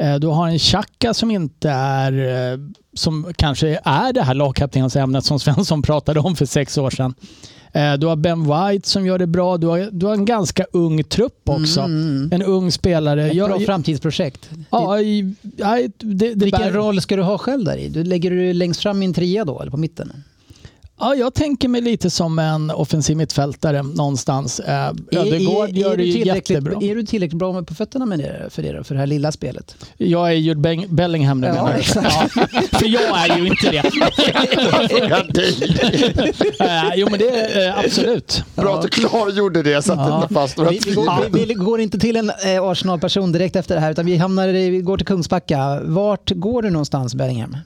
Eh, 0.01 0.15
du 0.15 0.27
har 0.27 0.47
en 0.47 0.59
Xhaka 0.59 1.13
som 1.13 1.31
inte 1.31 1.69
är 1.69 2.51
eh, 2.53 2.59
som 2.93 3.33
kanske 3.35 3.79
är 3.83 4.13
det 4.13 4.21
här 4.21 4.33
lagkaptensämnet 4.33 5.25
som 5.25 5.39
Svensson 5.45 5.81
pratade 5.81 6.19
om 6.19 6.35
för 6.35 6.45
sex 6.45 6.77
år 6.77 6.89
sedan. 6.89 7.13
Eh, 7.73 7.93
Du 7.93 8.07
har 8.07 8.15
Ben 8.15 8.43
White 8.43 8.89
som 8.89 9.05
gör 9.05 9.17
det 9.19 9.27
bra. 9.27 9.57
Du 9.57 9.67
har, 9.67 9.89
du 9.91 10.05
har 10.05 10.13
en 10.13 10.25
ganska 10.25 10.65
ung 10.73 11.03
trupp 11.03 11.41
också. 11.49 11.81
En 12.31 12.41
ung 12.43 12.71
spelare. 12.71 13.27
Ett 13.27 13.33
Jag- 13.33 13.49
bra 13.49 13.59
framtidsprojekt. 13.59 14.49
ja, 14.69 14.99
i- 14.99 15.35
det, 15.97 16.33
det 16.33 16.45
Vilken 16.45 16.61
bär- 16.61 16.71
roll 16.71 17.01
ska 17.01 17.15
du 17.15 17.21
ha 17.23 17.37
själv 17.37 17.65
där 17.65 17.77
i? 17.77 17.89
Du 17.89 18.03
lägger 18.03 18.31
du 18.31 18.53
längst 18.53 18.81
fram 18.81 19.03
i 19.03 19.05
en 19.05 19.13
trea 19.13 19.45
då, 19.45 19.59
eller 19.61 19.71
på 19.71 19.77
mitten? 19.77 20.23
Ja, 21.01 21.15
jag 21.15 21.33
tänker 21.33 21.67
mig 21.67 21.81
lite 21.81 22.09
som 22.09 22.39
en 22.39 22.71
offensiv 22.71 23.17
mittfältare 23.17 23.83
någonstans. 23.83 24.59
Eh, 24.59 24.87
Ödegaard 25.11 25.69
gör 25.69 25.89
det 25.89 25.95
du 25.95 26.03
ju 26.03 26.13
tillräckligt, 26.13 26.49
jättebra. 26.49 26.79
är 26.81 26.95
du 26.95 27.03
tillräckligt 27.03 27.39
bra 27.39 27.53
med 27.53 27.67
på 27.67 27.73
fötterna 27.75 28.05
med 28.05 28.19
det, 28.19 28.45
för, 28.49 28.63
det, 28.63 28.83
för 28.83 28.95
det 28.95 28.99
här 28.99 29.07
lilla 29.07 29.31
spelet? 29.31 29.75
Jag 29.97 30.27
är 30.29 30.33
Jude 30.33 30.59
Beng- 30.69 30.87
Bellingham 30.95 31.41
nu 31.41 31.47
Ja, 31.47 31.53
menar 31.53 31.73
exakt. 31.73 32.15
Ja, 32.35 32.41
för 32.71 32.87
jag 32.87 33.29
är 33.29 33.37
ju 33.37 33.47
inte 33.47 33.71
det. 33.71 33.83
Eh, 36.59 36.95
jo 36.95 37.07
men 37.09 37.19
det 37.19 37.29
är 37.29 37.67
eh, 37.69 37.79
absolut. 37.79 38.43
Bra 38.55 38.75
att 38.75 38.81
du 38.81 38.87
klargjorde 38.87 39.63
det 39.63 39.81
så 39.81 39.93
att 39.93 40.07
det 40.09 40.15
inte 40.15 40.33
fast 40.33 40.59
Vi, 40.59 40.79
vi, 40.85 40.93
går, 40.93 41.29
vi, 41.31 41.45
vi 41.45 41.53
går 41.53 41.79
inte 41.81 41.99
till 41.99 42.15
en 42.15 42.29
eh, 42.29 42.63
Arsenal-person 42.63 43.31
direkt 43.31 43.55
efter 43.55 43.75
det 43.75 43.81
här 43.81 43.91
utan 43.91 44.05
vi, 44.05 44.17
hamnar, 44.17 44.47
vi 44.47 44.81
går 44.81 44.97
till 44.97 45.05
Kungsbacka. 45.05 45.79
Vart 45.83 46.31
går 46.31 46.61
du 46.61 46.69
någonstans 46.69 47.15
Bellingham? 47.15 47.57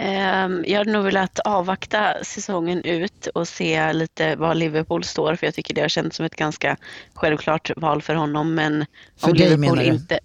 Ehm, 0.00 0.64
Jag 0.66 0.78
hade 0.78 0.92
nog 0.92 1.04
velat 1.04 1.38
avvakta 1.38 2.14
säsongen 2.22 2.82
ut 2.84 3.26
och 3.26 3.48
se 3.48 3.92
lite 3.92 4.36
var 4.36 4.54
Liverpool 4.54 5.04
står 5.04 5.34
för 5.36 5.46
jag 5.46 5.54
tycker 5.54 5.74
det 5.74 5.80
har 5.80 5.88
känts 5.88 6.16
som 6.16 6.26
ett 6.26 6.36
ganska 6.36 6.76
självklart 7.14 7.70
val 7.76 8.02
för 8.02 8.14
honom. 8.14 8.54
Men 8.54 8.86
För 9.16 9.28
om 9.30 9.36
dig, 9.36 9.48
Liverpool 9.48 9.76
menar 9.76 9.90
du? 9.90 9.96
inte... 9.96 10.18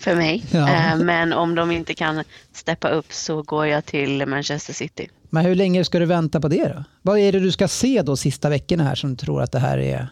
För 0.00 0.14
mig. 0.14 0.44
Ja. 0.50 0.68
Ehm, 0.68 0.98
Men 0.98 1.32
om 1.32 1.54
de 1.54 1.70
inte 1.70 1.94
kan 1.94 2.24
steppa 2.52 2.88
upp 2.88 3.12
så 3.12 3.42
går 3.42 3.66
jag 3.66 3.84
till 3.86 4.26
Manchester 4.26 4.72
City. 4.72 5.08
Men 5.30 5.44
hur 5.44 5.54
länge 5.54 5.84
ska 5.84 5.98
du 5.98 6.06
vänta 6.06 6.40
på 6.40 6.48
det 6.48 6.68
då? 6.68 6.84
Vad 7.02 7.18
är 7.18 7.32
det 7.32 7.40
du 7.40 7.52
ska 7.52 7.68
se 7.68 8.02
då 8.02 8.16
sista 8.16 8.48
veckorna 8.48 8.84
här 8.84 8.94
som 8.94 9.10
du 9.10 9.16
tror 9.16 9.42
att 9.42 9.52
det 9.52 9.58
här 9.58 9.78
är... 9.78 10.08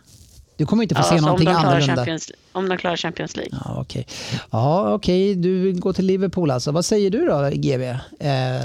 Du 0.58 0.66
kommer 0.66 0.82
inte 0.82 0.94
få 0.94 1.02
se 1.02 1.08
så 1.08 1.14
om, 1.14 1.20
någonting 1.20 1.46
klarar 1.46 1.64
annorlunda. 1.64 1.96
Champions, 1.96 2.30
om 2.52 2.68
de 2.68 2.78
klarar 2.78 2.96
Champions 2.96 3.36
League. 3.36 3.58
Ja, 3.64 3.80
okej. 3.80 4.06
Ja, 4.50 4.94
okej. 4.94 5.34
Du 5.34 5.72
går 5.72 5.92
till 5.92 6.06
Liverpool 6.06 6.50
alltså. 6.50 6.72
Vad 6.72 6.84
säger 6.84 7.10
du 7.10 7.26
då, 7.26 7.50
GB? 7.52 7.84
Eh, 7.88 7.98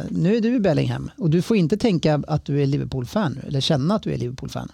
nu 0.09 0.35
är 0.35 0.41
du 0.41 0.55
i 0.55 0.59
Bellingham 0.59 1.11
och 1.17 1.29
du 1.29 1.41
får 1.41 1.57
inte 1.57 1.77
tänka 1.77 2.23
att 2.27 2.45
du 2.45 2.61
är 2.61 2.65
Liverpool-fan 2.65 3.39
eller 3.47 3.61
känna 3.61 3.95
att 3.95 4.03
du 4.03 4.13
är 4.13 4.17
Liverpool-fan. 4.17 4.71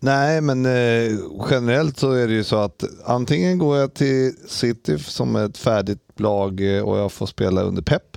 Nej, 0.00 0.40
men 0.40 0.66
eh, 0.66 1.18
generellt 1.50 1.98
så 1.98 2.12
är 2.12 2.28
det 2.28 2.34
ju 2.34 2.44
så 2.44 2.56
att 2.56 2.84
antingen 3.04 3.58
går 3.58 3.76
jag 3.76 3.94
till 3.94 4.32
City 4.48 4.98
som 4.98 5.36
ett 5.36 5.58
färdigt 5.58 6.20
lag 6.20 6.76
eh, 6.76 6.82
och 6.82 6.98
jag 6.98 7.12
får 7.12 7.26
spela 7.26 7.62
under 7.62 7.82
Pep. 7.82 8.16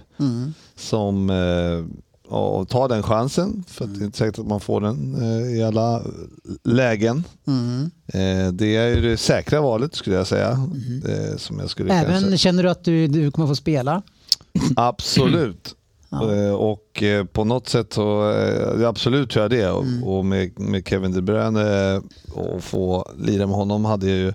Som 0.76 1.30
eh, 1.30 1.86
och 2.32 2.70
tar 2.70 2.90
den 2.90 3.04
chansen, 3.04 3.64
för 3.68 3.86
det 3.86 4.00
är 4.04 4.06
inte 4.06 4.18
säkert 4.18 4.40
att 4.40 4.48
man 4.48 4.60
får 4.60 4.82
den 4.82 5.16
eh, 5.22 5.58
i 5.58 5.64
alla 5.64 6.02
lägen. 6.64 7.24
Eh, 8.14 8.52
det 8.54 8.76
är 8.76 8.88
ju 8.88 9.02
det 9.02 9.18
säkra 9.18 9.62
valet 9.62 9.96
skulle 9.96 10.16
jag 10.16 10.28
säga. 10.28 10.50
Eh, 11.08 11.38
som 11.38 11.60
jag 11.60 11.70
skulle 11.70 11.94
Även 11.94 12.22
kanske... 12.22 12.38
känner 12.38 12.64
du 12.64 12.70
att 12.70 12.84
du, 12.84 13.08
du 13.08 13.32
kommer 13.32 13.48
få 13.48 13.56
spela? 13.56 14.02
Absolut. 14.76 15.76
Ja. 16.10 16.54
Och 16.54 17.04
på 17.34 17.44
något 17.44 17.70
sätt 17.70 17.94
så 17.94 18.34
absolut 18.86 19.30
tror 19.32 19.44
jag 19.44 19.52
det. 19.52 19.70
Och, 19.70 19.84
Mm. 19.84 20.04
och 20.04 20.26
med, 20.26 20.60
med 20.60 20.88
Kevin 20.88 21.12
De 21.14 21.22
Bruyne 21.22 22.02
och 22.34 22.64
få 22.64 23.12
lira 23.18 23.48
med 23.48 23.56
honom 23.56 23.86
hade 23.86 24.08
ju 24.08 24.34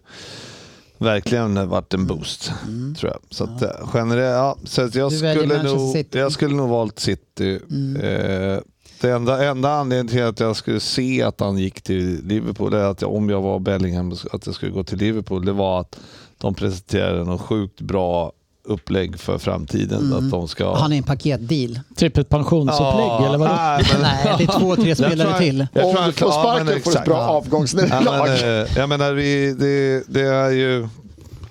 verkligen 0.99 1.69
varit 1.69 1.95
en 1.95 2.07
boost. 2.07 2.53
Tror 2.99 3.13
jag. 3.13 3.21
Så 3.31 3.45
att, 3.45 3.63
eh, 3.63 3.71
generellt, 3.95 4.35
ja, 4.37 4.57
så 4.65 4.83
att 4.83 4.95
jag, 4.95 5.13
Mm. 5.13 5.35
Skulle 5.37 5.63
nog, 5.63 5.93
City. 5.93 6.19
jag 6.19 6.33
skulle 6.33 6.55
nog 6.55 6.69
valt 6.69 6.99
City. 6.99 7.61
Mm. 7.71 7.97
Eh, 7.97 8.59
det 9.01 9.11
enda, 9.11 9.45
enda 9.45 9.71
anledningen 9.71 10.09
till 10.09 10.23
att 10.25 10.41
jag 10.41 10.57
skulle 10.57 10.81
se 10.81 11.23
att 11.23 11.41
han 11.41 11.59
gick 11.59 11.83
till 11.83 12.21
Liverpool, 12.27 12.75
eller 12.75 12.85
att 12.85 13.03
jag, 13.03 13.15
om 13.15 13.31
jag 13.31 13.43
var 13.43 13.59
Bellingham, 13.59 14.13
att 14.33 14.47
jag 14.47 14.55
skulle 14.55 14.73
gå 14.73 14.85
till 14.85 14.99
Liverpool, 14.99 15.45
det 15.45 15.53
var 15.53 15.81
att 15.81 15.99
de 16.39 16.55
presenterade 16.55 17.25
något 17.25 17.41
sjukt 17.41 17.81
bra 17.81 18.33
upplägg 18.67 19.19
för 19.21 19.39
framtiden. 19.39 20.13
Att 20.13 20.31
de 20.31 20.49
ska... 20.49 20.75
Han 20.75 20.93
är 20.93 20.97
en 20.97 21.03
paketdeal. 21.03 21.81
Trippelt 21.97 22.29
pensionsupplägg 22.29 23.27
eller 23.29 23.39
vadå? 23.39 23.55
nej, 23.55 23.85
men- 23.93 24.03
Nej, 24.03 24.35
det 24.39 24.45
är 24.45 24.59
två, 24.61 24.77
tre 24.77 24.89
Jag 24.89 24.97
spelare 24.97 25.29
han- 25.29 25.41
till. 25.41 25.67
jag 25.73 25.85
Om 25.87 25.93
tror 25.93 26.01
han- 26.03 26.11
du 26.11 26.17
får 26.17 26.29
ja, 26.29 26.33
sparken 26.43 26.67
men 26.67 26.67
får 26.67 26.73
du 26.75 26.81
ett 26.81 26.87
exakt. 26.87 27.05
bra 27.07 27.17
Ja. 27.17 27.29
avgångsnederlag. 27.29 28.29
Ja, 28.29 28.37
men, 28.43 28.63
eh, 28.65 28.69
jag 28.77 28.89
menar, 28.89 29.13
vi, 29.13 29.53
det, 29.59 30.05
det 30.09 30.21
är 30.29 30.51
ju 30.51 30.89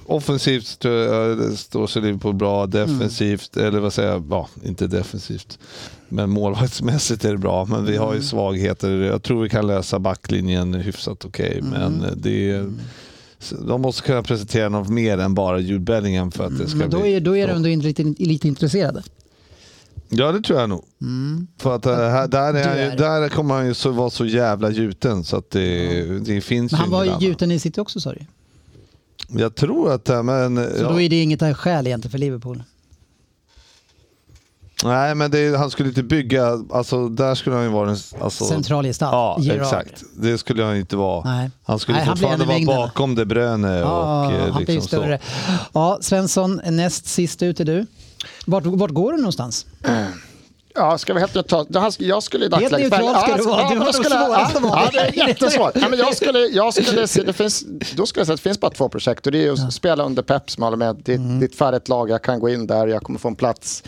offensivt 0.06 0.78
jag, 0.84 1.38
det 1.38 1.58
står 1.58 1.88
sig 1.88 2.02
Liverpool 2.02 2.34
bra, 2.34 2.66
defensivt, 2.66 3.58
eller 3.58 3.80
vad 3.80 3.94
säger 3.94 4.10
jag, 4.12 4.24
ja, 4.30 4.48
inte 4.64 4.88
defensivt. 4.88 5.60
Men 6.10 6.30
målvaktsmässigt 6.30 7.26
är 7.26 7.32
det 7.32 7.38
bra, 7.38 7.66
men 7.66 7.86
vi 7.86 7.98
har 7.98 8.14
ju 8.14 8.22
svagheter. 8.22 8.92
Jag 8.92 9.24
tror 9.24 9.44
vi 9.44 9.50
kan 9.50 9.68
lösa 9.68 10.00
backlinjen 10.00 10.74
hyfsat 10.74 11.26
okej, 11.26 11.60
men 11.62 12.04
eh, 12.04 12.12
det 12.16 12.52
är, 12.52 12.72
så 13.46 13.56
de 13.56 13.82
måste 13.82 14.02
kunna 14.02 14.24
presentera 14.24 14.70
något 14.70 14.90
mer 14.90 15.18
än 15.18 15.34
bara 15.34 15.60
Jude 15.60 15.80
Bellingham 15.80 16.32
för 16.32 16.46
att 16.46 16.58
det 16.58 16.68
ska 16.68 16.78
Men 16.78 16.90
då 16.90 17.02
bli 17.02 17.14
är, 17.14 17.22
då 17.22 17.38
är 17.38 17.48
de 17.48 17.54
ändå 17.54 17.88
lite, 17.88 18.04
lite 18.04 18.48
intresserade. 18.48 19.04
Ja, 20.10 20.32
det 20.32 20.42
tror 20.42 20.60
jag 20.60 20.70
nog. 20.70 20.84
För 21.58 21.76
att 21.76 21.86
eh, 21.86 21.96
här, 21.96 22.28
där, 22.28 22.54
är, 22.54 22.92
är. 22.92 22.98
där 22.98 23.30
kommer 23.30 23.56
han 23.56 23.68
ju 23.68 23.74
så, 23.74 23.92
vara 23.92 24.10
så 24.10 24.26
jävla 24.26 24.70
gjuten 24.70 25.24
så 25.24 25.38
att 25.38 25.52
det, 25.52 26.04
det 26.20 26.42
finns 26.42 26.72
Men 26.72 26.80
ju 26.80 26.82
han 26.82 26.92
var 26.92 27.06
ju 27.06 27.28
gjuten 27.28 27.52
i 27.52 27.60
City 27.60 27.82
också 27.82 28.00
sa 28.00 28.14
du. 28.14 28.20
Jag 29.28 29.56
tror 29.56 29.92
att 29.92 30.26
men... 30.26 30.56
Så 30.56 30.84
ja. 30.84 30.90
då 30.90 31.02
är 31.02 31.10
det 31.10 31.22
inget 31.22 31.58
skäl 31.58 31.88
egentligen 31.88 32.12
för 32.12 32.18
Liverpool. 32.18 32.64
Nej, 34.84 35.16
men 35.16 35.32
det, 35.32 35.58
han 35.58 35.72
skulle 35.72 35.90
inte 35.90 36.04
bygga, 36.04 36.60
alltså 36.74 37.10
där 37.10 37.36
skulle 37.36 37.56
han 37.56 37.66
ju 37.66 37.72
vara 37.72 37.90
en... 37.90 37.98
Alltså, 38.22 38.46
Central 38.46 38.86
gestalt. 38.86 39.12
Ja, 39.14 39.38
Gerrard. 39.54 39.62
exakt. 39.62 40.04
Det 40.18 40.38
skulle 40.38 40.64
han 40.64 40.76
inte 40.78 40.96
vara. 40.96 41.24
Nej. 41.36 41.50
Han 41.64 41.80
skulle 41.80 41.98
Nej, 41.98 42.08
han 42.08 42.18
fortfarande 42.18 42.58
i 42.58 42.66
vara 42.66 42.78
bakom 42.78 43.16
De 43.16 43.26
Bruyne 43.26 43.78
Ja, 43.78 44.26
och 44.26 44.32
eh, 44.34 44.54
han 44.54 44.64
blir 44.64 44.76
liksom 44.76 44.88
större. 44.88 45.20
så. 45.20 45.52
Ja, 45.74 45.98
Svensson, 46.02 46.62
näst 46.70 47.08
sist 47.08 47.42
ut 47.44 47.60
är 47.60 47.66
du. 47.66 47.86
Vart, 48.46 48.66
vart 48.66 48.92
går 48.92 49.12
du 49.12 49.18
någonstans? 49.18 49.66
Ja, 50.76 50.98
ska 50.98 51.14
vi 51.14 51.20
helt 51.20 51.36
neutralt? 51.36 51.68
Jag 52.00 52.24
skulle 52.24 52.46
i 52.46 52.48
dagsläget... 52.48 52.92
neutralt 52.92 53.20
ska 53.22 53.30
Ja, 53.32 53.38
du 53.38 53.44
vara. 53.44 53.62
ja, 53.62 53.70
Du 53.70 53.78
har 53.78 53.86
då 53.86 53.92
det 53.92 53.94
skulle- 53.94 54.10
svårast 54.26 54.52
ja, 54.54 54.60
vara. 54.60 54.82
Ja, 54.84 54.90
det 55.14 55.22
är 55.22 55.28
jättesvårt. 55.28 55.72
Ja, 55.76 55.90
men 55.90 56.00
jag 56.00 56.16
skulle, 56.16 56.40
jag 56.40 56.74
skulle 56.74 57.08
se, 57.08 57.24
det 57.24 57.34
finns, 57.34 57.66
då 57.96 58.06
skulle 58.06 58.20
jag 58.20 58.28
säga 58.28 58.34
att 58.34 58.40
det 58.40 58.44
finns 58.44 58.60
bara 58.60 58.72
två 58.72 58.90
projekt 58.90 59.26
och 59.26 59.32
det 59.32 59.46
är 59.46 59.52
att 59.52 59.74
spela 59.74 60.04
under 60.06 60.24
Pep 60.24 60.52
som 60.52 60.64
håller 60.64 60.78
med. 60.78 60.96
Ditt, 60.96 61.08
Mm. 61.08 61.40
ditt 61.40 61.56
färdigt 61.56 61.88
lag, 61.90 62.10
jag 62.10 62.22
kan 62.22 62.40
gå 62.40 62.50
in 62.50 62.68
där, 62.68 62.88
jag 62.88 63.04
kommer 63.04 63.20
få 63.20 63.28
en 63.28 63.36
plats 63.36 63.84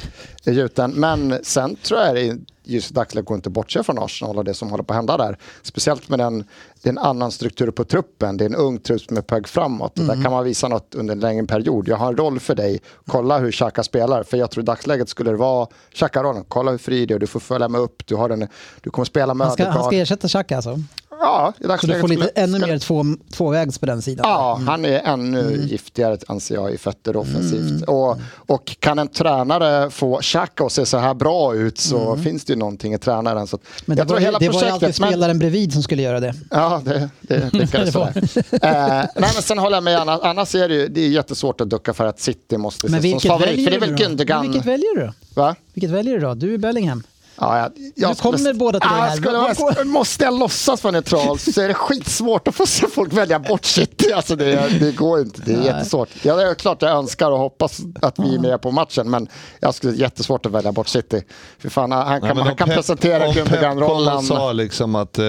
i 0.46 0.52
gjuten. 0.52 0.92
Men 0.92 1.40
sen 1.44 1.76
tror 1.76 2.00
jag 2.02 2.16
det 2.16 2.22
är 2.28 2.38
just 2.68 2.92
i 2.92 2.94
dagsläget 2.94 3.26
går 3.26 3.36
inte 3.36 3.50
bortse 3.50 3.84
från 3.84 4.00
Arsenal 4.00 4.38
och 4.38 4.44
det 4.44 4.54
som 4.54 4.70
håller 4.70 4.84
på 4.84 4.94
att 4.94 4.98
hända 4.98 5.18
där. 5.18 5.38
Speciellt 5.62 6.10
med 6.10 6.20
den, 6.20 6.44
det 6.82 6.90
är 6.90 6.94
en 6.94 6.98
annan 6.98 7.32
struktur 7.32 7.72
på 7.72 7.84
truppen, 7.84 8.38
det 8.38 8.44
är 8.44 8.50
en 8.50 8.56
ung 8.56 8.80
trupp 8.80 9.02
som 9.02 9.18
är 9.18 9.22
på 9.22 9.36
väg 9.36 9.48
framåt. 9.48 9.98
Mm. 9.98 10.08
Där 10.08 10.24
kan 10.24 10.32
man 10.32 10.44
visa 10.44 10.68
något 10.68 10.96
under 10.96 11.14
en 11.14 11.20
längre 11.20 11.46
period. 11.46 11.88
Jag 11.88 11.98
har 11.98 12.08
en 12.08 12.18
roll 12.18 12.40
för 12.40 12.56
dig, 12.56 12.80
kolla 13.06 13.40
hur 13.40 13.52
Xhaka 13.52 13.84
spelar. 13.84 14.24
För 14.24 14.38
jag 14.38 14.52
tror 14.52 14.64
i 14.64 14.66
dagsläget 14.66 15.10
skulle 15.10 15.32
det 15.32 15.38
vara 15.38 15.68
Xhaka-rollen, 15.94 16.44
kolla 16.48 16.72
hur 16.72 16.78
fri 16.78 17.06
du 17.06 17.16
är, 17.16 17.20
du 17.20 17.28
får 17.28 17.40
följa 17.40 17.68
med 17.68 17.82
upp, 17.82 18.08
du, 18.08 18.16
har 18.16 18.30
en, 18.30 18.48
du 18.82 18.90
kommer 18.90 19.06
spela 19.06 19.34
med 19.34 19.48
Han 19.48 19.54
ska, 19.54 19.70
han 19.70 19.84
ska 19.84 19.96
ersätta 19.96 20.28
Xhaka 20.28 20.56
alltså? 20.56 20.80
Ja, 21.20 21.54
Så 21.82 21.88
du 21.88 22.00
får 22.00 22.08
lite, 22.08 22.22
skulle- 22.24 22.44
ännu 22.44 22.60
mer 22.60 22.78
två, 22.80 23.04
tvåvägs 23.32 23.78
på 23.80 23.86
den 23.86 24.02
sidan? 24.02 24.30
Ja, 24.30 24.62
han 24.68 24.86
är 24.86 25.00
ännu 25.00 25.66
giftigare 25.70 26.18
anser 26.28 26.56
jag 26.56 26.74
i 26.74 26.78
fötter 26.78 27.16
offensivt. 27.18 27.84
Och, 27.84 28.18
och 28.36 28.76
kan 28.80 29.00
en 29.00 29.08
tränare 29.08 29.90
få 29.90 30.20
Xhaka 30.22 30.64
att 30.66 30.72
se 30.72 30.86
så 30.86 30.98
här 30.98 31.14
bra 31.14 31.56
ut 31.56 31.78
så 31.78 32.18
finns 32.18 32.46
det 32.46 32.54
ju 32.54 32.60
någonting 32.60 32.94
i 32.94 32.98
tränaren. 32.98 33.48
Så 33.48 33.60
Men 33.86 33.98
det 33.98 34.04
var, 34.04 34.20
hela 34.20 34.40
det 34.40 34.50
var 34.50 34.64
ju 34.64 34.70
alltid 34.70 34.88
men- 35.00 35.10
spelaren 35.10 35.40
bredvid 35.40 35.74
som 35.74 35.84
skulle 35.84 36.02
göra 36.02 36.20
det. 36.20 36.34
Ja, 36.52 36.82
det, 36.86 37.10
det 37.22 37.54
lyckades 37.54 37.94
sådär. 37.94 38.14
eh, 38.52 38.62
nej, 38.62 39.08
men 39.16 39.30
sen 39.30 39.58
håller 39.58 39.78
jag 39.78 39.84
med, 39.84 39.98
annars, 40.00 40.20
annars 40.24 40.56
är 40.56 40.68
det 40.70 40.76
ju 40.76 40.88
det 40.88 41.02
är 41.02 41.10
jättesvårt 41.10 41.62
att 41.62 41.70
ducka 41.70 41.94
för 41.94 42.06
att 42.06 42.20
City 42.20 42.58
måste 42.58 42.88
Men 42.92 43.00
ses 43.00 43.22
som 43.22 43.30
favorit. 43.30 43.48
väljer 43.50 43.64
För 43.66 43.72
det 43.72 43.78
är 43.78 43.80
väl 43.80 44.26
då? 44.28 44.34
Men 44.34 44.42
Vilket 44.52 44.66
väljer 44.66 44.96
du 44.96 45.02
då? 45.06 45.14
va? 45.42 45.56
Vilket 45.74 45.90
väljer 45.92 46.14
du 46.14 46.20
då? 46.20 46.34
Du 46.34 46.54
är 46.54 46.58
Bellingham. 46.58 47.04
Ja, 47.40 47.58
jag, 47.60 47.72
jag 47.96 48.10
Nu 48.10 48.16
kommer 48.16 48.54
båda 48.54 48.80
till 48.80 48.90
Ja, 48.92 49.02
här. 49.02 49.16
skulle 49.16 49.38
vara- 49.38 49.84
måste 49.84 50.24
jag 50.24 50.40
låtsas 50.40 50.84
vara 50.84 50.92
neutral 50.92 51.40
så 51.40 51.62
är 51.62 51.68
det 51.68 51.74
skitsvårt 51.74 52.48
att 52.48 52.56
få 52.56 52.66
se 52.66 52.88
folk 52.88 53.14
välja 53.14 53.40
bort 53.40 53.66
City. 53.66 54.12
Alltså 54.16 54.36
det, 54.36 54.80
det 54.80 54.92
går 54.92 55.20
inte, 55.22 55.42
det 55.46 55.54
är 55.54 55.62
jättesvårt. 55.62 56.10
Ja, 56.22 56.36
det 56.36 56.44
är 56.44 56.54
klart 56.56 56.82
jag 56.82 56.92
önskar 56.92 57.32
och 57.32 57.38
hoppas 57.40 57.80
att 58.02 58.20
vi 58.20 58.36
är 58.36 58.40
med 58.40 58.62
på 58.62 58.72
matchen 58.72 59.10
men 59.10 59.28
jag 59.60 59.76
skulle 59.76 59.94
jättesvårt 59.94 60.46
att 60.46 60.52
välja 60.52 60.72
bort 60.72 60.88
City. 60.88 61.24
För 61.60 61.70
fan, 61.70 61.92
han 61.92 62.08
Nej, 62.12 62.22
kan, 62.22 62.38
men 62.38 62.46
han 62.48 62.56
kan 62.56 62.70
Pep- 62.70 62.74
presentera 62.76 63.28
om 63.28 63.34
Pep 63.34 63.48
Gundogan-rollen. 63.50 64.18
och 64.18 64.24
sa 64.24 64.52
liksom 64.52 64.96
att 64.96 65.18
eh, 65.20 65.26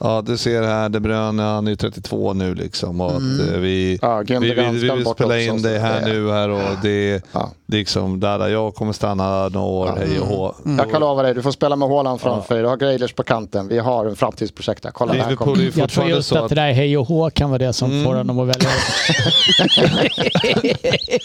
ja, 0.00 0.22
du 0.26 0.36
ser 0.36 0.62
här, 0.62 0.88
De 0.88 1.00
Bruyne, 1.00 1.42
han 1.42 1.66
är 1.66 1.70
ju 1.70 1.76
32 1.76 2.32
nu 2.32 2.54
liksom 2.54 3.00
och 3.00 3.10
att 3.10 3.16
eh, 3.52 3.58
vi, 3.58 3.98
Mm. 4.02 4.26
Ja, 4.28 4.38
vi, 4.40 4.48
vi, 4.54 4.54
vi 4.72 4.90
vill 4.90 5.06
spela 5.06 5.40
in 5.40 5.62
dig 5.62 5.78
här 5.78 6.00
det- 6.00 6.06
nu 6.06 6.30
här 6.30 6.48
och 6.48 6.60
det 6.82 7.24
Ja. 7.32 7.50
liksom, 7.66 8.20
där, 8.20 8.48
jag 8.48 8.74
kommer 8.74 8.92
stanna 8.92 9.48
några 9.48 9.66
år, 9.66 9.94
hej 9.98 10.20
och 10.20 10.26
hå. 10.26 10.54
Jag 10.78 10.90
kan 10.90 11.00
lova 11.00 11.22
dig, 11.22 11.34
du 11.34 11.42
får 11.42 11.50
spela 11.52 11.76
med 11.76 11.88
Haaland 11.88 12.20
framför 12.20 12.54
dig. 12.54 12.62
Du 12.62 12.68
har 12.68 12.76
Grealish 12.76 13.14
på 13.14 13.22
kanten. 13.22 13.68
Vi 13.68 13.78
har 13.78 14.06
en 14.06 14.16
framtidsprojekt 14.16 14.82
där. 14.82 14.90
Kolla, 14.90 15.12
där 15.12 15.18
Liverpool 15.20 15.36
kommer. 15.46 15.58
är 15.58 15.62
ju 15.62 15.72
Jag 15.74 15.90
tror 15.90 16.08
just 16.08 16.28
så 16.28 16.36
att 16.36 16.42
att 16.42 16.48
det 16.48 16.54
där 16.54 16.72
hej 16.72 16.98
och 16.98 17.06
hå 17.08 17.30
kan 17.30 17.50
vara 17.50 17.58
det 17.58 17.72
som 17.72 18.04
får 18.04 18.14
honom 18.14 18.38
att 18.38 18.48
välja. 18.48 18.68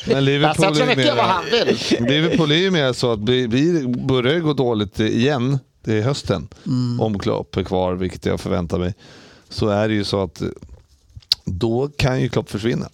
Men 0.07 0.25
Liverpool 0.25 0.65
är, 0.65 0.85
mycket 0.85 0.97
mer, 0.97 1.15
vad 1.15 1.25
han 1.25 1.43
vill. 1.51 1.77
Liverpool 2.09 2.51
är 2.51 2.55
ju 2.55 2.71
mer 2.71 2.93
så 2.93 3.11
att 3.11 3.19
vi, 3.29 3.47
vi 3.47 3.87
börjar 3.87 4.39
gå 4.39 4.53
dåligt 4.53 4.99
igen 4.99 5.59
till 5.83 6.03
hösten. 6.03 6.47
Mm. 6.65 7.01
Om 7.01 7.19
är 7.57 7.63
kvar, 7.63 7.93
vilket 7.93 8.25
jag 8.25 8.39
förväntar 8.39 8.79
mig. 8.79 8.93
Så 9.49 9.67
är 9.69 9.87
det 9.87 9.93
ju 9.93 10.03
så 10.03 10.23
att 10.23 10.41
eh, 10.41 10.47
då 11.45 11.89
kan 11.97 12.21
ju 12.21 12.29
Klopp 12.29 12.49
försvinna. 12.49 12.89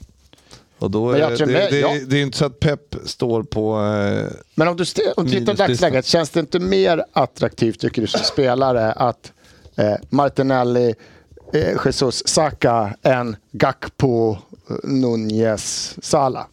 Och 0.80 0.92
då 0.92 1.12
är, 1.12 1.30
det, 1.30 1.36
det, 1.36 1.46
med- 1.46 1.72
det, 1.72 1.80
ja. 1.80 1.96
det 2.08 2.18
är 2.18 2.22
inte 2.22 2.38
så 2.38 2.46
att 2.46 2.60
Pep 2.60 2.96
står 3.06 3.44
på... 3.44 3.80
Eh, 3.80 4.32
Men 4.56 4.68
om 4.68 4.78
du, 4.78 4.86
om 5.18 5.26
du 5.26 5.32
tittar 5.32 5.54
på 5.54 5.58
dagsläget, 5.58 6.06
känns 6.06 6.30
det 6.30 6.40
inte 6.40 6.60
mer 6.60 7.04
attraktivt 7.14 7.80
tycker 7.80 8.02
du 8.02 8.08
som 8.08 8.20
spelare 8.20 8.92
att 8.92 9.32
eh, 9.76 9.94
Martinelli, 10.10 10.96
eh, 11.54 11.78
Jesus, 11.86 12.28
Saka 12.28 12.96
än 13.02 13.36
Gakpo, 13.52 14.32
eh, 14.32 14.38
Nunez, 14.84 15.96
Salah? 16.02 16.46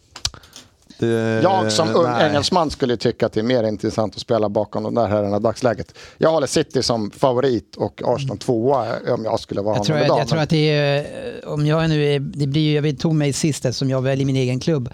Det, 0.99 1.41
Jag 1.43 1.71
som 1.71 1.95
ung 1.95 2.03
nej. 2.03 2.27
engelsman 2.27 2.71
skulle 2.71 2.97
tycka 2.97 3.25
att 3.25 3.33
det 3.33 3.39
är 3.39 3.43
mer 3.43 3.63
intressant 3.63 4.15
att 4.15 4.21
spela 4.21 4.49
bakom 4.49 4.83
de 4.83 4.95
där 4.95 5.07
herrarna 5.07 5.37
i 5.37 5.39
dagsläget. 5.39 5.93
Jag 6.17 6.31
håller 6.31 6.47
City 6.47 6.83
som 6.83 7.11
favorit 7.11 7.75
och 7.75 8.01
Arsenal 8.05 8.37
tvåa 8.37 8.85
om 9.13 9.25
jag 9.25 9.39
skulle 9.39 9.61
vara 9.61 9.75
Jag 9.75 9.83
tror, 9.85 9.95
honom 9.95 10.03
att, 10.03 10.07
idag. 10.07 10.19
jag 10.19 10.27
tror 10.27 10.35
men- 10.37 10.43
att 10.43 10.49
det 10.49 10.69
är, 10.69 10.97
eh, 11.43 11.53
om 11.53 11.65
jag 11.67 11.89
nu 11.89 12.05
är, 12.05 12.19
det 12.19 12.47
blir 12.47 12.61
ju, 12.61 12.87
jag 12.87 12.99
tog 12.99 13.15
mig 13.15 13.33
sist 13.33 13.65
eftersom 13.65 13.89
jag 13.89 14.01
väljer 14.01 14.25
min 14.25 14.35
egen 14.35 14.59
klubb. 14.59 14.89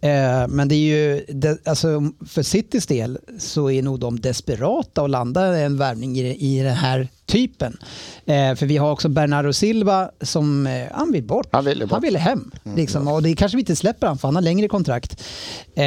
Eh, 0.00 0.48
men 0.48 0.68
det 0.68 0.74
är 0.74 0.78
ju, 0.78 1.24
det, 1.28 1.58
alltså 1.68 2.00
för 2.28 2.42
Citys 2.42 2.86
del 2.86 3.18
så 3.38 3.70
är 3.70 3.82
nog 3.82 4.00
de 4.00 4.20
desperata 4.20 5.02
att 5.02 5.10
landa 5.10 5.56
en 5.58 5.78
värvning 5.78 6.16
i, 6.18 6.36
i 6.58 6.62
den 6.62 6.74
här 6.76 7.08
typen. 7.26 7.76
Eh, 8.26 8.54
för 8.54 8.66
vi 8.66 8.76
har 8.76 8.92
också 8.92 9.08
Bernardo 9.08 9.52
Silva 9.52 10.10
som, 10.20 10.66
eh, 10.66 10.72
han 10.92 11.12
vill 11.12 11.24
bort. 11.24 11.48
Han 11.52 11.64
ville 11.64 11.84
bort. 11.86 11.92
Han 11.92 12.02
ville 12.02 12.18
hem. 12.18 12.50
Liksom. 12.76 13.08
Och 13.08 13.22
det 13.22 13.34
kanske 13.34 13.56
vi 13.56 13.60
inte 13.60 13.76
släpper 13.76 14.06
han 14.06 14.18
för 14.18 14.28
han 14.28 14.34
har 14.34 14.42
längre 14.42 14.68
kontrakt. 14.68 15.22
Eh, 15.74 15.84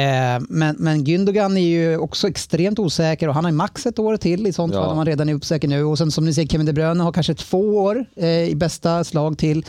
men, 0.48 0.76
men 0.78 1.04
Gündogan 1.04 1.56
är 1.56 1.60
ju 1.68 1.96
också 1.98 2.28
extremt 2.28 2.78
osäker 2.78 3.28
och 3.28 3.34
han 3.34 3.44
har 3.44 3.52
max 3.52 3.86
ett 3.86 3.98
år 3.98 4.16
till 4.16 4.46
i 4.46 4.52
sånt 4.52 4.74
Ja. 4.74 4.80
fall 4.80 4.90
om 4.90 4.96
han 4.96 5.06
redan 5.06 5.28
är 5.28 5.34
osäker 5.34 5.68
nu. 5.68 5.84
Och 5.84 5.98
sen 5.98 6.10
som 6.10 6.24
ni 6.24 6.34
ser 6.34 6.46
Kevin 6.46 6.66
De 6.66 6.72
Bruyne 6.72 7.02
har 7.02 7.12
kanske 7.12 7.34
två 7.34 7.58
år 7.78 8.04
eh, 8.16 8.28
i 8.28 8.54
bästa 8.54 9.04
slag 9.04 9.38
till. 9.38 9.64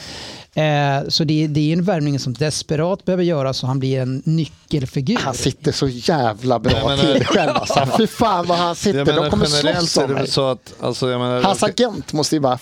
Eh, 0.55 1.07
så 1.09 1.23
det, 1.23 1.47
det 1.47 1.59
är 1.59 1.73
en 1.77 1.83
värvning 1.83 2.19
som 2.19 2.33
desperat 2.33 3.05
behöver 3.05 3.23
göras 3.23 3.57
så 3.57 3.67
han 3.67 3.79
blir 3.79 3.99
en 4.01 4.21
nyckelfigur. 4.25 5.17
Han 5.17 5.33
sitter 5.33 5.71
så 5.71 5.87
jävla 5.87 6.59
bra 6.59 6.71
Jag 6.71 6.97
menar- 6.97 7.13
till 7.13 7.25
själv. 7.25 7.51
Alltså. 7.55 7.87
Fy 7.97 8.07
fan 8.07 8.45
vad 8.47 8.57
han 8.57 8.75
sitter. 8.75 8.97
Jag 8.97 9.07
De 9.07 9.13
menar, 9.15 9.29
kommer 9.29 9.47
generellt 9.49 9.89
slåss 9.89 10.05
om 10.05 10.11
mig. 10.13 10.27
så 10.27 10.47
att... 10.47 10.73
Alltså, 10.79 11.09
jag 11.09 11.19
menar, 11.19 11.41
Hans 11.43 11.63
agent 11.63 12.13
måste 12.13 12.35
ju 12.35 12.39
bara... 12.39 12.59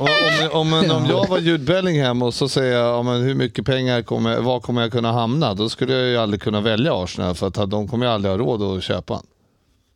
Om, 0.00 0.08
om, 0.52 0.72
om, 0.72 0.90
om 0.90 1.06
jag 1.06 1.28
var 1.28 1.38
Jude 1.38 1.64
Bellingham 1.64 2.22
och 2.22 2.34
så 2.34 2.48
säger 2.48 2.72
jag 2.78 2.88
ja, 2.98 3.02
men 3.02 3.22
hur 3.22 3.34
mycket 3.34 3.66
pengar 3.66 4.02
kommer, 4.02 4.40
var 4.40 4.60
kommer 4.60 4.82
jag 4.82 4.92
kunna 4.92 5.12
hamna? 5.12 5.54
Då 5.54 5.68
skulle 5.68 5.92
jag 5.92 6.08
ju 6.08 6.16
aldrig 6.16 6.42
kunna 6.42 6.60
välja 6.60 6.94
Arsenal 7.04 7.34
för 7.34 7.46
att 7.46 7.70
de 7.70 7.88
kommer 7.88 8.06
ju 8.06 8.12
aldrig 8.12 8.32
ha 8.32 8.38
råd 8.38 8.62
att 8.62 8.82
köpa. 8.84 9.22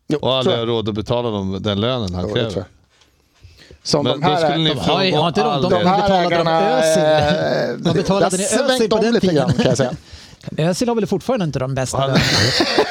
Jo, 0.09 0.19
Och 0.23 0.35
aldrig 0.35 0.57
ha 0.59 0.67
råd 0.67 0.89
att 0.89 0.95
betala 0.95 1.31
dem 1.31 1.59
den 1.61 1.81
lönen 1.81 2.15
han 2.15 2.25
Jo, 2.29 2.35
det 2.35 2.41
tror 2.41 2.51
kräver. 2.51 2.69
Som 3.89 4.05
Men 4.05 4.21
de 4.21 4.27
då 4.27 4.33
här, 4.33 4.59
ni 4.59 4.69
de 4.69 4.79
har 4.79 4.85
har 5.21 5.29
inte 5.29 5.41
de- 5.43 5.63
de- 5.63 5.69
det. 5.71 5.79
de 5.79 5.87
här 5.87 5.97
betalade 6.03 6.29
de 6.29 6.35
ägarna... 6.35 6.79
Özil? 6.79 7.03
eh, 7.03 7.77
Vad 7.79 7.95
betalade 7.97 8.37
det 8.37 8.51
ni 8.53 8.59
har 8.63 8.75
Özil 8.75 8.89
på 8.91 8.97
den 8.99 9.15
lite 9.15 9.27
tiden? 9.27 9.37
grann 9.37 9.53
kan 9.53 9.65
jag 9.67 9.77
säga. 9.77 9.91
Özil 10.71 10.89
har 10.89 10.95
väl 10.95 11.07
fortfarande 11.07 11.45
inte 11.45 11.59
de 11.59 11.75
bästa 11.75 11.99
lönerna 12.07 12.21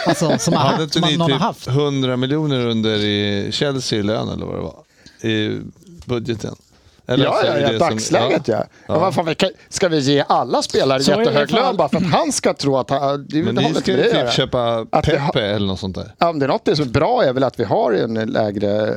alltså, 0.08 0.38
som, 0.38 0.54
har, 0.54 0.62
Hade 0.64 0.84
haft- 0.84 0.96
inte 0.96 1.08
ni 1.10 1.18
någon 1.18 1.32
har 1.32 1.38
typ 1.38 1.42
haft. 1.42 1.68
100 1.68 2.18
miljoner 2.18 2.66
under 2.68 2.96
i 2.96 3.48
Chelsea 3.52 4.00
i 4.00 4.04
lön 4.04 4.30
eller 4.30 4.46
vad 4.46 4.56
det 4.56 4.62
var? 4.62 4.76
I 5.32 5.60
budgeten? 6.06 6.56
Eller 7.10 7.26
Ja, 7.26 7.40
ja, 7.46 7.54
det 7.54 7.60
ja, 7.62 7.72
det 7.72 7.78
dagsläget 7.78 8.48
ja. 8.48 8.64
ja. 8.88 8.94
Ja. 8.96 9.12
fan, 9.12 9.36
ska 9.70 9.88
vi 9.90 10.00
ge 10.00 10.24
alla 10.28 10.62
spelare 10.62 11.00
Så 11.04 11.12
det 11.12 11.20
jättehög 11.20 11.52
lön 11.52 11.78
bara 11.78 11.90
för 11.90 11.98
att 11.98 12.04
han 12.12 12.32
ska 12.32 12.54
tro 12.54 12.78
att 12.78 12.90
han... 12.90 13.26
Det, 13.30 13.44
Men 13.44 13.56
det 13.56 13.62
har 13.62 13.70
ni 13.70 13.76
ska 13.76 13.92
inte 13.92 14.04
ju 14.04 14.10
det 14.14 14.24
typ 14.26 14.34
köpa 14.34 14.86
Pepe 14.86 15.18
har- 15.20 15.38
eller 15.42 15.68
något 15.68 15.80
sånt 15.80 15.96
där. 15.96 16.12
Ja, 16.18 16.30
om 16.30 16.40
det 16.40 16.46
är 16.46 16.48
något 16.48 16.70
som 16.78 16.86
är 16.86 16.90
bra 16.90 17.24
är 17.24 17.34
väl 17.34 17.44
att 17.44 17.60
vi 17.60 17.64
har 17.64 17.92
en 17.94 18.14
lägre 18.14 18.94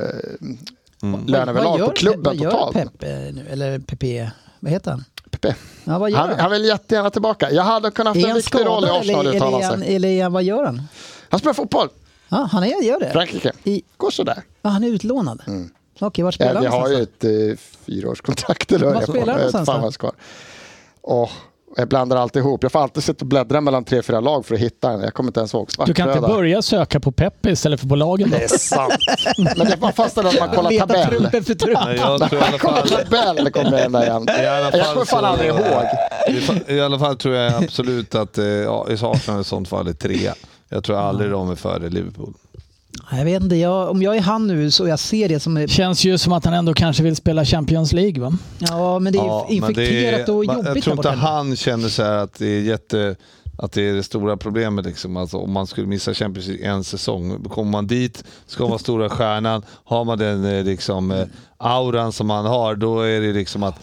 mm. 1.03 1.25
löneöverlag 1.25 1.79
på 1.79 1.91
klubben 1.91 2.23
vad 2.23 2.35
gör 2.35 2.51
totalt. 2.51 2.73
Pep 2.73 3.03
eh, 3.03 3.09
nu? 3.09 3.45
Eller 3.49 3.79
Pepe? 3.79 4.31
Vad 4.59 4.71
heter 4.71 4.91
han? 4.91 5.03
Pepe. 5.29 5.55
Ja, 5.83 5.99
vad 5.99 6.11
gör 6.11 6.17
Han, 6.17 6.29
han? 6.29 6.39
han 6.39 6.51
vill 6.51 6.65
jättegärna 6.65 7.09
tillbaka. 7.09 7.51
Jag 7.51 7.63
hade 7.63 7.91
kunnat 7.91 8.15
haft 8.15 8.27
en 8.27 8.35
viktig 8.35 8.65
roll 8.65 8.85
i 8.85 8.89
Arsenal 8.89 9.27
eller, 9.27 9.35
eller, 9.35 9.59
är 9.59 9.63
han, 9.63 9.79
sig. 9.79 9.95
eller 9.95 10.29
vad 10.29 10.43
gör 10.43 10.65
han? 10.65 10.81
Han 11.29 11.39
spelar 11.39 11.53
fotboll. 11.53 11.89
Ja, 12.29 12.49
han 12.51 12.63
är, 12.63 12.83
gör 12.83 12.99
det? 12.99 13.11
Frankrike. 13.11 13.51
I, 13.63 13.81
Går 13.97 14.11
sådär. 14.11 14.43
ja, 14.61 14.69
han 14.69 14.83
är 14.83 14.87
utlånad? 14.87 15.41
Okej, 15.99 16.23
vart 16.23 16.33
spelar 16.33 16.53
Ja, 16.53 16.59
vi 16.59 16.67
han 16.67 16.81
har 16.81 16.89
ju 16.89 17.01
ett 17.01 17.23
eh, 17.23 17.57
fyraårskontrakt. 17.85 18.71
Eller 18.71 18.85
vad 18.85 18.95
Var 18.95 19.01
spelar 19.01 19.33
han 19.33 19.51
någonstans 19.51 19.97
fan. 19.97 20.11
Åh, 21.01 21.29
jag 21.77 21.87
blandar 21.87 22.17
alltid 22.17 22.39
ihop. 22.39 22.63
Jag 22.63 22.71
får 22.71 22.79
alltid 22.79 23.03
sitta 23.03 23.19
och 23.23 23.27
bläddra 23.27 23.61
mellan 23.61 23.83
tre, 23.83 24.01
fyra 24.01 24.19
lag 24.19 24.45
för 24.45 24.55
att 24.55 24.61
hitta 24.61 24.91
en. 24.91 25.01
Jag 25.01 25.13
kommer 25.13 25.29
inte 25.29 25.39
ens 25.39 25.53
ihåg. 25.53 25.69
Du 25.85 25.93
kan 25.93 26.07
inte 26.09 26.19
Svartröda. 26.19 26.27
börja 26.37 26.61
söka 26.61 26.99
på 26.99 27.11
Peppe 27.11 27.49
istället 27.51 27.79
för 27.79 27.87
på 27.87 27.95
lagen 27.95 28.29
då? 28.29 28.37
Det 28.37 28.43
är 28.43 28.47
sant. 28.47 28.93
Men 29.57 29.67
det 29.69 29.75
var 29.79 29.91
fast 29.91 30.17
att 30.17 30.39
man 30.39 30.49
kollar 30.49 30.79
tabell. 30.79 31.07
trumpen 31.09 31.43
för 31.43 31.53
trump. 31.53 31.79
Nej, 31.85 31.95
jag 31.97 32.29
tror 32.29 32.41
i 32.41 32.43
alla 32.45 32.57
Kolla 32.57 32.75
fall... 32.75 32.87
tabell 32.89 33.51
kommer 33.51 33.79
jag 33.79 33.91
där 33.91 34.03
igen. 34.03 34.25
Jag 34.73 34.93
kommer 34.93 35.05
fan 35.05 35.25
aldrig 35.25 35.49
ihåg. 35.49 35.83
I, 36.67 36.73
I 36.73 36.81
alla 36.81 36.99
fall 36.99 37.15
tror 37.17 37.35
jag 37.35 37.63
absolut 37.63 38.15
att 38.15 38.37
eh, 38.37 38.45
ja, 38.45 38.87
i 38.89 38.93
Arsenal 38.93 39.41
i 39.41 39.43
sånt 39.43 39.67
fall 39.67 39.87
är 39.87 39.93
trea. 39.93 40.33
Jag 40.69 40.83
tror 40.83 40.97
aldrig 40.97 41.31
de 41.31 41.51
är 41.51 41.55
före 41.55 41.89
Liverpool. 41.89 42.33
Jag 43.11 43.25
vet 43.25 43.43
inte, 43.43 43.55
jag, 43.55 43.89
om 43.89 44.01
jag 44.01 44.17
är 44.17 44.21
han 44.21 44.47
nu 44.47 44.71
så 44.71 44.87
jag 44.87 44.99
ser 44.99 45.29
det 45.29 45.39
som... 45.39 45.67
Känns 45.67 46.05
ju 46.05 46.17
som 46.17 46.33
att 46.33 46.45
han 46.45 46.53
ändå 46.53 46.73
kanske 46.73 47.03
vill 47.03 47.15
spela 47.15 47.45
Champions 47.45 47.93
League 47.93 48.21
va? 48.21 48.37
ja, 48.59 48.99
men 48.99 49.13
det 49.13 49.19
är 49.19 49.25
Ja, 49.25 49.47
infekterat 49.49 50.25
det 50.25 50.31
är- 50.31 50.35
och 50.35 50.45
jobbigt 50.45 50.65
Jag 50.65 50.65
tror 50.65 50.73
där 50.73 50.77
inte 50.77 50.95
borta. 50.95 51.09
han 51.11 51.55
känner 51.55 51.89
så 51.89 52.03
här 52.03 52.17
att 52.17 52.33
det 52.39 52.45
är 52.47 52.61
jätte 52.61 53.15
att 53.57 53.71
det 53.71 53.81
är 53.89 53.93
det 53.93 54.03
stora 54.03 54.37
problemet. 54.37 54.85
Liksom. 54.85 55.17
Alltså, 55.17 55.37
om 55.37 55.51
man 55.51 55.67
skulle 55.67 55.87
missa 55.87 56.13
Champions 56.13 56.47
League 56.47 56.65
en 56.67 56.83
säsong, 56.83 57.43
kommer 57.43 57.71
man 57.71 57.87
dit, 57.87 58.23
ska 58.47 58.63
man 58.63 58.69
vara 58.69 58.79
stora 58.79 59.09
stjärnan, 59.09 59.63
har 59.83 60.03
man 60.05 60.17
den 60.17 60.45
eh, 60.45 60.63
liksom, 60.63 61.11
eh, 61.11 61.25
auran 61.57 62.11
som 62.11 62.27
man 62.27 62.45
har, 62.45 62.75
då 62.75 62.99
är 63.01 63.21
det 63.21 63.33
liksom 63.33 63.63
att 63.63 63.75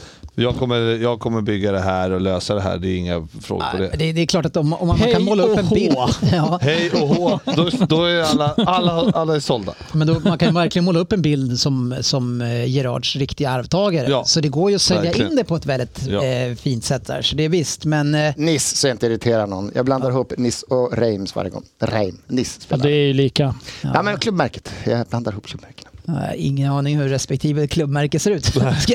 jag 0.43 0.57
kommer, 0.57 0.76
jag 1.03 1.20
kommer 1.20 1.41
bygga 1.41 1.72
det 1.72 1.80
här 1.80 2.11
och 2.11 2.20
lösa 2.20 2.55
det 2.55 2.61
här. 2.61 2.78
Det 2.78 2.89
är 2.89 2.97
inga 2.97 3.28
frågor 3.41 3.64
på 3.72 3.76
det. 3.76 3.91
Det, 3.99 4.12
det 4.12 4.20
är 4.22 4.26
klart 4.26 4.47
att 4.47 4.57
om, 4.57 4.72
om 4.72 4.89
man, 4.89 4.99
Hej 4.99 5.12
kan 5.12 5.24
måla 5.24 5.43
upp 5.43 5.59
en 5.59 5.64
hå. 5.66 5.74
bild. 5.74 5.97
Ja, 6.32 6.59
Hej 6.62 6.91
och 6.91 7.09
hå, 7.09 7.41
då, 7.57 7.68
då 7.89 8.05
är 8.05 8.22
alla, 8.22 8.55
alla, 8.66 8.93
alla 9.14 9.36
är 9.36 9.41
sålda. 9.41 9.74
men 9.93 10.07
då, 10.07 10.20
man 10.20 10.39
kan 10.39 10.55
verkligen 10.55 10.84
måla 10.84 11.01
upp 11.01 11.12
en 11.12 11.22
bild 11.22 11.59
som, 11.61 11.95
som 12.01 12.41
eh, 12.41 12.64
Gerards 12.70 13.16
riktiga 13.16 13.51
arvtagare. 13.51 14.11
Ja, 14.11 14.24
så 14.24 14.41
det 14.41 14.49
går 14.49 14.70
ju 14.70 14.76
att 14.76 14.82
sälja 14.82 15.03
verkligen. 15.03 15.30
in 15.30 15.36
det 15.36 15.45
på 15.45 15.57
ett 15.57 15.66
väldigt 15.66 16.07
Ja. 16.09 16.24
eh, 16.24 16.55
fint 16.55 16.84
sätt 16.84 17.07
där. 17.07 17.22
Så 17.22 17.36
det 17.36 17.43
är 17.45 17.49
visst, 17.49 17.84
men 17.84 18.14
eh, 18.14 18.34
Nice 18.36 18.76
så 18.76 18.86
jag 18.86 18.95
inte 18.95 19.07
irriterar 19.07 19.47
någon. 19.47 19.72
Jag 19.74 19.84
blandar 19.84 20.11
ihop 20.11 20.32
Nice 20.36 20.66
och 20.68 20.99
Reims 20.99 21.36
varje 21.36 21.51
gång. 21.51 21.62
Reim. 21.80 22.18
Ja, 22.28 22.45
spelar. 22.45 22.84
det 22.84 22.91
är 22.91 23.07
ju 23.07 23.12
lika. 23.12 23.55
Ja. 23.82 24.03
men 24.03 24.18
klubbmärket. 24.18 24.72
Jag 24.84 25.07
blandar 25.07 25.32
ihop 25.32 25.47
klubbmärkena. 25.47 25.91
Jag 26.14 26.14
har 26.14 26.34
ingen 26.36 26.72
aning 26.72 26.96
hur 26.98 27.09
respektive 27.09 27.66
klubbmärke 27.66 28.18
ser 28.18 28.30
ut. 28.30 28.54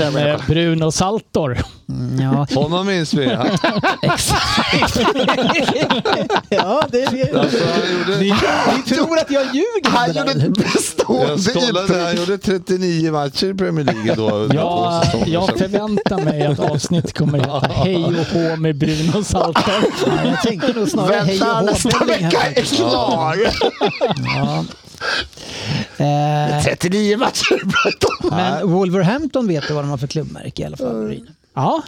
Men, 0.00 0.16
eh, 0.16 0.40
Bruno 0.46 0.90
Saltor. 0.92 1.58
Mm, 1.88 2.20
Ja, 2.20 2.46
Honom 2.54 2.86
minns 2.86 3.14
vi. 3.14 3.34
Han, 3.34 3.46
exakt. 4.02 4.98
ja, 6.48 6.82
det 6.90 7.02
är 7.02 7.38
alltså, 7.38 7.58
gjorde, 7.58 8.18
ni, 8.20 8.34
ni 8.76 8.82
tror 8.96 9.18
att 9.18 9.30
jag 9.30 9.44
ljuger? 9.54 9.90
Han 9.90 10.08
gjorde 10.12 10.30
ett 10.30 10.72
bestående 10.74 11.42
jag 11.54 11.66
kollade, 11.66 12.02
han 12.02 12.10
intryck. 12.10 12.28
gjorde 12.28 12.38
39 12.38 13.12
matcher 13.12 13.46
i 13.46 13.54
Premier 13.54 13.84
League 13.84 14.14
då. 14.14 14.48
Ja, 14.54 15.02
jag 15.26 15.58
förväntar 15.58 16.18
mig 16.18 16.42
att 16.46 16.58
avsnittet 16.60 17.18
kommer 17.18 17.38
heta 17.38 17.70
Hej 17.72 18.04
och 18.04 18.26
hå 18.32 18.56
med 18.56 18.76
Bruno 18.78 19.24
Saltor. 19.24 19.74
Ja, 20.06 20.24
jag 20.30 20.42
tänkte 20.42 20.72
nog 20.72 20.88
snarare 20.88 21.14
hej 21.24 21.40
och 21.40 21.46
Vänta, 21.46 21.54
hå. 21.60 21.64
nästa 21.66 22.04
Bellingham 22.04 22.30
vecka 22.30 22.60
är 22.60 22.64
klar! 22.64 23.36
Ja. 24.36 24.64
Eh, 25.98 26.62
39 26.64 27.16
matcher 27.16 27.54
i 27.54 27.64
Brighton. 27.64 28.30
men 28.38 28.70
Wolverhampton 28.70 29.48
vet 29.48 29.68
du 29.68 29.74
vad 29.74 29.84
de 29.84 29.90
har 29.90 29.98
för 29.98 30.06
klubbmärke 30.06 30.62
i 30.62 30.64
alla 30.64 30.76
fall. 30.76 31.08
Ryn. 31.08 31.30
Ja, 31.54 31.82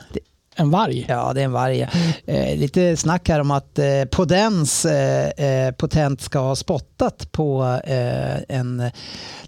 En 0.56 0.70
varg? 0.70 1.06
Ja, 1.09 1.32
det 1.34 1.40
är 1.40 1.44
en 1.44 1.52
varg. 1.52 1.88
Eh, 2.26 2.56
lite 2.59 2.96
snack 2.96 3.28
här 3.28 3.40
om 3.40 3.50
att 3.50 3.78
eh, 3.78 4.04
Podens 4.11 4.84
eh, 4.84 5.28
eh, 5.28 5.72
Potent 5.72 6.20
ska 6.20 6.38
ha 6.38 6.56
spottat 6.56 7.32
på 7.32 7.80
eh, 7.84 8.56
en 8.59 8.90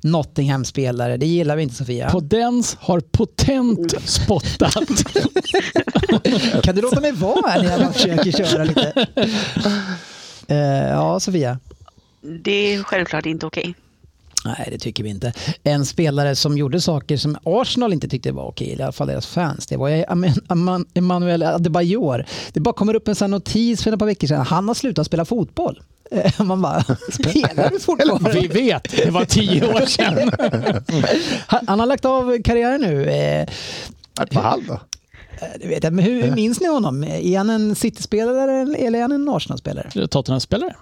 Nottingham-spelare. 0.03 1.17
Det 1.17 1.27
gillar 1.27 1.57
vi 1.57 1.63
inte 1.63 1.75
Sofia. 1.75 2.11
Podens 2.11 2.77
har 2.81 3.01
potent 3.01 4.09
spottat. 4.09 4.75
Kan 6.63 6.75
du 6.75 6.83
låta 6.83 7.01
mig 7.01 7.13
vara 7.13 7.51
här 7.51 7.63
när 7.63 7.81
jag 7.81 7.95
försöker 7.95 8.33
köra 8.33 8.65
lite? 8.65 9.07
Eh, 10.49 10.57
ja, 10.91 11.21
Sofia. 11.21 11.59
Det 12.21 12.75
är 12.75 12.83
självklart 12.83 13.27
inte 13.27 13.47
okej. 13.47 13.75
Nej, 14.45 14.69
det 14.73 14.79
tycker 14.79 15.05
vi 15.05 15.11
inte. 15.11 15.33
En 15.63 15.87
spelare 15.87 16.37
som 16.37 16.59
gjorde 16.59 16.81
saker 16.81 17.17
som 17.17 17.37
Arsenal 17.45 17.93
inte 17.93 18.09
tyckte 18.09 18.33
var 18.33 18.45
okej, 18.45 18.69
i 18.79 18.83
alla 18.83 18.93
fall 18.93 19.07
deras 19.07 19.27
fans, 19.27 19.67
det 19.67 19.77
var 19.77 19.91
Emmanuel 20.95 21.43
Adebayor. 21.43 22.25
Det 22.53 22.61
bara 22.61 22.75
kommer 22.75 22.95
upp 22.95 23.09
en 23.09 23.15
sån 23.15 23.31
notis 23.31 23.83
för 23.85 23.93
ett 23.93 23.99
par 23.99 24.07
veckor 24.07 24.27
sedan. 24.29 24.47
Han 24.47 24.69
har 24.69 24.75
slutat 24.75 25.07
spela 25.07 25.25
fotboll. 25.25 25.81
Eh, 26.11 26.43
Man 26.45 26.63
bara, 26.63 26.83
spelar 27.13 27.71
du 27.71 27.81
fotboll? 27.81 28.33
Vi 28.33 28.47
vet, 28.47 28.97
det 29.05 29.11
var 29.11 29.25
tio 29.25 29.75
år 29.75 29.87
sedan. 29.87 30.31
Han, 31.47 31.65
han 31.69 31.81
har 31.81 31.87
lagt 31.87 32.05
av 32.05 32.43
karriären 32.43 32.81
nu. 32.81 33.05
Eh, 33.05 33.43
Ett 34.23 34.31
par 34.31 34.43
halv 34.43 34.63
då. 34.67 34.81
Det 35.61 35.67
vet 35.67 35.85
jag, 35.85 35.93
men 35.93 36.05
hur, 36.05 36.23
hur 36.23 36.35
minns 36.35 36.61
ni 36.61 36.67
honom? 36.67 37.05
Är 37.05 37.39
han 37.39 37.51
en 37.51 37.75
City-spelare 37.75 38.77
eller 38.77 38.99
är 38.99 39.03
han 39.03 39.13
en 39.13 39.29
Arsenal-spelare? 39.29 40.07
Tottenham-spelare. 40.09 40.75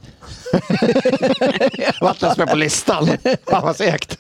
Vart 2.01 2.23
ens 2.23 2.39
med 2.39 2.49
på 2.49 2.57
listan. 2.57 3.07
Fan 3.51 3.63
vad 3.63 3.77
segt. 3.77 4.19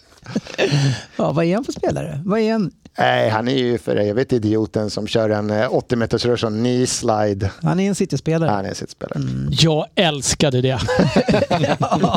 Ja, 1.17 1.33
vad 1.33 1.45
är 1.45 1.55
han 1.55 1.65
för 1.65 1.73
spelare? 1.73 2.21
Vad 2.25 2.41
är 2.41 2.53
han? 2.53 2.71
Nej, 2.99 3.29
han 3.29 3.49
är 3.49 3.57
ju 3.57 3.79
för 3.79 3.97
evigt 3.97 4.33
idioten 4.33 4.91
som 4.91 5.07
kör 5.07 5.31
en 5.31 5.51
eh, 5.51 5.75
80 5.75 5.97
meters 5.97 6.25
rush 6.25 6.45
och 6.45 6.53
knee 6.53 6.87
slide. 6.87 7.51
Han 7.63 7.81
är 7.81 7.89
en 7.89 7.95
City-spelare. 7.95 8.51
Han 8.51 8.65
är 8.65 8.75
sitt 8.75 8.91
spelare. 8.91 9.23
Jag 9.51 9.87
älskade 9.95 10.61
det. 10.61 10.69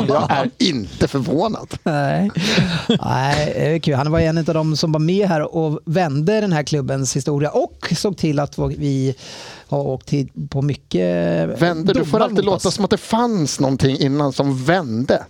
Jag 0.08 0.30
är 0.30 0.50
inte 0.58 1.08
förvånad. 1.08 1.74
Nej. 1.82 2.30
Nej, 2.88 3.52
det 3.54 3.74
är 3.74 3.78
kul. 3.78 3.94
Han 3.94 4.12
var 4.12 4.20
en 4.20 4.38
av 4.38 4.44
de 4.44 4.76
som 4.76 4.92
var 4.92 5.00
med 5.00 5.28
här 5.28 5.54
och 5.54 5.80
vände 5.84 6.40
den 6.40 6.52
här 6.52 6.62
klubbens 6.62 7.16
historia 7.16 7.50
och 7.50 7.92
såg 7.96 8.16
till 8.16 8.38
att 8.38 8.58
vi 8.58 9.14
har 9.68 9.86
åkt 9.86 10.08
till 10.08 10.28
på 10.48 10.62
mycket 10.62 11.02
Vände, 11.62 11.92
du 11.92 12.04
får 12.04 12.20
alltid 12.20 12.44
låta 12.44 12.70
som 12.70 12.84
att 12.84 12.90
det 12.90 12.96
fanns 12.96 13.60
någonting 13.60 13.98
innan 13.98 14.32
som 14.32 14.64
vände. 14.64 15.22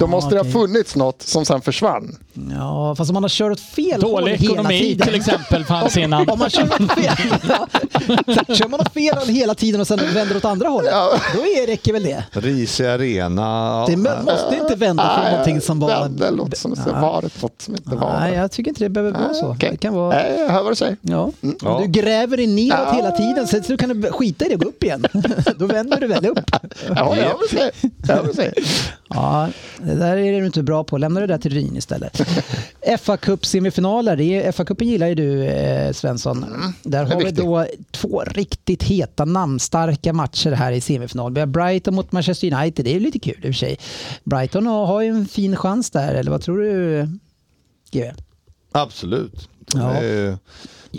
Då 0.00 0.06
måste 0.06 0.34
det 0.34 0.40
ha 0.40 0.52
funnits 0.52 0.96
något 0.96 1.22
som 1.22 1.44
sen 1.44 1.60
försvann. 1.60 2.16
Ja, 2.50 2.94
fast 2.98 3.10
om 3.10 3.14
man 3.14 3.22
har 3.24 3.28
kört 3.28 3.60
fel 3.60 4.02
håll 4.02 4.10
Dålig 4.12 4.36
hela 4.36 4.52
ekonomi 4.52 4.78
tiden. 4.80 5.06
till 5.06 5.14
exempel 5.16 5.64
fanns 5.64 5.96
innan. 5.96 6.28
Om 6.28 6.38
man 6.38 6.50
kör 6.50 6.62
åt 6.64 6.92
fel, 6.92 7.14
ja. 7.48 7.66
Så 8.46 8.54
kör 8.54 8.68
man 8.68 8.80
åt 8.80 8.92
fel 8.92 9.16
håll 9.16 9.28
hela 9.28 9.54
tiden 9.54 9.80
och 9.80 9.86
sen 9.86 9.98
vänder 10.14 10.36
åt 10.36 10.44
andra 10.44 10.68
hållet, 10.68 10.92
då 11.34 11.40
är, 11.40 11.66
räcker 11.66 11.92
väl 11.92 12.02
det. 12.02 12.24
Risig 12.30 12.86
arena. 12.86 13.86
Det 13.86 13.96
må- 13.96 14.10
måste 14.24 14.56
inte 14.62 14.74
vända 14.74 15.14
från 15.22 15.30
någonting 15.30 15.60
som 15.60 15.80
var... 15.80 15.88
Vände 15.88 16.30
låter 16.30 16.56
som 16.56 16.74
det 16.74 16.92
var 16.92 17.22
ett 17.26 17.42
något 17.42 17.62
som 17.62 17.74
inte 17.74 17.96
var 17.96 18.20
Nej, 18.20 18.30
det. 18.30 18.36
jag 18.36 18.50
tycker 18.50 18.68
inte 18.70 18.84
det 18.84 18.88
behöver 18.88 19.18
vara 19.18 19.34
så. 19.34 19.46
Okej. 19.46 19.68
Det 19.70 19.76
kan 19.76 19.94
vara... 19.94 20.08
Nej, 20.16 20.34
jag 20.40 20.48
hör 20.48 20.62
vad 20.62 20.72
du 20.72 20.76
säger. 20.76 20.96
Ja. 21.00 21.30
Ja. 21.62 21.70
Om 21.70 21.82
du 21.82 21.88
gräver 21.88 22.36
dig 22.36 22.46
neråt 22.46 22.94
hela 22.94 23.10
tiden 23.10 23.46
så 23.46 23.58
du 23.66 23.76
kan 23.76 23.88
du 24.00 24.12
skita 24.12 24.44
i 24.44 24.48
det 24.48 24.54
och 24.54 24.60
gå 24.60 24.68
upp 24.68 24.84
igen. 24.84 25.04
Då 25.58 25.66
vänder 25.66 26.00
du 26.00 26.06
väl 26.06 26.26
upp. 26.26 26.38
Ja, 26.88 27.16
jag 27.16 27.24
hör 28.08 28.16
vad 28.16 28.26
du 28.26 28.32
säger. 28.34 28.52
Ja, 29.08 29.48
det 29.82 29.94
där 29.94 30.16
är 30.16 30.40
du 30.40 30.46
inte 30.46 30.62
bra 30.62 30.84
på. 30.84 30.98
Lämna 30.98 31.20
det 31.20 31.26
där 31.26 31.38
till 31.38 31.52
Ryn 31.52 31.76
istället. 31.76 32.20
fa 33.00 33.16
Cup 33.16 33.46
semifinaler. 33.46 34.16
Det 34.16 34.24
är- 34.24 34.52
FA-cupen 34.52 34.84
gillar 34.84 35.06
ju 35.06 35.14
du 35.14 35.44
eh, 35.44 35.92
Svensson. 35.92 36.40
Där 36.82 36.98
Mm, 36.98 37.10
är 37.10 37.14
har 37.14 37.18
vi 37.20 37.24
viktigt. 37.26 37.44
då 37.44 37.66
två 37.90 38.22
riktigt 38.26 38.82
heta 38.82 39.24
namnstarka 39.24 40.12
matcher 40.12 40.50
här 40.50 40.72
i 40.72 40.80
semifinal. 40.80 41.32
Vi 41.34 41.40
har 41.40 41.46
Brighton 41.46 41.94
mot 41.94 42.12
Manchester 42.12 42.52
United. 42.54 42.84
Det 42.84 42.96
är 42.96 43.00
lite 43.00 43.18
kul 43.18 43.34
i 43.36 43.38
och 43.38 43.42
för 43.42 43.52
sig. 43.52 43.78
Brighton 44.24 44.66
har 44.66 44.86
har 44.86 45.00
ju 45.02 45.08
en 45.08 45.26
fin 45.26 45.56
chans 45.56 45.90
där, 45.90 46.14
eller 46.14 46.30
vad 46.30 46.42
tror 46.42 46.58
du? 46.58 47.08
GW? 47.92 48.12
Absolut. 48.72 49.48
De, 49.72 49.80
Ja. 49.80 49.90
är, 49.94 50.38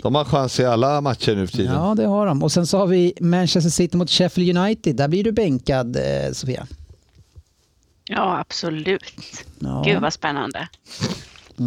de 0.02 0.14
har 0.14 0.24
chans 0.24 0.60
i 0.60 0.64
alla 0.64 1.00
matcher 1.00 1.34
nu 1.36 1.46
för 1.46 1.56
tiden. 1.56 1.74
Ja, 1.74 1.94
det 1.96 2.06
har 2.06 2.26
de. 2.26 2.42
Och 2.42 2.52
sen 2.52 2.66
så 2.66 2.78
har 2.78 2.86
vi 2.86 3.12
Manchester 3.20 3.70
City 3.70 3.96
mot 3.96 4.10
Sheffield 4.10 4.58
United. 4.58 4.96
Där 4.96 5.08
blir 5.08 5.24
du 5.24 5.32
bänkad, 5.32 5.96
eh, 5.96 6.32
Sofia. 6.32 6.66
Ja, 8.08 8.38
absolut. 8.38 9.02
Ja. 9.58 9.82
Gud 9.86 10.00
vad 10.00 10.12
spännande. 10.12 10.68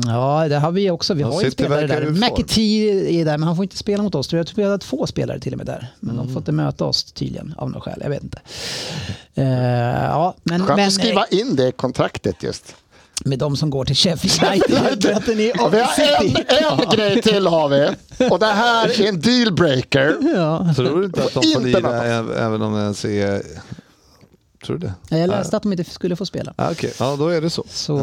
Ja, 0.06 0.48
det 0.50 0.56
har 0.60 0.72
vi 0.72 0.92
också. 0.92 1.14
Vi 1.14 1.24
har 1.24 1.44
ju 1.44 1.52
spelare 1.52 1.88
där. 1.88 2.10
McAtee 2.10 3.22
är 3.22 3.26
där, 3.26 3.38
men 3.38 3.48
han 3.48 3.56
får 3.56 3.64
inte 3.66 3.78
spela 3.78 4.04
mot 4.04 4.16
oss. 4.16 4.34
Jag 4.34 4.48
tror 4.48 4.56
vi 4.56 4.64
hade 4.64 4.78
två 4.78 5.08
spelare 5.08 5.40
till 5.40 5.54
och 5.54 5.58
med 5.58 5.66
där. 5.68 5.88
Men 6.00 6.16
Mm. 6.16 6.26
de 6.26 6.34
får 6.34 6.40
inte 6.42 6.52
möta 6.52 6.86
oss 6.86 7.04
tydligen, 7.04 7.54
av 7.58 7.70
något 7.72 7.84
skäl. 7.84 8.00
Jag 8.04 8.10
vet 8.10 8.24
inte. 8.24 8.40
Eh, 9.36 9.46
ja, 10.06 10.36
men, 10.44 10.66
Skönt 10.66 10.78
men 10.78 10.88
att 10.88 10.94
skriva 10.94 11.26
in 11.26 11.56
det 11.56 11.68
i 11.68 11.72
kontraktet 11.72 12.44
just. 12.44 12.76
med 13.26 13.40
de 13.40 13.58
som 13.58 13.70
går 13.70 13.86
till 13.86 13.96
Sheffield 13.96 14.64
United. 14.70 15.36
vi 15.38 15.52
har 15.52 15.76
en, 16.26 16.84
en 16.84 16.90
grej 16.90 17.22
till 17.22 17.48
har 17.48 17.70
vi. 17.70 17.90
Och 18.30 18.40
det 18.40 18.46
här 18.46 19.02
är 19.02 19.08
en 19.10 19.22
dealbreaker. 19.22 20.18
Ja. 20.36 20.74
Tror 20.76 21.00
du 21.00 21.06
inte 21.06 21.24
att 21.24 21.34
de 21.34 21.42
får 21.54 21.62
lira 21.62 22.04
även 22.46 22.62
om 22.62 22.74
det 22.74 22.82
ens 22.82 23.06
är... 23.06 23.42
Tror 24.66 24.78
du 24.78 24.88
det? 25.10 25.18
Jag 25.18 25.30
läste 25.30 25.58
att 25.58 25.64
de 25.64 25.72
inte 25.72 25.84
skulle 25.84 26.16
få 26.16 26.26
spela. 26.26 26.54
Ah, 26.56 26.72
Okej, 26.72 26.94
ja 27.00 27.16
då 27.16 27.28
är 27.28 27.42
det 27.42 27.50
så. 27.50 27.64
Så, 27.70 27.96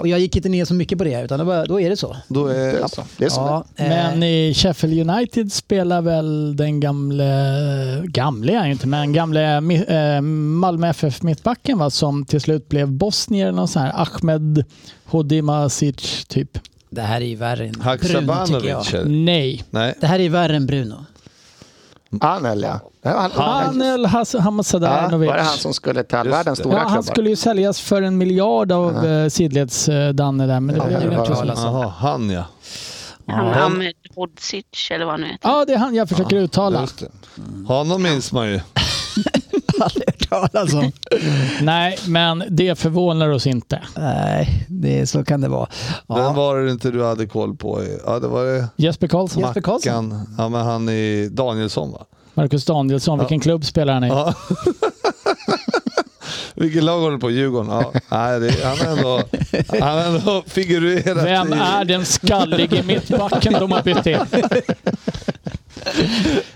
och 0.00 0.08
jag 0.08 0.18
gick 0.20 0.36
inte 0.36 0.48
ner 0.48 0.64
så 0.64 0.74
mycket 0.74 0.98
på 0.98 1.04
det, 1.04 1.22
utan 1.24 1.38
det 1.38 1.44
var, 1.44 1.66
då 1.66 1.80
är 1.80 1.90
det 1.90 1.96
så. 1.96 2.16
Då 2.28 2.46
är, 2.46 2.72
Det 2.72 2.78
är 2.78 2.86
så. 2.88 3.04
Det 3.16 3.24
är 3.24 3.28
så. 3.28 3.40
Ja, 3.40 3.64
Men 3.76 4.22
i 4.22 4.54
Sheffield 4.54 5.10
United 5.10 5.52
spelar 5.52 6.02
väl 6.02 6.56
den 6.56 6.80
gamle, 6.80 8.02
gamle 8.04 8.52
är 8.52 8.66
inte, 8.66 8.88
men 8.88 9.12
gamle 9.12 9.56
eh, 9.56 10.20
Malmö 10.20 10.88
FF 10.88 11.22
mittbacken 11.22 11.78
va, 11.78 11.90
som 11.90 12.24
till 12.24 12.40
slut 12.40 12.68
blev 12.68 12.88
bosnier 12.88 13.46
eller 13.46 13.56
något 13.56 13.70
sånt 13.70 13.84
här. 13.92 14.02
Ahmed 14.02 14.64
Hodimasic 15.04 16.24
typ. 16.28 16.58
det 16.90 17.02
här 17.02 17.20
är 17.20 17.24
ju 17.26 17.36
värre 17.36 17.64
än 17.66 17.72
Bruno, 17.72 18.46
tycker 18.46 18.68
jag. 18.68 19.06
Nej. 19.10 19.64
Nej. 19.70 19.94
Det 20.00 20.06
här 20.06 20.18
är 20.18 20.28
värre 20.28 20.56
än 20.56 20.66
Bruno. 20.66 21.04
Anel 22.20 22.62
ja. 22.62 22.80
Ja, 23.02 23.30
Han, 23.34 23.68
Anel 23.68 24.06
Has- 24.06 24.34
ja, 24.34 24.40
Hamsadanovic. 24.40 25.28
var 25.28 25.36
det 25.36 25.42
han 25.42 25.56
som 25.58 25.74
skulle 25.74 26.02
till 26.02 26.18
all 26.18 26.28
världens 26.28 26.58
stora 26.58 26.74
Ja, 26.74 26.78
han 26.78 26.88
klubbar? 26.88 27.02
skulle 27.02 27.30
ju 27.30 27.36
säljas 27.36 27.80
för 27.80 28.02
en 28.02 28.18
miljard 28.18 28.72
av 28.72 29.04
uh 29.04 29.26
sidleds-Danne 29.28 30.46
där, 30.46 30.60
men 30.60 30.78
det 30.78 30.90
Ja, 30.92 30.98
blev 31.00 31.20
alla 31.20 31.36
slut. 31.36 31.52
Jaha, 31.56 31.92
han 31.98 32.30
ja. 32.30 32.44
Han 33.26 33.46
Ja. 33.46 33.54
Ahmed 33.64 33.94
Hodzic 34.14 34.64
eller 34.90 35.04
vad 35.04 35.12
han 35.14 35.20
nu 35.20 35.26
heter. 35.26 35.48
Ja, 35.48 35.64
det 35.64 35.72
är 35.72 35.78
han 35.78 35.94
jag 35.94 36.08
försöker 36.08 36.36
uttala. 36.36 36.86
Honom 37.66 38.02
minns 38.02 38.32
man 38.32 38.48
ju. 38.48 38.60
Aldrig 39.82 40.04
hört 40.06 40.28
talas 40.52 40.74
om. 40.74 40.92
Nej, 41.62 41.98
men 42.06 42.44
det 42.50 42.78
förvånar 42.78 43.28
oss 43.28 43.46
inte. 43.46 43.82
Nej, 43.96 44.66
det, 44.68 45.06
så 45.06 45.24
kan 45.24 45.40
det 45.40 45.48
vara. 45.48 45.68
Ja. 46.06 46.14
Vem 46.14 46.34
var 46.34 46.58
det 46.58 46.70
inte 46.70 46.90
du 46.90 47.04
hade 47.04 47.26
koll 47.26 47.56
på? 47.56 47.82
Ja, 48.06 48.18
det 48.18 48.28
var 48.28 48.44
det 48.44 48.68
Jesper 48.76 49.08
Karlsson, 49.08 49.42
Jesper 49.42 49.60
Karlsson. 49.60 50.26
Ja, 50.38 50.48
men 50.48 50.60
han 50.66 50.88
i 50.88 51.28
Danielsson 51.32 51.92
va? 51.92 52.06
Marcus 52.34 52.64
Danielsson, 52.64 53.18
vilken 53.18 53.40
klubb 53.40 53.64
spelar 53.64 53.94
han 53.94 54.04
i? 54.04 54.08
Ja. 54.08 54.34
Vilket 56.54 56.84
lag 56.84 57.00
håller 57.00 57.18
på? 57.18 57.30
Djurgården? 57.30 57.70
Ja. 57.70 57.92
Nej, 58.08 58.40
det, 58.40 58.64
han 58.64 58.78
har 58.78 58.96
ändå, 58.96 59.20
han 59.86 59.98
ändå 59.98 60.42
figurerat 60.46 61.24
Vem 61.24 61.52
i... 61.52 61.56
är 61.56 61.84
den 61.84 62.04
skallige 62.04 62.82
mittbacken 62.82 63.52
de 63.52 63.72
har 63.72 63.82
bytt 63.82 64.02
till? 64.02 64.18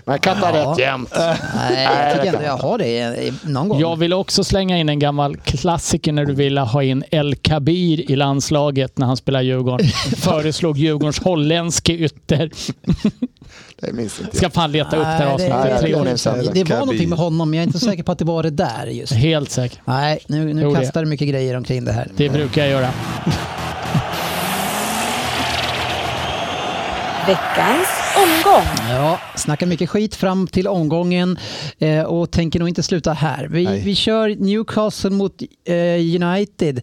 Man 0.05 0.19
kan 0.19 0.39
ta 0.39 0.57
Ja. 0.57 0.71
rätt 0.71 0.79
jämt. 0.79 1.13
Nej, 1.55 1.83
jag 1.83 2.13
tycker 2.15 2.27
ändå 2.33 2.43
jag 2.47 2.57
har 2.57 2.77
det 2.77 3.33
någon 3.43 3.69
gång. 3.69 3.79
Jag 3.79 3.95
vill 3.95 4.13
också 4.13 4.43
slänga 4.43 4.77
in 4.77 4.89
en 4.89 4.99
gammal 4.99 5.37
klassiker 5.37 6.11
när 6.11 6.25
du 6.25 6.33
ville 6.33 6.61
ha 6.61 6.83
in 6.83 7.03
El 7.11 7.35
Kabir 7.35 8.11
i 8.11 8.15
landslaget 8.15 8.97
när 8.97 9.07
han 9.07 9.17
spelar 9.17 9.41
Djurgården. 9.41 9.87
Föreslog 10.17 10.77
Djurgårdens 10.77 11.19
holländske 11.19 11.93
ytter. 11.93 12.49
Det 13.81 13.93
minns 13.93 14.19
inte 14.19 14.29
jag. 14.31 14.35
Ska 14.37 14.49
fan 14.49 14.71
leta 14.71 14.95
upp 14.97 15.03
det 15.03 15.09
här 15.09 15.25
Nej, 15.25 15.51
avsnittet. 15.51 15.81
Det 15.81 15.95
år. 15.95 16.05
minns 16.05 16.25
jag 16.25 16.37
inte. 16.43 16.53
det 16.53 16.63
var 16.63 16.79
någonting 16.79 17.09
med 17.09 17.17
honom, 17.19 17.49
men 17.49 17.57
jag 17.57 17.63
är 17.63 17.67
inte 17.67 17.79
säker 17.79 18.03
på 18.03 18.11
att 18.11 18.19
det 18.19 18.25
var 18.25 18.43
det 18.43 18.49
där 18.49 18.85
just. 18.87 19.13
Helt 19.13 19.51
säker. 19.51 19.81
Nej, 19.85 20.19
nu, 20.27 20.53
nu 20.53 20.61
Jo, 20.61 20.73
det. 20.73 20.79
kastar 20.79 21.03
du 21.03 21.07
mycket 21.09 21.27
grejer 21.29 21.57
omkring 21.57 21.85
det 21.85 21.91
här. 21.91 22.07
Det 22.17 22.29
brukar 22.29 22.61
jag 22.61 22.71
göra. 22.71 22.89
Veckans 27.27 27.87
omgång. 28.23 28.65
Ja, 28.89 29.19
snackar 29.35 29.65
mycket 29.65 29.89
skit 29.89 30.15
fram 30.15 30.47
till 30.47 30.67
omgången 30.67 31.39
eh, 31.79 32.01
och 32.03 32.31
tänker 32.31 32.59
nog 32.59 32.69
inte 32.69 32.83
sluta 32.83 33.13
här. 33.13 33.47
Vi, 33.47 33.65
vi 33.65 33.95
kör 33.95 34.29
Newcastle 34.29 35.09
mot 35.09 35.41
eh, 35.65 35.75
United. 36.23 36.81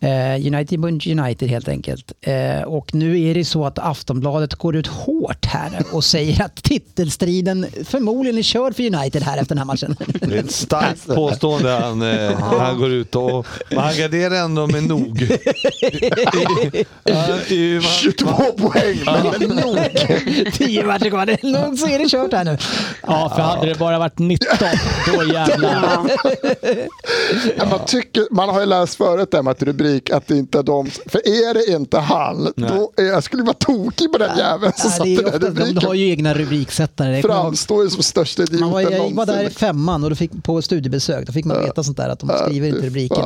Eh, 0.00 0.46
United 0.46 0.78
mot 0.78 1.06
United 1.06 1.48
helt 1.48 1.68
enkelt. 1.68 2.12
Eh, 2.20 2.62
och 2.62 2.94
nu 2.94 3.22
är 3.22 3.34
det 3.34 3.44
så 3.44 3.64
att 3.66 3.78
Aftonbladet 3.78 4.54
går 4.54 4.76
ut 4.76 4.86
hårt 4.86 5.46
här 5.46 5.82
och 5.92 6.04
säger 6.04 6.42
att 6.42 6.62
titelstriden 6.62 7.66
förmodligen 7.84 8.38
är 8.38 8.42
körd 8.42 8.76
för 8.76 8.82
United 8.94 9.22
här 9.22 9.38
efter 9.38 9.48
den 9.54 9.58
här 9.58 9.64
matchen. 9.64 9.96
Det 10.20 10.34
är 10.36 10.40
ett 10.40 10.52
starkt 10.52 11.06
påstående 11.14 11.70
han, 11.70 12.02
eh, 12.02 12.38
han 12.40 12.78
går 12.78 12.90
ut 12.90 13.14
och 13.16 13.46
men 13.70 13.78
han 13.78 13.96
garderar 13.96 14.34
ändå 14.44 14.66
med 14.66 14.82
nog. 14.84 15.28
Ja, 17.04 17.26
det 17.48 17.54
är 17.54 17.58
ju- 17.58 17.74
man- 17.74 17.82
22 17.82 18.26
poäng, 18.58 18.98
men 19.40 19.56
nog. 19.56 19.78
Tio 20.52 20.84
matcher 20.84 21.10
kvar, 21.10 21.26
det 21.26 21.44
är 21.44 21.46
nog 21.66 21.78
så 21.78 21.88
är 21.88 21.98
det 21.98 22.08
kört 22.08 22.32
här 22.32 22.44
nu. 22.44 22.58
Ja, 23.06 23.32
för 23.36 23.42
hade 23.42 23.66
det 23.66 23.78
bara 23.78 23.98
varit 23.98 24.18
19, 24.18 24.48
då 25.14 25.24
jävlar. 25.24 25.80
Man, 27.70 27.80
tycker, 27.86 28.26
man 28.30 28.48
har 28.48 28.60
ju 28.60 28.66
läst 28.66 28.94
förut 28.94 29.30
där 29.30 29.42
med 29.42 29.50
att 29.50 29.62
rubrik 29.86 30.10
att 30.10 30.26
det 30.26 30.36
inte 30.36 30.58
är 30.58 30.62
de. 30.62 30.86
För 31.06 31.18
är 31.18 31.54
det 31.54 31.72
inte 31.72 31.98
han, 31.98 32.52
då 32.56 32.92
är, 32.96 33.04
jag 33.04 33.24
skulle 33.24 33.42
vara 33.42 33.54
tokig 33.54 34.12
på 34.12 34.18
den 34.18 34.38
jäveln 34.38 34.72
som 34.76 34.90
satte 34.90 35.04
det 35.04 35.14
är 35.14 35.16
den 35.16 35.26
ofta, 35.26 35.38
de 35.38 35.46
rubriken. 35.46 35.88
har 35.88 35.94
ju 35.94 36.10
egna 36.10 36.34
rubriksättare. 36.34 37.22
Framstår 37.22 37.84
ju 37.84 37.90
som 37.90 38.02
största 38.02 38.42
idioten 38.42 38.60
Man 38.60 38.70
var, 38.70 38.80
jag 38.80 39.10
var 39.14 39.26
där 39.26 39.32
i 39.32 39.36
någonsin. 39.36 39.58
femman 39.58 40.04
och 40.04 40.10
då 40.10 40.16
fick, 40.16 40.42
på 40.42 40.62
studiebesök. 40.62 41.26
Då 41.26 41.32
fick 41.32 41.44
man 41.44 41.60
veta 41.62 41.82
sånt 41.82 41.96
där 41.96 42.08
att 42.08 42.18
de 42.18 42.28
skriver 42.28 42.68
inte 42.68 42.86
rubriken. 42.86 43.24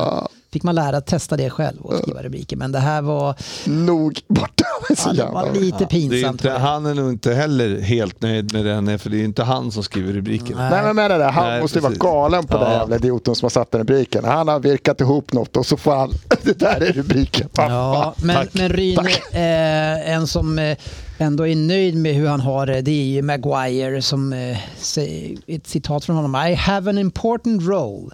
Fick 0.53 0.63
man 0.63 0.75
lära 0.75 0.97
att 0.97 1.05
testa 1.05 1.37
det 1.37 1.49
själv 1.49 1.81
och 1.81 1.97
skriva 1.97 2.23
rubriker. 2.23 2.57
Men 2.57 2.71
det 2.71 2.79
här 2.79 3.01
var, 3.01 3.35
Nog 3.65 4.19
borta. 4.27 4.65
Ja, 5.05 5.13
det 5.13 5.25
var 5.25 5.53
lite 5.53 5.77
Det 5.77 5.83
är 5.83 5.87
pinsamt. 5.87 6.31
inte, 6.33 6.49
han 6.51 6.85
är 6.85 6.93
nog 6.93 7.09
inte 7.11 7.33
heller 7.33 7.81
helt 7.81 8.21
nöjd 8.21 8.53
med 8.53 8.65
den, 8.65 8.99
för 8.99 9.09
det 9.09 9.17
är 9.21 9.23
inte 9.23 9.43
han 9.43 9.71
som 9.71 9.83
skriver 9.83 10.13
rubriken. 10.13 10.57
Nej. 10.57 10.69
Nej 10.71 10.83
men 10.83 10.95
menar 10.95 11.19
det, 11.19 11.25
han 11.25 11.47
Nej, 11.49 11.61
måste 11.61 11.77
ju 11.77 11.81
vara 11.81 11.93
galen 11.93 12.47
på 12.47 12.57
den 12.57 12.71
Ja. 12.71 12.77
jävla 12.77 12.95
idioten 12.95 13.35
som 13.35 13.45
har 13.45 13.49
satt 13.49 13.71
den 13.71 13.79
rubriken. 13.81 14.25
Han 14.25 14.47
har 14.47 14.59
virkat 14.59 15.01
ihop 15.01 15.33
något 15.33 15.57
och 15.57 15.65
så 15.65 15.77
får 15.77 15.95
han, 15.95 16.11
det 16.43 16.59
där 16.59 16.81
är 16.81 16.93
rubriken. 16.93 17.49
Ja, 17.57 18.13
men, 18.23 18.35
Tack. 18.35 18.49
men 18.53 18.69
Ryn, 18.69 18.99
eh, 19.31 20.11
en 20.11 20.27
som 20.27 20.59
eh, 20.59 20.77
ändå 21.17 21.47
är 21.47 21.55
nöjd 21.55 21.95
med 21.95 22.15
hur 22.15 22.27
han 22.27 22.39
har 22.41 22.65
det, 22.65 22.81
det 22.81 22.91
är 22.91 23.05
ju 23.05 23.21
Maguire 23.21 24.01
som 24.01 24.33
eh, 24.33 24.57
säger, 24.77 25.37
ett 25.47 25.67
citat 25.67 26.05
från 26.05 26.15
honom. 26.15 26.35
I 26.47 26.53
have 26.53 26.89
an 26.89 26.97
important 26.97 27.63
role. 27.67 28.09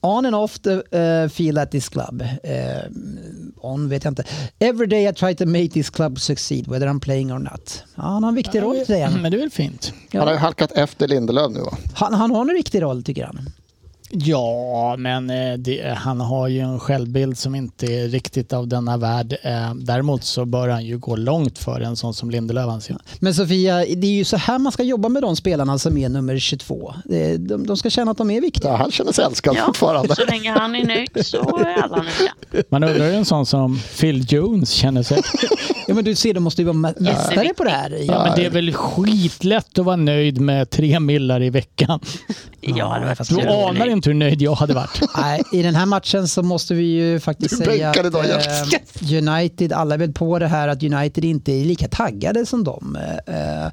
On 0.00 0.26
and 0.26 0.34
off 0.34 0.58
the 0.58 0.82
uh, 1.24 1.28
field 1.28 1.58
at 1.58 1.70
this 1.70 1.88
club. 1.88 2.22
Eh, 2.42 2.90
on 3.60 3.88
vet 3.88 4.04
jag 4.04 4.10
inte. 4.10 4.24
Every 4.58 4.86
day 4.86 5.08
I 5.08 5.12
try 5.12 5.34
to 5.34 5.46
make 5.46 5.68
this 5.68 5.90
club 5.90 6.18
succeed 6.18 6.66
whether 6.68 6.86
I'm 6.86 7.00
playing 7.00 7.32
or 7.32 7.38
not. 7.38 7.82
Ja, 7.96 8.02
han 8.02 8.22
har 8.22 8.28
en 8.28 8.34
viktig 8.34 8.62
roll 8.62 8.86
säger 8.86 9.06
han. 9.06 9.22
Men 9.22 9.30
det 9.32 9.36
är 9.36 9.40
väl 9.40 9.50
fint. 9.50 9.92
Han 10.12 10.20
har 10.20 10.28
ju 10.28 10.34
Ja, 10.34 10.38
halkat 10.38 10.72
efter 10.72 11.08
Lindelöf 11.08 11.52
nu 11.52 11.60
va? 11.60 11.76
han, 11.94 12.14
han 12.14 12.30
har 12.30 12.40
en 12.40 12.54
viktig 12.54 12.82
roll 12.82 13.02
tycker 13.02 13.24
han. 13.24 13.40
Ja, 14.10 14.94
men 14.98 15.30
eh, 15.30 15.54
det, 15.58 15.94
han 15.98 16.20
har 16.20 16.48
ju 16.48 16.60
en 16.60 16.80
självbild 16.80 17.38
som 17.38 17.54
inte 17.54 17.86
är 17.86 18.08
riktigt 18.08 18.52
av 18.52 18.68
denna 18.68 18.96
värld. 18.96 19.36
Eh, 19.42 19.74
Däremot 19.74 20.24
så 20.24 20.44
bör 20.44 20.68
han 20.68 20.84
ju 20.86 20.98
gå 20.98 21.16
långt 21.16 21.58
för 21.58 21.80
en 21.80 21.96
sån 21.96 22.14
som 22.14 22.30
Lindelöf 22.30 22.66
anser. 22.68 22.96
Men 23.20 23.34
Sofia, 23.34 23.76
det 23.76 24.06
är 24.06 24.12
ju 24.12 24.24
så 24.24 24.36
här 24.36 24.58
man 24.58 24.72
ska 24.72 24.82
jobba 24.82 25.08
med 25.08 25.22
de 25.22 25.36
spelarna 25.36 25.78
som 25.78 25.98
är 25.98 26.08
nummer 26.08 26.38
22. 26.38 26.94
Det- 27.04 27.36
De, 27.36 27.66
de 27.66 27.76
ska 27.76 27.90
känna 27.90 28.10
att 28.10 28.18
de 28.18 28.30
är 28.30 28.40
viktiga. 28.40 28.70
Ja, 28.70 28.76
han 28.76 28.90
känner 28.90 29.12
sig 29.12 29.24
älskad 29.24 29.56
Ja, 29.56 29.66
fortfarande. 29.66 30.14
så 30.16 30.24
länge 30.24 30.50
han 30.52 30.74
är 30.76 30.84
nöjd 30.84 31.26
så 31.26 31.56
är 31.58 31.82
alla 31.82 31.96
nöjda. 31.96 32.64
Man 32.68 32.84
undrar 32.84 33.06
hur 33.06 33.14
en 33.14 33.24
sån 33.24 33.46
som 33.46 33.80
Phil 34.00 34.26
Jones 34.32 34.70
känner 34.70 35.02
sig. 35.02 35.22
Ja, 35.88 35.94
men 35.94 36.04
du 36.04 36.14
ser, 36.14 36.34
de 36.34 36.40
måste 36.40 36.62
ju 36.62 36.66
vara 36.66 36.76
mä- 36.76 37.00
mästare 37.02 37.54
på 37.56 37.64
det 37.64 37.70
här. 37.70 37.90
Ja, 38.06 38.24
men 38.24 38.36
det 38.36 38.46
är 38.46 38.50
väl 38.50 38.72
skitlätt 38.72 39.78
att 39.78 39.84
vara 39.84 39.96
nöjd 39.96 40.40
med 40.40 40.70
tre 40.70 41.00
millar 41.00 41.42
i 41.42 41.50
veckan. 41.50 42.00
Ja, 42.60 42.98
det 43.00 43.06
var 43.06 43.14
fast 43.14 43.30
Du 43.30 43.36
Anar 43.98 44.06
inte 44.06 44.10
hur 44.10 44.14
nöjd 44.14 44.42
jag 44.42 44.54
hade 44.54 44.74
varit. 44.74 45.00
Nej, 45.16 45.42
I 45.52 45.62
den 45.62 45.74
här 45.74 45.86
matchen 45.86 46.28
så 46.28 46.42
måste 46.42 46.74
vi 46.74 46.82
ju 46.84 47.20
faktiskt 47.20 47.58
Du 47.58 47.64
säga 47.64 47.90
att 47.90 48.12
då, 48.12 48.20
eh, 48.22 49.28
United, 49.28 49.72
alla 49.72 49.94
är 49.94 49.98
väl 49.98 50.12
på 50.12 50.38
det 50.38 50.46
här 50.48 50.68
att 50.68 50.82
United 50.82 51.24
inte 51.24 51.52
är 51.52 51.64
lika 51.64 51.88
taggade 51.88 52.46
som 52.46 52.64
dem. 52.64 52.96
Eh, 53.26 53.64
eh, 53.64 53.70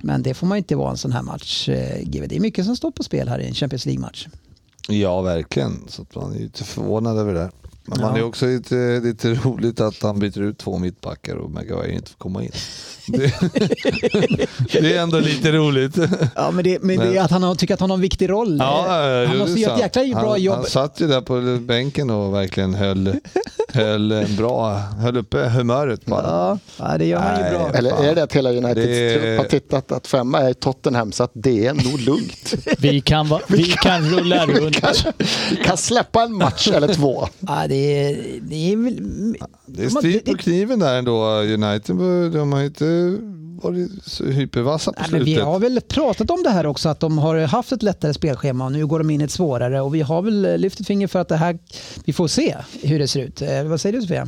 men 0.00 0.22
det 0.22 0.34
får 0.34 0.46
man 0.46 0.58
inte 0.58 0.76
vara 0.76 0.90
en 0.90 0.96
sån 0.96 1.12
här 1.12 1.22
match. 1.22 1.68
eh. 1.68 1.98
Det 2.06 2.36
är 2.36 2.40
mycket 2.40 2.64
som 2.64 2.76
står 2.76 2.90
på 2.90 3.02
spel 3.02 3.28
här 3.28 3.38
i 3.38 3.46
en 3.48 3.54
Champions 3.54 3.86
League-match. 3.86 4.26
Ja, 4.88 5.20
verkligen. 5.22 5.84
Så 5.88 6.02
att 6.02 6.14
man 6.14 6.32
är 6.32 6.36
ju 6.36 6.42
lite 6.44 6.64
förvånad 6.64 7.18
över 7.18 7.34
det. 7.34 7.50
Men 7.86 8.00
man 8.00 8.10
Ja. 8.12 8.18
är 8.18 8.22
också 8.24 8.46
lite, 8.46 9.00
lite 9.04 9.34
roligt 9.34 9.80
att 9.80 10.02
han 10.02 10.18
byter 10.18 10.40
ut 10.42 10.58
två 10.58 10.78
mittbackar 10.78 11.34
och 11.36 11.50
Maguire 11.50 11.94
inte 11.94 12.10
får 12.10 12.18
komma 12.18 12.42
in. 12.44 12.50
Det, 13.06 13.32
det 14.72 14.96
är 14.96 15.02
ändå 15.02 15.18
lite 15.18 15.52
roligt. 15.52 15.96
Ja, 16.36 16.50
men 16.50 16.64
det, 16.64 16.82
men 16.82 16.98
det 16.98 17.16
är 17.16 17.22
att 17.22 17.30
han 17.30 17.42
har, 17.42 17.54
tycker 17.54 17.74
att 17.74 17.80
han 17.80 17.90
har 17.90 17.96
en 17.96 18.00
viktig 18.00 18.30
roll. 18.30 18.56
Ja, 18.58 18.84
han 19.28 19.38
måste 19.38 19.60
göra 19.60 19.74
ett 19.74 19.96
jäkla 19.96 20.20
bra 20.20 20.30
han, 20.30 20.42
jobb. 20.42 20.56
Han 20.56 20.64
satt 20.66 21.00
ju 21.00 21.06
där 21.06 21.20
på 21.20 21.58
bänken 21.60 22.10
och 22.10 22.34
verkligen 22.34 22.74
höll, 22.74 23.16
höll, 23.72 24.12
en 24.12 24.36
bra, 24.36 24.74
höll 24.78 25.16
uppe 25.16 25.38
humöret 25.48 26.06
bara. 26.06 26.58
Ja, 26.78 26.98
det 26.98 27.04
gör 27.06 27.18
han 27.20 27.44
ju 27.44 27.58
bra. 27.58 27.70
Eller 27.74 28.04
är 28.04 28.14
det 28.14 28.22
att 28.22 28.32
hela 28.32 28.50
Uniteds 28.50 28.86
Det- 28.86 29.14
trupp 29.20 29.38
har 29.38 29.44
tittat 29.44 29.92
att 29.92 30.06
femma 30.06 30.40
är 30.40 30.52
Tottenham 30.52 31.12
så 31.12 31.24
att 31.24 31.30
det 31.34 31.66
är 31.66 31.74
nog 31.74 32.00
lugnt. 32.00 32.54
Vi 32.78 33.00
kan, 33.00 33.28
va, 33.28 33.40
vi 33.48 33.64
kan 33.64 34.10
rulla 34.10 34.46
runt. 34.46 34.82
Vi 35.50 35.56
kan 35.56 35.76
släppa 35.76 36.22
en 36.22 36.32
match 36.34 36.68
eller 36.68 36.94
två. 36.94 37.28
Ja, 37.40 37.64
det, 37.68 37.74
är, 37.74 38.16
det 38.42 38.72
är 38.72 38.76
väl... 38.76 39.36
Det 39.66 39.84
är 39.84 39.88
strid 39.88 40.24
på 40.24 40.34
kniven 40.36 40.78
där 40.78 40.98
ändå. 40.98 41.24
United 41.34 41.96
de 42.32 42.52
har 42.52 42.60
ju 42.94 43.18
varit 43.62 43.90
så 44.04 44.24
hypervassa 44.24 44.92
på 44.92 45.00
Nej, 45.00 45.10
men 45.10 45.20
vi 45.20 45.26
slutet. 45.26 45.44
har 45.44 45.58
väl 45.58 45.80
pratat 45.80 46.30
om 46.30 46.42
det 46.42 46.50
här 46.50 46.66
också, 46.66 46.88
att 46.88 47.00
de 47.00 47.18
har 47.18 47.40
haft 47.40 47.72
ett 47.72 47.82
lättare 47.82 48.14
spelschema 48.14 48.64
och 48.64 48.72
nu 48.72 48.86
går 48.86 48.98
de 48.98 49.10
in 49.10 49.20
i 49.20 49.24
ett 49.24 49.30
svårare. 49.30 49.80
Och 49.80 49.94
vi 49.94 50.00
har 50.00 50.22
väl 50.22 50.60
lyft 50.60 50.80
ett 50.80 50.86
finger 50.86 51.06
för 51.06 51.18
att 51.18 51.28
det 51.28 51.36
här, 51.36 51.58
vi 52.04 52.12
får 52.12 52.28
se 52.28 52.56
hur 52.82 52.98
det 52.98 53.08
ser 53.08 53.20
ut. 53.20 53.42
Eh, 53.42 53.64
vad 53.64 53.80
säger 53.80 53.92
du 53.92 54.02
Sofia? 54.02 54.26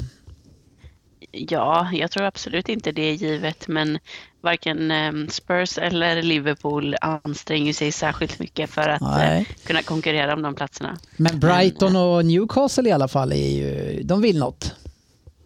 Ja, 1.31 1.91
jag 1.93 2.11
tror 2.11 2.25
absolut 2.25 2.69
inte 2.69 2.93
det 2.93 3.03
är 3.03 3.13
givet, 3.13 3.69
men 3.69 3.99
varken 4.41 4.91
ehm, 4.91 5.29
Spurs 5.29 5.79
eller 5.79 6.23
Liverpool 6.23 6.97
anstränger 7.01 7.73
sig 7.73 7.93
särskilt 7.93 8.39
mycket 8.39 8.71
för 8.71 8.89
att 8.89 9.01
Nej. 9.01 9.41
eh, 9.41 9.67
kunna 9.67 9.83
konkurrera 9.83 10.35
om 10.35 10.43
de 10.43 10.55
platserna. 10.55 10.97
Men 11.17 11.41
Brighton 11.41 11.97
och 11.97 12.25
Newcastle 12.25 12.89
i 12.89 12.93
alla 12.93 13.09
fall, 13.09 13.33
är 13.33 13.49
ju, 13.51 14.01
de 14.03 14.21
vill 14.21 14.39
något. 14.39 14.75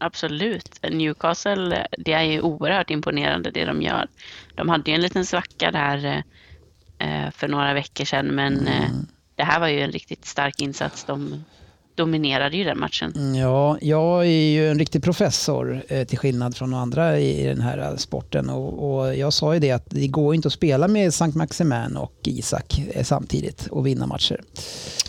Absolut. 0.00 0.78
Newcastle, 0.90 1.86
det 1.98 2.12
är 2.12 2.22
ju 2.22 2.40
oerhört 2.40 2.90
imponerande 2.90 3.50
det 3.50 3.64
de 3.64 3.82
gör. 3.82 4.08
De 4.54 4.68
hade 4.68 4.90
ju 4.90 4.94
en 4.94 5.00
liten 5.00 5.26
svacka 5.26 5.70
där 5.70 6.24
eh, 6.98 7.30
för 7.30 7.48
några 7.48 7.74
veckor 7.74 8.04
sedan, 8.04 8.26
men 8.26 8.68
eh, 8.68 8.90
det 9.34 9.44
här 9.44 9.60
var 9.60 9.68
ju 9.68 9.80
en 9.80 9.92
riktigt 9.92 10.24
stark 10.24 10.60
insats. 10.60 11.04
De 11.04 11.44
dominerade 12.00 12.56
ju 12.56 12.64
den 12.64 12.78
matchen. 12.78 13.12
Mm, 13.16 13.34
Ja, 13.34 13.78
jag 13.80 14.20
är 14.26 14.50
ju 14.50 14.70
en 14.70 14.78
riktig 14.78 15.02
professor 15.02 15.82
eh, 15.88 16.04
till 16.06 16.18
skillnad 16.18 16.56
från 16.56 16.74
andra 16.74 17.18
i 17.18 17.46
den 17.46 17.60
här 17.60 17.78
eh, 17.78 17.96
sporten. 17.96 18.50
Och, 18.50 18.98
och 19.00 19.16
jag 19.16 19.32
sa 19.32 19.54
ju 19.54 19.60
det 19.60 19.70
att 19.70 19.84
det 19.88 20.06
går 20.06 20.34
inte 20.34 20.48
att 20.48 20.52
spela 20.54 20.88
med 20.88 21.14
Sankt 21.14 21.36
Maximin 21.36 21.96
och 21.96 22.12
Isak 22.24 22.80
eh, 22.94 23.04
samtidigt 23.04 23.66
och 23.70 23.86
vinna 23.86 24.06
matcher. 24.06 24.40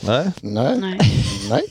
Nej. 0.02 0.32
Nej, 0.42 0.78
Nej. 1.50 1.62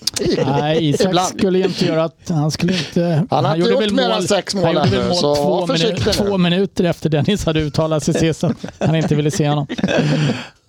nej. 0.47 0.89
Isak 0.89 1.29
skulle 1.39 1.59
ju 1.59 1.65
inte 1.65 1.85
göra 1.85 2.05
att 2.05 2.29
han 2.29 2.51
skulle 2.51 2.73
inte... 2.79 3.27
Han 3.31 3.45
har 3.45 3.57
inte 3.57 3.71
gjort 3.71 3.93
mer 3.93 4.11
än 4.11 4.23
sex 4.23 4.55
mål 4.55 4.65
Han 4.65 4.75
gjorde 4.75 4.99
väl 4.99 5.07
mål 5.09 5.17
så 5.17 5.35
två, 5.37 5.67
minu- 5.67 6.07
nu. 6.07 6.13
två 6.13 6.39
minuter 6.39 6.85
efter 6.85 7.11
Dennis 7.11 7.45
hade 7.45 7.61
uttalat 7.61 8.05
sig 8.05 8.15
sist 8.15 8.45
han 8.79 8.95
inte 8.97 9.15
ville 9.15 9.31
se 9.31 9.49
honom. 9.49 9.67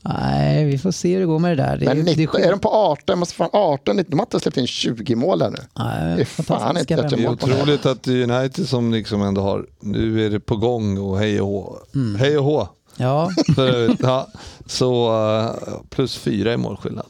Nej, 0.04 0.66
vi 0.66 0.78
får 0.78 0.92
se 0.92 1.14
hur 1.14 1.20
det 1.20 1.26
går 1.26 1.40
med 1.40 1.58
det 1.58 1.64
där. 1.64 1.78
Det, 1.78 1.86
Men 1.86 2.06
det 2.06 2.16
19, 2.16 2.42
är 2.42 2.52
de 2.52 2.60
på 2.60 2.70
18, 2.70 3.20
måste 3.20 3.34
fan 3.36 3.50
18, 3.54 3.96
19, 3.96 4.12
de 4.12 4.20
har 4.20 4.26
inte 4.26 4.40
släppt 4.40 4.58
in 4.58 4.68
20 4.68 5.16
mål 5.16 5.42
ännu. 5.42 5.58
Nej, 5.80 6.16
Det 6.16 6.22
är 6.22 6.26
fan 6.44 6.78
inte 6.78 7.02
att 7.02 7.10
Det 7.10 7.16
är 7.16 7.36
på 7.36 7.46
det. 7.48 7.54
otroligt 7.54 7.86
att 7.86 8.08
United 8.08 8.68
som 8.68 8.92
liksom 8.94 9.22
ändå 9.22 9.42
har, 9.42 9.66
nu 9.80 10.26
är 10.26 10.30
det 10.30 10.40
på 10.40 10.56
gång 10.56 10.98
och 10.98 11.20
hej 11.20 11.42
och 11.42 11.48
hå. 11.48 11.78
Mm. 11.96 12.16
Hej 12.20 12.38
och 12.38 12.44
hå. 12.44 12.68
Ja, 12.98 13.30
För, 13.56 13.96
ja, 14.02 14.28
så 14.66 15.12
uh, 15.40 15.52
plus 15.90 16.18
fyra 16.18 16.54
i 16.54 16.58
målskillnad. 16.58 17.06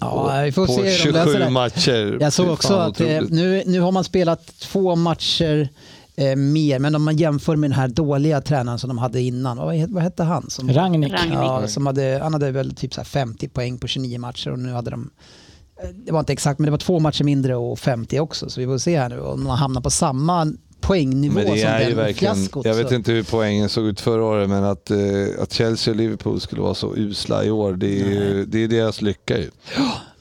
ja, 0.00 0.40
vi 0.44 0.52
får 0.52 0.66
på 0.66 0.72
se 0.72 0.80
hur 0.82 0.86
de 0.88 0.96
27 0.96 1.12
löser 1.12 1.38
det. 1.38 1.50
matcher. 1.50 2.18
Jag 2.20 2.32
såg 2.32 2.48
också 2.50 2.74
att 2.74 3.00
eh, 3.00 3.06
otroligt. 3.06 3.30
nu, 3.32 3.62
nu 3.66 3.80
har 3.80 3.92
man 3.92 4.04
spelat 4.04 4.46
två 4.58 4.96
matcher 4.96 5.68
eh, 6.20 6.36
mer, 6.36 6.78
men 6.78 6.94
om 6.94 7.02
man 7.04 7.16
jämför 7.16 7.56
med 7.56 7.70
den 7.70 7.78
här 7.78 7.88
dåliga 7.88 8.40
tränaren 8.40 8.78
som 8.78 8.88
de 8.88 8.98
hade 8.98 9.20
innan, 9.20 9.56
vad, 9.56 9.90
vad 9.90 10.02
hette 10.02 10.22
han? 10.24 10.50
Som. 10.50 10.72
Ragnik. 10.72 11.12
ja, 11.32 11.68
som 11.68 11.86
hade, 11.86 12.18
han 12.22 12.32
hade 12.32 12.50
väl 12.50 12.74
typ 12.74 12.94
så 12.94 13.00
här 13.00 13.04
50 13.06 13.48
poäng 13.48 13.78
på 13.78 13.86
29 13.86 14.18
matcher 14.18 14.50
och 14.50 14.58
nu 14.58 14.72
hade 14.72 14.90
de 14.90 15.10
eh, 15.82 15.88
det 15.88 16.12
var 16.12 16.20
inte 16.20 16.32
exakt, 16.32 16.58
men 16.58 16.64
det 16.64 16.70
var 16.70 16.78
två 16.78 16.98
matcher 16.98 17.24
mindre 17.24 17.56
och 17.56 17.78
50 17.78 18.20
också. 18.20 18.50
Så 18.50 18.60
vi 18.60 18.66
får 18.66 18.78
se 18.78 18.98
här 18.98 19.08
nu 19.08 19.20
om 19.20 19.44
man 19.44 19.58
hamnar 19.58 19.80
på 19.80 19.90
samma 19.90 20.52
poängnivå 20.80 21.34
Men 21.34 21.44
det 21.44 21.58
som 21.60 21.68
är 21.68 21.80
ju 21.80 21.86
den 21.86 21.96
verkligen, 21.96 22.34
fiaskot. 22.36 22.66
jag 22.66 22.74
vet 22.74 22.88
så- 22.88 22.94
inte 22.94 23.12
hur 23.12 23.22
poängen 23.22 23.68
såg 23.68 23.84
ut 23.86 24.00
förra 24.00 24.24
året, 24.24 24.48
men 24.48 24.64
att, 24.64 24.90
eh, 24.90 24.98
att 25.42 25.52
Chelsea 25.52 25.92
och 25.92 25.96
Liverpool 25.96 26.40
skulle 26.40 26.62
vara 26.62 26.74
så 26.74 26.96
usla 26.96 27.44
i 27.44 27.50
år, 27.50 27.72
det 27.72 28.00
är, 28.00 28.04
ju, 28.10 28.44
det 28.46 28.58
är 28.64 28.68
deras 28.68 29.02
lycka 29.02 29.38
ju. 29.38 29.50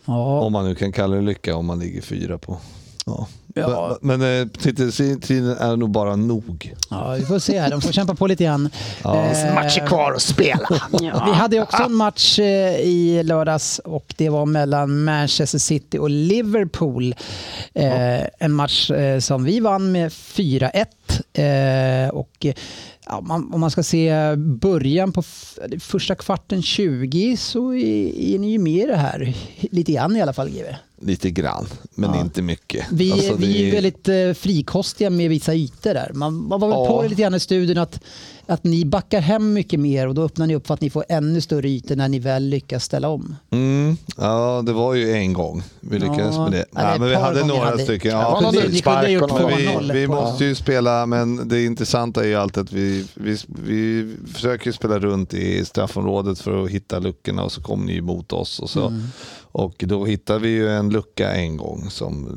Ja, 0.05 0.39
Om 0.41 0.53
man 0.53 0.65
nu 0.65 0.75
kan 0.75 0.91
kalla 0.91 1.15
det 1.15 1.21
lycka 1.21 1.55
om 1.55 1.65
man 1.65 1.79
ligger 1.79 2.01
fyra 2.01 2.37
på. 2.37 2.57
Ja. 3.05 3.27
Ja. 3.55 3.97
Men, 4.01 4.19
men 4.19 4.41
eh, 4.41 4.47
titelstriden 4.47 5.57
är 5.57 5.75
nog 5.75 5.89
bara 5.91 6.15
nog. 6.15 6.73
Ja, 6.89 7.11
vi 7.19 7.25
får 7.25 7.39
se 7.39 7.59
här. 7.59 7.69
De 7.69 7.81
får 7.81 7.91
kämpa 7.91 8.15
på 8.15 8.27
lite 8.27 8.43
grann. 8.43 8.69
Eh, 9.05 9.53
Matcher 9.55 9.87
kvar 9.87 10.11
att 10.13 10.21
spela. 10.21 10.67
Ja. 11.01 11.23
Vi 11.25 11.31
hade 11.33 11.61
också 11.61 11.83
en 11.83 11.93
match 11.93 12.39
eh, 12.39 12.75
i 12.79 13.23
lördags 13.23 13.79
och 13.79 14.13
det 14.17 14.29
var 14.29 14.45
mellan 14.45 15.03
Manchester 15.03 15.59
City 15.59 15.97
och 15.97 16.09
Liverpool. 16.09 17.15
Eh, 17.73 18.21
En 18.39 18.51
match 18.51 18.91
eh, 18.91 19.19
som 19.19 19.43
vi 19.43 19.59
vann 19.59 19.91
med 19.91 20.09
4-1. 20.11 22.05
Eh, 22.05 22.09
Och 22.09 22.45
ja, 23.09 23.21
man, 23.21 23.53
om 23.53 23.59
man 23.61 23.71
ska 23.71 23.83
se 23.83 24.35
början 24.37 25.11
på 25.11 25.23
första 25.79 26.15
kvarten 26.15 26.61
20 26.61 27.37
så 27.37 27.73
är, 27.73 28.15
är 28.35 28.39
ni 28.39 28.51
ju 28.51 28.59
med 28.59 28.83
i 28.83 28.85
det 28.85 28.95
här. 28.95 29.33
Lite 29.71 29.91
grann 29.91 30.15
i 30.17 30.21
alla 30.21 30.33
fall, 30.33 30.49
GW. 30.49 30.75
Lite 31.01 31.29
grann, 31.31 31.67
men 31.95 32.09
Ja. 32.13 32.21
inte 32.21 32.41
mycket. 32.41 32.85
Vi, 32.91 33.11
Alltså, 33.11 33.35
vi 33.35 33.45
är 33.49 33.53
det- 33.53 33.65
ju 33.65 33.71
väldigt 33.71 34.07
eh, 34.09 34.33
frikostiga 34.33 35.09
med 35.09 35.29
vissa 35.29 35.53
ytor 35.55 35.93
där. 35.93 36.11
Man, 36.13 36.33
man 36.47 36.59
var 36.59 36.67
väl 36.67 36.77
Ja. 36.77 36.87
på 36.87 37.03
det 37.03 37.09
lite 37.09 37.21
grann 37.21 37.35
i 37.35 37.39
studion 37.39 37.77
att, 37.77 37.99
att 38.49 38.63
ni 38.63 38.85
backar 38.85 39.21
hem 39.21 39.53
mycket 39.53 39.79
mer 39.79 40.07
och 40.07 40.15
då 40.15 40.21
öppnar 40.23 40.47
ni 40.47 40.55
upp 40.55 40.67
för 40.67 40.73
att 40.73 40.81
ni 40.81 40.89
får 40.89 41.05
ännu 41.09 41.41
större 41.41 41.69
ytor 41.69 41.95
när 41.95 42.09
ni 42.09 42.19
väl 42.19 42.43
lyckas 42.43 42.83
ställa 42.83 43.09
om. 43.09 43.35
Mm, 43.51 43.97
ja, 44.17 44.63
det 44.65 44.73
var 44.73 44.93
ju 44.93 45.11
en 45.13 45.33
gång 45.33 45.63
vi 45.79 45.99
lyckades 45.99 46.35
Ja, 46.35 46.43
med 46.43 46.51
det. 46.51 46.65
ja, 46.71 46.93
ett 46.93 46.99
men 46.99 47.09
vi 47.09 47.15
hade 47.15 47.45
några 47.45 47.65
hade- 47.65 47.83
stycken. 47.83 48.11
Ja, 48.11 48.21
Ja, 48.21 48.41
någon 48.41 48.53
Ni, 48.55 48.61
precis. 48.61 48.73
ni 48.75 48.81
kunde 48.81 48.99
ha 48.99 49.07
gjort 49.07 49.29
Spark 49.29 49.43
och 49.43 49.49
Men 49.51 49.59
2-0. 49.59 49.93
vi, 49.93 49.99
vi 49.99 50.07
på- 50.07 50.13
måste 50.13 50.45
ju 50.45 50.55
spela, 50.55 51.05
men 51.05 51.47
det 51.47 51.63
intressanta 51.65 52.23
är 52.23 52.27
ju 52.27 52.35
alltid 52.35 52.63
att 52.63 52.71
vi, 52.73 53.05
vi, 53.13 53.37
vi 53.47 54.15
försöker 54.33 54.71
spela 54.71 54.99
runt 54.99 55.33
i 55.33 55.65
straffområdet 55.65 56.39
för 56.39 56.63
att 56.63 56.69
hitta 56.69 56.99
luckorna 56.99 57.43
och 57.43 57.51
så 57.51 57.61
kommer 57.61 57.85
ni 57.85 57.97
emot 57.97 58.33
oss. 58.33 58.59
Och, 58.59 58.69
så. 58.69 58.87
Mm. 58.87 59.03
Och 59.51 59.83
då 59.87 60.05
hittar 60.05 60.39
vi 60.39 60.49
ju 60.49 60.69
en 60.69 60.89
lucka 60.89 61.31
en 61.31 61.57
gång, 61.57 61.89
som, 61.89 62.27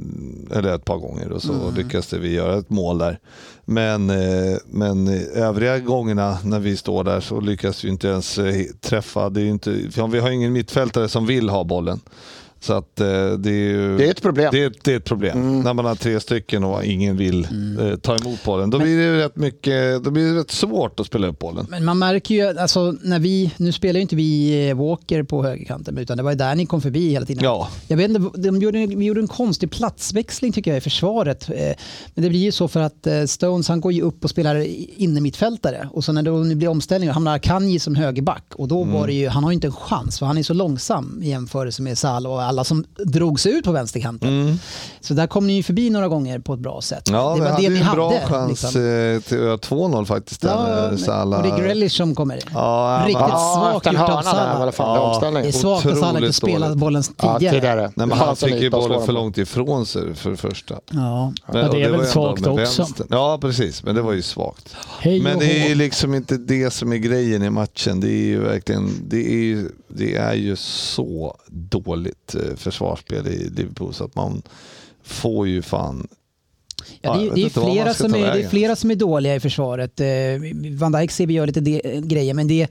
eller 0.55 0.75
ett 0.75 0.85
par 0.85 0.97
gånger 0.99 1.33
och 1.33 1.43
så 1.43 1.53
Mm. 1.53 1.75
lyckas 1.75 2.13
vi 2.13 2.33
göra 2.35 2.59
ett 2.59 2.71
mål 2.71 2.99
där. 2.99 3.19
Men, 3.65 4.11
eh, 4.11 4.57
men 4.67 5.09
övriga 5.35 5.79
gångerna 5.79 6.39
när 6.45 6.61
vi 6.61 6.77
står 6.77 7.05
där 7.05 7.21
så 7.21 7.41
lyckas 7.41 7.85
vi 7.85 7.89
inte 7.89 8.09
ens 8.09 8.39
eh, 8.39 8.65
träffa. 8.81 9.31
Det 9.31 9.41
är 9.41 9.47
inte, 9.47 9.71
vi 10.11 10.19
har 10.19 10.31
ingen 10.31 10.53
mittfältare 10.53 11.09
som 11.09 11.27
vill 11.27 11.49
ha 11.49 11.65
bollen. 11.65 12.01
Så 12.63 12.73
att 12.73 13.01
eh, 13.01 13.07
det 13.39 13.51
är 13.51 13.53
ju... 13.53 13.97
Det 13.99 14.07
är 14.07 14.11
ett 14.11 14.23
problem. 14.23 14.49
Det 14.53 14.63
är, 14.65 14.73
det 14.85 14.93
är 14.93 14.97
ett 14.97 15.05
problem. 15.05 15.63
När 15.63 15.75
man 15.75 15.85
har 15.85 15.95
tre 15.95 16.21
stycken 16.21 16.65
och 16.65 16.85
ingen 16.85 17.17
vill 17.17 17.45
eh, 17.81 17.97
ta 17.97 18.17
emot 18.17 18.45
bollen. 18.45 18.71
Då 18.71 18.79
blir 18.79 18.99
det 18.99 19.25
rätt 19.25 19.37
mycket, 19.37 20.05
då 20.05 20.11
blir 20.11 20.33
det 20.33 20.41
rätt 20.41 20.51
svårt 20.51 21.01
att 21.01 21.07
spela 21.07 21.27
upp 21.27 21.39
bollen. 21.39 21.67
Men 21.71 21.85
man 21.85 21.99
märker 21.99 22.35
ju, 22.35 22.59
alltså 22.59 22.95
när 23.03 23.19
vi, 23.19 23.51
nu 23.57 23.73
spelar 23.73 23.99
ju 23.99 24.03
inte 24.03 24.17
vi 24.17 24.69
eh, 24.69 24.77
Walker 24.77 25.23
på 25.23 25.43
högerkanten 25.43 25.99
utan 25.99 26.17
det 26.17 26.23
var 26.23 26.31
ju 26.31 26.37
där 26.37 26.55
ni 26.55 26.67
kom 26.67 26.81
förbi 26.81 27.11
hela 27.11 27.27
tiden. 27.27 27.45
Ja. 27.45 27.69
Jag 27.89 27.97
vet 27.97 28.11
inte, 28.11 28.39
de 28.39 28.57
gjorde, 28.63 28.87
vi 28.87 29.05
gjorde 29.05 29.21
en 29.21 29.29
konstig 29.29 29.71
platsväxling 29.71 30.53
tycker 30.53 30.71
jag 30.71 30.79
i 30.79 30.81
försvaret. 30.81 31.51
Eh, 31.51 31.73
Men 32.15 32.25
det 32.25 32.29
blir 32.31 32.41
ju 32.41 32.53
så 32.53 32.69
för 32.69 32.81
att 32.81 33.07
eh, 33.07 33.25
Stones 33.25 33.69
han 33.69 33.81
går 33.81 33.93
ju 33.93 34.03
upp 34.03 34.25
och 34.25 34.31
spelar 34.31 34.67
inne 35.01 35.21
mittfältare 35.21 35.89
och 35.93 36.05
så 36.05 36.13
när 36.13 36.23
det 36.23 36.31
nu 36.31 36.55
blir 36.55 36.69
omställning 36.69 37.11
hamnar 37.11 37.39
Kanji 37.39 37.79
som 37.79 37.95
högerback 37.95 38.45
och 38.55 38.69
då 38.69 38.83
Mm. 38.83 38.95
var 38.95 39.07
det 39.07 39.13
ju, 39.13 39.29
han 39.29 39.45
har 39.45 39.51
ju 39.51 39.55
inte 39.55 39.67
en 39.67 39.73
chans 39.73 40.19
för 40.19 40.27
han 40.27 40.39
är 40.39 40.43
så 40.43 40.55
långsam 40.55 41.21
i 41.23 41.29
jämförelse 41.29 41.83
med 41.83 41.99
Salah 41.99 42.33
och 42.33 42.43
alla 42.53 42.65
som 42.65 42.85
drog 43.05 43.41
sig 43.41 43.53
ut 43.53 43.65
på 43.65 43.73
vänsterkanten. 43.73 44.59
Så 45.01 45.15
där 45.15 45.27
kom 45.27 45.47
ni 45.47 45.53
ju 45.53 45.63
förbi 45.63 45.91
några 45.91 46.09
gånger 46.09 46.39
på 46.39 46.55
ett 46.55 46.61
bra 46.61 46.81
sätt. 46.81 47.09
Mm. 47.09 47.21
Ja, 47.21 47.29
det 47.29 47.35
vi 47.35 47.41
var 47.41 47.49
hade 47.51 47.57
det 47.63 47.63
ju 47.63 47.71
ni 47.71 47.79
en 47.79 47.83
hade. 47.87 47.97
bra 47.97 48.13
chans 48.27 48.63
liksom. 48.63 48.69
eh, 48.81 49.21
till 49.21 49.37
att 49.39 49.45
göra 49.45 49.57
2-0 49.57 50.05
faktiskt. 50.05 50.41
Där, 50.41 50.49
Ja, 50.51 50.91
när 50.91 50.97
Salah... 50.97 51.41
och 51.41 51.47
det 51.47 51.55
är 51.55 51.59
Grealish 51.59 51.97
som 51.97 52.15
kommer. 52.15 52.39
Ja, 52.55 53.03
Riktigt 53.07 53.21
Ja, 53.21 53.71
svagt 53.73 53.87
en 53.87 53.93
gjort 53.93 54.03
av 54.03 54.23
fan 54.73 55.23
Ja. 55.23 55.31
Det 55.31 55.49
är 55.49 55.53
svagt 55.53 55.87
att 55.87 55.99
Salah 55.99 56.23
inte 56.25 56.47
dåligt. 56.47 56.77
bollen 56.79 57.03
Ja, 57.23 57.39
tidigare. 57.39 57.55
tidigare. 57.55 57.93
Nej, 57.95 58.07
men 58.07 58.19
han 58.19 58.29
en 58.29 58.37
fick 58.37 58.61
ju 58.63 58.71
bollen 58.71 59.07
för 59.07 59.13
långt 59.13 59.39
ifrån 59.39 59.87
sig 59.87 60.15
för 60.15 60.31
det 60.31 60.37
första. 60.37 60.75
Ja. 60.91 61.33
Men, 61.53 61.69
och 61.69 61.75
det 61.75 61.83
är 61.83 61.91
var 61.91 61.97
väl 61.97 62.07
ju 62.07 62.13
svagt 62.13 62.47
också. 62.47 62.83
vänstern. 62.83 63.07
Ja, 63.11 63.39
precis. 63.41 63.83
Men 63.85 63.95
det 63.95 64.03
var 64.03 64.13
ju 64.13 64.23
svagt. 64.23 64.77
Hej 65.01 65.21
Men 65.21 65.39
det 65.39 65.65
är 65.65 65.69
ju 65.69 65.75
liksom 65.75 66.15
inte 66.15 66.37
det 66.37 66.71
som 66.71 66.93
är 66.93 66.97
grejen 66.97 67.43
i 67.43 67.51
matchen. 67.51 68.01
Det 68.01 68.09
är 68.09 68.25
ju 68.25 68.41
verkligen, 68.41 68.91
det 69.09 69.33
är 69.33 69.43
ju, 69.45 69.69
det 69.89 70.17
är 70.17 70.35
ju 70.35 70.57
så 70.57 71.37
dåligt 71.49 72.35
eh, 72.35 72.41
försvarsspel 72.57 73.27
i 73.29 73.51
Liverpool 73.57 73.95
så 73.95 74.05
att 74.05 74.15
man 74.15 74.43
får 75.05 75.49
ju 75.49 75.63
fan 75.63 76.09
Ja, 77.01 77.15
det, 77.17 77.31
det, 77.35 77.43
är 77.45 77.49
flera 77.51 77.95
som 77.95 78.15
är, 78.15 78.19
det 78.19 78.43
är 78.43 78.49
flera 78.49 78.77
som 78.77 78.91
är 78.91 78.95
dåliga 78.95 79.35
i 79.35 79.41
försvaret. 79.41 80.01
Eh, 80.01 80.07
Van 80.79 80.93
Dijk 80.93 81.11
ser 81.11 81.27
vi 81.27 81.35
gör 81.35 81.47
lite 81.47 81.61
de, 81.61 81.81
grejer, 82.01 82.35
men 82.35 82.49
det... 82.49 82.69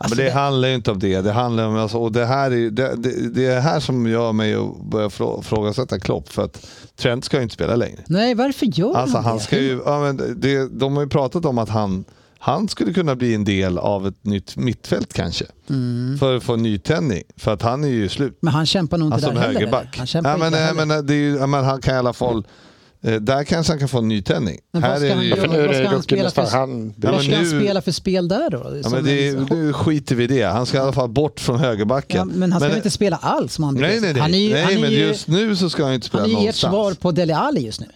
Alltså, 0.00 0.16
men 0.16 0.24
det, 0.24 0.30
det- 0.30 0.38
handlar 0.38 0.68
ju 0.68 0.74
inte 0.74 0.90
om 0.90 0.98
det. 0.98 1.20
Det 1.20 1.32
handlar 1.32 1.66
om, 1.66 1.76
alltså, 1.76 1.98
och 1.98 2.12
det 2.12 2.26
här 2.26 2.50
är 2.50 2.70
det, 2.70 2.96
det, 2.96 3.28
det 3.34 3.46
är 3.46 3.60
här 3.60 3.80
som 3.80 4.06
gör 4.06 4.32
mig 4.32 4.54
att 4.54 4.80
börja 4.90 5.08
frå- 5.08 5.42
frågasätta 5.42 5.98
Klopp 6.00 6.28
för 6.28 6.44
att 6.44 6.66
Trent 6.96 7.24
ska 7.24 7.36
ju 7.36 7.42
inte 7.42 7.54
spela 7.54 7.76
längre. 7.76 7.98
Nej, 8.06 8.34
varför 8.34 8.66
gör 8.66 8.94
Alltså 8.96 9.16
han 9.16 9.24
han 9.24 9.36
det? 9.36 9.42
ska 9.42 9.58
ju, 9.60 9.80
ja, 9.84 10.00
men 10.00 10.40
det, 10.40 10.68
de 10.68 10.96
har 10.96 11.02
ju 11.02 11.08
pratat 11.08 11.44
om 11.44 11.58
att 11.58 11.68
han, 11.68 12.04
han 12.38 12.68
skulle 12.68 12.92
kunna 12.92 13.16
bli 13.16 13.34
en 13.34 13.44
del 13.44 13.78
av 13.78 14.06
ett 14.06 14.24
nytt 14.24 14.56
mittfält 14.56 15.12
kanske. 15.12 15.44
Mm. 15.70 16.18
För 16.18 16.36
att 16.36 16.42
få 16.42 16.56
nytändning. 16.56 17.22
För 17.36 17.52
att 17.52 17.62
han 17.62 17.84
är 17.84 17.88
ju 17.88 18.08
slut. 18.08 18.38
Men 18.42 18.54
han 18.54 18.66
kämpar 18.66 18.98
nog 18.98 19.06
inte 19.06 19.14
Han 19.14 19.20
som 19.20 19.34
där 19.34 19.40
heller. 19.40 19.54
högerback. 19.54 19.98
Han 19.98 20.06
kämpar 20.06 20.30
ja, 20.30 20.36
men, 20.36 20.46
inte 20.46 20.58
nej, 20.58 20.66
heller. 20.68 20.86
men, 20.86 21.06
det 21.06 21.14
är 21.14 21.18
ju, 21.18 21.46
men 21.46 21.64
han 21.64 21.80
kan 21.80 21.94
i 21.94 21.98
alla 21.98 22.12
fall, 22.12 22.46
eh, 23.02 23.14
där 23.14 23.44
kanske 23.44 23.72
han 23.72 23.78
kan 23.78 23.88
få 23.88 23.98
en 23.98 24.08
nytändning. 24.08 24.58
Men 24.72 24.82
vad 24.82 24.90
Här 24.90 24.98
ska 24.98 25.14
han 25.14 25.24
ju, 25.24 25.28
göra? 25.30 25.40
För 25.40 25.48
nu 25.48 25.66
Vad 25.66 25.76
ska 25.76 25.88
han 25.88 26.02
spela 26.02 26.30
för-. 26.30 26.42
Han 26.58 26.86
Ja, 26.86 26.92
Vad 26.96 27.12
men 27.14 27.22
ska 27.22 27.34
han 27.36 27.44
nu- 27.44 27.60
spela 27.64 27.82
för 27.82 27.92
spel 27.92 28.28
där 28.28 28.50
då? 28.50 28.80
ja, 28.82 28.90
men 28.90 29.04
det, 29.04 29.28
är- 29.28 29.54
nu 29.54 29.72
skiter 29.72 30.14
vi 30.14 30.24
i 30.24 30.26
det. 30.26 30.42
Han 30.42 30.66
ska 30.66 30.76
i 30.76 30.80
alla 30.80 30.92
fall 30.92 31.08
bort 31.08 31.40
från 31.40 31.58
högerbacken. 31.58 32.16
ja, 32.18 32.24
men 32.38 32.52
han 32.52 32.60
ska 32.60 32.68
väl 32.68 32.76
inte 32.76 32.90
spela 32.90 33.16
alls? 33.16 33.58
Om 33.58 33.64
han 33.64 33.74
Nej, 33.74 34.00
nej, 34.00 34.12
nej. 34.12 34.22
Han 34.22 34.34
är, 34.34 34.52
nej 34.54 34.62
han 34.64 34.72
är 34.72 34.80
men 34.80 34.90
ju, 34.90 34.98
just 34.98 35.28
nu 35.28 35.56
så 35.56 35.70
ska 35.70 35.84
han 35.84 35.94
inte 35.94 36.06
spela 36.06 36.22
han 36.22 36.30
är 36.30 36.32
ju 36.32 36.36
ert 36.36 36.42
någonstans. 36.62 36.72
svar 36.72 36.94
på 36.94 37.10
Dele 37.12 37.36
Alli 37.36 37.60
just 37.66 37.80
nu. 37.80 37.86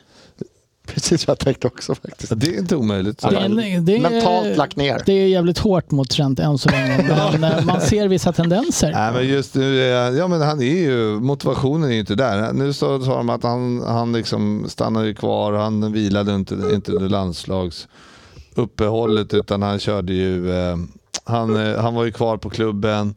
Precis 0.95 1.27
vad 1.27 1.33
jag 1.33 1.39
tänkte 1.39 1.67
också 1.67 1.95
faktiskt. 1.95 2.33
Det 2.37 2.55
är 2.55 2.59
inte 2.59 2.77
omöjligt. 2.77 3.21
Så. 3.21 3.31
Det 3.31 3.37
är, 3.37 3.81
det 3.81 3.97
är, 3.97 4.01
Mentalt 4.01 4.57
lagt 4.57 4.77
ner. 4.77 5.03
Det 5.07 5.13
är 5.13 5.27
jävligt 5.27 5.59
hårt 5.59 5.91
mot 5.91 6.11
Trent 6.11 6.39
än 6.39 6.59
så 6.59 6.69
länge, 6.69 7.03
men 7.39 7.45
eh, 7.45 7.65
man 7.65 7.81
ser 7.81 8.09
vissa 8.09 8.33
tendenser. 8.33 8.93
Nej, 8.93 9.13
men 9.13 9.29
just 9.29 9.55
nu, 9.55 9.77
ja 10.19 10.29
men 10.29 10.41
han 10.41 10.63
är 10.63 10.81
ju, 10.81 11.21
motivationen 11.21 11.91
är 11.91 11.95
ju 11.95 12.01
inte 12.01 12.15
där. 12.15 12.53
Nu 12.53 12.73
så 12.73 13.01
sa 13.01 13.17
de 13.17 13.31
att 13.31 13.43
han, 13.43 13.83
han 13.87 14.13
liksom 14.13 14.65
stannade 14.69 15.07
ju 15.07 15.15
kvar, 15.15 15.53
han 15.53 15.93
vilade 15.93 16.35
inte, 16.35 16.55
inte 16.73 16.93
under 16.93 17.09
landslagsuppehållet 17.09 19.35
utan 19.35 19.63
han 19.63 19.79
körde 19.79 20.13
ju, 20.13 20.53
eh, 20.53 20.77
han, 21.25 21.67
eh, 21.67 21.81
han 21.81 21.95
var 21.95 22.05
ju 22.05 22.13
kvar 22.13 22.37
på 22.37 22.51
klubben 22.51 23.15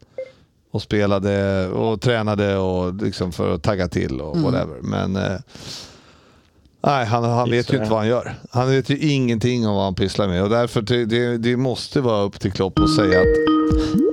och 0.71 0.82
spelade 0.82 1.67
och 1.67 2.01
tränade 2.01 2.57
och 2.57 2.93
liksom 2.93 3.32
för 3.32 3.55
att 3.55 3.63
tagga 3.63 3.88
till 3.88 4.21
och 4.21 4.38
whatever. 4.38 4.82
Men 4.82 5.15
eh, 5.15 5.38
nej, 6.86 7.06
han, 7.06 7.24
han 7.24 7.50
vet 7.50 7.74
ju 7.74 7.78
inte 7.78 7.90
vad 7.90 8.00
han 8.00 8.08
gör. 8.08 8.36
Han 8.50 8.70
vet 8.70 8.90
ju 8.90 8.98
ingenting 8.98 9.68
om 9.68 9.76
vad 9.76 9.84
han 9.84 9.96
pysslar 9.96 10.28
med 10.28 10.44
och 10.44 10.50
därför 10.50 10.82
det, 10.82 11.06
det, 11.06 11.38
det 11.38 11.58
måste 11.58 12.02
vara 12.02 12.24
upp 12.24 12.40
till 12.40 12.52
Klopp 12.52 12.80
att 12.80 12.96
säga 12.96 13.20
att 13.22 13.28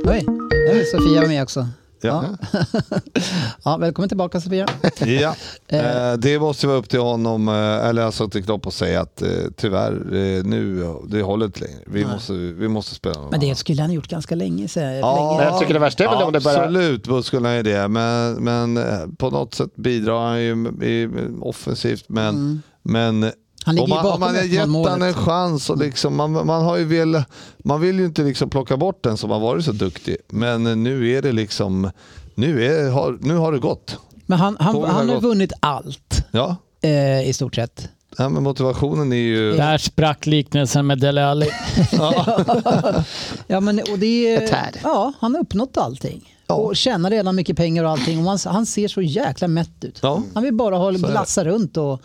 Oj, 0.05 0.25
nu 0.51 0.81
är 0.81 0.85
Sofia 0.85 1.29
med 1.29 1.43
också. 1.43 1.67
Ja, 2.03 2.25
Ja, 3.65 3.77
välkommen 3.77 4.09
tillbaka 4.09 4.41
Sofia. 4.41 4.67
Ja, 5.07 5.35
eh, 5.69 6.13
det 6.19 6.39
måste 6.41 6.67
vara 6.67 6.77
upp 6.77 6.89
till 6.89 7.01
honom, 7.01 7.49
eh, 7.49 7.55
eller 7.89 8.03
alltså 8.03 8.29
till 8.29 8.45
Klopp 8.45 8.67
att 8.67 8.75
säga 8.75 9.01
att 9.01 9.23
eh, 9.23 9.29
tyvärr, 9.57 9.93
eh, 10.15 10.45
nu, 10.45 10.85
det 11.09 11.23
håller 11.23 11.47
inte 11.47 11.61
längre. 11.61 11.79
Vi, 11.87 12.05
måste, 12.07 12.33
vi 12.33 12.69
måste 12.69 12.95
spela 12.95 13.21
någon 13.21 13.31
Men 13.31 13.41
det 13.41 13.55
skulle 13.55 13.83
han 13.83 13.91
ha 13.91 13.95
gjort 13.95 14.09
ganska 14.09 14.35
länge 14.35 14.69
sedan. 14.69 14.95
Ja, 14.97 15.35
Men 15.39 15.47
jag 15.47 15.61
tycker 15.61 15.75
det 15.75 15.81
värsta 15.81 16.05
är 16.05 16.09
väl 16.09 16.23
om 16.23 16.33
det 16.33 16.41
börjar- 16.41 16.59
Absolut 16.63 17.05
då 17.05 17.23
skulle 17.23 17.49
han 17.49 17.57
ju 17.57 17.63
det, 17.63 17.89
men, 17.89 18.33
men 18.45 18.77
eh, 18.77 19.07
på 19.19 19.31
något 19.31 19.55
sätt 19.55 19.77
bidrar 19.77 20.29
han 20.29 20.43
ju 20.43 20.53
i, 20.83 21.09
offensivt. 21.41 22.05
Men, 22.09 22.63
men 22.83 23.17
Mm. 23.23 23.33
Han 23.65 23.75
ligger 23.75 23.89
ju 23.89 23.95
man, 23.95 24.03
bakom 24.03 24.21
man 24.21 24.35
har 24.35 24.43
ett 24.43 24.51
gett 24.51 24.89
han 24.89 25.03
en 25.03 25.15
chans 25.15 25.71
och 25.71 25.79
liksom, 25.79 26.17
man, 26.17 26.33
man, 26.33 26.65
har 26.65 26.77
ju 26.77 26.85
väl, 26.85 27.23
man 27.59 27.81
vill 27.81 27.99
ju 27.99 28.05
inte 28.05 28.23
liksom 28.23 28.51
plocka 28.51 28.77
bort 28.77 29.03
den 29.05 29.17
som 29.17 29.31
har 29.31 29.41
varit 29.41 29.65
så 29.65 29.73
duktig. 29.73 30.17
Men 30.29 30.83
nu 30.85 31.11
är 31.11 31.23
det 31.23 31.33
liksom, 31.33 31.91
nu, 32.35 32.65
är, 32.67 32.91
har, 32.91 33.19
nu 33.21 33.37
har 33.37 33.53
det 33.53 33.59
gått. 33.59 33.97
Men 34.27 34.39
han, 34.39 34.57
han, 34.61 34.75
Tåget 34.75 34.91
har 34.91 34.99
han 34.99 35.09
har 35.09 35.15
gått. 35.15 35.25
vunnit 35.25 35.53
allt 35.61 36.25
Ja, 36.31 36.57
eh, 36.83 37.29
i 37.29 37.33
stort 37.33 37.55
sett. 37.55 37.89
ja 38.19 38.29
men 38.29 38.43
motivationen 38.43 39.13
är 39.13 39.17
ju... 39.17 39.53
Där 39.53 39.79
sprack 39.79 40.27
liknelsen 40.27 40.87
med 40.87 40.99
Dele 40.99 41.27
Alli. 41.27 41.51
Ja, 43.47 43.61
men, 43.61 43.81
och 43.93 43.99
det 43.99 44.35
är, 44.35 44.79
ja, 44.83 45.13
han 45.21 45.35
har 45.35 45.43
uppnått 45.43 45.77
allting. 45.77 46.29
Och 46.47 46.77
tjänar 46.77 47.11
redan 47.11 47.37
mycket 47.37 47.57
pengar 47.57 47.85
och 47.85 47.91
allting. 47.91 48.19
Och 48.19 48.25
han, 48.25 48.39
han 48.45 48.67
ser 48.67 48.89
så 48.89 49.03
jäkla 49.03 49.49
mätt 49.49 49.85
ut. 49.85 49.99
Ja. 50.03 50.23
Han 50.35 50.43
vill 50.43 50.55
bara 50.55 50.77
ha, 50.77 50.91
glassa 50.91 51.45
runt 51.45 51.77
och... 51.77 52.03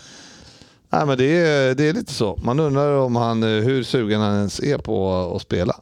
Nej, 0.90 1.06
men 1.06 1.18
det, 1.18 1.26
är, 1.26 1.76
det 1.76 1.90
är 1.90 1.94
lite 1.94 2.14
så. 2.14 2.40
Man 2.44 2.60
undrar 2.60 2.98
om 2.98 3.16
han, 3.16 3.44
eh, 3.44 3.50
hur 3.64 3.84
sugen 3.84 4.22
han 4.22 4.36
ens 4.38 4.60
är 4.60 4.78
på 4.78 5.14
att 5.36 5.42
spela. 5.42 5.74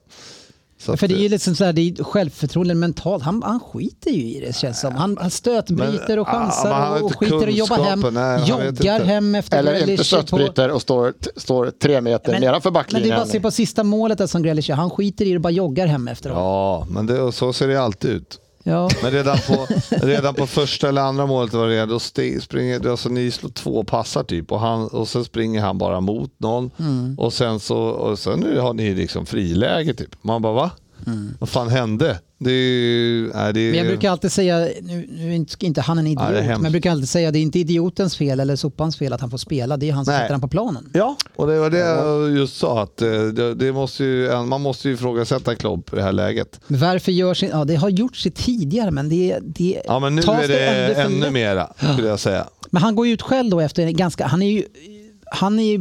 Så 0.80 0.92
att, 0.92 1.00
För 1.00 1.08
det 1.08 1.14
är 1.14 1.20
ju 1.20 1.26
eh, 1.26 1.32
liksom 1.32 1.56
så 1.56 1.64
här, 1.66 1.74
det 1.74 1.82
är 1.82 2.04
självförtroende 2.04 2.76
mentalt. 2.76 3.24
Han, 3.24 3.44
han 3.44 3.60
skiter 3.60 4.12
ju 4.12 4.22
i 4.22 4.44
det 4.48 4.56
känns 4.56 4.80
som. 4.82 4.96
Han, 4.96 5.18
han 5.22 5.30
stötbryter 5.32 6.20
och 6.20 6.28
ja, 6.28 6.32
chansar 6.32 6.74
har 6.74 6.96
och, 6.96 7.02
inte 7.04 7.18
skiter 7.18 7.48
i 7.48 7.52
att 7.52 7.58
jobba 7.58 7.76
hem. 7.84 8.00
Nej, 8.12 8.44
joggar 8.50 8.68
inte. 8.68 8.90
hem 9.06 9.36
efter 9.36 9.58
Eller 9.58 9.72
inte 9.74 9.86
Grealish 9.86 10.00
på- 10.00 10.04
stötbryter 10.04 10.72
och 10.72 10.82
står, 10.82 11.14
står 11.36 11.72
tre 11.82 12.02
meter 12.02 12.32
Men- 12.32 12.42
nedanför 12.42 12.72
Men 12.72 12.74
det 12.74 12.80
är 12.80 12.84
backlinjen. 12.84 13.10
bara 13.10 13.22
att 13.22 13.30
se 13.30 13.40
på 13.40 13.52
sista 13.52 13.84
målet 13.84 14.18
där 14.18 14.28
som 14.28 14.44
Grealish. 14.44 14.72
Han 14.72 14.90
skiter 14.90 15.26
i 15.26 15.30
det 15.30 15.36
och 15.36 15.42
bara 15.42 15.50
joggar 15.54 15.88
hem 15.88 16.08
efter 16.08 16.30
dem. 16.30 16.38
Ja, 16.40 16.88
men 16.90 17.06
det, 17.08 17.22
och 17.22 17.34
så 17.34 17.54
ser 17.54 17.68
det 17.68 17.82
alltid 17.82 18.12
ut. 18.12 18.40
Ja. 18.68 18.90
Men 19.04 19.12
redan 19.12 19.38
på, 19.48 19.68
redan 19.90 20.34
på 20.34 20.48
första 20.48 20.90
eller 20.90 21.02
andra 21.02 21.26
målet 21.26 21.54
var 21.54 21.68
det, 21.68 21.86
då 21.86 22.00
springer, 22.42 22.90
alltså 22.90 23.10
ni 23.10 23.32
slår 23.32 23.50
två 23.50 23.84
passar 23.84 24.24
typ 24.24 24.52
och, 24.52 24.60
han, 24.60 24.88
och 24.88 25.08
sen 25.08 25.26
springer 25.26 25.62
han 25.62 25.78
bara 25.78 26.00
mot 26.00 26.32
någon 26.38 26.72
Mm. 26.80 27.16
och 27.20 27.34
sen 27.34 27.60
så 27.60 27.78
och 27.78 28.20
sen 28.20 28.60
har 28.60 28.74
ni 28.74 28.96
liksom 28.96 29.26
friläge 29.26 29.94
typ. 29.94 30.16
Man 30.24 30.42
bara 30.42 30.54
va? 30.54 30.72
Vad 31.40 31.50
fan 31.50 31.70
hände? 31.70 32.20
Det 32.46 32.52
är, 32.52 33.34
nej, 33.34 33.54
det 33.54 33.60
är. 33.60 33.70
Men 33.72 33.78
jag 33.78 33.88
brukar 33.88 34.12
alltid 34.12 34.32
säga, 34.32 34.60
nu, 34.82 35.08
nu 35.12 35.30
är 35.32 35.36
inte- 35.36 35.66
inte 35.66 35.82
han 35.82 35.98
en 35.98 36.08
idiot, 36.08 36.22
är 36.30 36.44
men 36.48 36.64
jag 36.64 36.72
brukar 36.72 36.92
alltid 36.92 37.10
säga 37.10 37.32
det 37.32 37.40
är 37.40 37.42
inte 37.42 37.60
idiotens 37.60 38.16
fel 38.18 38.40
eller 38.40 38.56
sopans 38.56 38.98
fel 38.98 39.14
att 39.14 39.22
han 39.22 39.30
får 39.30 39.38
spela, 39.38 39.78
det 39.78 39.90
är 39.90 39.94
han 39.94 40.06
som 40.06 40.14
Nej. 40.14 40.22
sätter 40.22 40.34
han 40.34 40.42
på 40.42 40.48
planen. 40.48 40.90
Ja, 40.94 41.16
och 41.36 41.48
det 41.48 41.60
var 41.60 41.70
det 41.70 41.78
jag 41.78 42.38
just 42.38 42.58
sa. 42.58 42.82
Att 42.84 43.02
eh, 43.02 43.08
det, 43.24 43.54
det 43.56 43.72
måste 43.74 44.04
ju, 44.04 44.36
man 44.44 44.62
måste 44.62 44.88
ju 44.88 44.94
ifrågasätta 44.94 45.56
Klopp 45.56 45.94
i 45.94 45.96
det 45.96 46.04
här 46.04 46.14
läget. 46.14 46.60
Varför 46.68 47.12
görs 47.12 47.40
det? 47.40 47.46
Ja, 47.48 47.66
det 47.66 47.76
har 47.76 47.90
gjorts 47.90 48.24
det 48.24 48.36
tidigare, 48.36 48.92
men 48.92 49.10
det, 49.10 49.40
det 49.42 49.82
Ja, 49.88 50.00
men 50.00 50.16
nu 50.16 50.22
är 50.22 50.48
det 50.48 50.94
ännu 50.94 51.20
lätt. 51.20 51.34
mera 51.34 51.74
skulle 51.94 52.08
jag 52.08 52.20
säga. 52.20 52.48
Men 52.70 52.82
han 52.84 52.96
går 52.96 53.08
ju 53.08 53.14
ut 53.14 53.22
själv 53.22 53.50
då 53.50 53.60
efter 53.60 53.84
en 53.86 53.94
ganska, 53.98 54.26
han 54.28 54.42
är 54.42 54.50
ju 54.52 54.64
han, 55.32 55.60
är, 55.60 55.80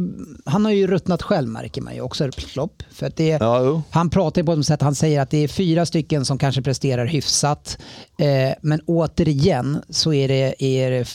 han 0.49 0.65
har 0.65 0.71
ju 0.71 0.87
ruttnat 0.87 1.21
själv 1.21 1.49
märker 1.49 1.81
man 1.81 1.95
ju 1.95 2.01
också, 2.01 2.29
Klopp. 2.31 2.83
För 2.91 3.07
att 3.07 3.15
det, 3.15 3.27
Ja, 3.27 3.81
han 3.89 4.09
pratar 4.09 4.43
på 4.43 4.53
ett 4.53 4.65
sätt, 4.65 4.81
han 4.81 4.95
säger 4.95 5.21
att 5.21 5.29
det 5.29 5.37
är 5.37 5.47
fyra 5.47 5.85
stycken 5.85 6.25
som 6.25 6.37
kanske 6.37 6.61
presterar 6.61 7.05
hyfsat. 7.05 7.77
Eh, 8.17 8.53
men 8.61 8.81
återigen 8.85 9.81
så 9.89 10.13
är 10.13 10.27
det, 10.27 10.63
är 10.63 10.91
det 10.91 11.07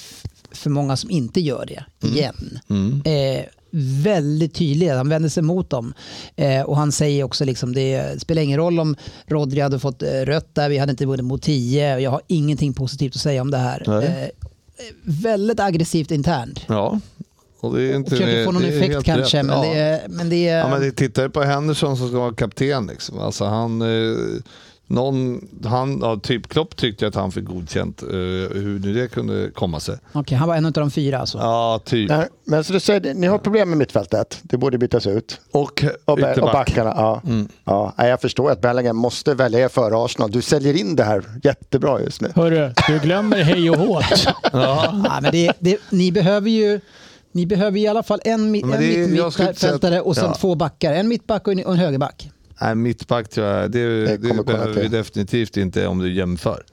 för 0.52 0.70
många 0.70 0.96
som 0.96 1.10
inte 1.10 1.40
gör 1.40 1.66
det 1.66 2.08
igen. 2.08 2.58
Eh, 3.04 3.44
väldigt 4.02 4.54
tydlig, 4.54 4.88
han 4.88 5.08
vänder 5.08 5.28
sig 5.28 5.42
mot 5.42 5.70
dem. 5.70 5.94
Eh, 6.36 6.62
och 6.62 6.76
han 6.76 6.92
säger 6.92 7.24
också 7.24 7.44
liksom 7.44 7.74
det 7.74 8.22
spelar 8.22 8.42
ingen 8.42 8.58
roll 8.58 8.80
om 8.80 8.96
Rodri 9.26 9.60
hade 9.60 9.78
fått 9.78 10.02
eh, 10.02 10.08
rött 10.08 10.54
där, 10.54 10.68
vi 10.68 10.78
hade 10.78 10.90
inte 10.90 11.06
vunnit 11.06 11.24
mot 11.24 11.42
10. 11.42 11.98
Jag 11.98 12.10
har 12.10 12.20
ingenting 12.26 12.72
positivt 12.74 13.14
att 13.14 13.20
säga 13.20 13.42
om 13.42 13.50
det 13.50 13.58
här. 13.58 14.02
Eh, 14.02 14.28
väldigt 15.02 15.60
aggressivt 15.60 16.10
internt. 16.10 16.60
Ja. 16.68 17.00
Och 17.60 17.76
det 17.76 17.82
är 17.82 17.96
inte, 17.96 18.10
Försöker 18.10 18.44
få 18.44 18.52
någon 18.52 18.64
effekt 18.64 18.94
helt 18.94 19.04
kanske, 19.06 19.38
rätt. 19.38 19.46
men, 19.46 19.56
ja. 19.56 19.62
det 19.74 19.78
är, 19.80 20.00
men 20.08 20.28
det 20.30 20.48
är... 20.48 20.58
Ja, 20.58 20.68
men 20.68 20.80
det 20.80 20.90
tittar 20.92 21.28
på 21.28 21.42
Henderson 21.42 21.96
som 21.96 22.08
ska 22.08 22.18
vara 22.18 22.34
kapten. 22.34 22.86
Liksom. 22.86 23.18
Alltså 23.18 23.44
han, 23.44 23.82
eh, 23.82 24.16
någon, 24.86 25.48
han, 25.64 25.98
ja, 26.02 26.16
typ 26.22 26.48
Klopp 26.48 26.76
tyckte 26.76 27.06
att 27.06 27.14
han 27.14 27.32
fick 27.32 27.44
godkänt. 27.44 28.02
Eh, 28.02 28.08
hur 28.08 28.78
nu 28.84 28.94
det 28.94 29.08
kunde 29.08 29.50
komma 29.54 29.80
sig. 29.80 29.96
Okej, 30.12 30.38
han 30.38 30.48
var 30.48 30.56
en 30.56 30.66
av 30.66 30.72
de 30.72 30.90
fyra 30.90 31.18
alltså. 31.18 31.38
Ja, 31.38 31.80
typ. 31.84 32.08
Nej, 32.10 32.26
men 32.44 32.64
så 32.64 32.72
du 32.72 32.80
säger, 32.80 33.14
ni 33.14 33.26
har 33.26 33.38
problem 33.38 33.68
med 33.68 33.78
mittfältet. 33.78 34.38
Det 34.42 34.56
borde 34.56 34.78
bytas 34.78 35.06
ut. 35.06 35.40
Och 35.52 35.60
Och, 35.60 35.76
Be- 35.82 35.92
och 36.04 36.18
ytterback. 36.18 36.52
backarna. 36.52 36.92
Ja. 36.96 37.22
Ja, 37.64 37.94
nej, 37.98 38.10
jag 38.10 38.20
förstår 38.20 38.50
att 38.50 38.60
Bellingham 38.60 38.96
måste 38.96 39.34
välja 39.34 39.60
er 39.60 39.68
före 39.68 40.04
Arsenal. 40.04 40.30
Du 40.30 40.42
säljer 40.42 40.74
in 40.76 40.96
det 40.96 41.04
här 41.04 41.24
jättebra 41.42 42.00
just 42.00 42.20
nu. 42.20 42.32
Hörru, 42.34 42.72
du 42.88 42.98
glömmer 42.98 43.42
hej 43.42 43.70
och 43.70 43.76
hårt. 43.76 44.04
Ja, 44.52 44.92
men 45.22 45.32
det, 45.32 45.52
det, 45.58 45.76
ni 45.90 46.12
behöver 46.12 46.50
ju 46.50 46.80
ni 47.32 47.46
behöver 47.46 47.78
i 47.78 47.86
alla 47.86 48.02
fall 48.02 48.20
en, 48.24 48.50
Men 48.50 48.64
en 48.64 48.70
det 48.80 49.02
är- 49.02 49.08
mittfältare 49.46 50.00
och 50.00 50.14
sen 50.16 50.24
ja. 50.24 50.34
två 50.34 50.54
backar. 50.54 50.92
En 50.92 51.08
mittback 51.08 51.46
och 51.46 51.52
en, 51.52 51.64
och 51.64 51.72
en 51.72 51.78
högerback. 51.78 52.30
Nej, 52.60 52.74
mittback 52.74 53.28
tror 53.28 53.46
jag, 53.46 53.70
det, 53.70 54.16
det, 54.16 54.28
komma 54.28 54.42
behöver 54.42 54.74
vi 54.82 54.88
definitivt 54.88 55.56
inte 55.56 55.86
om 55.86 55.98
du 55.98 56.12
jämför. 56.14 56.64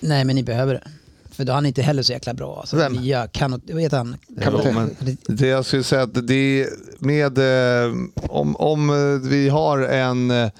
Nej, 0.00 0.24
men 0.24 0.36
ni 0.36 0.42
behöver 0.42 0.74
det. 0.74 0.82
För 1.30 1.44
då 1.44 1.52
är 1.52 1.54
han 1.54 1.66
inte 1.66 1.82
heller 1.82 2.02
så 2.02 2.12
jäkla 2.12 2.34
bra. 2.34 2.58
Alltså, 2.60 2.76
Vem? 2.76 2.92
Nya 2.92 3.26
kanot, 3.26 3.62
vad 3.72 3.82
heter 3.82 3.96
han? 3.96 4.16
Kan 4.42 4.52
man 4.52 4.62
Jo, 4.66 4.72
tänka- 4.72 4.94
men 5.00 5.16
det 5.36 5.46
jag 5.46 5.64
skulle 5.64 5.82
säga 5.84 6.02
att 6.02 6.26
det 6.28 6.66
med 6.98 7.38
eh, 7.38 7.92
om, 8.28 8.56
om 8.56 8.90
eh, 8.90 9.28
vi 9.30 9.48
har 9.48 9.78
en 9.78 10.30
eh, 10.30 10.50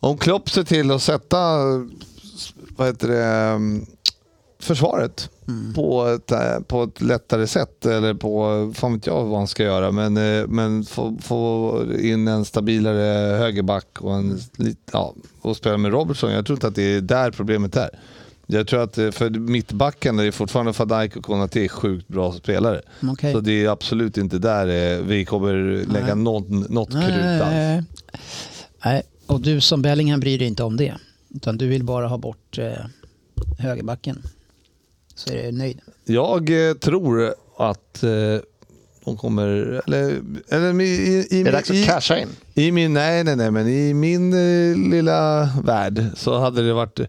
om 0.00 0.18
Klopp 0.18 0.50
ser 0.50 0.62
till 0.64 0.90
att 0.90 1.02
sätta 1.02 1.38
vad 2.76 2.86
heter 2.86 3.08
det, 3.08 3.24
eh, 3.24 3.58
försvaret 5.46 5.74
på, 5.74 6.06
ett, 6.06 6.30
eh, 6.30 6.60
på 6.60 6.82
ett 6.82 7.00
lättare 7.00 7.46
sätt 7.46 7.86
eller 7.86 8.14
på, 8.14 8.72
fan 8.74 8.92
vet 8.94 9.06
jag 9.06 9.24
vad 9.24 9.38
han 9.38 9.46
ska 9.46 9.62
göra 9.62 9.90
men, 9.90 10.16
eh, 10.16 10.46
men 10.46 10.84
få, 10.84 11.16
få 11.20 11.82
in 12.00 12.28
en 12.28 12.44
stabilare 12.44 13.36
högerback 13.36 14.00
och, 14.00 14.14
en, 14.14 14.40
ja, 14.92 15.14
och 15.40 15.56
spela 15.56 15.76
med 15.76 15.92
Robertson. 15.92 16.32
Jag 16.32 16.46
tror 16.46 16.56
inte 16.56 16.66
att 16.66 16.74
det 16.74 16.94
är 16.94 17.00
där 17.00 17.30
problemet 17.30 17.76
är. 17.76 17.90
Jag 18.46 18.66
tror 18.66 18.82
att 18.82 18.98
eh, 18.98 19.10
för 19.10 19.30
mittbacken 19.30 20.18
är 20.18 20.30
fortfarande 20.30 21.00
Dijk 21.00 21.16
och 21.16 21.24
Konaté 21.24 21.64
är 21.64 21.68
sjukt 21.68 22.08
bra 22.08 22.32
spelare. 22.32 22.82
Okej. 23.02 23.32
Så 23.32 23.40
det 23.40 23.64
är 23.64 23.68
absolut 23.68 24.18
inte 24.18 24.38
där 24.38 25.02
vi 25.02 25.24
kommer 25.24 25.84
lägga 25.92 26.14
något, 26.14 26.48
något 26.48 26.90
krut 26.90 27.42
alls. 27.42 27.52
Nej. 27.52 27.82
Nej, 28.84 29.02
och 29.26 29.40
du 29.40 29.60
som 29.60 29.82
Bellingham 29.82 30.20
bryr 30.20 30.38
dig 30.38 30.48
inte 30.48 30.62
om 30.62 30.76
det. 30.76 30.94
Utan 31.34 31.58
du 31.58 31.68
vill 31.68 31.84
bara 31.84 32.06
ha 32.06 32.18
bort 32.18 32.58
eh, 32.58 32.72
högerbacken. 33.58 34.22
Så 35.14 35.32
är 35.32 35.42
du 35.42 35.52
nöjd. 35.52 35.80
Jag 36.04 36.68
eh, 36.68 36.74
tror 36.74 37.34
att 37.56 38.02
eh, 38.02 38.10
de 39.04 39.16
kommer, 39.16 39.46
eller, 39.86 40.20
eller 40.48 40.80
i, 40.80 40.84
i, 40.84 41.26
i, 41.30 41.42
Det 41.42 41.48
är 41.50 41.52
dags 41.52 41.70
att 41.70 41.76
i, 41.76 41.84
casha 41.84 42.18
in. 42.18 42.28
i 42.54 42.72
min, 42.72 42.92
nej, 42.92 43.24
nej, 43.24 43.36
nej, 43.36 43.50
men 43.50 43.68
i 43.68 43.94
min 43.94 44.32
eh, 44.32 44.76
lilla 44.90 45.48
värld 45.64 46.04
så 46.16 46.38
hade 46.38 46.66
det 46.66 46.72
varit, 46.72 47.00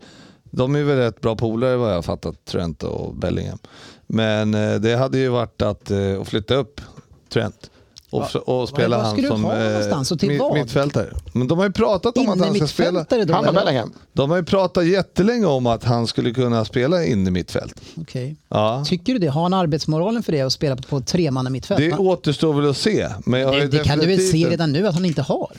de 0.43 0.75
är 0.75 0.83
väl 0.83 0.97
rätt 0.97 1.21
bra 1.21 1.35
polare 1.35 1.77
vad 1.77 1.89
jag 1.89 1.95
har 1.95 2.01
fattat, 2.01 2.45
Trent 2.45 2.83
och 2.83 3.15
Bellingham. 3.15 3.57
Men 4.07 4.53
eh, 4.53 4.75
det 4.75 4.95
hade 4.95 5.17
ju 5.17 5.27
varit 5.29 5.61
att, 5.61 5.91
eh, 5.91 6.21
att 6.21 6.27
flytta 6.27 6.55
upp 6.55 6.81
Trent. 7.29 7.69
Och, 8.09 8.35
och 8.45 8.69
spela 8.69 9.03
han 9.03 9.25
som 10.05 10.17
mitt- 10.21 10.39
vad? 10.39 10.53
mittfältare. 10.53 11.09
Men 11.33 11.47
de 11.47 11.57
har 11.57 11.65
ju 11.65 11.71
pratat 11.71 12.17
om 12.17 12.29
att 12.29 12.35
Inne 12.35 12.45
han 12.45 12.55
ska 12.55 12.67
spela. 12.67 13.05
Han? 13.29 13.53
Bellingham. 13.53 13.93
De 14.13 14.29
har 14.29 14.37
ju 14.37 14.43
pratat 14.43 14.85
jättelänge 14.85 15.45
om 15.45 15.67
att 15.67 15.83
han 15.83 16.07
skulle 16.07 16.31
kunna 16.33 16.65
spela 16.65 17.05
in 17.05 17.27
i 17.27 17.31
mittfält. 17.31 17.81
Okej. 17.97 18.35
Ja. 18.49 18.85
Tycker 18.87 19.13
du 19.13 19.19
det? 19.19 19.27
Har 19.27 19.43
han 19.43 19.53
arbetsmoralen 19.53 20.23
för 20.23 20.31
det 20.31 20.41
att 20.41 20.53
spela 20.53 20.75
på, 20.75 20.83
på 20.83 21.01
tremanna 21.01 21.49
mittfält? 21.49 21.79
Det 21.79 21.93
återstår 21.93 22.53
väl 22.53 22.69
att 22.69 22.77
se. 22.77 23.09
Men 23.25 23.51
det, 23.51 23.67
det 23.67 23.83
kan 23.83 23.99
du 23.99 24.05
väl 24.07 24.27
se 24.27 24.49
redan 24.49 24.71
nu 24.71 24.87
att 24.87 24.93
han 24.93 25.05
inte 25.05 25.21
har? 25.21 25.51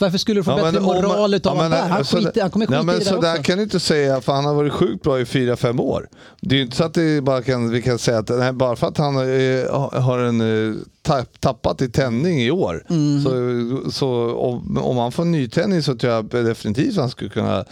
Varför 0.00 0.18
skulle 0.18 0.40
du 0.40 0.44
få 0.44 0.50
Ja, 0.50 0.56
bättre 0.64 0.80
moral 0.80 1.34
utav 1.34 1.56
ja, 1.56 1.68
där? 1.68 1.88
Han, 1.88 2.04
så 2.04 2.16
skiter, 2.16 2.32
där- 2.32 2.40
han 2.42 2.50
kommer 2.50 2.66
skita 2.66 2.76
ja, 2.78 2.82
men 2.82 2.94
i 2.94 2.98
det 2.98 3.04
så 3.04 3.20
där 3.20 3.32
också. 3.32 3.42
kan 3.42 3.56
du 3.58 3.62
inte 3.64 3.80
säga, 3.80 4.20
för 4.20 4.32
han 4.32 4.44
har 4.44 4.54
varit 4.54 4.72
sjukt 4.72 5.02
bra 5.02 5.20
i 5.20 5.24
fyra 5.24 5.56
fem 5.56 5.80
år. 5.80 6.08
Det 6.40 6.54
är 6.54 6.56
ju 6.56 6.64
inte 6.64 6.76
så 6.76 6.84
att 6.84 6.94
det 6.94 7.24
bara 7.24 7.42
kan, 7.42 7.70
vi 7.70 7.82
kan 7.82 7.98
säga 7.98 8.18
att 8.18 8.28
nej, 8.28 8.52
bara 8.52 8.76
för 8.76 8.86
att 8.86 8.98
han 8.98 9.16
eh, 9.16 10.00
har 10.00 10.18
en, 10.18 10.40
eh, 10.70 10.74
tapp, 11.02 11.40
tappat 11.40 11.82
i 11.82 11.88
tändning 11.88 12.40
i 12.42 12.50
år, 12.50 12.84
Mm. 12.90 13.22
så, 13.24 13.90
så 13.90 14.34
om, 14.36 14.78
om 14.78 14.96
han 14.96 15.12
får 15.12 15.24
nytändning 15.24 15.82
så 15.82 15.94
tror 15.96 16.12
jag 16.12 16.24
definitivt 16.24 16.90
att 16.92 16.96
han 17.00 17.10
skulle 17.10 17.30
kunna 17.30 17.64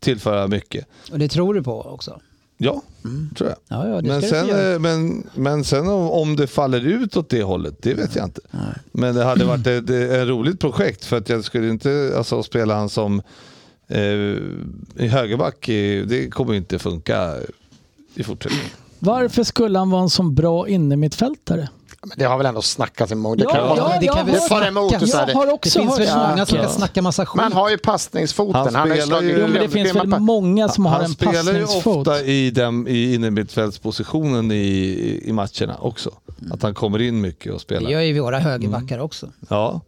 tillföra 0.00 0.46
mycket. 0.48 0.86
Och 1.12 1.18
det 1.18 1.28
tror 1.28 1.54
du 1.54 1.62
på 1.62 1.80
också? 1.82 2.20
Ja, 2.64 2.82
tror 3.36 3.50
jag. 3.50 3.58
Ja, 3.68 3.88
ja, 3.88 4.00
det 4.00 4.08
Men 4.08 4.22
sen, 4.22 4.72
eh, 4.72 4.78
men, 4.78 5.26
men 5.34 5.64
sen 5.64 5.88
om, 5.88 6.10
om 6.10 6.36
det 6.36 6.46
faller 6.46 6.86
ut 6.86 7.16
åt 7.16 7.28
det 7.28 7.42
hållet, 7.42 7.82
det 7.82 7.94
vet 7.94 8.16
jag 8.16 8.24
inte. 8.24 8.40
Men 8.92 9.14
det 9.14 9.24
hade 9.24 9.44
varit 9.44 9.66
ett, 9.66 9.90
ett 9.90 10.28
roligt 10.28 10.60
projekt 10.60 11.04
för 11.04 11.16
att 11.16 11.28
jag 11.28 11.44
skulle 11.44 11.68
inte 11.68 12.14
alltså, 12.16 12.42
spela 12.42 12.74
han 12.74 12.88
som 12.88 13.22
eh, 13.88 14.02
i 14.96 15.08
högerback. 15.10 15.66
Det 16.06 16.30
kommer 16.30 16.54
inte 16.54 16.78
funka 16.78 17.34
i 18.14 18.22
fortsättningen. 18.22 18.66
Varför 18.98 19.42
skulle 19.44 19.78
han 19.78 19.90
vara 19.90 20.02
en 20.02 20.10
sån 20.10 20.34
bra 20.34 20.68
innermittfältare? 20.68 21.68
Men 22.06 22.14
det 22.18 22.24
har 22.24 22.36
väl 22.38 22.46
ändå 22.46 22.62
snackats 22.62 23.12
en 23.12 23.18
mång. 23.18 23.36
Det 23.36 23.42
Ja, 23.44 23.50
kan 23.50 23.76
ja, 23.76 23.96
det 24.00 24.06
kan 24.06 24.26
det 24.26 24.40
far 24.48 24.66
emot 24.66 25.08
så 25.08 25.16
här, 25.16 25.28
Jag 25.28 25.34
har 25.34 25.46
Det 25.46 25.52
också 25.52 25.78
finns 25.80 25.98
väl 25.98 26.08
hört 26.08 26.28
många 26.30 26.46
som 26.46 26.58
kan 26.58 26.68
snacka 26.68 27.02
massa 27.02 27.26
skit. 27.26 27.36
Man 27.36 27.52
har 27.52 27.70
ju 27.70 27.78
passningsfoten. 27.78 28.60
Han 28.60 28.74
Han, 28.74 28.88
har 28.90 28.96
ju 28.96 29.02
spelar 29.02 29.22
ju- 29.22 29.36
Jo, 29.40 29.46
men 29.46 29.62
det 29.62 29.68
finns 29.68 29.94
väl 29.94 30.06
många 30.06 30.68
som 30.68 30.86
har 30.86 30.92
han 30.92 31.04
en 31.04 31.10
spelar 31.10 31.32
ju 31.32 31.38
passningsfot. 31.60 31.96
ofta 32.08 32.20
i, 32.22 32.50
den, 32.50 32.88
i 32.88 33.14
innermittfältspositionen 33.14 34.52
i, 34.52 35.20
i 35.24 35.32
matcherna 35.32 35.76
också. 35.80 36.10
Att 36.52 36.62
han 36.62 36.74
kommer 36.74 37.02
in 37.02 37.20
mycket 37.20 37.52
och 37.52 37.58
Det 37.58 37.62
spelar. 37.62 37.90
gör 37.90 38.00
ju 38.00 38.20
våra 38.20 38.38
högerbackar 38.38 38.98
också. 38.98 39.28
Ja. 39.48 39.80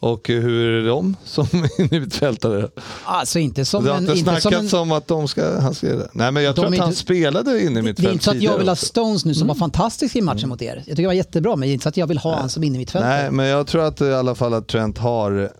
Och 0.00 0.30
eh, 0.30 0.40
hur 0.42 0.70
är 0.82 0.86
de 0.88 1.16
som 1.24 1.46
innermittfältare? 1.78 2.68
Alltså 3.04 3.38
inte 3.38 3.64
som 3.64 3.84
det 3.84 3.90
har 3.90 3.96
en... 3.96 4.02
inte 4.02 4.18
Inte 4.18 4.40
som 4.40 4.40
snackats 4.50 4.72
en 4.74 4.78
om 4.80 4.92
att 4.92 5.08
de 5.08 5.28
ska, 5.28 5.60
han 5.60 5.74
ska. 5.74 5.86
Nej 6.12 6.32
men 6.32 6.42
jag 6.42 6.54
tror 6.56 6.66
att 6.66 6.78
han 6.78 6.88
inte- 6.88 7.00
spelade 7.00 7.62
in 7.62 7.76
i 7.76 7.82
mitt 7.82 7.96
det 7.96 8.08
är 8.08 8.12
inte 8.12 8.24
så 8.24 8.30
att 8.30 8.42
jag 8.42 8.58
vill 8.58 8.68
ha. 8.68 8.76
Stones 8.76 9.24
nu 9.24 9.34
som 9.34 9.42
Mm. 9.42 9.48
var 9.48 9.54
fantastisk 9.54 10.16
i 10.16 10.20
matchen 10.20 10.48
mot 10.48 10.62
er. 10.62 10.74
Jag 10.76 10.84
tycker 10.84 11.02
det 11.02 11.06
var 11.06 11.12
jättebra, 11.14 11.56
men 11.56 11.60
det 11.68 11.70
är 11.70 11.72
inte 11.72 11.82
så 11.82 11.88
att 11.88 11.96
jag 11.96 12.06
vill 12.06 12.18
ha 12.18 12.36
han 12.36 12.48
som 12.48 12.64
inne 12.64 12.74
i 12.74 12.78
mitt 12.78 12.94
Nej 12.94 13.30
men 13.30 13.46
jag 13.46 13.66
tror 13.66 13.84
att 13.84 14.00
eh, 14.00 14.08
i 14.08 14.14
alla 14.14 14.34
fall 14.34 14.54
att 14.54 14.66
Trent 14.68 14.98
har 14.98 15.50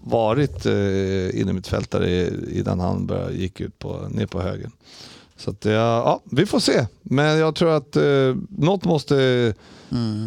varit 0.00 0.66
eh, 0.66 1.40
inne 1.40 1.52
mittfältare 1.52 2.30
innan 2.52 2.80
han 2.80 3.06
började, 3.06 3.34
gick 3.34 3.60
ut 3.60 3.78
på, 3.78 4.06
ner 4.10 4.26
på 4.26 4.40
högen. 4.42 4.70
Så 5.36 5.50
att, 5.50 5.64
ja, 5.64 5.72
ja, 5.72 6.20
vi 6.24 6.46
får 6.46 6.60
se. 6.60 6.86
Men 7.02 7.38
jag 7.38 7.54
tror 7.54 7.76
att 7.76 7.96
eh, 7.96 8.02
något, 8.48 8.84
måste, 8.84 9.54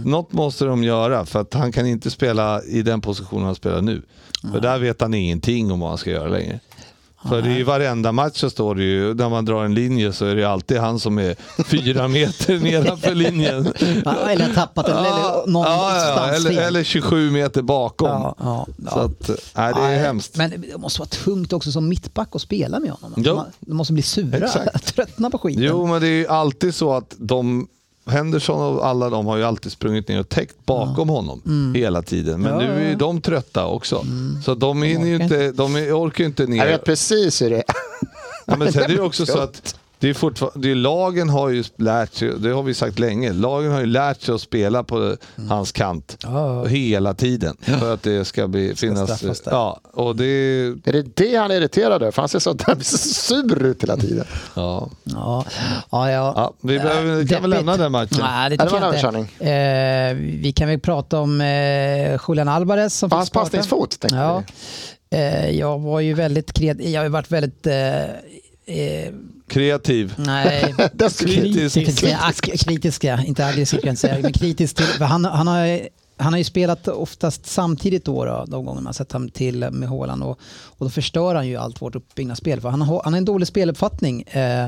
något 0.05 0.34
måste 0.34 0.66
de 0.66 0.84
göra 0.84 1.26
för 1.26 1.41
att 1.41 1.53
han 1.53 1.72
kan 1.72 1.88
inte 1.88 2.12
spela 2.12 2.64
i 2.64 2.82
den 2.82 3.01
positionen 3.01 3.45
han 3.45 3.55
spelar 3.55 3.82
nu. 3.82 4.01
För 4.51 4.59
där 4.59 4.80
vet 4.80 5.01
han 5.01 5.14
ingenting 5.14 5.72
om 5.72 5.80
vad 5.80 5.89
han 5.89 5.97
ska 5.97 6.09
göra 6.09 6.30
längre. 6.30 6.59
För 7.30 7.41
det 7.41 7.49
är 7.49 7.57
ju 7.57 7.64
varenda 7.64 8.12
match 8.12 8.39
så 8.39 8.49
står 8.49 8.76
det 8.76 8.84
ju, 8.84 9.14
när 9.14 9.30
man 9.30 9.45
drar 9.45 9.66
en 9.66 9.74
linje 9.74 10.14
så 10.14 10.26
är 10.26 10.36
det 10.36 10.43
alltid 10.45 10.78
han 10.78 10.99
som 10.99 11.20
är 11.20 11.36
fyra 11.64 12.07
meter 12.07 12.59
nedanför 12.64 13.16
linjen. 13.16 13.74
Eller 14.30 14.53
tappat 14.53 14.86
den, 14.86 14.97
eller 14.97 15.47
någon 15.47 15.66
ja, 15.66 16.28
eller, 16.28 16.62
eller 16.62 16.84
27 16.84 17.32
meter 17.32 17.62
bakom. 17.62 18.07
Ja, 18.07 18.36
ja, 18.39 18.68
Så 18.91 18.99
att, 18.99 19.30
nej, 19.55 19.74
det 19.74 19.82
är 19.82 19.91
Ja, 19.91 19.99
hemskt. 19.99 20.38
Men 20.38 20.49
det 20.49 20.78
måste 20.78 20.99
vara 20.99 21.09
tungt 21.09 21.53
också 21.53 21.72
som 21.72 21.89
mittback 21.89 22.36
att 22.36 22.41
spela 22.41 22.80
med 22.80 22.91
honom. 22.91 23.24
Jo. 23.26 23.36
De, 23.36 23.45
de 23.59 23.74
måste 23.74 23.93
bli 23.93 24.03
sura, 24.03 24.45
Exakt. 24.45 24.86
tröttna 24.95 25.30
på 25.30 25.38
skiten. 25.38 25.64
Jo, 25.64 25.88
men 25.88 26.01
det 26.01 26.07
är 26.07 26.20
ju 26.20 26.28
alltid 26.28 26.76
så 26.76 26.93
att 26.93 27.16
de 27.18 27.68
Henderson 28.06 28.76
och 28.76 28.86
alla 28.88 29.10
de 29.10 29.26
har 29.26 29.38
ju 29.38 29.43
alltid 29.43 29.72
sprungit 29.72 30.08
ner 30.08 30.20
och 30.20 30.30
täckt 30.30 30.66
bakom 30.66 31.10
honom 31.10 31.41
hela 31.76 32.02
tiden. 32.02 32.41
Men 32.41 32.52
Mm. 32.52 32.66
Ja, 32.66 32.74
nu 32.74 32.80
är 32.80 32.84
ja. 32.84 32.89
ju 32.89 32.95
de 32.95 33.22
trötta 33.22 33.66
också. 33.68 34.06
Så 34.45 34.56
de, 34.56 34.84
ju 34.84 34.95
orkar 35.16 35.24
inte, 35.24 35.52
de 35.52 35.76
orkar 35.76 36.24
ju 36.24 36.28
inte 36.28 36.45
ner. 36.45 36.58
Jag 36.58 36.66
vet 36.66 36.86
precis 36.86 37.41
hur 37.41 37.49
det 37.49 37.56
är. 37.58 37.64
Ja, 38.45 38.56
men 38.56 38.74
sen 38.74 38.84
är 38.84 38.88
det 38.88 38.93
ju 38.93 39.02
också 39.02 39.26
så 39.26 39.39
att 39.39 39.76
det 40.02 40.10
är 40.10 40.14
fortfarande, 40.14 40.68
det 40.68 40.72
är, 40.72 40.76
lagen 40.76 41.30
har 41.30 41.49
ju 41.49 41.64
lärt 41.78 42.14
sig, 42.14 42.39
det 42.39 42.49
har 42.49 42.64
vi 42.64 42.74
sagt 42.74 42.99
länge, 42.99 43.34
lagen 43.34 43.72
har 43.72 43.80
ju 43.80 43.86
lärt 43.86 44.22
sig 44.22 44.36
att 44.36 44.41
spela 44.41 44.84
på 44.84 45.16
hans 45.49 45.72
kant 45.72 46.18
Ja. 46.24 46.66
hela 46.66 47.14
tiden. 47.14 47.58
För 47.62 47.93
att 47.93 48.04
det 48.04 48.26
ska 48.26 48.47
bli, 48.47 48.76
finnas... 48.76 49.18
straffas 49.18 49.41
där. 49.41 49.52
Ja, 49.52 49.80
och 49.93 50.16
det... 50.16 50.24
Är 50.86 50.91
det 50.93 51.16
det 51.16 51.36
han 51.36 51.52
är 51.52 51.56
irriterad 51.56 52.02
över? 52.02 52.12
För 52.12 52.22
han 52.22 52.30
ser 52.30 52.39
så, 52.39 52.58
sur 52.82 53.66
ut 53.66 53.84
hela 53.84 53.97
tiden. 53.97 54.26
Ja. 54.54 54.89
Ja, 55.04 55.45
ja, 55.91 56.12
ja. 56.12 56.34
Ja, 56.36 56.54
vi 56.62 56.80
behöver, 56.80 57.28
kan 57.28 57.41
väl 57.41 57.49
lämna 57.49 57.78
den 57.78 57.91
matchen. 57.91 58.18
Nej, 58.22 58.49
det 58.49 58.56
det 58.56 58.66
var 58.70 58.93
en 58.93 58.99
jag 59.02 59.16
inte. 59.16 59.45
Eh, 59.45 60.16
vi 60.41 60.54
kan 60.56 60.68
väl 60.68 60.80
prata 60.80 61.20
om 61.20 61.41
eh, 61.41 62.20
Julian 62.28 62.47
Alvarez 62.47 62.97
som 62.97 63.12
hans 63.12 63.30
passningsfot, 63.30 63.99
tänkte 63.99 64.18
Ja. 64.18 64.43
vi. 65.10 65.18
Eh, 65.18 65.49
jag 65.49 65.80
var 65.80 65.99
ju 65.99 66.14
väldigt 66.14 66.54
kreativ. 66.54 66.89
Jag 66.89 66.99
har 66.99 67.06
ju 67.06 67.12
varit 67.12 67.32
väldigt... 67.32 67.68
Eh, 67.68 68.04
eh, 68.66 69.14
Kreativ. 69.52 70.14
nej, 70.18 70.76
Kritisk. 71.20 72.04
ak- 72.04 72.58
kritiska, 72.66 73.24
inte 73.28 73.45
aggressiv 73.45 73.78
kan 73.78 73.88
jag 73.89 73.97
säga, 73.97 74.20
men 74.22 74.34
kritisk 74.34 74.76
till... 74.76 74.86
för 74.86 75.06
Han, 75.06 75.26
han, 75.26 75.47
har, 75.47 75.80
han 76.18 76.34
har 76.34 76.38
ju 76.38 76.43
spelat 76.43 76.88
oftast 76.88 77.45
samtidigt 77.45 78.06
då, 78.06 78.26
då 78.26 78.45
de 78.47 78.66
gånger 78.66 78.82
man 78.82 78.93
sett 78.93 79.12
honom 79.12 79.30
till 79.30 79.70
med 79.72 79.89
Haaland 79.89 80.24
och, 80.24 80.39
och 80.64 80.86
då 80.86 80.89
förstör 80.89 81.36
han 81.36 81.47
ju 81.47 81.56
allt 81.58 81.82
vårt 81.82 81.95
uppbyggnadsspel. 81.95 82.62
För 82.62 82.70
han 82.70 82.82
har, 82.82 83.02
han 83.04 83.14
har 83.14 83.18
en 83.18 83.26
dålig 83.26 83.47
speluppfattning. 83.47 84.22
Eh, 84.22 84.68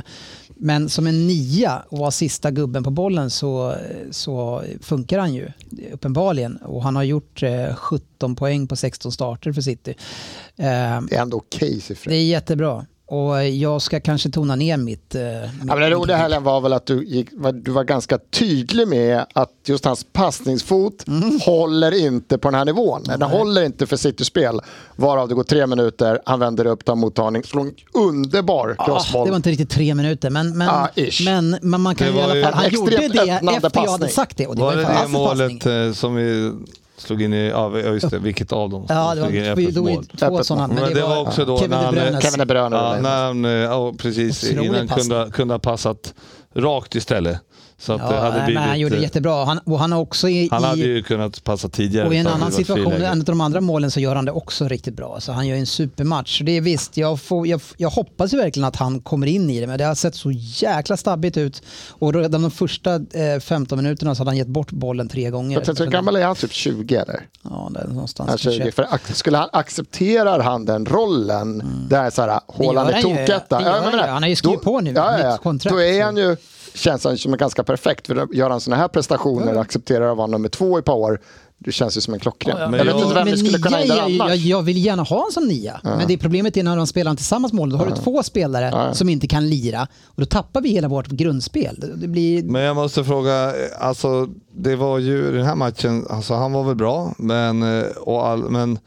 men 0.56 0.90
som 0.90 1.08
en 1.08 1.28
nia 1.28 1.84
och 1.90 1.98
var 1.98 2.12
sista 2.12 2.52
gubben 2.52 2.84
på 2.84 2.90
bollen 2.90 3.30
så, 3.30 3.76
så 4.12 4.64
funkar 4.82 5.20
han 5.20 5.34
ju 5.34 5.50
uppenbarligen. 5.94 6.56
Och 6.58 6.84
han 6.84 6.96
har 6.96 7.04
gjort 7.04 7.44
eh, 7.44 7.76
17 7.76 8.36
poäng 8.36 8.68
på 8.68 8.76
16 8.76 9.12
starter 9.12 9.52
för 9.54 9.62
City. 9.62 9.92
Eh, 10.56 10.66
Det 11.02 11.16
är 11.16 11.22
ändå 11.22 11.38
okej 11.38 11.82
siffror. 11.82 12.12
det 12.12 12.18
är 12.18 12.26
jättebra. 12.26 12.86
Och 13.14 13.47
jag 13.47 13.82
ska 13.82 13.99
kanske 13.99 14.30
tona 14.30 14.55
ner 14.55 14.78
mitt... 14.78 15.16
Eh, 15.16 15.22
Ja, 15.24 15.49
men 15.66 15.80
det 15.80 15.89
roliga 15.89 16.18
här 16.18 16.39
var 16.39 16.61
väl 16.61 16.74
att 16.74 16.86
du, 16.86 17.05
gick, 17.05 17.28
du 17.53 17.72
var 17.72 17.84
ganska 17.84 18.18
tydlig 18.18 18.88
med 18.88 19.26
att 19.34 19.49
just 19.66 19.86
hans 19.86 20.05
passningsfot 20.14 21.05
håller 21.45 22.05
inte 22.05 22.38
på 22.38 22.47
den 22.49 22.57
här 22.57 22.66
nivån. 22.66 23.03
Den 23.03 23.22
håller 23.22 23.64
inte 23.64 23.88
för 23.88 23.97
City-spel. 23.97 24.59
Varav 24.95 25.28
det 25.28 25.36
går 25.36 25.43
tre 25.43 25.68
minuter, 25.68 26.20
han 26.26 26.39
vänder 26.39 26.66
upp, 26.66 26.86
tar 26.86 26.95
mottagning, 26.95 27.43
slår 27.43 27.61
en 27.61 27.74
underbar 27.93 28.76
Ah, 28.78 28.86
crossboll. 28.86 29.26
det 29.26 29.32
var 29.32 29.38
inte 29.38 29.49
riktigt 29.49 29.70
tre 29.70 29.95
minuter, 29.95 30.30
men, 30.30 30.57
men, 30.57 30.70
Ah, 30.70 30.88
men, 31.26 31.57
men 31.61 31.82
man 31.82 31.95
kan 31.95 32.07
ju 32.07 32.14
i 32.14 32.22
alla 32.22 32.43
fall... 32.43 32.53
Han 32.53 32.72
gjorde 32.72 32.91
det 32.97 33.05
efter 33.05 33.26
jag 33.28 33.51
hade 33.53 33.70
passning. 33.70 34.09
sagt 34.09 34.38
det. 34.38 34.47
Och 34.47 34.55
det 34.55 34.61
var, 34.61 34.76
Var 34.76 34.82
en 34.84 34.88
det 34.95 35.01
det 35.01 35.07
målet 35.07 35.51
passning. 35.59 35.88
eh, 35.88 35.93
som 35.93 36.16
vi 36.16 36.51
slog 36.98 37.22
in 37.22 37.34
i, 37.34 37.48
ja 37.50 37.78
just 37.80 38.10
det, 38.10 38.20
vilket 38.20 38.52
av 38.52 38.70
dem? 38.70 38.86
Ja, 38.89 39.16
det 39.16 39.22
var, 39.22 39.30
in 39.30 39.36
i 39.36 39.39
det 39.41 39.52
öppet 39.52 39.78
var 39.78 39.89
ju 39.89 39.96
mål? 39.96 40.06
två 40.06 40.44
sådana. 40.44 40.68
Men 40.68 40.84
Men 40.84 40.94
det 40.94 41.02
var 41.02 41.22
också 41.22 41.46
då 41.46 41.58
Kevin 41.58 41.70
när 41.70 42.12
han-. 42.12 42.22
Kevin 42.22 42.39
De 42.39 42.46
Bruyne. 42.46 42.76
Ja, 42.76 42.98
när 43.02 43.26
han, 43.26 43.44
ja, 43.44 43.94
precis, 43.98 44.52
innan 44.52 44.88
kunde, 44.88 45.30
kunde 45.34 45.54
ha 45.54 45.60
passat 45.60 46.14
rakt 46.56 46.96
istället. 46.96 47.39
Så 47.78 47.94
att 47.94 48.10
det 48.10 48.16
Ja, 48.16 48.22
hade 48.22 48.36
nej, 48.38 48.46
blivit... 48.46 48.60
men 48.62 48.70
han 48.70 48.80
gjorde 48.80 48.96
det 48.96 49.00
eh, 49.00 49.04
jättebra. 49.04 49.46
Han, 49.46 49.58
och 49.60 49.80
han 49.80 49.92
har 49.92 50.00
också 50.00 50.30
i, 50.30 50.48
han 50.52 50.64
hade 50.64 50.82
ju 50.82 51.04
kunnat 51.04 51.44
passa 51.44 51.70
tidigare. 51.70 52.08
och 52.08 52.14
i 52.14 52.18
en 52.18 52.28
annan 52.28 52.50
det 52.50 52.56
situation, 52.56 52.94
en 52.94 53.20
av 53.20 53.26
de 53.26 53.42
andra 53.42 53.62
målen, 53.62 53.92
så 53.92 54.00
gör 54.00 54.16
han 54.16 54.26
det 54.26 54.32
också 54.32 54.68
riktigt 54.68 54.94
bra. 54.96 55.18
Så 55.20 55.32
han 55.32 55.48
gör 55.48 55.56
ju 55.56 55.60
en 55.60 55.66
supermatch. 55.66 56.38
Så 56.38 56.44
det 56.44 56.58
är 56.58 56.62
visst, 56.62 56.98
jag, 56.98 57.22
får, 57.22 57.48
jag, 57.48 57.62
jag 57.78 57.90
hoppas 57.90 58.34
ju 58.34 58.38
verkligen 58.38 58.68
att 58.68 58.76
han 58.76 59.00
kommer 59.02 59.28
in 59.28 59.50
i 59.50 59.60
det, 59.62 59.68
men 59.68 59.78
det 59.78 59.84
har 59.86 59.96
sett 59.96 60.16
så 60.16 60.32
jäkla 60.34 60.98
stabbigt 60.98 61.38
ut. 61.38 61.62
Och 61.90 62.14
redan 62.14 62.42
de 62.42 62.52
första 62.52 62.96
eh, 62.96 63.40
15 63.42 63.78
minuterna 63.78 64.16
så 64.16 64.20
hade 64.22 64.30
han 64.32 64.38
gett 64.38 64.48
bort 64.48 64.72
bollen 64.72 65.10
tre 65.10 65.30
gånger. 65.30 65.58
Jag 65.58 65.66
tänkte, 65.66 65.84
hur 65.84 65.92
gammal 65.92 66.16
är 66.16 66.26
han? 66.26 66.36
Typ 66.36 66.52
20 66.54 66.96
eller? 66.96 67.20
Ja, 67.44 67.70
där 67.74 67.88
någonstans. 67.88 68.30
Ja, 68.32 68.38
20. 68.38 68.58
kanske. 68.60 68.72
För 68.72 68.84
ac- 68.84 69.14
skulle 69.14 69.38
han 69.38 69.50
accepterar 69.52 70.40
han 70.40 70.66
den 70.66 70.86
rollen, 70.86 71.64
där 71.90 72.10
så 72.10 72.22
här, 72.22 72.30
gör 72.60 72.74
är 72.90 72.94
han 72.94 73.02
toketta. 73.02 73.58
Det 73.60 73.64
gör 73.66 73.72
han 73.72 73.82
men 73.84 73.92
ju. 73.92 73.98
det- 73.98 74.08
Han 74.12 74.24
har 74.24 74.30
ju 74.30 74.36
skrivit 74.36 74.60
då- 74.60 74.64
på 74.64 74.80
nu, 74.82 74.92
Ja, 74.96 75.20
ja, 75.20 75.38
kontrakt, 75.38 75.74
Då 75.76 75.82
är 75.82 76.04
han 76.04 76.18
ju, 76.18 76.36
känns 76.76 77.04
han 77.04 77.18
som 77.18 77.34
en 77.34 77.38
ganska 77.38 77.64
perfekt. 77.64 78.08
För 78.08 78.16
att 78.16 78.34
gör 78.34 78.50
han 78.50 78.62
sådana 78.62 78.82
här 78.82 78.88
prestationer 78.88 79.56
och 79.56 79.62
accepterar 79.62 80.12
att 80.12 80.18
vara 80.18 80.28
nummer 80.28 80.50
två 80.50 80.78
i 80.78 80.80
ett 80.80 80.86
par 80.86 80.94
år, 80.96 81.22
det 81.58 81.72
känns 81.72 81.98
ju 81.98 82.02
som 82.02 82.14
en 82.14 82.20
klockren. 82.20 82.56
Ja, 82.58 82.62
jag 82.64 82.72
men 82.72 82.78
vet 82.80 82.88
jag- 82.88 82.96
inte 83.04 83.14
vem 83.16 83.24
men 83.26 83.34
vi 83.34 83.38
skulle 83.38 83.58
kunna 83.64 83.80
ändra 83.82 83.96
jag, 83.96 84.22
annars. 84.22 84.40
jag 84.40 84.62
vill 84.62 84.86
gärna 84.86 85.04
ha 85.04 85.26
en 85.26 85.32
som 85.32 85.48
nia. 85.48 85.80
Men 85.84 86.08
det 86.08 86.18
problemet 86.18 86.58
är 86.58 86.64
när 86.64 86.78
de 86.78 86.88
spelar 86.88 87.16
tillsammans 87.16 87.54
mål. 87.54 87.70
Då 87.70 87.78
har 87.78 87.86
du 87.86 87.96
två 87.96 88.24
spelare 88.24 88.94
som 88.96 89.10
inte 89.10 89.28
kan 89.28 89.50
lira. 89.50 89.88
Och 90.06 90.22
då 90.22 90.26
tappar 90.26 90.62
vi 90.62 90.70
hela 90.70 90.88
vårt 90.88 91.08
grundspel. 91.08 91.76
Det- 91.80 91.96
Det 91.96 92.08
blir... 92.08 92.44
Men 92.44 92.62
jag 92.62 92.76
måste 92.76 93.04
fråga, 93.04 93.46
eh, 93.50 93.54
alltså 93.88 94.28
det 94.56 94.76
var 94.76 95.00
ju 95.00 95.32
den 95.32 95.46
här 95.46 95.56
matchen, 95.56 96.06
alltså 96.10 96.34
han 96.34 96.52
var 96.54 96.64
väl 96.64 96.76
bra, 96.76 97.14
men, 97.18 97.80
eh, 97.80 97.86
och 97.98 98.28
all, 98.28 98.50
men 98.50 98.80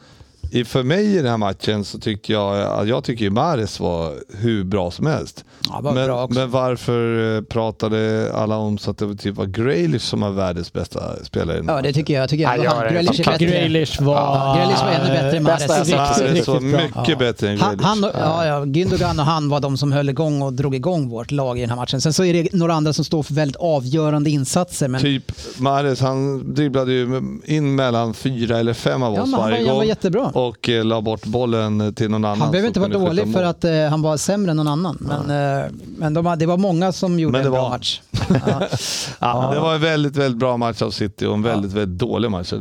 i, 0.51 0.65
för 0.65 0.83
mig 0.83 1.05
i 1.13 1.17
den 1.17 1.27
här 1.27 1.37
matchen 1.37 1.85
så 1.85 1.99
tyckte 1.99 2.33
jag, 2.33 2.87
jag 2.89 3.05
tycker 3.05 3.25
ju 3.25 3.31
Mares 3.31 3.81
var 3.81 4.13
hur 4.39 4.65
bra 4.65 4.91
som 4.91 5.07
helst. 5.07 5.45
Ja, 5.69 5.81
var 5.83 5.93
men, 5.93 6.07
bra 6.07 6.25
också. 6.25 6.39
men 6.39 6.51
varför 6.51 7.37
eh, 7.37 7.43
pratade 7.43 8.31
alla 8.35 8.57
om 8.57 8.79
så 8.79 8.91
att 8.91 8.99
det 8.99 9.07
var 9.07 9.15
typ 9.15 9.37
var 9.37 9.47
Grealish 9.47 10.03
som 10.05 10.21
var 10.21 10.31
världens 10.31 10.73
bästa 10.73 11.25
spelare? 11.25 11.63
Ja, 11.67 11.83
det 11.83 11.93
tycker 11.93 12.15
jag. 12.15 12.23
Jag 12.23 12.31
tycker 12.31 12.43
Ja, 12.45 12.51
att 12.59 12.65
jag 12.65 12.71
han- 12.71 12.85
är 12.87 12.91
Grealish 12.91 13.21
är 13.21 13.25
bättre. 13.33 13.47
Grealish 13.47 14.03
var... 14.03 14.15
Ja, 14.15 14.55
Grealish 14.57 14.85
var 14.85 14.91
ännu 14.93 15.09
bättre 15.23 15.37
än 15.37 15.43
matchen. 15.43 15.97
Mares 15.97 16.49
var 16.49 16.61
mycket 16.61 17.19
bättre 17.19 17.51
än 17.51 17.61
Han, 17.61 17.77
Grealish. 17.77 17.87
han, 17.87 18.03
ja, 18.15 18.47
ja, 18.47 18.65
Gündogan 18.65 19.19
och 19.21 19.25
han 19.27 19.49
var 19.49 19.61
de 19.61 19.77
som 19.79 19.93
höll 19.93 20.09
igång 20.09 20.43
och 20.43 20.53
drog 20.53 20.75
igång 20.75 21.09
vårt 21.09 21.31
lag 21.31 21.59
i 21.59 21.61
den 21.61 21.71
här 21.71 21.77
matchen. 21.77 22.01
Sen 22.01 22.13
så 22.13 22.25
är 22.25 22.33
det 22.35 22.53
några 22.53 22.75
andra 22.75 22.93
som 22.93 23.05
står 23.05 23.23
för 23.23 23.35
väldigt 23.35 23.57
avgörande 23.57 24.31
insatser. 24.31 24.89
Men 24.89 25.01
Typ 25.01 25.33
Mares, 25.59 26.01
han 26.01 26.55
dribblade 26.55 26.93
ju 26.93 27.23
in 27.45 27.75
mellan 27.75 28.15
fyra 28.15 28.59
eller 28.59 28.73
fem 28.75 29.03
av 29.03 29.15
Ja, 29.15 29.23
oss 29.23 29.33
han 29.33 29.41
varje 29.41 29.53
var- 29.53 29.59
han 29.59 29.67
var 29.69 29.75
gång. 29.75 29.89
jättebra. 29.89 30.31
Och 30.37 30.69
eh, 30.69 30.85
la 30.85 31.01
bort 31.01 31.27
bollen 31.27 31.95
till 31.95 32.11
någon 32.11 32.25
annan. 32.25 32.41
han 32.41 32.51
behöver 32.51 32.69
inte 32.69 32.81
vara 32.81 32.93
dålig 32.93 33.33
för 33.33 33.43
att 33.43 33.65
eh, 33.65 33.73
han 33.73 34.03
var 34.03 34.17
sämre 34.17 34.51
än 34.51 34.57
någon 34.57 34.69
annan. 34.69 34.99
Men, 35.01 35.61
eh, 35.65 35.71
men 35.99 36.15
de, 36.15 36.37
det 36.39 36.47
var 36.47 36.57
många 36.57 36.93
som 36.93 37.21
gjorde 37.21 37.39
en 37.39 37.51
bra 37.51 37.63
var- 37.63 37.71
match. 37.71 38.01
Ja. 38.47 38.69
Ja, 39.19 39.51
Det 39.55 39.61
var 39.61 39.75
en 39.75 39.81
väldigt, 39.81 40.17
väldigt 40.17 40.39
bra 40.39 40.57
match 40.57 40.83
av 40.83 40.91
City 40.91 41.27
och 41.27 41.35
en 41.35 41.43
väldigt, 41.43 41.73
väldigt 41.73 41.99
dålig 41.99 42.31
match. 42.31 42.53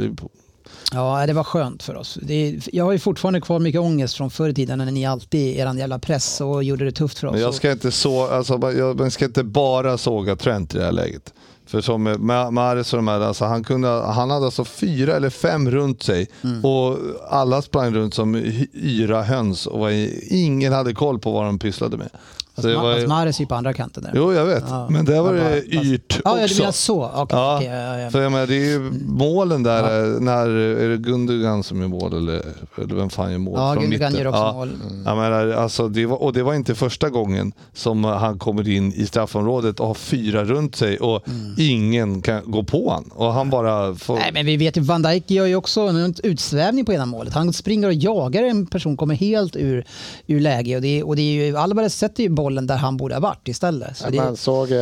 Ja, 0.91 1.25
det 1.27 1.33
var 1.33 1.43
skönt 1.43 1.83
för 1.83 1.95
oss. 1.95 2.17
Är, 2.29 2.75
jag 2.75 2.85
har 2.85 2.91
ju 2.91 2.99
fortfarande 2.99 3.41
kvar 3.41 3.59
mycket 3.59 3.81
ångest 3.81 4.15
från 4.17 4.29
förr 4.29 4.49
i 4.49 4.53
tiden 4.53 4.77
när 4.77 4.91
ni 4.91 5.05
alltid, 5.05 5.57
er 5.59 5.73
jävla 5.73 5.99
press 5.99 6.41
och 6.41 6.63
gjorde 6.63 6.85
det 6.85 6.91
tufft 6.91 7.19
för 7.19 7.27
oss. 7.27 7.33
Men 7.33 7.41
jag 7.41 7.53
ska 7.53 7.71
inte, 7.71 7.91
så, 7.91 8.27
alltså, 8.27 8.71
jag, 8.77 8.99
man 8.99 9.11
ska 9.11 9.25
inte 9.25 9.43
bara 9.43 9.97
såga 9.97 10.35
Trent 10.35 10.75
i 10.75 10.77
det 10.77 10.85
här 10.85 10.91
läget. 10.91 11.33
För 11.75 11.81
som 11.81 12.03
med 12.03 12.17
Ma- 12.19 12.51
Mahrez 12.51 12.93
och 12.93 12.97
de 12.97 13.07
här, 13.07 13.19
alltså, 13.21 13.45
han, 13.45 13.63
kunde, 13.63 13.87
han 13.87 14.29
hade 14.29 14.45
alltså 14.45 14.65
fyra 14.65 15.13
eller 15.15 15.29
fem 15.29 15.71
runt 15.71 16.03
sig 16.03 16.27
Mm. 16.43 16.65
och 16.65 16.97
alla 17.29 17.61
sprang 17.61 17.93
runt 17.93 18.13
som 18.13 18.35
yra 18.73 19.21
höns 19.23 19.65
och 19.67 19.79
var, 19.79 19.91
ingen 20.33 20.73
hade 20.73 20.93
koll 20.93 21.19
på 21.19 21.31
vad 21.31 21.45
de 21.45 21.59
pysslade 21.59 21.97
med. 21.97 22.09
Så 22.55 22.61
Fast, 22.61 22.67
det 22.67 22.75
var, 22.75 22.95
fast 22.95 23.07
Mahrez 23.07 23.37
är 23.39 23.43
ju 23.43 23.47
på 23.47 23.55
andra 23.55 23.73
kanten 23.73 24.03
där. 24.03 24.11
jo, 24.15 24.33
jag 24.33 24.45
vet. 24.45 24.63
Ja. 24.69 24.87
Men 24.89 25.05
där 25.05 25.21
var 25.21 25.33
det 25.33 25.39
bara- 25.41 25.83
yrt 25.83 26.21
Ja, 26.25 26.31
ja, 26.31 26.35
du 26.37 26.43
också. 26.43 26.59
menar 26.61 26.71
så. 26.71 27.05
Okej, 27.15 27.25
Ja, 27.37 27.57
okej, 27.57 27.67
ja, 27.69 27.99
ja. 27.99 28.21
jag 28.21 28.31
menar, 28.31 28.47
det 28.47 28.55
är 28.55 28.65
ju 28.65 28.91
målen 29.07 29.63
där, 29.63 30.13
eh, 30.15 30.19
när, 30.19 30.47
är 30.49 30.89
det 30.89 30.97
Gundogan 30.97 31.63
som 31.63 31.81
gör 31.81 31.87
mål 31.87 32.13
eller, 32.13 32.41
eller 32.81 32.95
vem 32.95 33.09
fan 33.09 33.31
gör 33.31 33.37
mål? 33.37 33.53
Ja, 33.57 33.73
från 33.73 33.83
Gundogan 33.83 34.11
mitten? 34.11 34.23
gör 34.23 34.29
också 34.29 34.41
ja. 34.41 34.53
mål. 34.53 34.69
Jag 35.05 35.17
menar, 35.17 35.47
alltså, 35.49 35.87
det 35.87 36.05
var, 36.05 36.23
och 36.23 36.33
det 36.33 36.43
var 36.43 36.53
inte 36.53 36.75
första 36.75 37.09
gången 37.09 37.51
som 37.73 38.03
han 38.03 38.39
kommer 38.39 38.69
in 38.69 38.93
i 38.93 39.05
straffområdet 39.05 39.79
och 39.79 39.87
har 39.87 39.93
fyra 39.93 40.43
runt 40.43 40.75
sig 40.75 40.97
och 40.97 41.23
ingen 41.57 42.21
kan 42.21 42.41
gå 42.51 42.63
på 42.63 42.91
han. 42.91 43.03
Och 43.13 43.33
han 43.33 43.49
bara 43.49 43.95
får... 43.95 44.13
Mm. 44.13 44.23
Nej, 44.23 44.31
men 44.33 44.45
vi 44.45 44.57
vet 44.57 44.77
ju, 44.77 44.81
Van 44.81 45.01
Dijk 45.01 45.31
gör 45.31 45.45
ju 45.45 45.55
också 45.55 45.81
en 45.81 46.15
utsvävning 46.23 46.85
på 46.85 46.93
ena 46.93 47.05
målet. 47.05 47.33
Han 47.33 47.53
springer 47.53 47.87
och 47.87 47.93
jagar 47.93 48.43
en 48.43 48.65
person, 48.65 48.97
kommer 48.97 49.15
helt 49.15 49.55
ur, 49.55 49.85
ur 50.27 50.39
läge. 50.39 50.75
Och, 50.75 50.81
det, 50.81 50.99
är- 50.99 51.07
och 51.07 51.15
det 51.15 51.21
är 51.21 51.45
ju, 51.47 51.57
Alvarez 51.57 51.95
sätter 51.97 52.23
ju 52.23 52.29
bollen 52.29 52.44
där 52.49 52.75
han 52.77 52.97
borde 52.97 53.15
ha 53.15 53.19
varit 53.21 53.47
istället. 53.47 53.97
Så 53.97 54.09
det, 54.09 54.17
Man 54.17 54.37
såg 54.37 54.71
eh, 54.71 54.77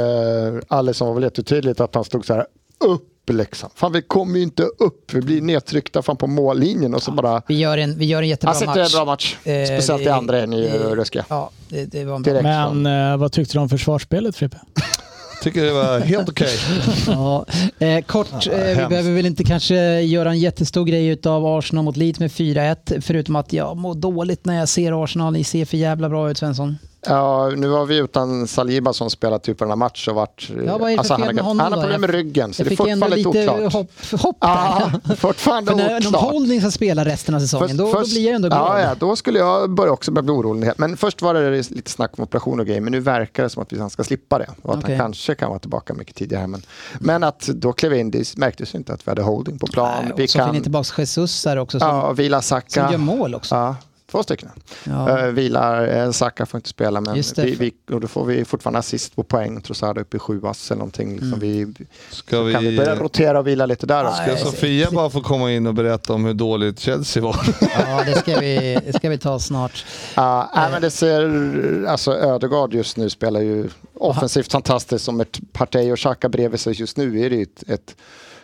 Alisson 0.67 1.07
var 1.07 1.15
väl 1.15 1.23
jättetydligt 1.23 1.79
att 1.81 1.95
han 1.95 2.03
stod 2.03 2.25
så 2.25 2.33
här 2.33 2.45
upp 2.85 3.09
liksom. 3.31 3.69
Fan 3.75 3.91
vi 3.91 4.01
kommer 4.01 4.37
ju 4.37 4.43
inte 4.43 4.63
upp, 4.63 5.13
vi 5.13 5.21
blir 5.21 5.41
nedtryckta 5.41 6.01
fan 6.01 6.17
på 6.17 6.27
mållinjen 6.27 6.93
och 6.95 7.03
så 7.03 7.11
bara... 7.11 7.41
vi, 7.47 7.55
gör 7.57 7.77
en, 7.77 7.97
vi 7.97 8.05
gör 8.05 8.21
en 8.21 8.27
jättebra 8.27 8.53
match. 8.65 8.77
en 8.77 8.91
bra 8.97 9.05
match. 9.05 9.37
Eh, 9.43 9.65
Speciellt 9.65 10.01
i 10.01 10.05
det- 10.05 10.15
andra 10.15 10.39
är 10.39 10.47
ni 10.47 10.61
det- 10.61 10.95
ruskiga. 10.95 11.25
Ja, 11.29 11.49
det, 11.69 11.85
det 11.85 12.05
var 12.05 12.15
en 12.15 12.21
bra 12.21 12.33
Direkt. 12.33 12.43
Men 12.43 13.11
eh, 13.11 13.17
vad 13.17 13.31
tyckte 13.31 13.53
du 13.53 13.59
om 13.59 13.69
försvarsspelet 13.69 14.35
Frippe? 14.35 14.57
Tycker 15.43 15.65
det 15.65 15.73
var 15.73 15.99
helt 15.99 16.29
okej. 16.29 16.57
Ja, 17.07 17.45
eh, 17.79 18.01
kort, 18.05 18.47
eh, 18.47 18.57
vi 18.57 18.85
behöver 18.89 19.11
väl 19.11 19.25
inte 19.25 19.43
kanske 19.43 20.01
göra 20.01 20.29
en 20.29 20.39
jättestor 20.39 20.85
grej 20.85 21.19
av 21.25 21.45
Arsenal 21.45 21.83
mot 21.85 21.97
Leeds 21.97 22.19
med 22.19 22.31
4-1, 22.31 23.01
förutom 23.01 23.35
att 23.35 23.53
jag 23.53 23.77
mår 23.77 23.95
dåligt 23.95 24.45
när 24.45 24.59
jag 24.59 24.69
ser 24.69 25.03
Arsenal. 25.03 25.33
Ni 25.33 25.43
ser 25.43 25.65
för 25.65 25.77
jävla 25.77 26.09
bra 26.09 26.31
ut, 26.31 26.37
Svensson. 26.37 26.77
Ja, 27.05 27.49
nu 27.55 27.67
var 27.67 27.85
vi 27.85 27.97
utan 27.97 28.47
Saliba 28.47 28.93
som 28.93 29.09
spelat 29.09 29.43
typ 29.43 29.59
varenda 29.59 29.75
match 29.75 30.07
och 30.07 30.15
varit... 30.15 30.49
Ja, 30.65 30.77
vad 30.77 30.91
är 30.91 30.97
det 30.97 31.03
för 31.03 31.15
han, 31.15 31.37
har, 31.37 31.43
han 31.43 31.59
har 31.73 31.81
problem 31.81 32.01
med 32.01 32.09
Jag- 32.09 32.15
ryggen, 32.15 32.53
så 32.53 32.61
Jag 32.61 32.65
det 32.65 32.67
är 32.67 32.69
fick 32.69 32.77
fortfarande 32.77 33.15
lite 33.15 33.29
oklart. 33.29 33.73
hopp, 33.73 33.91
hopp 34.21 34.37
Ja, 34.39 34.91
fortfarande 35.17 35.71
För 35.71 35.77
när, 35.77 36.07
oklart. 36.07 36.21
Holding 36.21 36.61
ska 36.61 36.71
spela 36.71 37.05
resten 37.05 37.35
av 37.35 37.39
säsongen, 37.39 37.77
då, 37.77 37.93
då 37.93 37.99
blir 37.99 38.25
jag 38.25 38.35
ändå 38.35 38.47
glad. 38.47 38.61
Ja, 38.61 38.81
ja, 38.81 38.95
då 38.99 39.15
skulle 39.15 39.39
jag 39.39 39.69
börja 39.69 39.91
också 39.91 40.11
börja 40.11 40.23
bli 40.23 40.33
orolig. 40.33 40.71
Men 40.77 40.97
först 40.97 41.21
var 41.21 41.33
det 41.33 41.71
lite 41.71 41.91
snack 41.91 42.11
om 42.17 42.23
operation 42.23 42.59
och 42.59 42.65
grejer, 42.65 42.81
men 42.81 42.91
nu 42.91 42.99
verkar 42.99 43.43
det 43.43 43.49
som 43.49 43.63
att 43.63 43.73
vi 43.73 43.89
ska 43.89 44.03
slippa 44.03 44.37
det. 44.37 44.49
Och 44.61 44.73
att 44.73 44.83
Okej. 44.83 44.95
han 44.95 45.05
kanske 45.05 45.35
kan 45.35 45.49
vara 45.49 45.59
tillbaka 45.59 45.93
mycket 45.93 46.15
tidigare. 46.15 46.47
Men, 46.47 46.61
men 46.99 47.23
att 47.23 47.39
då 47.47 47.73
klev 47.73 47.91
jag 47.91 47.99
in, 48.01 48.11
det 48.11 48.37
märktes 48.37 48.75
inte 48.75 48.93
att 48.93 49.07
vi 49.07 49.11
hade 49.11 49.21
holding 49.21 49.59
på 49.59 49.67
plan. 49.67 49.91
Nej, 50.03 50.13
vi 50.17 50.25
och 50.25 50.29
så 50.29 50.39
får 50.39 50.45
ni 50.47 50.53
kan 50.53 50.63
tillbaka 50.63 50.89
Jesus 51.01 51.45
här 51.45 51.57
också, 51.57 51.79
som, 51.79 51.87
ja, 51.87 52.11
vila 52.11 52.41
Saka. 52.41 52.69
som 52.69 52.91
gör 52.91 52.97
mål 52.97 53.35
också. 53.35 53.55
Ja, 53.55 53.75
två 54.13 54.23
stycken. 54.23 54.49
Ja. 54.83 55.27
Uh, 55.27 55.33
vilar, 55.33 55.87
eh, 55.87 56.11
Saka 56.11 56.45
får 56.45 56.57
inte 56.57 56.69
spela, 56.69 57.01
men 57.01 57.15
det. 57.15 57.37
vi, 57.37 57.55
vi, 57.55 57.73
och 57.93 58.01
då 58.01 58.07
får 58.07 58.25
vi 58.25 58.45
fortfarande 58.45 58.79
assist 58.79 59.15
på 59.15 59.23
poäng. 59.23 59.61
Trossard 59.61 59.97
upp 59.97 60.13
i 60.13 60.19
sju 60.19 60.41
ass 60.45 60.71
eller 60.71 60.79
någonting. 60.79 61.07
Mm. 61.07 61.19
Liksom 61.19 61.39
vi, 61.39 61.73
Ska 62.09 62.35
så 62.35 62.51
kan 62.51 62.63
vi 62.63 62.69
vi... 62.69 62.77
börja 62.77 62.95
rotera 62.95 63.39
och 63.39 63.47
vila 63.47 63.65
lite 63.65 63.85
där. 63.85 64.11
Ska 64.11 64.45
Sofia 64.45 64.91
bara 64.91 65.09
få 65.09 65.21
komma 65.21 65.51
in 65.51 65.67
och 65.67 65.73
berätta 65.73 66.13
om 66.13 66.25
hur 66.25 66.33
dåligt 66.33 66.79
Chelsea 66.79 67.23
var? 67.23 67.37
Ja, 67.77 68.03
det 68.05 68.15
ska 68.15 68.39
vi, 68.39 68.79
det 68.85 68.93
ska 68.93 69.09
vi 69.09 69.17
ta 69.17 69.39
snart. 69.39 69.85
Ja, 70.15 70.51
nej, 70.55 70.71
men 70.71 70.81
det 70.81 70.91
ser, 70.91 71.85
alltså 71.87 72.13
Ödegaard 72.13 72.73
just 72.73 72.97
nu 72.97 73.09
spelar 73.09 73.41
ju 73.41 73.69
offensivt 73.93 74.51
fantastiskt. 74.51 75.05
Som 75.05 75.21
ett 75.21 75.39
Partey 75.53 75.91
och 75.91 75.97
Xhaka 75.97 76.29
bredvid 76.29 76.59
sig 76.59 76.73
just 76.73 76.97
nu 76.97 77.19
är 77.19 77.29
det 77.29 77.35
ju 77.35 77.43
ett, 77.43 77.63
ett, 77.67 77.95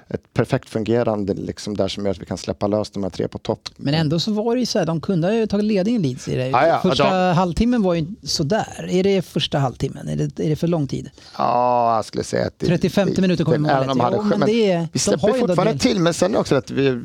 ett 0.10 0.34
perfekt 0.34 0.70
fungerande 0.70 1.34
liksom 1.34 1.78
där 1.78 1.88
som 1.88 2.06
gör 2.06 2.12
att 2.12 2.22
vi 2.22 2.26
kan 2.26 2.38
släppa 2.38 2.68
lös 2.68 2.90
de 2.92 3.04
här 3.04 3.10
tre 3.10 3.28
på 3.28 3.38
topp. 3.38 3.70
Men 3.78 3.94
ändå 3.94 4.20
så 4.20 4.32
var 4.32 4.56
det 4.56 4.60
ju 4.60 4.66
så 4.66 4.80
här, 4.80 4.86
de 4.86 5.02
kunde 5.02 5.28
ha 5.28 5.34
ju 5.34 5.48
tagit 5.48 5.66
ledningen 5.66 6.02
Leeds 6.02 6.28
i 6.28 6.36
det. 6.36 6.48
Ja, 6.48 6.68
ja, 6.68 6.80
första 6.82 7.28
de- 7.28 7.36
halvtimmen 7.36 7.82
var 7.82 7.94
ju 7.94 8.06
sådär. 8.24 8.88
Är 8.90 9.04
det 9.04 9.22
första 9.22 9.58
halvtimmen? 9.60 10.08
Är 10.08 10.16
det, 10.16 10.40
är 10.46 10.50
det 10.50 10.56
för 10.56 10.68
lång 10.68 10.88
tid? 10.88 11.10
Ja, 11.38 11.96
jag 11.96 12.06
skulle 12.06 12.24
säga 12.24 12.48
att... 12.48 12.54
det- 12.60 12.66
35 12.66 13.10
det- 13.16 13.22
minuter 13.22 13.44
kommer 13.44 13.58
det- 13.58 13.64
målet. 13.76 13.88
de 13.88 14.00
hade 14.00 14.18
skö- 14.18 14.24
men 14.24 14.40
men 14.40 14.48
det- 14.48 14.74
de 14.78 14.88
vi 14.94 15.00
släpper 15.00 15.28
ju 15.28 15.34
ändå 15.34 15.48
fortfarande 15.48 15.74
del- 15.74 15.80
till, 15.80 16.00
men 16.00 16.14
sen 16.14 16.36
också 16.36 16.56
att 16.56 16.72
vi 16.72 17.02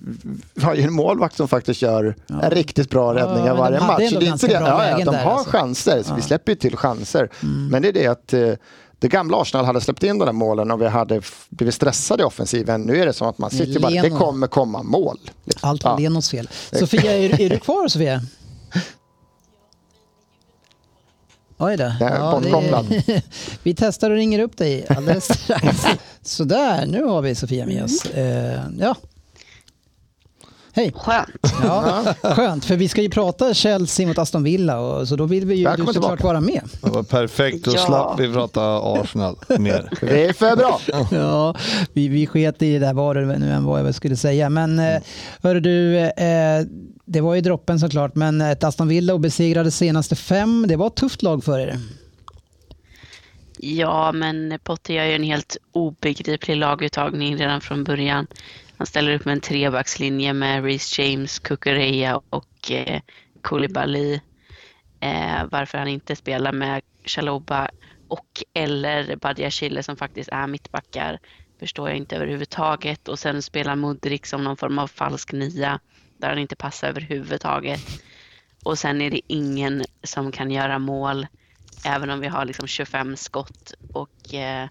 har 0.62 0.74
ju 0.74 0.82
en 0.82 0.93
målvakt 0.93 1.36
som 1.36 1.48
faktiskt 1.48 1.82
gör 1.82 2.14
en 2.43 2.51
riktigt 2.51 2.90
bra 2.90 3.14
räddningar 3.14 3.36
men 3.44 3.47
de 3.55 3.59
varje 3.59 3.81
match. 3.81 3.98
Det 3.98 4.26
är 4.26 4.32
inte 4.32 4.47
det. 4.47 4.52
Ja, 4.52 4.89
ja, 4.90 4.98
de 4.98 5.05
där, 5.05 5.24
har 5.24 5.32
alltså. 5.32 5.51
chanser, 5.51 6.02
så 6.02 6.14
vi 6.14 6.22
släpper 6.22 6.52
ju 6.52 6.56
till 6.56 6.76
chanser. 6.76 7.28
Men 7.70 7.82
det 7.82 7.89
är 7.89 7.93
det 7.93 8.06
att 8.06 8.32
eh, 8.32 8.51
det 9.05 9.09
gamla 9.09 9.40
Arsenal 9.40 9.64
hade 9.66 9.81
släppt 9.81 10.02
in 10.02 10.18
de 10.18 10.24
där 10.24 10.32
målen 10.32 10.70
och 10.70 10.81
vi 10.82 10.89
hade 10.89 11.20
blivit 11.48 11.74
stressade 11.74 12.22
i 12.22 12.26
offensiven. 12.26 12.82
Nu 12.82 13.02
är 13.02 13.06
det 13.06 13.12
som 13.12 13.28
att 13.28 13.39
man 13.39 13.51
sitter 13.51 13.81
bara, 13.81 13.93
det 13.93 14.02
Leno. 14.02 14.18
kommer 14.18 14.47
komma 14.47 14.82
mål. 14.82 15.18
liksom. 15.44 15.68
Allt 15.68 15.85
var 15.85 15.90
Ja. 15.90 15.98
Lenos 15.98 16.31
fel. 16.31 16.48
Sofia, 16.72 17.12
är, 17.12 17.40
är 17.40 17.51
du 17.51 17.59
kvar 17.59 17.89
Sofia? 17.89 18.22
Oj 21.59 21.76
då. 21.76 21.93
Jag 22.01 22.02
är 22.02 22.20
vi 23.62 23.74
testar 23.74 24.10
och 24.10 24.16
ringer 24.16 24.39
upp 24.39 24.56
dig 24.56 24.86
alldeles 24.89 25.40
strax. 25.43 25.86
Sådär, 26.22 26.86
nu 26.86 27.05
har 27.05 27.22
vi 27.22 27.35
Sofia 27.35 27.66
med 27.66 27.85
oss. 27.85 28.05
Eh, 28.06 28.60
ja. 28.78 28.94
Hej. 30.77 30.93
Skönt. 30.97 31.29
Ja, 31.63 32.15
skönt, 32.23 32.65
för 32.65 32.77
vi 32.77 32.89
ska 32.89 33.03
ju 33.03 33.11
prata 33.11 33.55
Chelsea 33.55 34.07
mot 34.07 34.19
Aston 34.19 34.43
Villa 34.43 34.81
och 34.81 35.09
så 35.09 35.17
då 35.17 35.27
vill 35.27 35.47
vi 35.47 35.55
ju 35.55 35.69
du 35.77 35.93
såklart 35.93 36.23
vara 36.23 36.41
med. 36.41 36.63
Det 36.83 36.91
var 36.91 37.03
perfekt, 37.03 37.65
då 37.65 37.73
Ja. 37.75 37.79
slapp 37.87 38.21
vi 38.21 38.33
prata 38.33 38.79
Arsenal 38.79 39.37
mer. 39.59 39.91
Det 40.01 40.25
är 40.25 40.33
för 40.33 40.57
bra. 40.57 40.81
Ja, 41.11 41.55
vi, 41.93 42.09
vi 42.09 42.27
sket 42.27 42.63
i 42.63 42.73
det 42.73 42.79
där 42.79 42.93
vad 42.95 43.17
det 43.17 43.39
nu 43.39 43.51
än 43.53 43.65
var 43.65 43.79
jag 43.79 43.95
skulle 43.95 44.17
säga. 44.17 44.51
Men 44.51 44.79
eh, 44.79 45.03
hörru 45.43 45.61
du, 45.61 45.99
eh, 45.99 46.67
det 47.05 47.21
var 47.21 47.35
ju 47.35 47.41
droppen 47.41 47.81
såklart, 47.81 48.15
men 48.15 48.41
ett 48.41 48.65
Aston 48.65 48.89
Villa 48.89 49.15
och 49.15 49.21
besegrade 49.21 49.71
senaste 49.71 50.17
fem, 50.17 50.65
det 50.69 50.77
var 50.77 50.87
ett 50.87 50.97
tufft 50.97 51.23
lag 51.23 51.45
för 51.45 51.59
er. 51.59 51.79
Ja, 53.59 54.13
men 54.13 54.59
Potter 54.65 54.95
gör 54.95 55.05
ju 55.05 55.15
en 55.15 55.23
helt 55.23 55.57
obegriplig 55.73 56.57
laguttagning 56.57 57.37
redan 57.37 57.61
från 57.61 57.85
början. 57.85 58.27
Han 58.79 58.87
ställer 58.87 59.15
upp 59.15 59.25
med 59.25 59.33
en 59.33 59.41
trebackslinje 59.41 60.33
med 60.33 60.65
Reece 60.65 60.99
James, 60.99 61.39
Kukureya 61.39 62.21
och 62.31 62.71
eh, 62.71 63.01
Koulibaly. 63.43 64.21
Eh, 65.01 65.45
varför 65.51 65.79
han 65.79 65.89
inte 65.89 66.17
spelar 66.17 66.53
med 66.53 66.83
Chaloba 67.05 67.71
och 68.09 68.43
eller 68.55 69.17
Badiashile 69.17 69.83
som 69.83 69.97
faktiskt 69.97 70.29
är 70.33 70.47
mittbackar 70.47 71.19
förstår 71.61 71.89
jag 71.89 71.99
inte 71.99 72.17
överhuvudtaget. 72.17 73.09
Och 73.09 73.19
sen 73.19 73.43
spelar 73.43 73.77
Mudrik 73.77 74.27
som 74.27 74.45
någon 74.45 74.57
form 74.57 74.79
av 74.79 74.87
falsk 74.87 75.33
nia 75.33 75.81
där 76.19 76.29
han 76.29 76.39
inte 76.39 76.57
passar 76.57 76.89
överhuvudtaget. 76.89 77.81
Och 78.63 78.79
sen 78.79 79.01
är 79.01 79.11
det 79.11 79.21
ingen 79.27 79.85
som 80.03 80.33
kan 80.33 80.51
göra 80.51 80.79
mål 80.79 81.27
även 81.85 82.11
om 82.11 82.21
vi 82.21 82.29
har 82.29 82.45
liksom 82.45 82.67
25 82.67 83.17
skott. 83.17 83.75
Och 83.93 84.35
eh, 84.35 84.69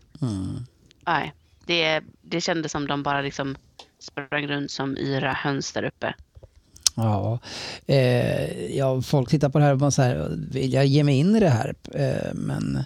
nej, 1.06 1.34
det, 1.66 2.04
det 2.22 2.42
kändes 2.42 2.72
som 2.72 2.88
de 2.88 3.04
bara 3.04 3.22
liksom 3.22 3.56
sprang 4.04 4.48
runt 4.48 4.72
som 4.72 4.98
yra 4.98 5.34
höns 5.34 5.72
där 5.72 5.84
uppe. 5.84 6.14
Ja, 6.96 7.40
eh, 7.86 8.76
ja, 8.78 9.02
folk 9.02 9.30
tittar 9.30 9.50
på 9.50 9.60
det 9.60 9.66
här 9.66 9.72
och 9.72 9.78
bara 9.78 9.92
så 9.92 10.02
här, 10.02 10.30
vill 10.52 10.74
jag 10.74 10.86
ge 10.86 11.04
mig 11.04 11.18
in 11.18 11.36
i 11.36 11.40
det 11.40 11.50
här? 11.50 11.76
Eh, 11.94 12.34
men 12.34 12.86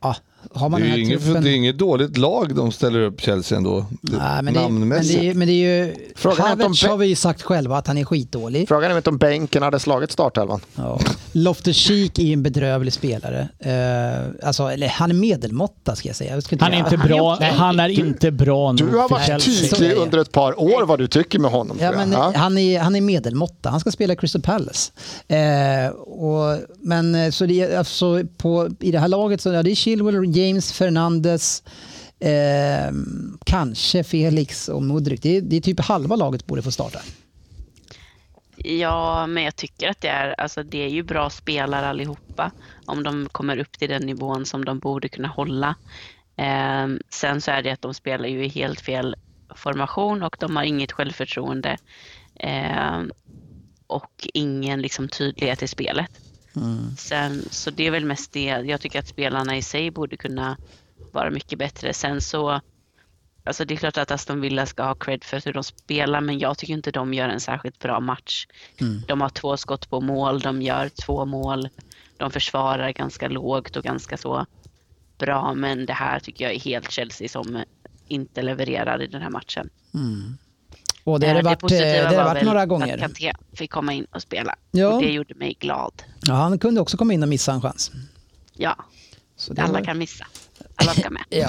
ja, 0.00 0.16
har 0.54 0.68
man 0.68 0.80
Det 0.80 0.86
den 0.86 0.86
är 0.86 0.90
här 0.90 0.98
ju 0.98 1.04
inget, 1.04 1.24
truppen... 1.24 1.44
det 1.44 1.50
är 1.50 1.54
inget 1.56 1.78
dåligt 1.78 2.16
lag 2.16 2.54
de 2.54 2.72
ställer 2.72 3.00
upp 3.00 3.20
Chelsea 3.20 3.58
ändå. 3.58 3.86
Nej, 4.00 4.20
men, 4.42 4.44
det, 4.44 4.50
men, 4.52 4.54
namnmässigt. 4.62 5.20
det, 5.20 5.28
är- 5.30 5.34
men 5.34 5.48
det 5.48 5.54
är 5.54 5.84
ju... 5.86 5.94
Frågan 6.16 6.46
är 6.46 6.48
Havertz 6.48 6.84
har 6.86 6.96
vi 6.96 7.06
ju 7.06 7.14
sagt 7.14 7.42
själva 7.42 7.76
att 7.78 7.86
han 7.86 7.98
är 7.98 8.04
skitdålig. 8.04 8.68
Frågan 8.68 8.92
är 8.92 8.96
inte 8.96 9.10
om 9.10 9.18
bänken 9.18 9.62
hade 9.62 9.78
slagit 9.80 10.10
startelvan. 10.12 10.60
Ja. 10.76 11.00
Loftus 11.32 11.76
Cheek 11.76 12.18
är 12.18 12.22
ju 12.22 12.32
en 12.32 12.42
bedrövlig 12.42 12.92
spelare. 12.92 13.48
Eh, 13.58 14.46
alltså, 14.46 14.62
eller 14.66 14.88
han 14.88 15.10
är 15.10 15.14
medelmåtta 15.14 15.96
ska 15.96 16.08
jag 16.08 16.16
säga. 16.16 16.34
Jag 16.34 16.42
ska 16.42 16.56
Han 16.60 16.72
är 16.72 16.78
inte 16.78 16.96
bra, 16.96 17.36
Nej, 17.40 17.52
han 17.52 17.80
är 17.80 17.88
inte 17.88 18.30
bra 18.30 18.72
Du 18.72 18.84
nog 18.84 18.94
har 18.94 19.08
varit 19.08 19.28
är 19.28 19.38
tydlig 19.38 19.92
under 19.96 20.18
ett 20.18 20.32
par 20.32 20.60
år 20.60 20.86
vad 20.86 20.98
du 20.98 21.06
tycker 21.06 21.38
med 21.38 21.50
honom. 21.50 21.76
Ja, 21.80 21.92
men 21.92 22.12
Ja. 22.12 22.32
Han, 22.36 22.58
är, 22.58 22.80
han 22.80 22.96
är 22.96 23.00
medelmåtta. 23.00 23.70
Han 23.70 23.80
ska 23.80 23.90
spela 23.90 24.14
Crystal 24.14 24.42
Palace. 24.42 24.92
Eh, 25.28 25.90
och, 25.90 26.58
men 26.80 27.14
eh, 27.14 27.30
så 27.30 27.46
det 27.46 27.60
är, 27.60 27.78
alltså, 27.78 28.22
på, 28.36 28.68
i 28.80 28.90
det 28.92 28.98
här 28.98 29.08
laget 29.08 29.40
så 29.40 29.48
ja, 29.52 29.62
det 29.62 29.70
är 29.70 29.74
Chilwell, 29.74 30.14
James, 30.32 30.72
Fernandes, 30.72 31.62
eh, 32.20 32.92
kanske 33.44 34.04
Felix 34.04 34.68
och 34.68 34.82
Mudryk. 34.82 35.22
Det 35.22 35.36
är, 35.36 35.40
det 35.40 35.56
är 35.56 35.60
typ 35.60 35.80
halva 35.80 36.16
laget 36.16 36.46
borde 36.46 36.62
få 36.62 36.70
starta. 36.70 36.98
Ja, 38.56 39.26
men 39.26 39.42
jag 39.42 39.56
tycker 39.56 39.88
att 39.88 40.00
det 40.00 40.08
är, 40.08 40.40
alltså 40.40 40.62
det 40.62 40.84
är 40.84 40.88
ju 40.88 41.02
bra 41.02 41.30
spelare 41.30 41.88
allihopa 41.88 42.50
om 42.86 43.02
de 43.02 43.28
kommer 43.32 43.58
upp 43.58 43.78
till 43.78 43.88
den 43.88 44.06
nivån 44.06 44.46
som 44.46 44.64
de 44.64 44.78
borde 44.78 45.08
kunna 45.08 45.28
hålla. 45.28 45.74
Eh, 46.36 46.88
sen 47.10 47.40
så 47.40 47.50
är 47.50 47.62
det 47.62 47.70
att 47.70 47.82
de 47.82 47.94
spelar 47.94 48.28
ju 48.28 48.44
i 48.44 48.48
helt 48.48 48.80
fel 48.80 49.16
formation 49.54 50.22
och 50.22 50.36
de 50.40 50.56
har 50.56 50.62
inget 50.62 50.92
självförtroende 50.92 51.76
eh, 52.34 53.00
och 53.86 54.28
ingen 54.34 54.82
liksom 54.82 55.08
tydlighet 55.08 55.62
i 55.62 55.68
spelet. 55.68 56.10
Sen, 56.98 57.44
så 57.50 57.70
det 57.70 57.86
är 57.86 57.90
väl 57.90 58.04
mest 58.04 58.32
det. 58.32 58.44
Jag 58.44 58.80
tycker 58.80 58.98
att 58.98 59.08
spelarna 59.08 59.56
i 59.56 59.62
sig 59.62 59.90
borde 59.90 60.16
kunna 60.16 60.58
vara 61.10 61.30
mycket 61.30 61.58
bättre. 61.58 61.92
Sen 61.94 62.20
så 62.20 62.60
Alltså 63.44 63.64
det 63.64 63.74
är 63.74 63.76
klart 63.78 63.96
att 63.98 64.10
Aston 64.10 64.40
Villa 64.40 64.66
ska 64.66 64.82
ha 64.82 64.94
cred 64.94 65.24
för 65.24 65.40
hur 65.44 65.52
de 65.52 65.64
spelar 65.64 66.20
men 66.20 66.38
jag 66.38 66.58
tycker 66.58 66.72
inte 66.74 66.90
de 66.90 67.14
gör 67.14 67.28
en 67.28 67.40
särskilt 67.40 67.78
bra 67.78 68.00
match. 68.00 68.46
De 69.08 69.20
har 69.20 69.28
två 69.28 69.56
skott 69.56 69.90
på 69.90 70.00
mål, 70.00 70.40
de 70.40 70.62
gör 70.62 70.88
två 70.88 71.24
mål. 71.24 71.68
De 72.16 72.30
försvarar 72.30 72.90
ganska 72.92 73.28
lågt 73.28 73.76
och 73.76 73.84
ganska 73.84 74.16
så 74.16 74.46
bra 75.18 75.54
men 75.54 75.86
det 75.86 75.92
här 75.92 76.20
tycker 76.20 76.44
jag 76.44 76.54
är 76.54 76.60
helt 76.60 76.90
Chelsea 76.90 77.28
som 77.28 77.64
inte 78.08 78.42
levererar 78.42 79.02
i 79.02 79.06
den 79.06 79.22
här 79.22 79.30
matchen. 79.30 79.70
Och 81.04 81.20
det 81.20 81.26
har 81.26 81.34
det 81.34 81.40
Eh, 81.40 81.44
varit, 81.44 81.58
positiva 81.60 81.84
det 81.84 82.02
har 82.04 82.10
det 82.10 82.16
var 82.16 82.24
varit 82.24 82.42
några 82.44 82.62
Att 82.62 82.68
gånger. 82.68 82.98
Kanté 82.98 83.32
fick 83.52 83.70
komma 83.70 83.92
in 83.92 84.04
och 84.10 84.22
spela 84.22 84.54
Ja. 84.70 84.88
och 84.88 85.02
det 85.02 85.10
gjorde 85.12 85.34
mig 85.34 85.56
glad. 85.60 86.02
Ja, 86.22 86.34
han 86.34 86.58
kunde 86.58 86.80
också 86.80 86.96
komma 86.96 87.12
in 87.12 87.22
och 87.22 87.28
missa 87.28 87.52
en 87.52 87.62
chans. 87.62 87.90
Ja, 88.54 88.76
Så 89.36 89.52
det 89.52 89.62
alla 89.62 89.72
var- 89.72 89.84
kan 89.84 89.98
missa. 89.98 90.26
Alla 90.76 90.92
ska 90.92 91.10
med. 91.10 91.22
Ja, 91.30 91.48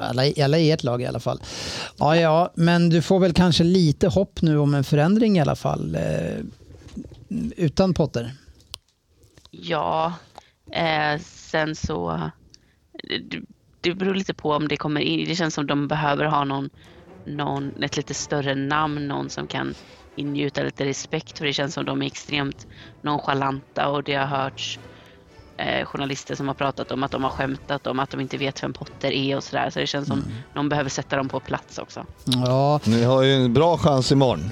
alla, 0.00 0.32
alla 0.40 0.58
i 0.58 0.70
ert 0.70 0.82
lag 0.82 1.02
i 1.02 1.06
alla 1.06 1.20
fall. 1.20 1.40
Ja, 1.98 2.16
ja, 2.16 2.52
men 2.54 2.88
du 2.90 3.02
får 3.02 3.20
väl 3.20 3.32
kanske 3.32 3.64
lite 3.64 4.08
hopp 4.08 4.42
nu 4.42 4.58
om 4.58 4.74
en 4.74 4.84
förändring 4.84 5.36
i 5.38 5.40
alla 5.40 5.56
fall. 5.56 5.94
Eh, 5.94 6.38
utan 7.56 7.94
Potter. 7.94 8.32
Ja, 9.50 10.12
eh, 10.72 11.20
sen 11.24 11.76
så... 11.76 12.30
Det, 13.28 13.40
det 13.80 13.94
beror 13.94 14.14
lite 14.14 14.34
på 14.34 14.50
om 14.50 14.68
det 14.68 14.76
kommer 14.76 15.00
in. 15.00 15.28
Det 15.28 15.34
känns 15.36 15.54
som 15.54 15.66
de 15.66 15.88
behöver 15.88 16.24
ha 16.24 16.44
någon, 16.44 16.70
någon, 17.26 17.82
ett 17.82 17.96
lite 17.96 18.14
större 18.14 18.54
namn, 18.54 19.08
någon 19.08 19.30
som 19.30 19.46
kan 19.46 19.74
ingjuta 20.16 20.62
lite 20.62 20.84
respekt. 20.84 21.38
För 21.38 21.44
det 21.46 21.52
känns 21.52 21.74
som 21.74 21.84
de 21.84 22.02
är 22.02 22.06
extremt 22.06 22.66
nonchalanta 23.02 23.88
och 23.88 24.02
det 24.02 24.14
har 24.14 24.26
hörts 24.26 24.78
eh, 25.56 25.84
journalister 25.86 26.34
som 26.34 26.48
har 26.48 26.54
pratat 26.54 26.90
om 26.92 27.02
att 27.02 27.10
de 27.10 27.22
har 27.24 27.30
skämtat 27.30 27.86
om 27.86 27.98
att 27.98 28.10
de 28.10 28.20
inte 28.20 28.36
vet 28.36 28.62
vem 28.62 28.72
Potter 28.72 29.10
är 29.12 29.36
och 29.36 29.44
sådär. 29.44 29.70
Så 29.70 29.78
det 29.78 29.86
känns 29.86 30.08
som 30.08 30.18
Mm. 30.18 30.32
någon 30.54 30.68
behöver 30.68 30.90
sätta 30.90 31.16
dem 31.16 31.28
på 31.28 31.40
plats 31.40 31.78
också. 31.78 32.06
Ja, 32.24 32.80
Ni 32.84 33.02
har 33.04 33.22
ju 33.22 33.32
en 33.34 33.52
bra 33.54 33.78
chans 33.78 34.12
imorgon. 34.12 34.50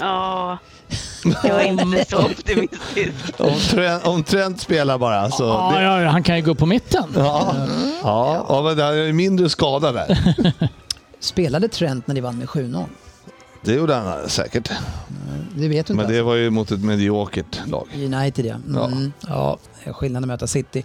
Ja, 0.00 0.58
jag 1.44 1.62
är 1.62 1.64
inte 1.64 2.04
så 2.04 2.18
optimistisk. 2.26 3.12
Om 3.40 3.54
Trent, 3.70 4.06
om 4.06 4.24
Trent 4.24 4.60
spelar 4.60 4.98
bara. 4.98 5.30
Så 5.30 5.44
Ja, 5.44 5.72
det, 5.76 5.82
ja, 5.82 6.08
han 6.10 6.22
kan 6.22 6.36
ju 6.36 6.42
gå 6.42 6.54
på 6.54 6.66
mitten. 6.66 7.04
ja, 7.16 7.54
ja, 8.02 8.46
ja, 8.48 8.62
men 8.62 8.76
det 8.76 8.84
är 8.84 9.12
mindre 9.12 9.48
skada 9.48 9.92
där. 9.92 10.18
spelade 11.20 11.68
Trent 11.68 12.06
när 12.06 12.14
de 12.14 12.20
vann 12.20 12.38
med 12.38 12.46
7-0? 12.48 12.84
Det 13.64 13.74
gjorde 13.74 13.94
han 13.94 14.28
säkert. 14.28 14.70
Det 15.56 15.68
vet 15.68 15.86
du 15.86 15.92
inte. 15.92 16.04
Men 16.04 16.12
det 16.12 16.22
var 16.22 16.34
ju 16.34 16.50
mot 16.50 16.70
ett 16.70 16.84
mediokert 16.84 17.60
lag. 17.66 17.86
alltså. 17.92 17.98
United 17.98 18.46
ja. 18.46 18.84
Mm. 18.84 19.12
ja. 19.28 19.58
skillnaden 19.92 20.24
att 20.24 20.28
möta 20.34 20.46
City. 20.46 20.84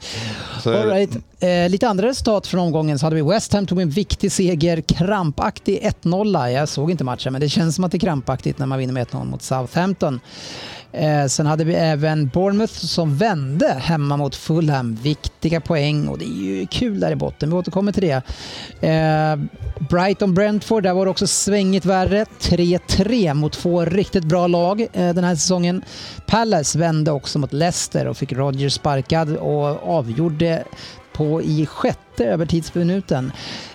Så 0.62 0.78
All 0.78 0.88
right. 0.88 1.18
eh, 1.40 1.70
lite 1.70 1.88
andra 1.88 2.08
resultat 2.08 2.48
från 2.48 2.60
omgången 2.60 3.00
så 3.00 3.06
hade 3.06 3.16
vi 3.16 3.22
West 3.22 3.54
Ham 3.54 3.66
tog 3.66 3.82
en 3.82 3.90
viktig 3.90 4.32
seger, 4.32 4.82
krampaktig 4.82 5.82
1-0. 6.04 6.50
Jag 6.50 6.70
såg 6.70 6.92
inte 6.92 7.04
matchen 7.04 7.32
men 7.34 7.42
det 7.42 7.50
känns 7.50 7.76
som 7.76 7.84
att 7.84 7.92
det 7.92 7.98
är 7.98 8.00
krampaktigt 8.00 8.60
när 8.60 8.66
man 8.66 8.80
vinner 8.80 8.94
med 8.94 9.08
1-0 9.08 9.26
mot 9.26 9.42
Southampton. 9.42 10.20
Eh, 10.94 11.26
sen 11.26 11.46
hade 11.46 11.64
vi 11.64 11.74
även 11.74 12.28
Bournemouth 12.28 12.74
som 12.74 13.18
vände 13.18 13.68
hemma 13.68 14.18
mot 14.18 14.36
Fulham. 14.36 14.96
Viktiga 14.96 15.62
poäng 15.62 16.08
och 16.08 16.18
det 16.18 16.26
är 16.26 16.44
ju 16.44 16.68
kul 16.68 17.00
där 17.00 17.12
i 17.12 17.16
botten. 17.16 17.50
Vi 17.50 17.56
återkommer 17.56 17.92
till 17.92 18.04
det. 18.04 18.22
Eh, 18.88 19.40
Brighton-Brentford, 19.90 20.84
där 20.84 20.94
var 20.94 21.06
det 21.06 21.12
också 21.12 21.28
svängigt 21.28 21.86
värre. 21.86 22.26
3-3 22.40 23.34
mot 23.34 23.54
två 23.54 23.86
riktigt 23.86 24.24
bra 24.24 24.48
lag 24.48 24.82
eh, 24.82 25.14
den 25.14 25.24
här 25.24 25.36
säsongen. 25.36 25.82
Palace 26.28 26.80
vände 26.80 27.12
också 27.12 27.40
mot 27.40 27.54
Leicester 27.54 28.08
och 28.08 28.18
fick 28.18 28.32
Rodgers 28.32 28.74
sparkad 28.74 29.38
och 29.38 29.98
avgjorde 29.98 30.64
på 31.14 31.42
i 31.42 31.66
sjätte 31.66 32.26
övertidsminuten. 32.26 33.32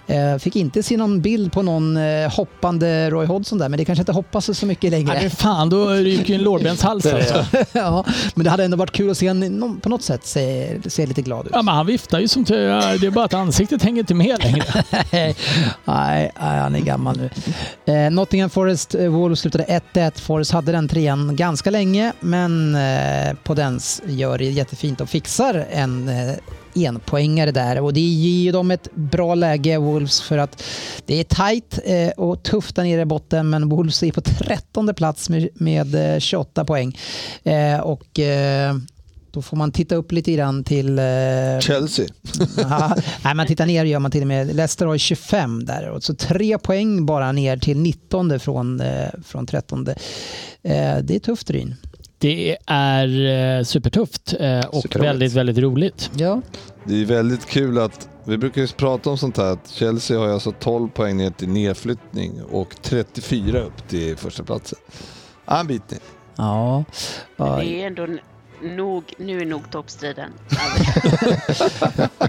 Eh, 0.09 0.39
fick 0.39 0.57
inte 0.57 0.83
se 0.83 0.97
någon 0.97 1.21
bild 1.21 1.53
på 1.53 1.63
någon 1.63 1.97
eh, 1.97 2.31
hoppande 2.31 3.11
Roy 3.11 3.27
Hodgson 3.27 3.59
där, 3.59 3.69
men 3.69 3.79
det 3.79 3.85
kanske 3.85 4.03
inte 4.03 4.13
hoppas 4.13 4.59
så 4.59 4.67
mycket 4.67 4.91
längre. 4.91 5.13
Nej, 5.13 5.23
men 5.23 5.31
fan, 5.31 5.71
då 5.71 5.89
ryker 5.89 6.29
ju 6.29 6.35
en 6.35 6.43
lårbenshals 6.43 7.07
alltså. 7.07 7.45
ja, 7.73 8.05
men 8.35 8.45
det 8.45 8.51
hade 8.51 8.65
ändå 8.65 8.77
varit 8.77 8.93
kul 8.93 9.11
att 9.11 9.19
se 9.19 9.29
honom 9.29 9.81
på 9.81 9.89
något 9.89 10.03
sätt 10.03 10.27
se, 10.27 10.77
se 10.87 11.07
lite 11.07 11.23
glad 11.23 11.47
ut. 11.47 11.53
Ja, 11.55 11.63
men 11.63 11.75
han 11.75 11.87
viftar 11.87 12.21
ju 12.21 12.29
som 12.29 12.45
tur 12.45 12.69
är. 12.69 12.99
Det 12.99 13.07
är 13.07 13.11
bara 13.11 13.25
att 13.25 13.35
ansiktet 13.35 13.83
hänger 13.83 13.99
inte 13.99 14.15
med 14.15 14.45
längre. 14.45 14.65
nej, 15.13 15.37
nej, 15.85 16.33
han 16.37 16.75
är 16.75 16.81
gammal 16.81 17.17
nu. 17.17 17.31
Eh, 17.95 18.11
Nottingham 18.11 18.51
Forest 18.51 18.95
eh, 18.95 19.09
Wolves 19.09 19.41
slutade 19.41 19.83
1-1. 19.93 20.21
Forest 20.21 20.53
hade 20.53 20.73
den 20.73 20.89
trean 20.89 21.37
ganska 21.37 21.71
länge, 21.71 22.13
men 22.21 22.75
eh, 22.75 23.35
Podens 23.45 24.03
gör 24.07 24.39
det 24.39 24.45
jättefint 24.45 25.01
och 25.01 25.09
fixar 25.09 25.67
en 25.71 26.09
eh, 26.09 26.35
enpoängare 26.87 27.51
där 27.51 27.81
och 27.81 27.93
det 27.93 28.01
ger 28.01 28.45
ju 28.45 28.53
dem 28.53 28.71
ett 28.71 28.89
bra 28.95 29.35
läge, 29.35 29.79
Wolves, 29.79 30.21
för 30.21 30.39
att 30.39 30.63
det 31.07 31.21
är 31.21 31.25
tajt 31.25 31.79
eh, 31.85 32.09
och 32.09 32.43
tufft 32.43 32.77
där 32.77 32.83
nere 32.83 33.01
i 33.01 33.05
botten, 33.05 33.51
men 33.51 33.69
Wolves 33.69 34.03
är 34.03 34.13
på 34.13 34.21
13 34.21 34.95
plats 34.95 35.29
med, 35.29 35.49
med 35.55 36.15
eh, 36.15 36.19
28 36.19 36.65
poäng. 36.65 36.99
Eh, 37.43 37.81
och 37.81 38.21
då 39.31 39.43
får 39.43 39.57
man 39.57 39.73
titta 39.73 39.95
upp 39.95 40.13
lite 40.13 40.33
grann 40.33 40.65
till... 40.65 41.01
Chelsea. 41.61 42.07
Ja, 42.57 42.97
nej, 43.25 43.35
man 43.35 43.47
tittar 43.47 43.67
ner 43.67 43.85
gör 43.85 43.99
man 43.99 44.11
till 44.11 44.21
och 44.21 44.27
med. 44.27 44.47
Leicester 44.57 44.87
har 44.87 44.95
ju 44.95 44.99
25 44.99 45.65
där. 45.65 45.89
och 45.89 46.05
Så 46.05 46.15
tre 46.15 46.59
poäng 46.59 47.07
bara 47.07 47.33
ner 47.33 47.57
till 47.57 47.79
19 47.79 48.41
från, 48.41 48.83
från 49.25 49.47
13. 49.47 49.89
Eh, 49.89 49.95
det 51.03 51.15
är 51.15 51.19
tufft 51.19 51.51
Ryn. 51.51 51.75
Det 52.19 52.57
är 52.67 53.27
eh, 53.59 53.65
supertufft 53.65 54.35
eh, 54.41 54.61
och 54.61 54.83
Superroligt. 54.83 54.97
väldigt, 54.97 55.33
väldigt 55.33 55.59
roligt. 55.59 56.11
Ja. 56.17 56.41
Det 56.85 57.01
är 57.03 57.05
väldigt 57.05 57.47
kul 57.47 57.79
att, 57.79 58.09
vi 58.25 58.39
brukar 58.39 58.61
ju 58.61 58.67
prata 58.69 59.11
om 59.11 59.19
sånt 59.19 59.37
här, 59.37 59.53
att 59.53 59.69
Chelsea 59.71 60.19
har 60.19 60.27
ju 60.27 60.33
alltså 60.33 60.53
12 60.53 60.89
poäng 60.89 61.17
ner 61.17 61.31
till 61.31 61.49
nedflyttning 61.49 62.43
och 62.51 62.83
34 62.83 63.61
upp 63.61 63.89
till 63.89 64.17
första 64.17 64.43
platsen. 64.45 64.79
Ja, 65.47 65.61
En 65.61 65.67
bit 65.67 65.91
ner. 65.91 66.01
Ja. 66.37 66.85
ja. 67.37 67.57
Det 67.57 67.83
är 67.83 67.87
ändå 67.87 68.07
nog, 68.63 69.05
nu 69.19 69.41
är 69.41 69.47
nog 69.47 69.71
toppstriden 69.71 70.31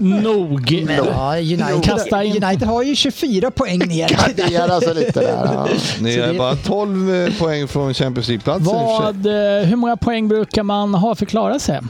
Nog. 0.00 0.70
Ja, 0.70 1.36
United, 1.38 1.84
Kasta 1.84 2.24
in. 2.24 2.44
United 2.44 2.68
har 2.68 2.82
ju 2.82 2.94
24 2.96 3.50
poäng 3.50 3.78
ner. 3.78 4.08
Gardera 4.38 4.80
sig 4.80 4.94
lite 4.94 5.20
där. 5.20 5.28
Ja. 5.44 5.68
Ni 6.00 6.14
Så 6.14 6.20
är 6.20 6.32
det- 6.32 6.38
bara 6.38 6.56
12 6.56 7.38
poäng 7.38 7.68
från 7.68 7.94
Champions 7.94 8.28
League-platsen 8.28 8.66
i 8.66 8.68
och 8.68 8.72
för 9.04 9.12
sig. 9.12 9.22
Vad, 9.22 9.60
eh, 9.60 9.66
hur 9.66 9.76
många 9.76 9.96
poäng 9.96 10.28
brukar 10.28 10.62
man 10.62 10.94
ha 10.94 11.14
för 11.14 11.24
att 11.26 11.30
klara 11.30 11.58
sig? 11.58 11.80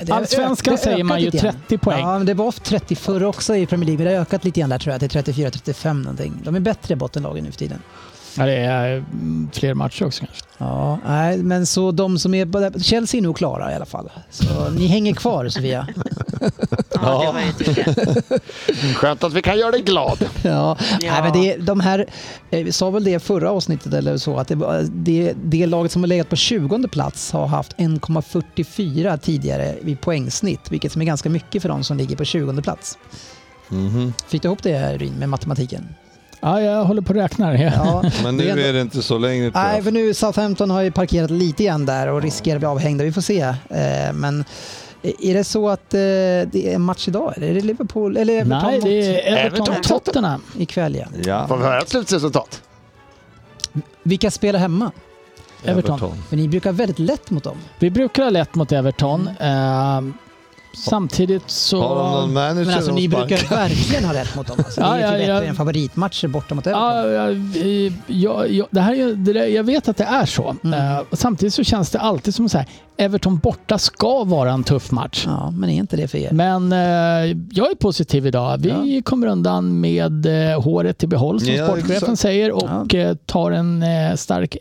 Det 0.00 0.12
har 0.12 0.18
Allsvenskan 0.20 0.74
ökat- 0.74 0.84
det 0.84 0.90
har 0.90 0.94
säger 0.94 1.04
man 1.04 1.16
ökat 1.18 1.22
ju 1.26 1.30
lite 1.30 1.44
grann. 1.46 1.54
30 1.68 1.78
poäng. 1.78 2.00
Ja, 2.00 2.18
men 2.18 2.26
det 2.26 2.34
var 2.34 2.52
30 2.52 2.94
förr 2.96 3.24
också 3.24 3.56
i 3.56 3.66
Premier 3.66 3.86
League, 3.86 4.04
men 4.04 4.12
det 4.12 4.18
har 4.18 4.22
ökat 4.22 4.44
lite 4.44 4.60
grann 4.60 4.70
där 4.70 4.78
tror 4.78 4.92
jag, 4.92 5.00
till 5.00 5.10
34-35 5.10 5.92
någonting. 6.02 6.32
De 6.44 6.54
är 6.54 6.60
bättre 6.60 6.96
bottenlagen 6.96 7.44
nu 7.44 7.50
för 7.50 7.58
tiden. 7.58 7.78
Ja, 8.38 8.46
det 8.46 8.56
är 8.56 8.96
mm, 8.96 9.50
fler 9.52 9.74
matcher 9.74 10.04
också 10.04 10.24
kanske. 10.24 10.44
Ja, 10.58 10.98
nej, 11.06 11.38
men 11.38 11.66
så 11.66 11.92
de 11.92 12.18
som 12.18 12.34
är... 12.34 12.78
Chelsea 12.82 13.18
är 13.18 13.22
nog 13.22 13.36
klara 13.36 13.72
i 13.72 13.74
alla 13.74 13.86
fall. 13.86 14.10
Så 14.30 14.70
ni 14.70 14.86
hänger 14.86 15.14
kvar 15.14 15.48
Sofia. 15.48 15.86
Ja, 16.94 17.24
det 17.26 17.32
var 17.32 17.40
ju 17.40 17.52
tur 17.52 17.84
det. 17.84 18.94
Skönt 18.94 19.24
att 19.24 19.32
vi 19.32 19.42
kan 19.42 19.58
göra 19.58 19.70
dig 19.70 19.82
glad. 19.82 20.18
Ja, 20.42 20.68
Ja. 20.68 20.76
Nej, 21.02 21.22
men 21.22 21.32
det, 21.32 21.56
de 21.56 21.80
här, 21.80 22.06
eh, 22.50 22.64
vi 22.64 22.72
sa 22.72 22.90
väl 22.90 23.04
det 23.04 23.10
i 23.10 23.18
förra 23.18 23.50
avsnittet 23.50 23.94
eller 23.94 24.16
så, 24.16 24.36
att 24.36 24.48
det, 24.48 24.88
det, 24.92 25.32
det 25.44 25.66
laget 25.66 25.92
som 25.92 26.02
har 26.02 26.06
legat 26.06 26.28
på 26.28 26.36
20 26.36 26.88
plats 26.88 27.32
har 27.32 27.46
haft 27.46 27.76
1,44 27.76 29.18
tidigare 29.18 29.74
i 29.84 29.96
poängsnitt, 29.96 30.70
vilket 30.70 30.92
som 30.92 31.02
är 31.02 31.06
ganska 31.06 31.30
mycket 31.30 31.62
för 31.62 31.68
de 31.68 31.84
som 31.84 31.96
ligger 31.96 32.16
på 32.16 32.24
20 32.24 32.62
plats. 32.62 32.98
Mhm. 33.68 34.12
Fick 34.28 34.42
du 34.42 34.48
ihop 34.48 34.62
det 34.62 34.96
Ryn 34.98 35.14
med 35.14 35.28
matematiken? 35.28 35.88
Ja, 36.40 36.60
jag 36.60 36.84
håller 36.84 37.02
på 37.02 37.12
att 37.12 37.16
räkna. 37.18 37.58
Ja. 37.58 37.72
Ja. 38.02 38.10
Men 38.22 38.36
nu 38.36 38.48
är 38.60 38.72
det 38.72 38.80
inte 38.80 39.02
så 39.02 39.18
längre 39.18 39.50
Nej, 39.54 39.82
för 39.82 39.90
nu 39.90 40.14
Southampton 40.14 40.70
har 40.70 40.82
ju 40.82 40.90
parkerat 40.90 41.30
lite 41.30 41.64
grann 41.64 41.86
där 41.86 42.08
och 42.08 42.22
riskerar 42.22 42.56
att 42.56 42.60
bli 42.60 42.66
avhängda. 42.66 43.04
Vi 43.04 43.12
får 43.12 43.20
se. 43.20 43.40
Eh, 43.40 44.12
Men 44.14 44.44
är 45.02 45.34
det 45.34 45.44
så 45.44 45.68
att 45.68 45.94
eh, 45.94 45.98
det 45.98 46.52
är 46.54 46.74
en 46.74 46.82
match 46.82 47.08
idag? 47.08 47.32
Är 47.36 47.54
det 47.54 47.60
Liverpool? 47.60 48.16
Eller 48.16 48.32
Everton 48.34 48.62
Nej, 48.70 48.74
mot- 48.74 48.84
det 48.84 49.28
är 49.28 49.36
Everton 49.36 49.66
Everton 49.68 49.82
Tottenham. 49.82 50.42
ikväll 50.58 50.94
ja. 50.96 51.04
Ja, 51.24 51.46
Får 51.48 51.56
vi 51.56 51.64
höra 51.64 51.78
ett 51.80 51.88
slutresultat? 51.88 52.62
Vilka 54.02 54.30
spelar 54.30 54.58
hemma? 54.58 54.90
Everton. 55.64 56.00
För 56.28 56.36
ni 56.36 56.48
brukar 56.48 56.72
väldigt 56.72 56.98
lätt 56.98 57.30
mot 57.30 57.44
dem. 57.44 57.56
Vi 57.78 57.90
brukar 57.90 58.22
ha 58.22 58.30
lätt 58.30 58.54
mot 58.54 58.72
Everton. 58.72 59.28
Eh, 59.40 60.00
samtidigt 60.72 61.50
så... 61.50 61.82
Har 61.82 61.96
de 61.96 62.10
någon 62.12 62.32
manager 62.32 62.64
Men 62.64 62.74
alltså 62.74 62.92
ni 62.92 63.08
brukar 63.08 63.50
verkligen 63.50 64.04
ha 64.04 64.14
rätt 64.14 64.36
mot 64.36 64.46
dem. 64.46 64.56
Alltså. 64.58 64.80
Ja, 64.80 64.92
det 64.96 65.02
är 65.02 65.02
ju 65.02 65.04
ja, 65.04 65.18
typ 65.18 65.26
bättre 65.28 65.44
ja. 65.44 65.48
än 65.50 65.54
favoritmatcher 65.56 66.28
borta 66.28 66.54
mot 66.54 66.66
Everton. 66.66 66.82
Ja, 66.82 67.06
ja, 67.08 67.90
ja, 68.06 68.46
ja, 68.46 68.66
det 68.70 68.80
här, 68.80 68.94
är- 68.94 69.14
det 69.14 69.32
där, 69.32 69.46
jag 69.46 69.64
vet 69.64 69.88
att 69.88 69.96
det 69.96 70.04
är 70.04 70.26
så. 70.26 70.56
Mm. 70.64 71.04
Och 71.10 71.18
samtidigt 71.18 71.54
så 71.54 71.64
känns 71.64 71.90
det 71.90 71.98
alltid 71.98 72.34
som 72.34 72.48
så 72.48 72.58
här, 72.58 72.66
Everton 72.96 73.38
borta 73.38 73.78
ska 73.78 74.24
vara 74.24 74.52
en 74.52 74.64
tuff 74.64 74.90
match. 74.90 75.24
Ja, 75.26 75.50
men 75.50 75.70
är 75.70 75.74
inte 75.74 75.96
det 75.96 76.08
för 76.08 76.18
er? 76.18 76.32
Men 76.32 76.72
eh, 76.72 77.36
jag 77.50 77.70
är 77.70 77.74
positiv 77.74 78.26
idag. 78.26 78.58
Vi 78.58 79.02
kommer 79.04 79.26
undan 79.26 79.80
med 79.80 80.26
eh, 80.52 80.62
håret 80.62 81.02
i 81.02 81.06
behåll 81.06 81.40
som 81.40 81.52
Ja, 81.54 81.66
sportchefen 81.66 81.96
exakt. 81.96 82.18
säger 82.18 82.52
och 82.52 82.94
tar 83.26 83.50
en 83.50 83.84
stark 84.16 84.56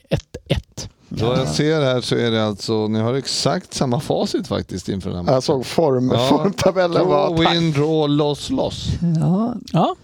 1-1. 0.50 0.90
Då 1.10 1.26
jag 1.26 1.48
ser 1.48 1.82
här 1.82 2.02
så 2.02 2.16
är 2.16 2.32
det 2.32 2.46
alltså, 2.46 2.88
ni 2.88 3.00
har 3.00 3.14
exakt 3.14 3.74
samma 3.74 4.00
facit 4.00 4.48
faktiskt 4.48 4.90
inför 4.90 5.10
den 5.10 5.18
här 5.18 5.24
matchen. 5.24 5.34
Jag 5.34 5.44
såg 5.44 5.66
form, 5.66 6.12
Ja. 6.14 6.28
formtabellen. 6.30 7.08
Var 7.08 7.28
Draw, 7.38 7.50
win, 7.54 7.72
draw, 7.72 8.08
loss, 8.08 8.50
loss. 8.50 8.86
Ja, 9.20 9.54
Ja, 9.74 9.96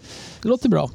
det 0.41 0.47
låter 0.49 0.69
bra. 0.69 0.89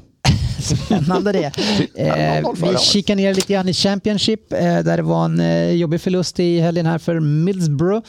Spännande 0.59 1.31
det. 1.31 1.51
Eh, 1.95 2.51
vi 2.71 2.77
kikar 2.77 3.15
ner 3.15 3.33
lite 3.33 3.53
grann 3.53 3.69
i 3.69 3.73
Championship 3.73 4.53
eh, 4.53 4.59
där 4.59 4.97
det 4.97 5.03
var 5.03 5.25
en 5.25 5.39
eh, 5.39 5.71
jobbig 5.71 6.01
förlust 6.01 6.39
i 6.39 6.59
helgen 6.59 6.85
här 6.85 6.97
för 6.97 7.19
Middlesbrough 7.19 8.07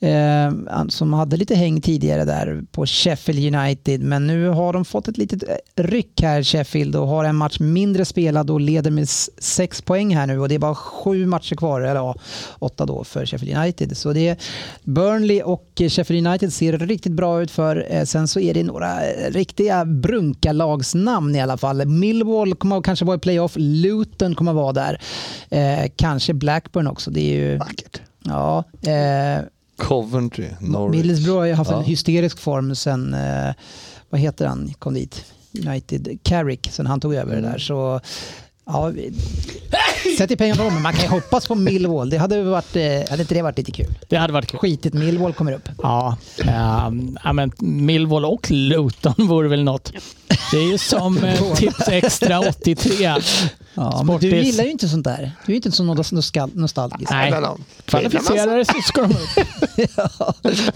eh, 0.00 0.52
som 0.88 1.12
hade 1.12 1.36
lite 1.36 1.54
häng 1.54 1.80
tidigare 1.80 2.24
där 2.24 2.62
på 2.72 2.86
Sheffield 2.86 3.56
United 3.56 4.02
men 4.02 4.26
nu 4.26 4.48
har 4.48 4.72
de 4.72 4.84
fått 4.84 5.08
ett 5.08 5.18
litet 5.18 5.42
eh, 5.42 5.82
ryck 5.82 6.22
här 6.22 6.42
Sheffield 6.42 6.96
och 6.96 7.06
har 7.08 7.24
en 7.24 7.36
match 7.36 7.60
mindre 7.60 8.04
spelad 8.04 8.50
och 8.50 8.60
leder 8.60 8.90
med 8.90 9.08
sex 9.08 9.82
poäng 9.82 10.16
här 10.16 10.26
nu 10.26 10.38
och 10.40 10.48
det 10.48 10.54
är 10.54 10.58
bara 10.58 10.74
sju 10.74 11.26
matcher 11.26 11.56
kvar, 11.56 11.80
eller 11.80 11.94
ja, 11.94 12.14
åtta 12.58 12.86
då 12.86 13.04
för 13.04 13.26
Sheffield 13.26 13.58
United. 13.58 13.96
Så 13.96 14.12
det 14.12 14.28
är 14.28 14.36
Burnley 14.84 15.42
och 15.42 15.68
Sheffield 15.88 16.26
United 16.26 16.52
ser 16.52 16.78
riktigt 16.78 17.12
bra 17.12 17.42
ut 17.42 17.50
för. 17.50 17.86
Eh, 17.90 18.04
Sen 18.04 18.28
så 18.28 18.40
är 18.40 18.54
det 18.54 18.62
några 18.62 19.00
riktiga 19.28 19.84
brunkarlagsnamn 19.84 21.34
i 21.36 21.40
alla 21.40 21.56
fall. 21.56 21.81
Millwall 21.84 22.54
kommer 22.54 22.78
att 22.78 22.84
kanske 22.84 23.04
vara 23.04 23.16
i 23.16 23.20
playoff, 23.20 23.52
Luton 23.56 24.34
kommer 24.34 24.50
att 24.52 24.56
vara 24.56 24.72
där. 24.72 25.00
Eh, 25.50 25.90
kanske 25.96 26.34
Blackburn 26.34 26.86
också. 26.86 27.10
Det 27.10 27.20
är 27.20 27.34
ju... 27.34 27.56
vackert. 27.58 28.00
Ja, 28.24 28.64
eh, 28.86 29.44
Coventry, 29.76 30.48
Norwich. 30.60 30.96
Middlesbrough 30.96 31.38
har 31.38 31.46
ju 31.46 31.52
haft 31.54 31.70
Ja. 31.70 31.78
en 31.78 31.84
hysterisk 31.84 32.38
form 32.38 32.74
sen, 32.74 33.14
eh, 33.14 33.54
vad 34.10 34.20
heter 34.20 34.46
han, 34.46 34.74
kom 34.78 34.94
dit? 34.94 35.24
United, 35.66 36.18
Carrick, 36.22 36.68
sen 36.72 36.86
han 36.86 37.00
tog 37.00 37.14
över 37.14 37.36
det 37.36 37.42
där. 37.42 37.58
Så 37.58 38.00
Ja, 38.66 38.86
vi- 38.86 39.12
sätter 40.18 40.36
pengar 40.36 40.54
på 40.56 40.62
dem, 40.62 40.74
men 40.74 40.82
man 40.82 40.92
kan 40.92 41.02
ju 41.02 41.08
hoppas 41.08 41.46
på 41.48 41.54
Millwall. 41.54 42.10
Det 42.10 42.18
hade, 42.18 42.42
varit, 42.42 42.76
eh, 42.76 42.82
hade 43.10 43.22
inte 43.22 43.34
det 43.34 43.42
varit 43.42 43.58
lite 43.58 43.72
kul? 43.72 43.94
Det 44.08 44.16
hade 44.16 44.32
varit 44.32 44.46
kul. 44.50 44.58
Skitigt 44.60 44.94
Millwall 44.94 45.32
kommer 45.32 45.52
upp. 45.52 45.68
Ja, 45.82 46.16
ehm, 46.44 47.18
ja 47.24 47.32
men 47.32 47.52
Millwall 47.58 48.24
och 48.24 48.50
Luton 48.50 49.14
vore 49.28 49.48
väl 49.48 49.64
något. 49.64 49.92
Det 50.52 50.56
är 50.56 50.70
ju 50.72 50.78
som 50.78 51.24
eh, 51.24 51.54
Tips 51.54 51.88
Extra 51.88 52.40
83. 52.40 53.14
Ja, 53.74 54.02
men 54.06 54.18
du 54.18 54.28
gillar 54.42 54.64
ju 54.64 54.70
inte 54.70 54.88
sånt 54.88 55.04
där. 55.04 55.32
Du 55.46 55.52
är 55.52 55.56
inte 55.56 55.72
så 55.72 55.82
nostal- 55.84 56.50
nostalgisk. 56.54 57.10
Nej, 57.10 57.30
Men, 57.30 57.42
ja. 57.42 57.56
kvalificerare 57.84 58.64
så 58.64 58.72
ska 58.84 59.00
de 59.02 59.10
upp. 59.10 59.46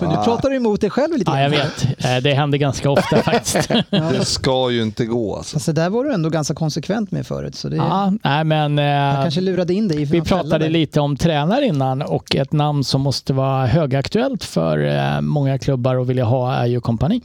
Men 0.00 0.08
nu 0.10 0.16
pratar 0.24 0.50
du 0.50 0.56
emot 0.56 0.80
dig 0.80 0.90
själv 0.90 1.16
lite 1.16 1.30
Ja, 1.30 1.40
jag 1.40 1.50
vet. 1.50 1.84
Eh, 2.04 2.16
Det 2.22 2.34
händer 2.34 2.58
ganska 2.58 2.90
ofta 2.90 3.22
faktiskt. 3.22 3.68
Det 3.90 4.24
ska 4.24 4.70
ju 4.70 4.82
inte 4.82 5.04
gå 5.04 5.36
alltså. 5.36 5.56
Fast 5.56 5.66
det 5.66 5.72
där 5.72 5.90
var 5.90 6.04
du 6.04 6.12
ändå 6.12 6.28
ganska 6.30 6.54
konsekvent 6.54 7.10
med 7.10 7.26
förut. 7.26 7.54
Så 7.54 7.68
det, 7.68 7.76
Ja, 7.76 8.12
nej 8.24 8.44
men... 8.44 8.78
eh, 8.78 8.84
jag 8.84 9.22
kanske 9.22 9.40
lurade 9.40 9.74
in 9.74 9.88
dig 9.88 10.04
Vi 10.04 10.20
pratade 10.20 10.58
där. 10.58 10.68
lite 10.68 11.00
om 11.00 11.16
tränare 11.16 11.66
innan 11.66 12.02
och 12.02 12.36
ett 12.36 12.52
namn 12.52 12.84
som 12.84 13.00
måste 13.00 13.32
vara 13.32 13.66
högaktuellt 13.66 14.44
för 14.44 14.78
eh, 14.96 15.20
många 15.20 15.58
klubbar 15.58 15.94
och 15.94 16.10
vilja 16.10 16.24
ha 16.24 16.54
är 16.54 16.66
ju 16.66 16.80
kompani. 16.80 17.20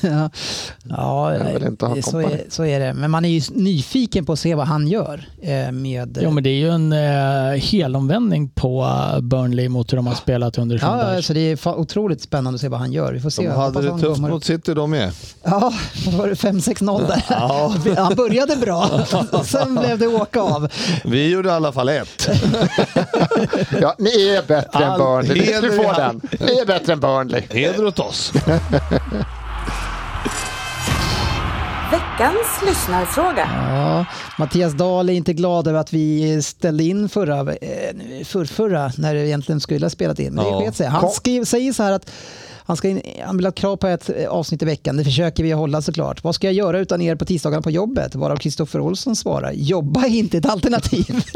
ja, 0.88 1.32
ja 1.46 1.52
Jag 1.52 1.58
vill 1.58 1.68
inte 1.68 1.86
ha 1.86 1.94
så, 2.02 2.10
kompani. 2.10 2.34
är, 2.34 2.44
så 2.48 2.64
är 2.64 2.80
det. 2.80 2.94
Men 2.94 3.10
man 3.10 3.24
är 3.24 3.28
ju 3.28 3.40
nyfiken 3.54 4.24
på 4.26 4.32
att 4.32 4.38
se 4.38 4.54
vad 4.54 4.66
han 4.66 4.88
gör 4.88 5.28
eh, 5.42 5.72
med... 5.72 6.18
Jo 6.22 6.30
men 6.30 6.44
det 6.44 6.50
är 6.50 6.58
ju 6.58 6.70
en 6.70 6.92
eh, 6.92 7.60
helomvändning 7.60 8.48
på 8.48 8.82
eh, 9.14 9.20
Burnley 9.20 9.68
mot 9.68 9.92
hur 9.92 9.96
de 9.96 10.06
har 10.06 10.14
spelat 10.14 10.58
under 10.58 10.76
Ja, 10.76 10.80
Sundberg. 10.80 11.16
alltså 11.16 11.34
det 11.34 11.40
är 11.40 11.68
otroligt 11.78 12.20
spännande 12.22 12.54
att 12.54 12.60
se 12.60 12.68
vad 12.68 12.80
han 12.80 12.92
gör. 12.92 13.12
Vi 13.12 13.20
får 13.20 13.30
se. 13.30 13.46
De 13.48 13.54
hade 13.56 13.82
det 13.82 13.98
tufft 13.98 14.20
mot 14.20 14.44
City 14.44 14.74
de 14.74 14.90
med. 14.90 15.12
Ja, 15.42 15.72
var 16.16 16.28
det 16.28 16.34
5-6-0 16.34 17.06
där? 17.06 17.24
Han 18.02 18.14
började 18.16 18.56
bra 18.56 19.04
sen 19.44 19.74
blev 19.74 19.98
det 19.98 20.06
åka 20.06 20.40
av. 20.40 20.68
Vi 21.04 21.30
gjorde 21.30 21.48
i 21.48 21.52
alla 21.52 21.72
fall 21.72 21.88
ett. 21.88 22.28
Ja, 23.80 23.94
ni 23.98 24.28
är 24.28 24.46
bättre 24.46 24.84
än 24.84 24.90
All 24.90 24.98
Burnley. 25.22 25.42
heder 25.44 25.62
Du 25.62 25.74
i 25.74 25.76
får 25.76 25.94
den. 25.94 26.20
Ni 26.40 26.58
är 26.58 26.66
bättre 26.66 26.92
än 26.92 27.00
Burnley. 27.00 27.42
Heder 27.50 27.86
åt 27.86 27.98
oss. 27.98 28.32
Veckans 32.20 32.62
lyssnarfråga. 32.66 33.48
Ja, 33.68 34.06
Mattias 34.38 34.72
Dahl 34.72 35.08
är 35.08 35.12
inte 35.12 35.32
glad 35.32 35.68
över 35.68 35.78
att 35.78 35.92
vi 35.92 36.42
ställde 36.42 36.84
in 36.84 37.08
förra, 37.08 37.38
eh, 37.40 38.24
förrförra 38.24 38.92
när 38.98 39.14
det 39.14 39.26
egentligen 39.26 39.60
skulle 39.60 39.84
ha 39.84 39.90
spelat 39.90 40.18
in. 40.18 40.34
Men 40.34 40.44
det 40.44 40.64
sket 40.64 40.76
sig. 40.76 40.86
Han 40.86 41.10
skrev, 41.10 41.44
säger 41.44 41.72
så 41.72 41.82
här 41.82 41.92
att 41.92 42.10
han, 42.64 42.76
ska 42.76 42.88
in, 42.88 43.02
han 43.26 43.36
vill 43.36 43.46
ha 43.46 43.52
krav 43.52 43.76
på 43.76 43.86
ett 43.86 44.10
eh, 44.16 44.28
avsnitt 44.28 44.62
i 44.62 44.64
veckan. 44.64 44.96
Det 44.96 45.04
försöker 45.04 45.42
vi 45.42 45.52
hålla 45.52 45.82
såklart. 45.82 46.24
Vad 46.24 46.34
ska 46.34 46.46
jag 46.46 46.54
göra 46.54 46.78
utan 46.78 47.02
er 47.02 47.14
på 47.14 47.24
tisdagarna 47.24 47.62
på 47.62 47.70
jobbet? 47.70 48.14
Varav 48.14 48.36
Kristoffer 48.36 48.80
Olsson 48.80 49.16
svarar. 49.16 49.52
Jobba 49.52 50.04
är 50.04 50.08
inte 50.08 50.38
ett 50.38 50.46
alternativ. 50.46 51.24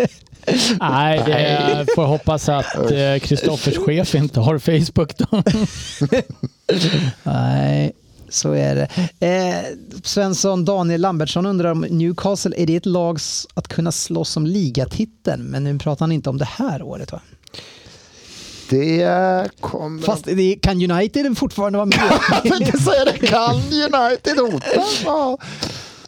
Nej, 0.81 1.23
det 1.27 1.87
får 1.95 2.05
hoppas 2.05 2.49
att 2.49 2.77
eh, 2.77 3.19
Kristoffers 3.21 3.79
chef 3.79 4.15
inte 4.15 4.41
har 4.41 4.59
Facebook 4.59 5.19
då. 5.19 5.43
Nej, 7.23 7.93
så 8.35 8.53
är 8.53 8.75
det. 8.75 8.89
Eh, 9.27 9.77
Svensson 10.03 10.65
Daniel 10.65 11.01
Lambertsson 11.01 11.47
undrar 11.47 11.71
om 11.71 11.81
Newcastle, 11.81 12.55
är 12.57 12.67
det 12.67 12.77
ett 12.77 12.87
lag 12.87 13.19
att 13.55 13.69
kunna 13.69 13.93
slåss 13.93 14.37
om 14.37 14.47
ligatiteln? 14.47 15.43
Men 15.43 15.65
nu 15.65 15.79
pratar 15.79 16.01
han 16.03 16.13
inte 16.13 16.31
om 16.31 16.39
det 16.39 16.45
här 16.45 16.83
året 16.83 17.13
va? 17.13 17.21
Det 18.71 19.51
kommer... 19.61 20.03
Fast 20.03 20.25
det, 20.25 20.57
kan 20.63 20.91
United 20.91 21.39
fortfarande 21.39 21.79
vara 21.79 21.87
med? 21.87 22.01
Jag 22.45 22.53
tänkte 22.59 22.79
säga 22.79 23.05
det. 23.05 23.27
Kan 23.27 23.55
United 23.57 24.39
hota? 24.53 24.67
Ja. 25.05 25.39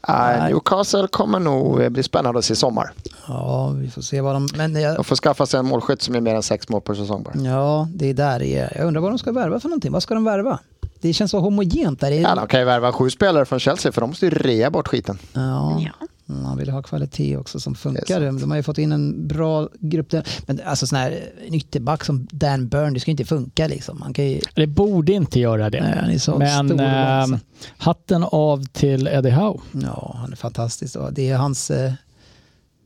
Nej, 0.08 0.50
Newcastle 0.50 1.08
kommer 1.08 1.40
nog 1.40 1.92
bli 1.92 2.02
spännande 2.02 2.38
att 2.38 2.44
se 2.44 2.52
i 2.52 2.56
sommar. 2.56 2.92
ja, 3.28 3.68
vi 3.68 3.90
får 3.90 4.02
se 4.02 4.20
vad 4.20 4.34
de... 4.34 4.48
Men 4.56 4.74
jag, 4.80 4.96
De 4.96 5.04
får 5.04 5.16
skaffa 5.16 5.46
sig 5.46 5.60
en 5.60 5.66
målskytt 5.66 6.02
som 6.02 6.14
är 6.14 6.20
mer 6.20 6.34
än 6.34 6.42
sex 6.42 6.68
mål 6.68 6.80
per 6.80 6.94
säsong 6.94 7.22
bara. 7.22 7.34
ja, 7.44 7.88
det 7.94 8.10
är 8.10 8.14
där 8.14 8.38
det 8.38 8.46
är. 8.56 8.72
Jag 8.76 8.86
undrar 8.86 9.00
vad 9.02 9.10
de 9.10 9.18
ska 9.18 9.32
värva 9.32 9.60
för 9.60 9.68
någonting. 9.68 9.92
Vad 9.92 10.02
ska 10.02 10.14
de 10.14 10.24
värva? 10.24 10.58
Det 11.00 11.12
känns 11.12 11.30
så 11.30 11.38
homogent 11.40 12.00
där. 12.00 12.10
Ja, 12.10 12.34
de 12.34 12.46
kan 12.46 12.60
ju 12.60 12.66
värva 12.66 12.92
sju 12.92 13.10
spelare 13.10 13.44
från 13.44 13.60
Chelsea 13.60 13.92
för 13.92 14.00
de 14.00 14.10
måste 14.10 14.26
ju 14.26 14.30
rea 14.30 14.70
bort 14.70 14.88
skiten. 14.88 15.18
Ja, 15.32 15.80
Ja. 15.80 16.06
man 16.34 16.56
vill 16.58 16.70
ha 16.70 16.82
kvalitet 16.82 17.36
också 17.36 17.60
som 17.60 17.74
funkar. 17.74 18.20
De 18.20 18.50
har 18.50 18.56
ju 18.56 18.62
fått 18.62 18.78
in 18.78 18.92
en 18.92 19.28
bra 19.28 19.68
grupp. 19.80 20.10
Där. 20.10 20.26
Men 20.46 20.60
alltså 20.64 20.86
sån 20.86 20.98
här 20.98 21.20
en 21.48 21.54
ytterback 21.54 22.04
som 22.04 22.28
Dan 22.30 22.68
Burn, 22.68 22.94
det 22.94 23.00
ska 23.00 23.10
inte 23.10 23.24
funka 23.24 23.66
liksom. 23.68 23.98
Man 24.00 24.12
kan 24.14 24.24
ju... 24.30 24.40
Det 24.54 24.66
borde 24.66 25.12
inte 25.12 25.40
göra 25.40 25.70
det. 25.70 25.80
Nej, 25.80 25.98
han 26.00 26.10
är 26.10 26.18
så 26.18 26.38
Men 26.38 26.68
stor 26.68 26.76
långsam. 26.78 27.38
hatten 27.78 28.24
av 28.24 28.64
till 28.72 29.06
Eddie 29.08 29.30
Howe. 29.30 29.60
Ja, 29.72 30.16
han 30.20 30.32
är 30.32 30.36
fantastisk. 30.36 30.96
Det 31.12 31.30
är 31.30 31.36
hans 31.36 31.70
eh, 31.70 31.92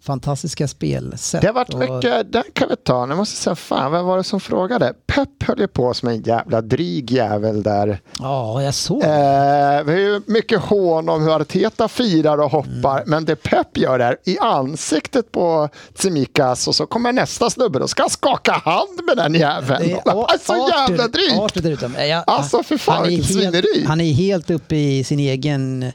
fantastiska 0.03 0.69
spelsätt. 0.69 1.41
Det 1.41 1.47
har 1.47 1.55
varit 1.55 1.75
och, 1.75 1.81
mycket, 1.81 2.33
den 2.33 2.43
kan 2.53 2.69
vi 2.69 2.77
ta. 2.77 3.07
Nu 3.07 3.15
måste 3.15 3.35
jag 3.35 3.39
säga, 3.43 3.55
fan 3.55 3.93
vem 3.93 4.05
var 4.05 4.17
det 4.17 4.25
som 4.25 4.41
frågade? 4.41 4.95
Pep 5.07 5.43
höll 5.43 5.61
ju 5.61 5.69
på 5.69 5.95
som 5.95 6.09
en 6.09 6.23
jävla 6.23 6.61
dryg 6.61 7.11
jävel 7.11 7.63
där. 7.63 8.01
Ja, 8.19 8.63
jag 8.63 8.75
såg. 8.75 9.03
Eh, 9.03 9.09
har 9.11 9.93
ju 9.93 10.21
mycket 10.27 10.61
hån 10.61 11.09
om 11.09 11.23
hur 11.23 11.37
Arteta 11.37 11.89
firar 11.89 12.39
och 12.39 12.51
hoppar, 12.51 12.97
Mm. 12.97 13.11
men 13.11 13.25
det 13.25 13.37
Pep 13.37 13.77
gör 13.79 13.99
där 13.99 14.17
i 14.25 14.39
ansiktet 14.39 15.33
på 15.33 15.69
Tsimikas 15.95 16.69
och 16.69 16.75
så 16.75 16.87
kommer 16.87 17.13
nästa 17.13 17.51
snubbe 17.51 17.79
och 17.79 17.91
ska 17.91 18.09
skaka 18.09 18.53
hand 18.53 19.01
med 19.07 19.17
den 19.17 19.35
jäveln. 19.35 19.83
Det 19.83 19.93
är 19.93 20.01
Han 20.07 20.19
är 20.19 20.39
så 20.45 20.53
Arthur- 20.53 20.69
jävla 20.91 21.09
dryg! 21.09 21.33
Arthur. 21.39 22.01
Jag- 22.05 22.25
Alltså, 22.27 22.63
för 22.63 22.77
fan, 22.77 22.97
han 22.97 23.07
är 23.07 23.11
helt, 23.11 23.33
svineri. 23.33 23.85
Han 23.87 24.01
är 24.01 24.13
helt 24.13 24.51
uppe 24.51 24.77
i 24.77 25.05
sin 25.05 25.19
egen 25.21 25.93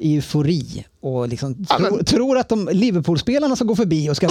eufori 0.00 0.84
och 1.00 1.28
liksom 1.28 1.66
Ja, 1.68 1.76
tro, 1.76 1.96
men- 1.96 2.04
tror 2.04 2.38
att 2.38 2.48
de 2.48 2.68
Liverpool-spelarna 2.72 3.56
ska 3.56 3.64
gå 3.64 3.76
förbi 3.76 4.10
och 4.10 4.16
ska, 4.16 4.26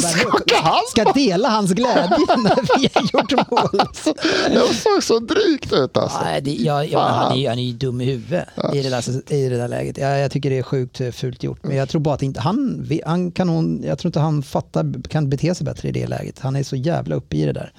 hand 0.62 0.88
ska 0.90 1.12
dela 1.12 1.50
hans 1.50 1.72
glädje 1.72 2.18
när 2.38 2.80
vi 2.80 2.90
har 2.94 3.02
gjort 3.14 3.52
mål. 3.52 3.80
Alltså, 3.80 4.14
det 4.50 4.74
såg 4.74 5.04
så 5.04 5.20
drygt 5.20 5.74
ut 5.74 5.98
alltså. 5.98 6.20
Nej, 6.24 6.42
det, 6.42 6.52
ja, 6.56 6.84
ja, 6.84 7.00
Fan. 7.00 7.14
han, 7.14 7.38
är, 7.38 7.50
han 7.50 7.60
är 7.60 7.64
ju 7.64 7.74
dum 7.74 8.02
i 8.02 8.06
huvudet 8.06 8.48
i, 8.74 8.82
det 8.82 8.90
där, 8.90 9.34
i 9.34 9.50
det 9.50 9.58
där 9.58 9.68
läget. 9.68 9.98
Jag, 9.98 10.20
jag 10.20 10.32
tycker 10.32 10.50
det 10.50 10.58
är 10.58 10.64
sjukt 10.64 11.02
eh, 11.02 11.12
fult 11.12 11.44
gjort. 11.44 11.64
Men 11.64 11.78
jag 11.78 11.90
tror 11.90 12.02
bara 12.02 12.16
att 12.16 12.24
inte 12.24 12.40
han, 12.42 12.88
han 13.06 13.32
kan 13.32 13.50
hon, 13.50 13.84
jag 13.84 14.00
tror 14.00 14.10
inte 14.10 14.20
han 14.20 14.44
fattar, 14.44 15.08
kan 15.10 15.30
bete 15.30 15.56
sig 15.56 15.66
bättre 15.66 15.90
i 15.90 15.92
det 15.92 16.08
läget. 16.08 16.40
Han 16.40 16.56
är 16.56 16.64
så 16.64 16.76
jävla 16.76 17.16
uppe 17.16 17.38
i 17.38 17.46
det 17.46 17.54
där. 17.54 17.72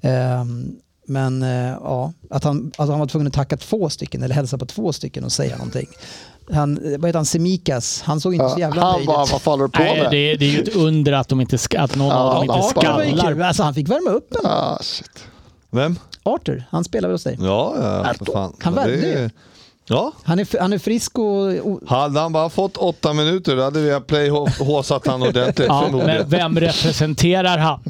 Ehm, 0.00 0.76
men 1.06 1.42
eh, 1.42 1.70
ja, 1.82 2.12
att 2.30 2.44
han, 2.44 2.72
alltså 2.76 2.92
han 2.92 3.00
var 3.00 3.06
tvungen 3.06 3.26
att 3.26 3.32
tacka 3.32 3.56
två 3.56 3.88
stycken 3.88 4.22
eller 4.22 4.34
hälsa 4.34 4.58
på 4.58 4.66
två 4.66 4.92
stycken 4.92 5.24
och 5.24 5.32
säga 5.32 5.56
någonting. 5.56 5.88
Han, 6.52 6.74
vad 6.98 7.08
heter 7.08 7.18
han, 7.18 7.26
Semikas, 7.26 8.02
han 8.02 8.20
såg 8.20 8.34
inte 8.34 8.48
så 8.48 8.58
jävla 8.58 8.82
han 8.82 8.92
nöjd 8.96 9.06
bara, 9.06 9.24
ut. 9.24 9.32
vad 9.32 9.42
fan 9.42 9.52
håller 9.52 9.64
du 9.64 9.70
på 9.70 9.78
Nej, 9.82 10.02
med? 10.02 10.10
det, 10.10 10.34
det 10.36 10.44
är 10.44 10.50
ju 10.50 10.62
ett 10.62 10.76
under 10.76 11.12
att, 11.12 11.28
de 11.28 11.40
inte 11.40 11.58
ska, 11.58 11.80
att 11.80 11.96
någon 11.96 12.12
av 12.12 12.34
dem 12.34 12.44
inte 12.56 12.68
skallar. 12.68 13.40
Alltså, 13.40 13.62
han 13.62 13.74
fick 13.74 13.88
värma 13.88 14.10
upp 14.10 14.34
en. 14.34 14.50
Ah, 14.50 14.78
shit. 14.82 15.24
Vem? 15.70 15.98
Arthur, 16.22 16.64
han 16.70 16.84
spelar 16.84 17.08
väl 17.08 17.14
hos 17.14 17.24
dig? 17.24 17.36
Ja, 17.40 17.74
ja 18.04 18.14
för 18.18 18.32
fan. 18.32 18.56
Han 18.62 18.74
värmde 18.74 18.94
är- 19.12 19.22
ju. 19.22 19.30
Ja, 19.86 20.12
Han 20.22 20.38
är, 20.38 20.60
han 20.60 20.72
är 20.72 20.78
frisk 20.78 21.18
och... 21.18 21.80
hade 21.88 22.20
han 22.20 22.32
bara 22.32 22.48
fått 22.50 22.76
åtta 22.76 23.12
minuter 23.12 23.56
då 23.56 23.62
hade 23.62 23.80
vi 23.80 24.00
play 24.00 24.28
håsat 24.60 25.06
han 25.06 25.22
ordentligt 25.22 25.68
Ja, 25.68 25.88
men 25.92 26.28
vem 26.28 26.60
representerar 26.60 27.58
han? 27.58 27.80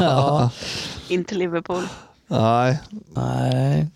ja, 0.00 0.50
Inte 1.08 1.34
Liverpool. 1.34 1.82
Nej, 2.26 2.78
nej. 3.14 3.86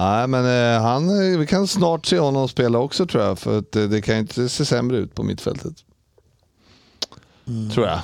Nej, 0.00 0.26
men 0.28 0.74
eh, 0.74 0.82
han, 0.82 1.08
eh, 1.08 1.38
vi 1.38 1.46
kan 1.46 1.66
snart 1.66 2.06
se 2.06 2.18
honom 2.18 2.48
spela 2.48 2.78
också 2.78 3.06
tror 3.06 3.24
jag. 3.24 3.38
För 3.38 3.58
att, 3.58 3.76
eh, 3.76 3.82
det 3.82 4.00
kan 4.02 4.14
ju 4.14 4.20
inte 4.20 4.48
se 4.48 4.64
sämre 4.64 4.96
ut 4.96 5.14
på 5.14 5.22
mittfältet. 5.22 5.74
Tror 7.74 7.86
jag. 7.86 8.00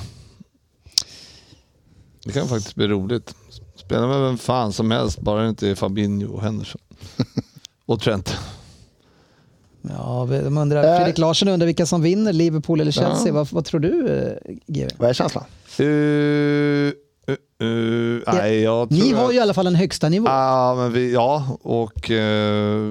Det 2.25 2.31
kan 2.31 2.47
faktiskt 2.47 2.75
bli 2.75 2.87
roligt. 2.87 3.35
Spela 3.75 4.07
med 4.07 4.21
vem 4.21 4.37
fan 4.37 4.73
som 4.73 4.91
helst, 4.91 5.21
bara 5.21 5.41
det 5.41 5.49
inte 5.49 5.69
är 5.69 5.75
Fabinho 5.75 6.33
och 6.33 6.41
Henderson. 6.41 6.81
och 7.85 7.99
Trent. 8.01 8.37
Ja, 9.81 10.27
de 10.29 10.57
undrar, 10.57 10.83
Eh. 10.83 10.97
Fredrik 10.97 11.17
Larsson 11.17 11.47
undrar 11.47 11.65
vilka 11.65 11.85
som 11.85 12.01
vinner, 12.01 12.33
Liverpool 12.33 12.81
eller 12.81 12.91
Chelsea. 12.91 13.33
Vad, 13.33 13.51
vad 13.51 13.65
tror 13.65 13.79
du, 13.79 14.39
GW? 14.67 14.87
Vad 14.97 15.09
är 15.09 15.13
känslan? 15.13 15.43
Uh, 15.79 16.93
uh, 17.63 17.67
uh, 17.69 18.21
nej, 18.27 18.61
jag 18.61 18.89
tror 18.89 18.99
Ni 18.99 19.11
har 19.11 19.25
att- 19.25 19.33
ju 19.33 19.37
i 19.37 19.39
alla 19.39 19.53
fall 19.53 19.67
en 19.67 19.75
högsta 19.75 20.09
nivå. 20.09 20.25
Ja, 20.27 20.75
men 20.77 20.93
vi, 20.93 21.13
ja 21.13 21.57
och 21.61 22.11
eh, 22.11 22.81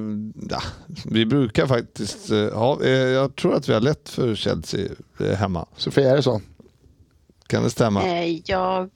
ja, 0.50 0.62
vi 1.04 1.26
brukar 1.26 1.66
faktiskt 1.66 2.30
ha, 2.52 2.82
eh, 2.82 2.90
jag 2.90 3.36
tror 3.36 3.54
att 3.54 3.68
vi 3.68 3.72
har 3.72 3.80
lätt 3.80 4.08
för 4.08 4.34
Chelsea 4.34 4.88
hemma. 5.36 5.66
Sofia, 5.76 6.10
är 6.10 6.16
det 6.16 6.22
så? 6.22 6.40
Kan 7.46 7.62
det 7.62 7.70
stämma? 7.70 8.24
Jag 8.44 8.90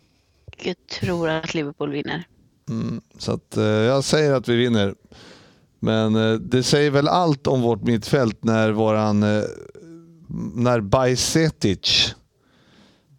tror 1.00 1.28
att 1.28 1.54
Liverpool 1.54 1.90
vinner. 1.90 2.26
Mm, 2.68 3.00
så 3.18 3.32
att, 3.32 3.56
jag 3.86 4.04
säger 4.04 4.32
att 4.32 4.48
vi 4.48 4.56
vinner. 4.56 4.94
Men 5.80 6.12
det 6.50 6.62
säger 6.62 6.90
väl 6.90 7.08
allt 7.08 7.46
om 7.46 7.60
vårt 7.62 7.82
mittfält 7.82 8.44
när 8.44 8.70
våran 8.72 9.20
när 10.54 10.80
Bajsetic 10.80 12.14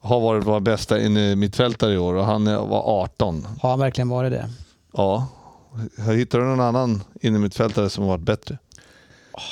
har 0.01 0.19
varit 0.19 0.45
vår 0.45 0.59
bästa 0.59 0.99
mittfältare 1.35 1.93
i 1.93 1.97
år 1.97 2.13
och 2.13 2.25
han 2.25 2.45
var 2.45 3.03
18. 3.03 3.47
Har 3.61 3.69
han 3.69 3.79
verkligen 3.79 4.09
varit 4.09 4.31
det? 4.31 4.49
Ja, 4.93 5.27
hittar 6.15 6.39
du 6.39 6.45
någon 6.45 6.59
annan 6.59 7.03
innermittfältare 7.21 7.89
som 7.89 8.03
har 8.03 8.11
varit 8.11 8.21
bättre? 8.25 8.57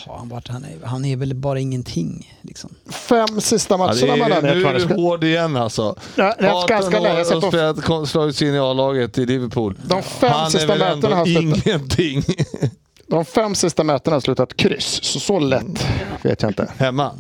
har 0.08 0.26
han, 0.48 0.64
är, 0.64 0.86
han 0.86 1.06
är 1.06 1.16
väl 1.18 1.36
bara 1.36 1.60
ingenting. 1.60 2.38
Liksom. 2.42 2.70
Fem 2.90 3.42
sista 3.42 3.74
det 3.74 3.78
matcherna 3.78 4.14
är, 4.14 4.18
mellan 4.20 4.46
er 4.46 4.56
nu 4.56 4.66
är 4.68 4.88
du 4.88 4.94
hård 4.96 5.24
igen 5.24 5.56
alltså. 5.56 5.96
Ja, 6.16 6.36
jag 6.40 6.64
ska- 6.64 6.74
jag 6.74 6.84
ska 6.84 6.98
18 6.98 7.04
lära 7.04 7.26
sig 7.26 7.38
år 7.38 7.42
på- 7.42 7.48
och 7.48 7.54
spelat, 7.54 7.82
kom- 7.84 8.08
slagit 8.08 8.36
sig 8.36 8.48
in 8.48 8.54
i 8.56 8.60
A-laget 8.60 9.18
i 9.18 9.26
Liverpool. 9.26 9.78
De 9.86 10.04
fem 10.04 10.32
Han 10.32 10.46
är 10.46 10.50
sista 10.50 10.68
väl 10.68 10.80
mötena 10.80 10.94
ändå 10.94 11.08
har 11.16 11.28
ingenting. 11.42 12.24
De 13.08 13.26
fem 13.26 13.56
sista 13.56 13.84
mötena 13.84 14.16
har 14.16 14.22
slutat 14.22 14.58
kryss, 14.58 15.00
så 15.04 15.20
så 15.20 15.40
lätt 15.40 15.86
vet 16.22 16.42
jag 16.42 16.50
inte. 16.52 16.72
Hemma. 16.78 17.12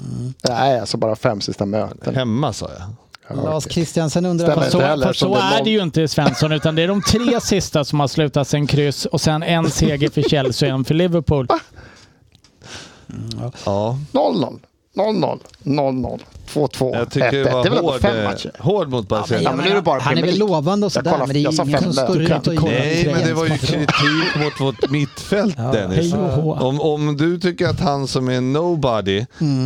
Nej, 0.49 0.79
alltså 0.79 0.97
bara 0.97 1.15
fem 1.15 1.41
sista 1.41 1.65
möten. 1.65 2.15
Hemma 2.15 2.53
sa 2.53 2.69
jag. 2.79 2.81
Lars 3.35 3.63
Christiansen 3.73 4.25
undrar... 4.25 4.45
Stämmer. 4.45 4.61
Fast, 4.61 4.71
Så, 4.71 4.79
heller, 4.79 5.07
för 5.07 5.13
så 5.13 5.35
det 5.35 5.41
är 5.41 5.63
det 5.63 5.69
ju 5.69 5.83
inte 5.83 6.07
Svensson, 6.07 6.51
utan 6.51 6.75
det 6.75 6.81
är 6.81 6.87
de 6.87 7.01
tre 7.01 7.39
sista 7.41 7.83
som 7.83 7.99
har 7.99 8.07
slutat 8.07 8.47
sen 8.47 8.67
kryss 8.67 9.05
och 9.05 9.21
sen 9.21 9.43
en 9.43 9.71
seger 9.71 10.09
för 10.09 10.21
Chelsea 10.21 10.73
och 10.73 10.79
en 10.79 10.85
för 10.85 10.93
Liverpool. 10.93 11.47
Ja, 13.65 13.97
0-0, 14.11 14.59
0-0, 14.95 15.39
0-0, 15.63 16.19
2-2, 16.53 16.95
jag 16.97 17.11
tycker 17.11 17.31
1-1. 17.31 17.43
det 17.43 17.51
var 17.51 17.65
är 17.65 17.69
väl 17.69 17.79
hård, 17.79 18.01
fem 18.01 18.17
eh, 18.17 18.23
matcher? 18.23 18.51
hård 18.59 18.89
mot 18.89 19.07
Barcelona. 19.07 19.43
Ja, 19.49 19.55
men 19.55 19.65
nu 19.65 19.71
är 19.71 19.75
det 19.75 19.81
bara 19.81 19.99
han 19.99 20.11
är 20.13 20.15
Premier 20.15 20.25
väl 20.31 20.39
League. 20.39 20.53
lovande 20.55 20.85
och 20.85 20.87
Jag 20.87 20.91
sådär, 20.91 21.11
kollar- 21.11 21.25
men 21.27 21.33
det 21.33 21.39
är 21.39 21.43
jag 21.43 21.53
sa 21.53 21.63
ingen 21.63 21.81
som 21.83 21.93
fem 21.93 21.93
står 21.93 22.15
där. 22.15 22.21
ut 22.21 22.47
och 22.47 22.53
Du 22.53 22.59
kan 22.59 22.65
gör 22.71 22.79
Nej, 22.79 23.09
men 23.15 23.27
det 23.27 23.33
var 23.33 23.45
ju 23.45 23.57
kritik 23.57 24.35
mot 24.43 24.59
vårt 24.61 24.89
mittfält 24.89 25.55
Ja, 25.57 25.63
Dennis. 25.71 26.13
hej 26.13 26.21
och 26.21 26.29
hå. 26.43 26.53
Om, 26.53 26.81
om 26.81 27.17
du 27.17 27.39
tycker 27.39 27.67
att 27.67 27.79
han 27.79 28.07
som 28.07 28.29
är 28.29 28.41
nobody 28.41 29.25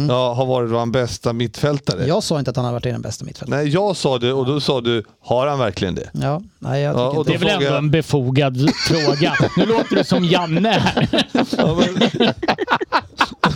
ja, 0.10 0.34
har 0.34 0.46
varit 0.46 0.72
vår 0.72 0.86
bästa 0.86 1.34
mittfältare. 1.34 2.08
Jag 2.08 2.24
sa 2.24 2.40
inte 2.40 2.52
att 2.52 2.58
han 2.58 2.66
har 2.66 2.72
varit 2.72 2.84
den 2.84 3.02
bästa 3.02 3.26
mittfältaren. 3.26 3.64
Nej, 3.64 3.74
jag 3.74 3.96
sa 3.98 4.18
det 4.18 4.34
och 4.34 4.46
då 4.46 4.60
sa 4.60 4.82
du, 4.82 5.04
har 5.22 5.48
han 5.48 5.60
verkligen 5.60 5.96
det? 5.96 6.10
Ja, 6.14 6.42
nej, 6.60 6.82
jag 6.82 6.96
Ja, 7.00 7.10
tycker 7.10 7.20
och 7.20 7.28
inte 7.28 7.32
Det 7.32 7.36
är 7.36 7.40
väl 7.40 7.48
frågar 7.50 7.56
ändå 7.56 7.66
jag- 7.66 7.78
en 7.78 7.92
befogad 7.92 8.70
fråga. 8.90 9.34
Nu 9.58 9.66
låter 9.66 9.96
du 9.96 10.04
som 10.04 10.26
Janne 10.26 10.70
här. 10.70 11.08
Ja, 11.58 11.76
men, 11.76 12.10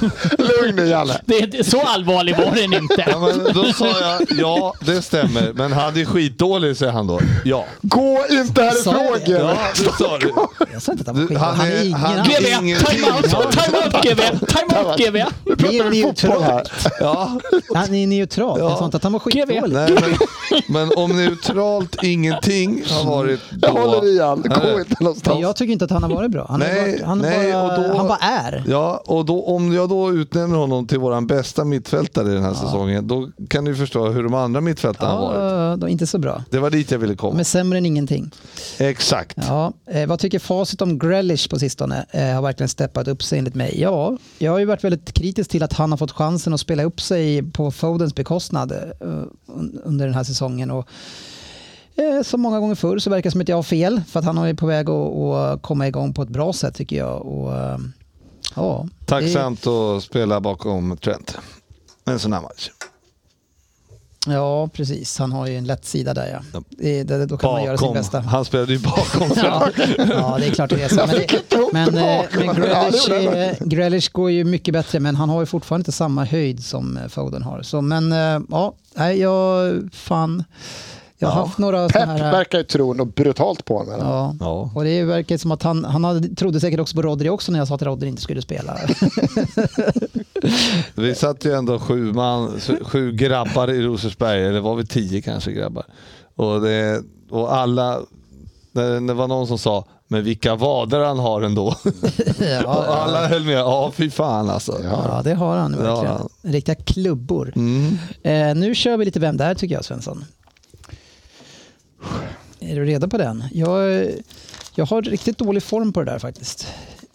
Lugn 0.38 0.76
nu 0.76 0.88
Janne. 0.88 1.22
Det, 1.26 1.45
det, 1.45 1.64
så 1.64 1.82
allvarlig 1.82 2.38
var 2.38 2.52
den 2.56 2.74
inte. 2.74 3.06
ja, 3.11 3.19
men 3.19 3.53
då 3.53 3.74
sa 3.74 3.88
jag, 3.88 4.22
ja 4.40 4.74
det 4.80 5.02
stämmer, 5.02 5.53
men 5.53 5.72
han 5.72 5.98
är 5.98 6.06
skitdålig 6.06 6.78
säger 6.78 6.91
han 6.91 7.07
då. 7.07 7.19
Ja. 7.45 7.65
Gå 7.82 8.26
inte 8.32 8.61
härifrån? 8.64 8.94
GW. 9.26 9.32
Ja, 9.32 9.57
det 9.76 10.03
sa 10.03 10.18
du. 10.18 10.34
Jag 10.74 10.82
sa 10.82 10.91
inte 10.91 11.02
att 11.02 11.07
han 11.07 11.15
var 11.15 11.22
Du, 11.22 11.28
skit. 11.28 11.38
han 11.38 11.56
Han 11.56 11.68
är 11.68 11.72
är- 11.72 11.82
ingen 11.84 11.94
han- 11.94 12.15
Ingenting. 12.64 12.76
time 12.86 13.07
out, 13.11 13.52
time 13.52 13.78
out 13.78 14.03
GV, 14.03 14.45
time 14.48 14.80
out 14.90 14.98
GV. 14.99 15.14
Nu 15.45 15.56
Det 15.56 15.64
är 15.68 15.84
pratar 15.84 15.90
vi 15.90 16.03
fotboll 16.03 16.44
här. 16.44 16.64
Ja, 16.99 17.40
Han 17.76 17.94
är 17.95 18.07
neutral. 18.07 18.60
Jag 18.60 18.78
sa 18.78 18.86
inte 18.86 18.98
att 18.98 19.03
han 19.03 19.14
var 19.14 19.19
skitdålig. 19.19 19.74
nej, 19.74 19.91
men, 20.02 20.61
men 20.68 20.98
om 20.98 21.15
neutralt 21.26 22.03
ingenting 22.03 22.84
har 22.90 23.06
varit 23.10 23.40
då. 23.52 23.68
Jag 23.68 23.74
håller 23.74 24.07
i 24.15 24.19
han. 24.19 24.41
Gå 24.41 24.49
Nej. 24.49 24.57
inte 24.78 24.95
Men 24.99 25.03
någonstans. 25.06 25.40
jag 25.41 25.56
tycker 25.56 25.74
inte 25.74 25.86
att 25.86 25.91
han 25.91 26.03
har 26.03 26.10
varit 26.10 26.32
bra. 26.32 26.45
Han, 26.49 26.60
Nej, 26.60 26.94
är 26.94 26.98
bara, 26.99 27.07
han, 27.07 27.19
nej, 27.19 27.53
bara, 27.53 27.64
och 27.78 27.84
då- 27.90 27.98
han 27.98 28.07
bara 28.07 28.18
är. 28.18 28.64
Ja, 28.68 29.03
och 29.06 29.26
då, 29.26 29.44
om 29.45 29.74
jag 29.74 29.87
då 29.88 30.12
utnämner 30.14 30.58
honom 30.58 30.88
till 30.88 31.00
våran 31.00 31.28
bästa 31.28 31.66
mittfältare 31.66 32.32
i 32.32 32.34
den 32.34 32.44
här 32.44 32.54
säsongen, 32.54 33.08
då 33.08 33.30
kan 33.50 33.66
du 33.66 33.76
förstå 33.76 34.08
hur 34.10 34.24
de 34.24 34.34
andra 34.34 34.62
mittfältarna 34.62 35.12
har 35.12 35.22
varit. 35.22 35.52
Ja, 35.52 35.76
de 35.78 35.84
är 35.86 35.92
inte 35.92 36.08
så 36.08 36.20
bra. 36.20 36.44
Det 36.50 36.60
var 36.60 36.70
dit 36.70 36.92
jag 36.92 37.00
ville 37.00 37.16
komma. 37.16 37.40
Är 37.40 37.44
sämre 37.44 37.78
än 37.78 37.86
ingenting. 37.86 38.32
Exakt. 38.78 39.38
Ja, 39.48 39.74
eh, 39.86 40.08
vad 40.08 40.20
tycker 40.20 40.40
facit 40.40 40.82
om 40.82 41.00
Grealish 41.00 41.50
på 41.50 41.60
sistone? 41.60 42.06
Eh, 42.12 42.24
har 42.26 42.42
verkligen 42.42 42.70
steppat 42.70 43.08
upp 43.08 43.24
sig 43.24 43.40
enligt 43.40 43.56
mig. 43.56 43.82
Ja, 43.82 44.18
jag 44.38 44.52
har 44.52 44.60
ju 44.60 44.66
varit 44.66 44.84
väldigt 44.84 45.14
kritisk 45.14 45.50
till 45.50 45.64
att 45.64 45.74
han 45.74 45.92
har 45.92 45.98
fått 45.98 46.12
chansen 46.12 46.54
att 46.54 46.60
spela 46.60 46.84
upp 46.84 47.02
sig 47.02 47.44
på 47.52 47.72
Fodens 47.72 48.16
bekostnad 48.16 48.72
eh, 48.72 48.78
un- 49.02 49.80
under 49.84 50.06
den 50.06 50.16
här 50.16 50.24
säsongen. 50.24 50.72
Och, 50.72 50.88
eh, 51.96 52.22
som 52.24 52.42
många 52.42 52.60
gånger 52.60 52.76
förr 52.76 53.00
så 53.00 53.10
verkar 53.10 53.24
det 53.30 53.32
som 53.32 53.42
att 53.42 53.50
jag 53.50 53.56
har 53.56 53.64
fel 53.64 54.02
för 54.08 54.20
att 54.20 54.26
han 54.26 54.38
är 54.38 54.54
på 54.54 54.66
väg 54.66 54.90
att, 54.90 55.14
att 55.18 55.62
komma 55.62 55.88
igång 55.88 56.14
på 56.14 56.22
ett 56.22 56.30
bra 56.30 56.54
sätt 56.54 56.76
tycker 56.76 56.96
jag. 56.98 57.22
Och, 57.26 57.52
ja, 58.58 58.86
det- 59.00 59.06
Tacksamt 59.06 59.68
att 59.68 60.04
spela 60.04 60.40
bakom 60.42 60.98
Trent. 60.98 61.38
En 62.06 62.20
sån 62.20 62.34
här 62.34 62.42
match. 62.42 62.70
Ja, 64.28 64.68
precis. 64.74 65.20
Han 65.20 65.32
har 65.32 65.48
ju 65.48 65.58
en 65.58 65.66
lätt 65.66 65.86
sida 65.86 66.14
där 66.14 66.42
ja. 66.52 66.62
Det, 66.70 67.04
det, 67.04 67.26
då 67.26 67.38
kan 67.38 67.52
man 67.52 67.64
göra 67.64 67.76
Bakom. 67.78 67.94
bästa. 67.94 68.20
Han 68.20 68.46
spelade 68.46 68.74
ju 68.74 68.80
bakom 68.80 69.30
Ja, 69.36 69.70
ja, 69.98 70.38
det 70.40 70.46
är 70.48 70.52
klart 70.52 70.70
det 70.70 70.84
är 70.84 70.90
så. 70.90 71.08
Men, 71.74 71.94
det, 71.94 71.94
men, 71.94 71.98
eh, 71.98 72.26
men 72.46 72.56
Grealish, 72.56 73.10
det 73.10 73.46
eh, 73.62 73.68
Grealish 73.68 74.12
går 74.12 74.32
ju 74.32 74.44
mycket 74.44 74.74
bättre, 74.74 75.00
men 75.00 75.16
han 75.16 75.30
har 75.30 75.40
ju 75.40 75.46
fortfarande 75.46 75.82
inte 75.82 75.92
samma 75.92 76.26
höjd 76.26 76.66
som 76.66 76.98
eh, 76.98 77.08
Foden 77.08 77.44
har. 77.44 77.62
Så, 77.62 77.82
men 77.82 78.12
ja, 78.50 78.74
jag 79.14 79.74
fan... 79.94 80.44
Jag 81.19 81.27
har 81.27 81.41
haft 81.41 81.57
några 81.57 81.89
Pep 81.89 82.07
här... 82.07 82.31
verkar 82.31 82.57
ju 82.57 82.64
tro 82.64 82.94
något 82.94 83.15
brutalt 83.15 83.65
på 83.65 83.77
honom. 83.77 83.95
Ja. 83.99 84.35
Ja. 84.39 84.72
Och 84.76 84.84
det 84.84 85.03
verkar 85.03 85.38
som 85.38 85.52
att 85.52 85.64
han, 85.64 85.85
han 85.85 86.03
hade, 86.03 86.35
trodde 86.35 86.60
säkert 86.60 86.80
också 86.80 86.95
på 86.95 87.02
Rodri 87.02 87.30
också 87.30 87.52
när 87.52 87.60
jag 87.60 87.68
sa 87.68 87.76
att 87.76 87.81
Rodri 87.81 88.10
inte 88.10 88.22
skulle 88.22 88.41
spela. 88.41 88.76
Vi 90.95 91.15
satt 91.15 91.45
ju 91.45 91.53
ändå 91.53 91.80
sju, 91.80 92.14
man, 92.14 92.60
sju 92.81 93.11
grabbar 93.11 93.72
i 93.72 93.81
Rosersberg, 93.81 94.45
eller 94.45 94.60
var 94.60 94.76
vi 94.76 94.85
tio 94.85 95.22
kanske 95.22 95.52
grabbar? 95.52 95.85
Och, 96.35 96.61
det, 96.61 97.03
och 97.30 97.56
alla, 97.56 97.99
det, 98.72 98.99
det 98.99 99.14
var 99.14 99.27
någon 99.27 99.48
som 99.48 99.57
sa, 99.57 99.85
men 100.07 100.23
vilka 100.23 100.56
vader 100.56 100.99
han 100.99 101.19
har 101.19 101.41
ändå. 101.41 101.76
ja, 102.39 102.65
och 102.65 103.02
alla 103.02 103.27
höll 103.27 103.44
med, 103.44 103.57
ja 103.57 103.91
fy 103.95 104.10
fan 104.10 104.49
alltså. 104.49 104.80
ja, 104.84 105.22
det 105.23 105.34
har 105.34 105.57
han 105.57 105.72
verkligen. 105.72 106.30
Riktiga 106.41 106.76
klubbor. 106.76 107.53
Mm. 107.56 107.98
Eh, 108.23 108.56
nu 108.56 108.76
kör 108.76 108.98
vi 108.98 109.06
lite 109.06 109.19
Vem 109.19 109.38
där 109.38 109.56
tycker 109.56 109.76
jag 109.76 109.85
Svensson. 109.85 110.26
Är 112.60 112.76
du 112.76 112.86
redo 112.86 113.07
på 113.10 113.18
den? 113.18 113.44
Jag, 113.53 114.07
jag 114.76 114.86
har 114.86 115.02
riktigt 115.02 115.38
dålig 115.38 115.64
form 115.64 115.94
på 115.94 116.03
det 116.03 116.11
där 116.11 116.19
faktiskt. 116.19 116.68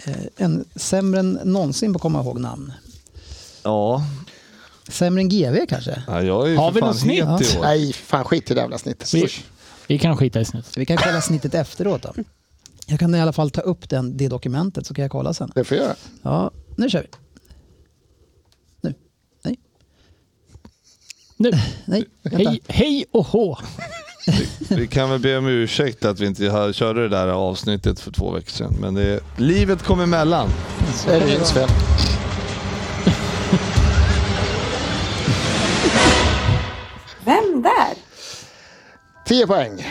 Eh, 0.04 0.14
en, 0.36 0.64
sämre 0.76 1.20
än 1.20 1.32
någonsin 1.44 1.92
på 1.92 1.96
att 1.96 2.02
komma 2.02 2.20
ihåg 2.20 2.40
namn. 2.40 2.72
Ja, 3.62 4.04
Sämre 4.88 5.20
än 5.20 5.28
GV 5.28 5.66
kanske? 5.68 6.02
ja 6.06 6.22
jag 6.22 6.46
är 6.46 6.50
ju 6.50 6.56
Har 6.56 6.72
för 6.72 6.74
vi 6.74 6.80
något 6.86 6.98
snitt? 6.98 7.24
het 7.24 7.54
i 7.54 7.58
år. 7.58 7.62
Nej, 7.62 7.92
fan 7.92 8.24
skit 8.24 8.50
i 8.50 8.54
det 8.54 8.60
jävla 8.60 8.78
snittet. 8.78 9.14
Vi, 9.14 9.28
vi 9.86 9.98
kan 9.98 10.16
skita 10.16 10.40
i 10.40 10.44
snittet. 10.44 10.76
Vi 10.76 10.86
kan 10.86 10.96
kolla 10.96 11.20
snittet 11.20 11.54
efteråt 11.54 12.02
då. 12.02 12.12
Jag 12.86 13.00
kan 13.00 13.14
i 13.14 13.20
alla 13.20 13.32
fall 13.32 13.50
ta 13.50 13.60
upp 13.60 13.88
den, 13.88 14.16
det 14.16 14.28
dokumentet 14.28 14.86
så 14.86 14.94
kan 14.94 15.02
jag 15.02 15.10
kolla 15.10 15.34
sen. 15.34 15.52
Det 15.54 15.64
får 15.64 15.76
jag 15.76 15.84
göra. 15.86 15.96
Ja, 16.22 16.50
nu 16.76 16.90
kör 16.90 17.02
vi. 17.02 17.08
Nu. 18.80 18.94
Nej, 19.44 19.58
Nu, 21.36 21.50
nej, 21.84 22.04
vänta. 22.22 22.50
hej, 22.50 22.60
hej 22.68 23.04
och 23.12 23.26
hå. 23.26 23.58
Vi 24.68 24.86
kan 24.86 25.10
väl 25.10 25.18
be 25.20 25.38
om 25.38 25.46
ursäkt 25.46 26.04
att 26.04 26.20
vi 26.20 26.26
inte 26.26 26.48
har- 26.48 26.72
körde 26.72 27.02
det 27.02 27.08
där 27.08 27.28
avsnittet 27.28 28.00
för 28.00 28.10
två 28.10 28.30
veckor 28.30 28.50
sedan. 28.50 28.76
Men 28.80 28.94
det, 28.94 29.20
livet 29.36 29.82
kom 29.82 30.00
emellan. 30.00 30.48
Det 31.06 31.12
är 31.16 31.20
Ryns 31.20 31.52
fel. 31.52 31.68
Vem 37.24 37.62
där? 37.62 37.94
10 39.26 39.46
poäng. 39.46 39.86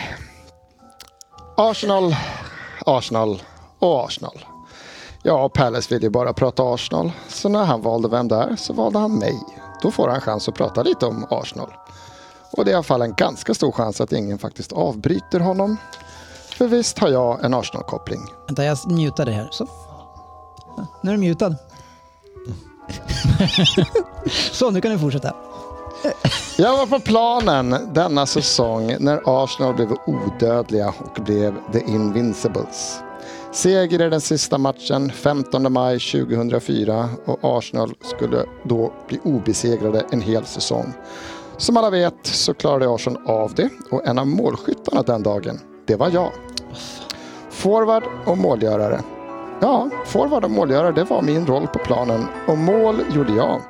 Arsenal, 1.56 2.16
Arsenal 2.86 3.42
och 3.78 4.04
Arsenal. 4.04 4.44
Ja, 5.22 5.48
Palace 5.48 5.94
vill 5.94 6.02
ju 6.02 6.10
bara 6.10 6.32
prata 6.32 6.62
Arsenal. 6.74 7.12
Så 7.28 7.48
när 7.48 7.64
han 7.64 7.82
valde 7.82 8.08
vem 8.08 8.28
det 8.28 8.36
är 8.36 8.56
så 8.56 8.72
valde 8.72 8.98
han 8.98 9.18
mig. 9.18 9.34
Då 9.82 9.90
får 9.90 10.08
han 10.08 10.20
chans 10.20 10.48
att 10.48 10.54
prata 10.54 10.82
lite 10.82 11.06
om 11.06 11.26
Arsenal. 11.30 11.70
Och 12.52 12.64
det 12.64 12.70
är 12.70 12.72
i 12.72 12.74
alla 12.74 12.82
fall 12.82 13.02
en 13.02 13.14
ganska 13.14 13.54
stor 13.54 13.72
chans 13.72 14.00
att 14.00 14.12
ingen 14.12 14.38
faktiskt 14.38 14.72
avbryter 14.72 15.40
honom. 15.40 15.76
För 16.48 16.66
visst 16.66 16.98
har 16.98 17.08
jag 17.08 17.44
en 17.44 17.54
Arsenal-koppling. 17.54 18.20
Vänta, 18.46 18.64
jag 18.64 18.78
mutar 18.90 19.24
det 19.24 19.32
här. 19.32 19.48
Så. 19.50 19.68
Nu 21.00 21.10
är 21.10 21.14
du 21.14 21.20
mutad. 21.20 21.56
Så, 24.52 24.70
nu 24.70 24.80
kan 24.80 24.92
du 24.92 24.98
fortsätta. 24.98 25.34
Jag 26.56 26.76
var 26.76 26.86
på 26.86 27.00
planen 27.00 27.76
denna 27.94 28.26
säsong 28.26 28.96
när 29.00 29.22
Arsenal 29.24 29.74
blev 29.74 29.92
odödliga 30.06 30.94
och 30.98 31.22
blev 31.24 31.54
The 31.72 31.80
Invincibles. 31.80 33.02
Seger 33.52 34.02
i 34.02 34.10
den 34.10 34.20
sista 34.20 34.58
matchen 34.58 35.12
15 35.12 35.72
maj 35.72 35.98
2004 35.98 37.08
och 37.24 37.38
Arsenal 37.42 37.94
skulle 38.00 38.44
då 38.64 38.92
bli 39.08 39.20
obesegrade 39.24 40.06
en 40.10 40.20
hel 40.20 40.44
säsong. 40.44 40.94
Som 41.62 41.76
alla 41.76 41.90
vet 41.90 42.26
så 42.26 42.54
klarade 42.54 42.94
Arsenal 42.94 43.22
av 43.26 43.54
det 43.54 43.70
och 43.90 44.06
en 44.06 44.18
av 44.18 44.26
målskyttarna 44.26 45.02
den 45.02 45.22
dagen, 45.22 45.60
det 45.86 45.96
var 45.96 46.10
jag. 46.10 46.32
Forward 47.50 48.02
och 48.26 48.38
målgörare. 48.38 49.00
Ja, 49.60 49.90
forward 50.06 50.44
och 50.44 50.50
målgörare, 50.50 50.92
det 50.92 51.04
var 51.04 51.22
min 51.22 51.46
roll 51.46 51.66
på 51.66 51.78
planen 51.78 52.26
och 52.46 52.58
mål 52.58 53.00
gjorde 53.14 53.32
jag. 53.32 53.60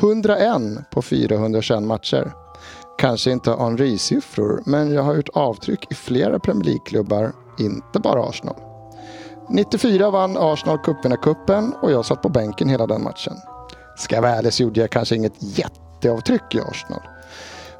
101 0.00 0.90
på 0.90 1.02
421 1.02 1.82
matcher. 1.82 2.32
Kanske 2.98 3.30
inte 3.30 3.50
Henri-siffror, 3.50 4.62
men 4.66 4.92
jag 4.92 5.02
har 5.02 5.14
gjort 5.14 5.28
avtryck 5.34 5.86
i 5.90 5.94
flera 5.94 6.38
Premier 6.38 6.64
League-klubbar, 6.64 7.32
inte 7.58 8.00
bara 8.00 8.28
Arsenal. 8.28 8.56
94 9.48 10.10
vann 10.10 10.36
Arsenal 10.36 10.78
cupen 11.22 11.74
och 11.82 11.92
jag 11.92 12.04
satt 12.04 12.22
på 12.22 12.28
bänken 12.28 12.68
hela 12.68 12.86
den 12.86 13.02
matchen. 13.02 13.34
Ska 13.96 14.14
jag 14.14 14.22
vara 14.22 14.32
ärlig 14.32 14.52
så 14.52 14.62
gjorde 14.62 14.80
jag 14.80 14.90
kanske 14.90 15.16
inget 15.16 15.58
jätteavtryck 15.58 16.54
i 16.54 16.60
Arsenal. 16.60 17.02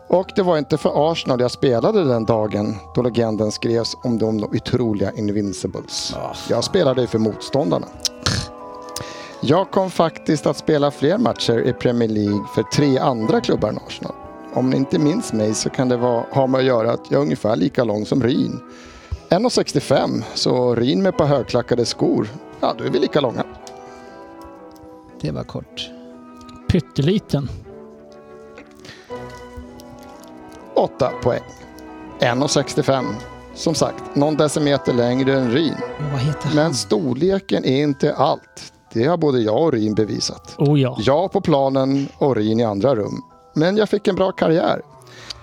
Och 0.08 0.30
det 0.36 0.42
var 0.42 0.58
inte 0.58 0.78
för 0.78 1.12
Arsenal 1.12 1.40
jag 1.40 1.50
spelade 1.50 2.04
den 2.04 2.24
dagen 2.24 2.76
då 2.94 3.02
legenden 3.02 3.52
skrevs 3.52 3.96
om 4.02 4.18
de 4.18 4.44
otroliga 4.44 5.12
Invincibles. 5.12 6.14
Jag 6.48 6.64
spelade 6.64 7.00
ju 7.00 7.06
för 7.06 7.18
motståndarna. 7.18 7.86
Jag 9.40 9.70
kom 9.70 9.90
faktiskt 9.90 10.46
att 10.46 10.56
spela 10.56 10.90
fler 10.90 11.18
matcher 11.18 11.58
i 11.68 11.72
Premier 11.72 12.08
League 12.08 12.44
för 12.54 12.62
tre 12.62 12.98
andra 12.98 13.40
klubbar 13.40 13.68
än 13.68 13.78
Arsenal. 13.86 14.14
Om 14.54 14.70
ni 14.70 14.76
inte 14.76 14.98
minns 14.98 15.32
mig 15.32 15.54
så 15.54 15.70
kan 15.70 15.88
det 15.88 15.96
vara, 15.96 16.24
ha 16.30 16.46
med 16.46 16.58
att 16.58 16.64
göra 16.64 16.92
att 16.92 17.10
jag 17.10 17.18
är 17.18 17.22
ungefär 17.22 17.56
lika 17.56 17.84
lång 17.84 18.06
som 18.06 18.22
Ryn. 18.22 18.60
1,65 19.28 20.22
så 20.34 20.74
Ryn 20.74 21.02
med 21.02 21.16
på 21.16 21.24
högklackade 21.24 21.84
skor, 21.84 22.28
ja 22.60 22.74
då 22.78 22.84
är 22.84 22.90
vi 22.90 22.98
lika 22.98 23.20
långa. 23.20 23.44
Det 25.20 25.30
var 25.30 25.44
kort. 25.44 25.90
Pytteliten. 26.68 27.48
8 30.76 31.10
poäng. 31.22 31.42
1,65. 32.20 33.04
Som 33.54 33.74
sagt, 33.74 34.16
någon 34.16 34.36
decimeter 34.36 34.92
längre 34.92 35.32
än 35.32 35.50
han? 35.50 35.74
Men 36.54 36.74
storleken 36.74 37.64
är 37.64 37.82
inte 37.82 38.14
allt. 38.14 38.72
Det 38.92 39.04
har 39.04 39.16
både 39.16 39.40
jag 39.40 39.62
och 39.62 39.72
Ryn 39.72 39.94
bevisat. 39.94 40.54
Oh 40.58 40.80
ja. 40.80 40.96
Jag 41.00 41.32
på 41.32 41.40
planen 41.40 42.08
och 42.18 42.36
Ryn 42.36 42.60
i 42.60 42.64
andra 42.64 42.94
rum. 42.94 43.22
Men 43.54 43.76
jag 43.76 43.88
fick 43.88 44.08
en 44.08 44.14
bra 44.14 44.32
karriär. 44.32 44.82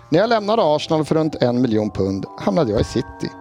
När 0.10 0.20
jag 0.20 0.30
lämnade 0.30 0.62
Arsenal 0.66 1.06
för 1.06 1.16
runt 1.16 1.36
en 1.36 1.62
miljon 1.62 1.90
pund 1.90 2.26
hamnade 2.40 2.72
jag 2.72 2.82
i 2.82 2.84
City. 2.84 3.32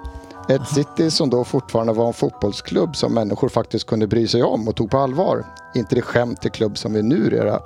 Ett 0.49 0.69
City 0.69 1.11
som 1.11 1.31
då 1.31 1.45
fortfarande 1.45 1.93
var 1.93 2.07
en 2.07 2.13
fotbollsklubb 2.13 2.97
som 2.97 3.15
människor 3.15 3.49
faktiskt 3.49 3.87
kunde 3.87 4.07
bry 4.07 4.29
sig 4.29 4.43
om 4.43 4.69
och 4.69 4.77
tog 4.77 4.91
på 4.91 4.99
allvar. 4.99 5.45
Inte 5.75 5.95
det 5.95 6.03
skämt 6.03 6.43
till 6.43 6.51
klubb 6.51 6.79
som 6.79 6.93
vi 6.93 7.03
numera, 7.03 7.61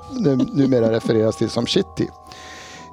numera 0.52 0.92
refereras 0.92 1.36
till 1.36 1.50
som 1.50 1.66
City. 1.66 2.08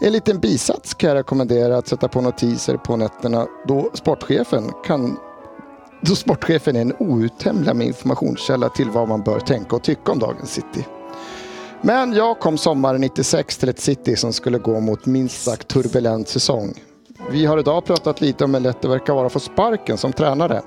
En 0.02 0.14
liten 0.14 0.40
bisats 0.40 0.94
kan 0.94 1.10
jag 1.10 1.18
rekommendera 1.18 1.78
att 1.78 1.88
sätta 1.88 2.08
på 2.08 2.22
notiser 2.22 2.78
på 2.78 2.96
nätterna 2.96 3.48
då 3.68 3.90
sportchefen 3.94 4.72
kan 4.86 5.18
då 6.02 6.16
sportchefen 6.16 6.76
är 6.76 6.82
en 6.82 6.94
outtömlig 7.00 7.88
informationskälla 7.88 8.70
till 8.70 8.90
vad 8.90 9.08
man 9.08 9.24
bör 9.24 9.40
tänka 9.40 9.76
och 9.76 9.84
tycka 9.84 10.12
om 10.12 10.20
dagens 10.20 10.54
City. 10.54 10.86
Men 11.82 12.14
jag 12.14 12.40
kom 12.40 12.58
sommaren 12.58 13.02
96 13.02 13.58
till 13.58 13.70
ett 13.70 13.80
City 13.80 14.16
som 14.16 14.34
skulle 14.34 14.58
gå 14.58 14.80
mot 14.80 15.06
minst 15.06 15.44
sagt 15.44 15.68
turbulent 15.68 16.28
säsong. 16.28 16.74
Vi 17.32 17.46
har 17.46 17.58
idag 17.58 17.86
pratat 17.86 18.22
lite 18.22 18.44
om 18.44 18.54
hur 18.54 18.62
lätt 18.62 18.82
det 18.82 18.88
verkar 18.88 19.14
vara 19.14 19.26
att 19.26 19.34
få 19.34 19.40
sparken 19.40 19.98
som 19.98 20.14
tränare. 20.14 20.62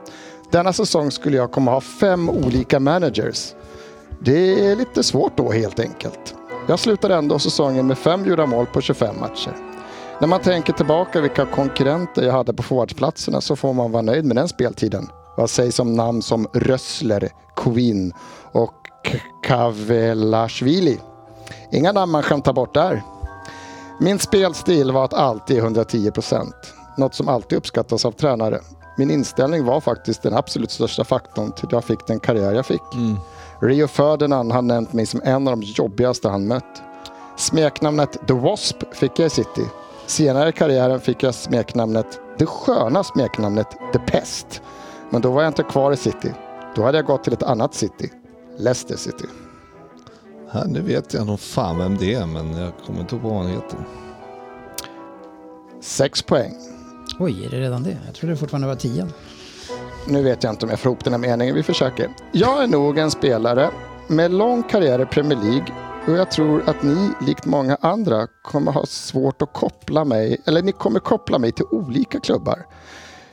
Denna 0.51 0.73
säsong 0.73 1.11
skulle 1.11 1.37
jag 1.37 1.53
komma 1.53 1.71
ha 1.71 1.81
fem 1.81 2.31
olika 2.31 2.81
managers. 2.81 3.55
Det 4.21 4.67
är 4.67 4.77
lite 4.77 5.03
svårt 5.03 5.37
då 5.37 5.53
helt 5.53 5.81
enkelt. 5.81 6.35
Jag 6.67 6.79
slutade 6.79 7.15
ändå 7.15 7.39
säsongen 7.39 7.87
med 7.87 7.99
fem 7.99 8.25
gjorda 8.25 8.47
mål 8.47 8.67
på 8.67 8.81
25 8.81 9.21
matcher. 9.21 9.57
När 10.21 10.29
man 10.29 10.41
tänker 10.41 10.73
tillbaka 10.73 11.21
vilka 11.21 11.47
konkurrenter 11.47 12.23
jag 12.23 12.33
hade 12.33 12.53
på 12.53 12.63
forwardsplatserna 12.63 13.41
så 13.41 13.57
får 13.57 13.73
man 13.73 13.93
vara 13.93 14.03
nöjd 14.03 14.25
med 14.25 14.37
den 14.37 14.49
speltiden. 14.49 15.09
Vad 15.37 15.51
sägs 15.51 15.81
om 15.81 15.95
namn 15.95 16.23
som 16.23 16.49
Rössler, 16.53 17.29
Quinn 17.57 18.13
och 18.53 18.75
Kavelashvili? 19.43 20.99
Inga 21.73 21.93
namn 21.93 22.13
man 22.13 22.23
kan 22.23 22.43
ta 22.43 22.53
bort 22.53 22.75
där. 22.75 23.03
Min 24.01 24.19
spelstil 24.19 24.93
var 24.93 25.05
att 25.05 25.15
alltid 25.15 25.59
110 25.59 26.11
procent. 26.11 26.75
Något 26.97 27.15
som 27.15 27.29
alltid 27.29 27.59
uppskattas 27.59 28.05
av 28.05 28.13
tränare. 28.13 28.61
Min 28.97 29.11
inställning 29.11 29.65
var 29.65 29.81
faktiskt 29.81 30.23
den 30.23 30.35
absolut 30.35 30.71
största 30.71 31.05
faktorn 31.05 31.53
till 31.53 31.69
jag 31.71 31.85
fick 31.85 32.07
den 32.07 32.21
karriär 32.21 32.53
jag 32.53 32.67
fick. 32.67 32.95
Mm. 32.95 33.17
Rio 33.63 33.87
Ferdinand 33.87 34.53
har 34.53 34.63
nämnt 34.63 34.93
mig 34.93 35.07
som 35.07 35.21
en 35.25 35.49
av 35.49 35.57
de 35.57 35.63
jobbigaste 35.63 36.29
han 36.29 36.47
mött. 36.47 36.83
Smeknamnet 37.37 38.27
The 38.27 38.35
Wasp 38.35 38.77
fick 38.93 39.19
jag 39.19 39.27
i 39.27 39.31
City. 39.31 39.67
Senare 40.07 40.49
i 40.49 40.53
karriären 40.53 41.01
fick 41.01 41.23
jag 41.23 41.35
smeknamnet, 41.35 42.21
det 42.39 42.47
sköna 42.47 43.05
smeknamnet 43.05 43.71
The 43.93 43.99
Pest. 43.99 44.63
Men 45.11 45.23
då 45.23 45.31
var 45.31 45.43
jag 45.43 45.51
inte 45.51 45.63
kvar 45.63 45.93
i 45.93 45.97
City. 45.97 46.33
Då 46.77 46.83
hade 46.83 46.99
jag 46.99 47.07
gått 47.07 47.25
till 47.25 47.33
ett 47.33 47.43
annat 47.43 47.75
city. 47.75 48.11
Leicester 48.59 48.97
City. 48.97 49.25
Här, 50.51 50.65
nu 50.65 50.81
vet 50.81 51.15
jag 51.15 51.27
nog 51.27 51.41
fan 51.41 51.79
vem 51.79 51.97
det 51.97 52.15
är, 52.15 52.27
men 52.27 52.57
jag 52.57 52.73
kommer 52.87 53.01
inte 53.01 53.15
ihåg 53.15 53.25
vad 53.25 53.35
han 53.35 53.47
heter. 53.47 53.79
Sex 55.81 56.23
poäng. 56.23 56.55
Oj, 57.19 57.45
är 57.45 57.51
det 57.51 57.61
redan 57.61 57.83
det? 57.83 57.97
Jag 58.07 58.15
trodde 58.15 58.33
det 58.33 58.39
fortfarande 58.39 58.69
var 58.69 58.75
tio. 58.75 59.09
Nu 60.07 60.23
vet 60.23 60.43
jag 60.43 60.53
inte 60.53 60.67
om 60.67 60.71
jag 60.71 60.81
får 60.81 60.91
ihop 60.91 61.05
den 61.05 61.13
här 61.13 61.21
meningen. 61.21 61.55
Vi 61.55 61.63
försöker. 61.63 62.11
Jag 62.33 62.63
är 62.63 62.67
nog 62.67 62.99
en 62.99 63.11
spelare 63.11 63.71
med 64.07 64.31
lång 64.31 64.63
karriär 64.63 65.03
i 65.03 65.07
Premier 65.07 65.39
League 65.39 65.67
och 66.07 66.13
jag 66.13 66.31
tror 66.31 66.63
att 66.67 66.83
ni, 66.83 67.11
likt 67.21 67.45
många 67.47 67.77
andra, 67.81 68.27
kommer 68.43 68.73
ha 68.73 68.87
svårt 68.87 69.43
att 69.43 69.53
koppla 69.53 70.05
mig, 70.05 70.41
eller 70.47 70.63
ni 70.63 70.73
kommer 70.73 71.01
koppla 71.01 71.39
mig 71.39 71.53
till 71.53 71.65
olika 71.71 72.21
klubbar. 72.21 72.67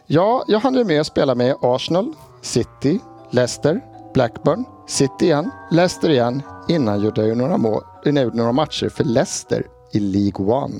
Ja, 0.05 0.43
jag 0.47 0.59
hann 0.59 0.75
ju 0.75 0.83
med 0.83 1.01
att 1.01 1.07
spela 1.07 1.35
med 1.35 1.55
Arsenal, 1.61 2.13
City, 2.41 2.99
Leicester, 3.31 3.81
Blackburn, 4.13 4.65
City 4.87 5.25
igen, 5.25 5.51
Leicester 5.71 6.09
igen. 6.09 6.41
Innan 6.67 7.01
gjorde 7.01 7.21
jag 7.21 7.27
ju 7.27 7.35
några, 7.35 7.57
mål, 7.57 7.83
jag 8.03 8.17
gjorde 8.17 8.37
några 8.37 8.51
matcher 8.51 8.89
för 8.89 9.03
Leicester 9.03 9.63
i 9.93 9.99
League 9.99 10.45
One. 10.55 10.79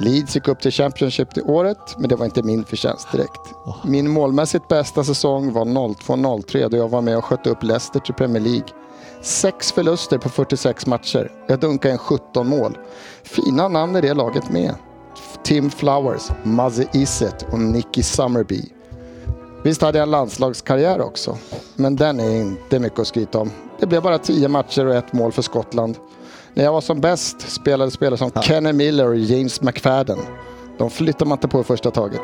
Leeds 0.00 0.34
gick 0.34 0.48
upp 0.48 0.60
till 0.60 0.72
Championship 0.72 1.34
det 1.34 1.42
året, 1.42 1.96
men 1.98 2.08
det 2.08 2.16
var 2.16 2.24
inte 2.24 2.42
min 2.42 2.64
förtjänst 2.64 3.12
direkt. 3.12 3.40
Min 3.84 4.10
målmässigt 4.10 4.68
bästa 4.68 5.04
säsong 5.04 5.52
var 5.52 5.64
02-03 5.64 6.68
då 6.68 6.76
jag 6.76 6.88
var 6.88 7.00
med 7.00 7.18
och 7.18 7.24
skötte 7.24 7.50
upp 7.50 7.62
Leicester 7.62 8.00
till 8.00 8.14
Premier 8.14 8.42
League. 8.42 8.68
Sex 9.22 9.72
förluster 9.72 10.18
på 10.18 10.28
46 10.28 10.86
matcher. 10.86 11.32
Jag 11.46 11.60
dunkade 11.60 11.92
in 11.92 11.98
17 11.98 12.48
mål. 12.48 12.78
Fina 13.22 13.68
namn 13.68 13.96
i 13.96 14.00
det 14.00 14.14
laget 14.14 14.50
med. 14.50 14.74
Tim 15.42 15.70
Flowers, 15.70 16.22
Muzzy 16.42 16.86
Iset 16.92 17.46
och 17.52 17.60
Nicky 17.60 18.02
Summerby. 18.02 18.62
Visst 19.62 19.82
hade 19.82 19.98
jag 19.98 20.02
en 20.02 20.10
landslagskarriär 20.10 21.00
också, 21.00 21.38
men 21.76 21.96
den 21.96 22.20
är 22.20 22.40
inte 22.40 22.78
mycket 22.78 22.98
att 22.98 23.06
skryta 23.06 23.38
om. 23.38 23.50
Det 23.80 23.86
blev 23.86 24.02
bara 24.02 24.18
10 24.18 24.48
matcher 24.48 24.86
och 24.86 24.94
ett 24.94 25.12
mål 25.12 25.32
för 25.32 25.42
Skottland. 25.42 25.96
När 26.58 26.64
jag 26.64 26.72
var 26.72 26.80
som 26.80 27.00
bäst 27.00 27.50
spelade 27.50 27.90
spelare 27.90 28.18
som 28.18 28.30
Kenny 28.42 28.72
Miller 28.72 29.08
och 29.08 29.16
James 29.16 29.62
McFadden. 29.62 30.18
De 30.78 30.90
flyttar 30.90 31.26
man 31.26 31.36
inte 31.36 31.48
på 31.48 31.60
i 31.60 31.64
första 31.64 31.90
taget. 31.90 32.20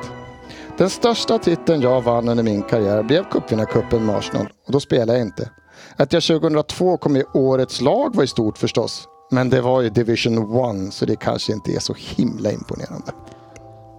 Den 0.79 0.91
största 0.91 1.39
titeln 1.39 1.83
jag 1.83 2.03
vann 2.03 2.29
under 2.29 2.45
min 2.45 2.63
karriär 2.63 3.03
blev 3.03 3.25
cupvinnarcupen 3.31 4.07
med 4.07 4.17
Arsenal 4.17 4.47
och 4.67 4.73
då 4.73 4.81
spelade 4.81 5.13
jag 5.13 5.27
inte. 5.27 5.51
Att 5.97 6.13
jag 6.13 6.23
2002 6.23 6.97
kom 6.97 7.17
i 7.17 7.25
årets 7.35 7.81
lag 7.81 8.15
var 8.15 8.23
ju 8.23 8.27
stort 8.27 8.59
förstås. 8.59 9.09
Men 9.31 9.51
det 9.51 9.61
var 9.61 9.83
ju 9.83 9.91
Division 9.91 10.87
1 10.87 10.95
så 10.95 11.07
det 11.07 11.17
kanske 11.17 11.53
inte 11.53 11.73
är 11.73 11.81
så 11.81 11.95
himla 11.99 12.53
imponerande. 12.53 13.13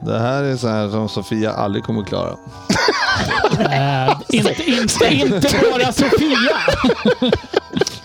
Det 0.01 0.19
här 0.19 0.43
är 0.43 0.57
så 0.57 0.67
här 0.67 0.89
som 0.89 1.09
Sofia 1.09 1.51
aldrig 1.51 1.83
kommer 1.83 2.01
att 2.01 2.07
klara. 2.07 2.35
Äh, 3.59 4.19
inte, 4.29 4.63
inte, 4.71 5.13
inte 5.13 5.49
bara 5.71 5.91
Sofia. 5.91 6.57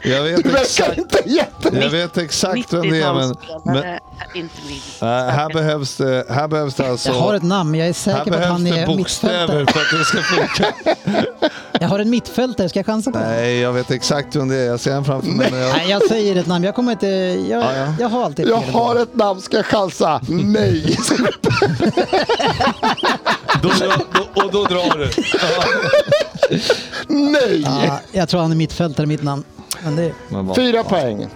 Jag 0.04 0.22
vet 0.22 0.46
exakt, 0.46 0.98
jag 1.72 1.90
vet 1.90 2.18
exakt 2.18 2.72
vem 2.72 2.90
det 2.90 3.02
är, 3.02 3.14
men, 3.14 3.34
men 3.64 3.76
90-talsspelare 3.76 3.84
är 3.84 4.00
inte 4.34 4.54
min. 4.68 5.08
äh, 5.08 5.28
här, 5.28 5.52
behövs 5.52 5.96
det, 5.96 6.26
här 6.30 6.48
behövs 6.48 6.74
det 6.74 6.90
alltså... 6.90 7.08
Jag 7.08 7.20
har 7.20 7.34
ett 7.34 7.42
namn, 7.42 7.74
jag 7.74 7.88
är 7.88 7.88
här 7.88 7.92
säker 7.92 8.16
på 8.16 8.20
att 8.20 8.26
behövs 8.30 8.48
han 8.48 8.64
det 8.64 8.70
är 8.78 8.86
bokstäver 8.86 9.58
mittfältare. 9.58 9.66
för 9.66 9.80
att 9.80 9.98
det 9.98 10.04
ska 10.04 10.22
funka. 10.22 10.74
Jag 11.82 11.88
har 11.88 11.98
en 11.98 12.10
mittfältare, 12.10 12.68
ska 12.68 12.78
jag 12.78 12.86
chansa 12.86 13.10
på 13.10 13.18
det? 13.18 13.24
Nej, 13.28 13.58
jag 13.60 13.72
vet 13.72 13.90
exakt 13.90 14.36
vem 14.36 14.48
det 14.48 14.56
är. 14.56 14.66
Jag 14.66 14.80
ser 14.80 14.94
han 14.94 15.04
framför 15.04 15.28
mig. 15.28 15.50
Men 15.50 15.60
jag, 15.60 15.72
Nej, 15.72 15.90
jag 15.90 16.08
säger 16.08 16.36
ett 16.36 16.46
namn. 16.46 16.64
Jag 16.64 16.74
kommer 16.74 16.92
inte... 16.92 17.06
Jag, 17.06 17.62
Ja, 17.62 17.76
ja. 17.76 17.94
jag 18.00 18.08
har 18.08 18.24
alltid 18.24 18.48
Jag 18.48 18.62
fel 18.64 18.74
har 18.74 18.96
ett 18.96 19.14
namn, 19.16 19.40
ska 19.40 19.56
jag 19.56 19.66
chansa? 19.66 20.20
Nej! 20.28 20.96
då, 23.62 23.70
då, 24.12 24.42
och 24.42 24.52
då 24.52 24.64
drar 24.64 24.98
du. 24.98 25.10
Nej! 27.08 27.60
Ja, 27.86 28.00
jag 28.12 28.28
tror 28.28 28.40
han 28.40 28.52
är 28.52 28.56
mittfältare, 28.56 29.06
mitt 29.06 29.22
namn. 29.22 29.44
Men 29.84 29.96
det, 29.96 30.12
Men 30.28 30.54
Fyra 30.54 30.84
poäng. 30.84 31.28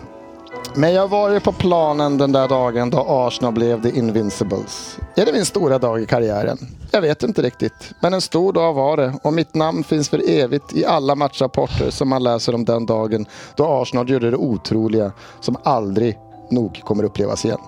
Men 0.76 0.92
jag 0.92 1.08
var 1.08 1.30
ju 1.30 1.40
på 1.40 1.52
planen 1.52 2.18
den 2.18 2.32
där 2.32 2.48
dagen 2.48 2.90
då 2.90 3.04
Arsenal 3.08 3.52
blev 3.52 3.82
The 3.82 3.98
Invincibles. 3.98 4.98
Är 5.14 5.26
det 5.26 5.32
min 5.32 5.44
stora 5.44 5.78
dag 5.78 6.02
i 6.02 6.06
karriären? 6.06 6.58
Jag 6.90 7.00
vet 7.00 7.22
inte 7.22 7.42
riktigt. 7.42 7.94
Men 8.00 8.14
en 8.14 8.20
stor 8.20 8.52
dag 8.52 8.74
var 8.74 8.96
det 8.96 9.14
och 9.22 9.32
mitt 9.32 9.54
namn 9.54 9.84
finns 9.84 10.08
för 10.08 10.30
evigt 10.30 10.72
i 10.72 10.84
alla 10.84 11.14
matchrapporter 11.14 11.90
som 11.90 12.08
man 12.08 12.22
läser 12.22 12.54
om 12.54 12.64
den 12.64 12.86
dagen 12.86 13.26
då 13.56 13.66
Arsenal 13.66 14.10
gjorde 14.10 14.30
det 14.30 14.36
otroliga 14.36 15.12
som 15.40 15.56
aldrig 15.64 16.18
nog 16.50 16.80
kommer 16.84 17.04
upplevas 17.04 17.44
igen. 17.44 17.60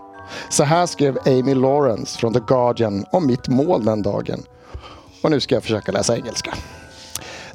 Så 0.51 0.65
här 0.65 0.87
skrev 0.87 1.19
Amy 1.27 1.55
Lawrence 1.55 2.19
från 2.19 2.33
The 2.33 2.41
Guardian 2.47 3.05
om 3.13 3.27
mitt 3.27 3.49
mål 3.49 3.85
den 3.85 4.03
dagen. 4.03 4.43
Och 5.23 5.31
nu 5.31 5.41
ska 5.41 5.55
jag 5.55 5.63
försöka 5.63 5.93
läsa 5.93 6.17
engelska. 6.17 6.55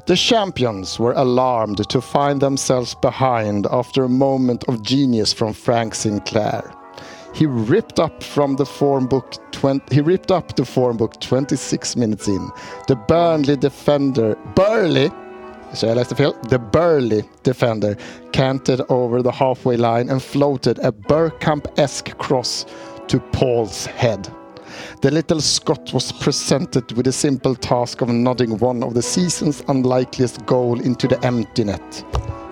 The 0.06 0.16
champions 0.16 0.98
were 0.98 1.12
alarmed 1.12 1.88
to 1.88 2.00
find 2.00 2.40
themselves 2.40 2.96
behind 2.96 3.68
after 3.70 4.02
a 4.02 4.08
moment 4.08 4.64
of 4.64 4.82
genius 4.82 5.32
from 5.32 5.52
Frank 5.52 5.94
Sinclair. 5.94 6.74
He 7.32 7.46
ripped 7.46 8.00
up 8.00 8.22
from 8.22 8.56
the 8.56 8.66
form 8.66 9.06
book 9.06 9.34
20, 9.52 9.94
he 9.94 10.00
ripped 10.00 10.32
up 10.32 10.56
the 10.56 10.64
form 10.64 10.96
book 10.96 11.20
26 11.20 11.96
minutes 11.96 12.26
in. 12.26 12.50
The 12.88 12.96
Burnley 12.96 13.56
defender 13.56 14.36
Burley 14.56 15.10
så 15.72 15.86
jag 15.86 15.96
läste 15.96 16.14
fel. 16.14 16.34
The 16.48 16.58
Burley 16.58 17.24
defender 17.42 17.96
canted 18.32 18.80
over 18.88 19.22
the 19.22 19.30
halfway 19.30 19.76
line 19.76 20.12
and 20.12 20.22
floated 20.22 20.78
a 20.78 20.92
Burkamp-esque 20.92 22.18
cross 22.18 22.66
to 23.08 23.18
Paul's 23.32 23.86
head. 23.86 24.41
The 25.00 25.10
little 25.10 25.40
Scot 25.40 25.92
was 25.92 26.12
presented 26.12 26.92
with 26.92 27.06
the 27.06 27.12
simple 27.12 27.54
task 27.54 28.00
of 28.00 28.08
nodding 28.08 28.58
one 28.58 28.82
of 28.82 28.94
the 28.94 29.02
season's 29.02 29.62
unlikeliest 29.68 30.46
goal 30.46 30.80
into 30.80 31.08
the 31.08 31.24
empty 31.24 31.64
net. 31.64 32.04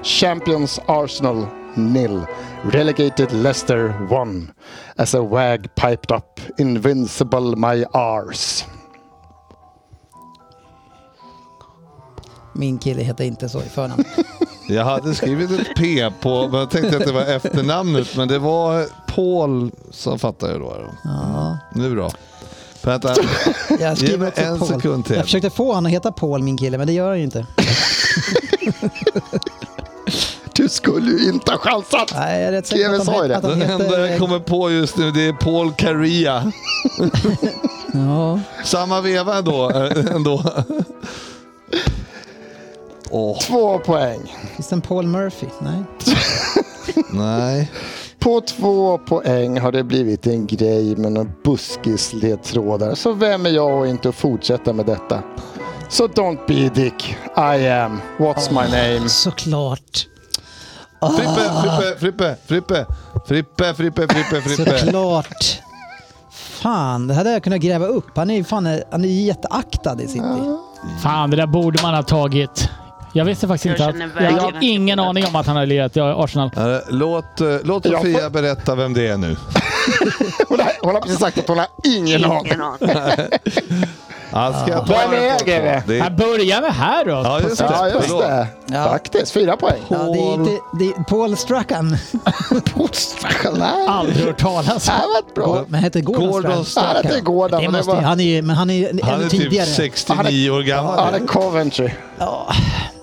Champions 0.02 0.78
Arsenal 0.88 1.50
nil. 1.76 2.26
Relegated 2.64 3.32
Leicester 3.32 3.92
1. 4.08 4.54
As 4.98 5.14
a 5.14 5.22
wag 5.22 5.74
piped 5.76 6.12
up 6.12 6.40
invincible 6.58 7.56
my 7.56 7.84
arse. 7.94 8.64
Min 12.52 12.78
kille 12.78 13.02
heter 13.02 13.24
inte 13.24 13.48
så 13.48 13.58
i 13.62 13.68
förnamn. 13.68 14.04
Jag 14.68 14.84
hade 14.84 15.14
skrivit 15.14 15.50
ett 15.50 15.66
P 15.76 16.10
på, 16.20 16.48
men 16.48 16.60
jag 16.60 16.70
tänkte 16.70 16.96
att 16.96 17.04
det 17.06 17.12
var 17.12 17.22
efternamnet, 17.22 18.16
men 18.16 18.28
det 18.28 18.38
var 18.38 18.86
Paul 19.06 19.70
som 19.90 20.18
fattar 20.18 20.50
jag 20.50 20.60
då. 20.60 20.76
Ja. 21.04 21.58
Nu 21.74 21.96
då? 21.96 22.10
Vänta, 22.82 23.14
Jag 23.80 23.94
Ge 23.96 24.16
mig 24.16 24.32
en 24.34 24.58
Paul. 24.58 24.68
sekund 24.68 25.04
till. 25.06 25.16
Jag 25.16 25.24
försökte 25.24 25.50
få 25.50 25.66
honom 25.68 25.86
att 25.86 25.92
heta 25.92 26.12
Paul, 26.12 26.42
min 26.42 26.58
kille, 26.58 26.78
men 26.78 26.86
det 26.86 26.92
gör 26.92 27.08
han 27.08 27.18
ju 27.18 27.24
inte. 27.24 27.46
Du 30.54 30.68
skulle 30.68 31.10
ju 31.10 31.28
inte 31.28 31.50
ha 31.52 31.58
chansat! 31.58 32.12
Nej, 32.14 32.38
jag 32.40 32.48
är 32.48 32.52
rätt 32.52 32.66
säker 32.66 32.88
på 32.88 32.94
att 32.94 33.06
han, 33.08 33.30
att 33.32 33.42
han 33.44 33.58
den 33.58 33.70
enda 33.70 33.98
jag 34.00 34.06
heter... 34.06 34.18
kommer 34.18 34.38
på 34.38 34.70
just 34.70 34.96
nu 34.96 35.10
det 35.10 35.20
är 35.22 35.32
Paul 35.32 35.72
Caria. 35.72 36.52
Ja, 37.94 38.40
Samma 38.64 39.00
veva 39.00 39.38
ändå. 39.38 39.70
äh, 39.70 40.14
ändå. 40.14 40.44
Åh, 43.10 43.38
Två 43.38 43.78
poäng. 43.78 44.36
det 44.56 44.72
en 44.72 44.80
Paul 44.80 45.06
Murphy? 45.06 45.46
Nej. 45.58 45.82
nej. 47.12 47.70
På 48.18 48.40
två 48.40 48.98
poäng 48.98 49.60
har 49.60 49.72
det 49.72 49.84
blivit 49.84 50.26
en 50.26 50.46
grej 50.46 50.96
med 50.96 51.12
några 51.12 51.30
buskisledtrådar. 51.44 52.94
Så 52.94 53.12
vem 53.12 53.46
är 53.46 53.50
jag 53.50 53.78
och 53.78 53.86
inte 53.86 54.08
att 54.08 54.14
fortsätta 54.14 54.72
med 54.72 54.86
detta? 54.86 55.22
Så 55.88 56.06
don't 56.06 56.38
be 56.46 56.66
a 56.66 56.70
dick. 56.74 57.16
I 57.36 57.68
am. 57.68 58.00
What's 58.18 58.50
my 58.50 58.94
name? 58.96 59.08
Såklart. 59.08 60.06
Frippe, 61.16 61.50
Frippe, 61.98 62.36
Frippe, 62.46 62.86
Frippe, 63.26 63.74
Frippe, 63.74 63.74
Frippe, 63.74 64.08
Frippe, 64.08 64.40
Frippe. 64.40 64.78
Såklart. 64.78 65.60
Fan, 66.30 67.06
det 67.06 67.14
hade 67.14 67.32
jag 67.32 67.44
kunnat 67.44 67.60
gräva 67.60 67.86
upp. 67.86 68.16
Han 68.16 68.30
är 68.30 68.34
ju 68.34 68.44
fan, 68.44 68.80
han 68.90 69.04
är 69.04 69.08
jätteaktad 69.08 70.02
i 70.02 70.06
City. 70.08 70.24
Fan, 71.02 71.30
det 71.30 71.36
där 71.36 71.46
borde 71.46 71.82
man 71.82 71.94
ha 71.94 72.02
tagit. 72.02 72.68
Jag 73.12 73.24
visste 73.24 73.48
faktiskt 73.48 73.64
Jag 73.80 73.90
inte 73.90 74.04
att... 74.06 74.12
Jag 74.14 74.20
verkligen 74.20 74.54
har 74.54 74.54
ingen 74.60 74.98
jag- 74.98 75.08
aning 75.08 75.26
om 75.26 75.36
att 75.36 75.46
han 75.46 75.56
har 75.56 75.66
lirat 75.66 75.96
i 75.96 76.00
Arsenal. 76.00 76.50
Ja, 76.56 76.80
Låt, 76.88 77.40
eh, 77.40 77.46
låt 77.64 77.84
Jag 77.84 78.00
Sofia 78.00 78.18
får- 78.20 78.30
berätta 78.30 78.74
vem 78.74 78.94
det 78.94 79.06
är 79.08 79.16
nu. 79.16 79.36
Hon 80.48 80.60
har, 80.60 80.72
hon 80.82 80.94
har 80.94 81.00
precis 81.02 81.18
sagt 81.18 81.38
att 81.38 81.48
hon 81.48 81.58
har 81.58 81.66
ingen 81.84 82.24
aning. 82.24 82.46
Ingen 82.46 82.60
aning. 82.62 82.90
Ja, 84.32 84.52
ska 84.62 84.70
jag 84.72 84.86
ta 84.86 84.92
Vem 84.92 85.10
den 85.10 85.24
är 85.24 85.38
på? 85.38 85.44
det? 85.44 85.82
Det 85.86 86.00
Här 86.00 86.10
är 86.10 86.16
börjar 86.16 86.62
vi 86.62 86.68
här 86.68 87.04
då. 87.04 87.10
Ja, 87.10 87.40
just 87.40 87.58
det. 87.58 87.64
Ja, 87.70 87.88
just 87.88 88.08
det. 88.18 88.46
Ja. 88.66 88.84
Faktiskt, 88.84 89.32
fyra 89.32 89.56
poäng. 89.56 89.80
Ja, 89.88 89.96
det 89.98 90.18
är 90.18 90.34
inte, 90.34 90.50
det 90.78 90.84
är 90.84 91.02
Paul 91.08 91.36
Strachan. 91.36 91.96
Nej, 93.58 93.86
Aldrig 93.88 94.26
hört 94.26 94.38
talas 94.38 94.86
det 94.86 94.92
var 94.92 95.18
ett 95.28 95.34
bra. 95.34 95.64
Men 95.68 95.82
heter 95.82 96.00
Gordon, 96.00 96.30
Gordon 96.30 96.64
Strachan? 96.64 96.90
Ja, 97.04 97.08
det 97.10 97.16
är 97.16 97.20
Gordon. 97.20 97.50
Det 97.60 97.64
men 97.64 97.72
det 97.72 97.78
måste, 97.78 97.92
var- 97.94 98.00
han 98.02 98.20
är, 98.20 98.42
men 98.42 98.56
han 98.56 98.70
är 98.70 99.02
Han 99.02 99.14
ännu 99.14 99.24
är 99.24 99.28
typ 99.28 99.40
tidigare. 99.42 99.66
69 99.66 100.50
år 100.50 100.62
Ja, 100.64 100.76
gammal. 100.76 101.12
det 101.12 101.18
är 101.18 101.26
Coventry. 101.26 101.88
Ja, 102.18 102.52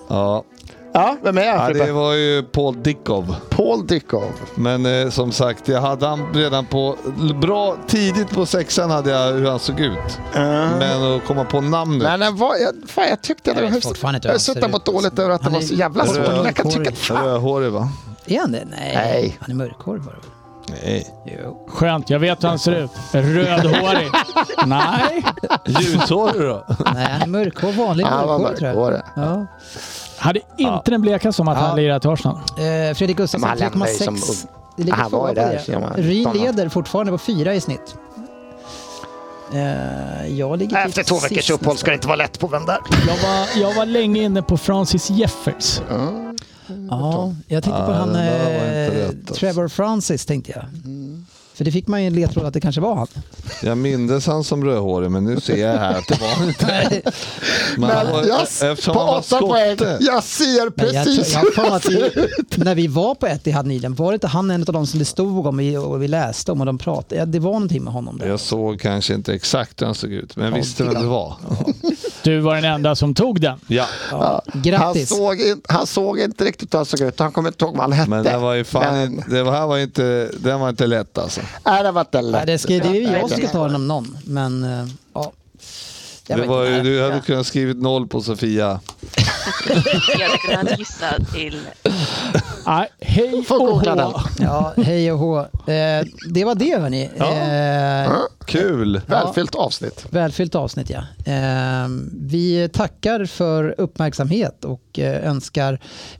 Ja. 0.08 0.44
Ja, 0.92 1.16
vem 1.22 1.38
är 1.38 1.42
jag? 1.42 1.70
Ja, 1.70 1.84
det 1.84 1.92
var 1.92 2.12
ju 2.12 2.42
Paul 2.42 2.82
Dickov. 2.82 3.36
Paul 3.50 3.86
Dickov. 3.86 4.32
Men 4.54 4.86
eh, 4.86 5.10
som 5.10 5.32
sagt, 5.32 5.68
jag 5.68 5.80
hade 5.80 6.06
han 6.06 6.34
redan 6.34 6.66
på... 6.66 6.96
Bra 7.40 7.76
tidigt 7.86 8.30
på 8.30 8.46
sexan 8.46 8.90
hade 8.90 9.10
jag 9.10 9.32
hur 9.32 9.46
han 9.50 9.58
såg 9.58 9.80
ut. 9.80 10.18
Men 10.78 11.16
att 11.16 11.24
komma 11.26 11.44
på 11.44 11.60
namnet. 11.60 12.02
Men 12.02 12.20
den 12.20 12.36
var, 12.36 12.56
jag, 12.56 12.90
fan, 12.90 13.04
jag 13.08 13.22
tyckte 13.22 13.50
det 13.52 13.60
Jag 13.60 13.74
inte 13.74 13.88
hur 14.02 14.22
Jag 14.22 14.30
han 14.30 14.40
suttit 14.40 14.72
på 14.72 14.78
dåligt 14.92 15.18
över 15.18 15.30
att 15.30 15.40
det 15.40 15.44
Han 15.44 15.52
var 15.52 15.60
så 15.60 15.74
jävla 15.74 16.04
han 16.04 16.14
svårt. 16.14 16.26
Jag 16.44 16.54
kan 16.54 16.70
tycka 16.70 16.78
rödhårig. 16.78 16.88
att 16.88 16.98
fan, 16.98 17.24
Rödhårig 17.24 17.72
va? 17.72 17.88
är 18.26 18.40
han 18.40 18.52
det? 18.52 18.64
Nej. 18.70 18.92
Nej. 18.94 19.38
Han 19.40 19.50
är 19.50 19.54
mörkhårig 19.54 20.02
bara. 20.02 20.14
Nej. 20.84 21.06
Jo. 21.26 21.66
Skönt, 21.68 22.10
jag 22.10 22.18
vet 22.18 22.44
hur 22.44 22.48
han 22.48 22.58
ser 22.58 22.72
ut. 22.72 22.90
Rödhårig. 23.12 24.08
Nej. 24.66 25.24
Ljushårig 25.66 26.40
då? 26.42 26.64
Nej, 26.94 27.06
han 27.12 27.22
är 27.22 27.26
mörkhårig. 27.26 27.76
Vanlig 27.76 28.04
han 28.04 28.26
mörkhårig 28.26 28.58
tror 28.58 28.92
jag. 28.92 29.02
Ja. 29.16 29.46
Hade 30.18 30.40
inte 30.58 30.90
den 30.90 31.00
blekaste 31.00 31.42
om 31.42 31.48
att 31.48 31.58
Ja. 31.58 31.64
han 31.66 31.76
lirat 31.76 32.04
i 32.04 32.08
Arsenal. 32.08 32.36
Eh, 32.36 32.94
Fredrik 32.94 33.16
Gustafsson 33.16 33.40
Men 33.40 33.48
han 33.48 33.58
lämnade 33.58 33.92
ju 33.92 33.98
3,6. 33.98 34.20
som- 34.40 34.48
Det 34.76 34.82
ligger 34.84 34.96
Han 34.98 35.10
var 35.10 35.34
där, 35.34 35.62
det. 35.66 35.78
man. 35.80 35.92
Ryn 35.96 36.30
leder 36.32 36.68
fortfarande 36.68 37.12
på 37.12 37.18
fyra 37.18 37.54
i 37.54 37.60
snitt. 37.60 37.94
Eh, 39.54 40.38
jag 40.38 40.58
ligger 40.58 40.86
Efter 40.86 41.02
två 41.02 41.14
veckors 41.14 41.38
sist 41.38 41.50
uppehåll 41.50 41.76
ska 41.76 41.90
det 41.90 41.94
inte 41.94 42.06
vara 42.06 42.16
lätt 42.16 42.38
på 42.38 42.46
vem 42.46 42.66
där. 42.66 42.78
Jag 43.06 43.16
var, 43.28 43.60
jag 43.68 43.74
var 43.74 43.86
länge 43.86 44.22
inne 44.22 44.42
på 44.42 44.56
Francis 44.58 45.10
Jeffers. 45.10 45.80
Ja, 46.90 47.32
jag 47.46 47.64
tänkte 47.64 47.82
på 47.82 47.90
Ja, 47.92 47.96
han 47.96 48.16
eh, 48.16 49.06
alltså. 49.08 49.34
Trevor 49.34 49.68
Francis 49.68 50.26
tänkte 50.26 50.52
jag. 50.52 50.64
För 51.58 51.64
det 51.64 51.72
fick 51.72 51.86
man 51.88 52.00
ju 52.02 52.06
en 52.06 52.14
ledtråd 52.14 52.44
att 52.46 52.54
det 52.54 52.60
kanske 52.60 52.80
var 52.80 52.94
han. 52.94 53.06
Jag 53.62 53.78
mindes 53.78 54.26
han 54.26 54.44
som 54.44 54.64
rödhårig, 54.64 55.10
men 55.10 55.24
nu 55.24 55.40
ser 55.40 55.56
jag 55.56 55.78
här 55.78 55.98
att 55.98 56.06
det 56.08 56.20
var 56.20 56.46
inte. 56.48 57.02
Men 57.76 57.90
han 57.90 58.06
var, 58.10 58.20
Men 58.20 58.28
jag, 58.28 58.42
eftersom 58.72 58.94
på 58.94 59.00
åtta 59.00 59.38
poäng, 59.38 59.76
skotte. 59.76 59.98
jag 60.00 60.24
ser 60.24 60.70
Men 60.76 60.94
jag, 60.94 61.04
precis 61.04 61.34
jag, 61.34 61.40
hur 61.40 61.52
jag 61.56 61.70
han 61.70 61.80
för 61.80 61.90
mig 61.90 62.10
ser 62.12 62.20
att 62.20 62.28
vi, 62.58 62.64
när 62.64 62.74
vi 62.74 62.86
var 62.86 63.14
på 63.14 63.26
Etihad 63.26 63.66
nyligen, 63.66 63.94
var 63.94 64.10
det 64.12 64.14
inte 64.14 64.26
han 64.26 64.50
en 64.50 64.60
av 64.60 64.72
de 64.72 64.86
som 64.86 64.98
det 64.98 65.04
stod 65.04 65.46
om 65.46 65.56
vi- 65.56 65.76
och 65.76 66.02
vi 66.02 66.08
läste 66.08 66.52
om 66.52 66.60
och 66.60 66.66
de 66.66 66.78
pratade? 66.78 67.16
Ja, 67.20 67.26
det 67.26 67.38
var 67.38 67.52
någonting 67.52 67.82
med 67.84 67.92
honom 67.92 68.18
där. 68.18 68.26
Jag 68.28 68.40
såg 68.40 68.80
kanske 68.80 69.14
inte 69.14 69.34
exakt 69.34 69.80
hur 69.82 69.86
han 69.86 69.94
såg 69.94 70.12
ut, 70.12 70.36
men 70.36 70.44
jag 70.46 70.52
visste 70.52 70.84
vem 70.84 70.94
det 70.94 71.06
var. 71.06 71.34
Du 72.28 72.40
var 72.40 72.54
den 72.54 72.64
enda 72.64 72.94
som 72.96 73.14
tog 73.14 73.40
den. 73.40 73.58
Ja, 73.66 73.86
Ja, 74.10 74.42
Han 74.52 74.62
grattis! 74.62 75.08
såg, 75.08 75.40
in, 75.40 75.60
han 75.68 75.86
såg 75.86 76.18
inte 76.20 76.44
riktigt 76.44 76.74
hur 76.74 76.78
han 76.78 76.86
såg 76.86 77.00
ut. 77.00 77.18
Han 77.18 77.32
kommer 77.32 77.48
inte 77.48 77.64
ihåg 77.64 77.74
vad 77.74 77.82
han 77.82 77.92
hette. 77.92 78.10
men 78.10 78.24
det 78.24 78.38
var 78.38 78.54
ju 78.54 78.64
fan, 78.64 78.94
Men- 78.94 79.24
det 79.28 79.42
var, 79.42 79.52
här 79.52 79.66
var 79.66 79.78
inte, 79.78 80.30
den 80.38 80.60
var 80.60 80.68
inte 80.68 80.86
lätt 80.86 81.18
alltså. 81.18 81.40
Nej, 81.66 81.82
det 81.82 81.90
var 81.90 82.00
inte 82.00 82.22
Nej, 82.22 82.30
lätt. 82.32 82.46
det, 82.46 82.58
ska, 82.58 82.68
det 82.68 82.74
är 82.88 82.92
ju 82.94 83.02
jag 83.02 83.12
Nej, 83.12 83.20
som 83.28 83.38
ska 83.38 83.48
ta 83.48 83.64
den 83.66 83.74
om 83.74 83.88
någon, 83.88 84.18
men 84.24 84.64
eh, 84.64 84.86
ja. 85.14 85.32
Ju, 86.30 86.82
du 86.82 87.02
hade 87.02 87.20
kunnat 87.20 87.46
skrivit 87.46 87.76
noll 87.76 88.06
på 88.06 88.20
Sofia. 88.20 88.80
Jag 90.18 90.28
hade 90.28 90.38
kunnat 90.38 90.78
gissa 90.78 91.06
till... 91.34 91.60
Nej, 92.66 92.88
hej 93.00 93.44
Får 93.44 93.72
och 93.72 93.80
hå. 93.80 94.20
Ja, 94.38 94.74
hej 94.76 95.12
och 95.12 95.18
hå. 95.18 95.38
Eh, 95.40 96.04
det 96.30 96.44
var 96.44 96.54
det 96.54 96.80
hörni. 96.80 97.10
Eh, 97.16 98.12
Kul! 98.44 99.00
Välfyllt 99.06 99.54
avsnitt. 99.54 100.06
välfyllt 100.10 100.54
avsnitt 100.54 100.90
ja. 100.90 100.98
Eh, 101.32 101.88
vi 102.12 102.68
tackar 102.72 103.24
för 103.24 103.74
uppmärksamhet 103.78 104.64
och 104.64 104.98
eh, 104.98 105.28
önskar 105.28 105.72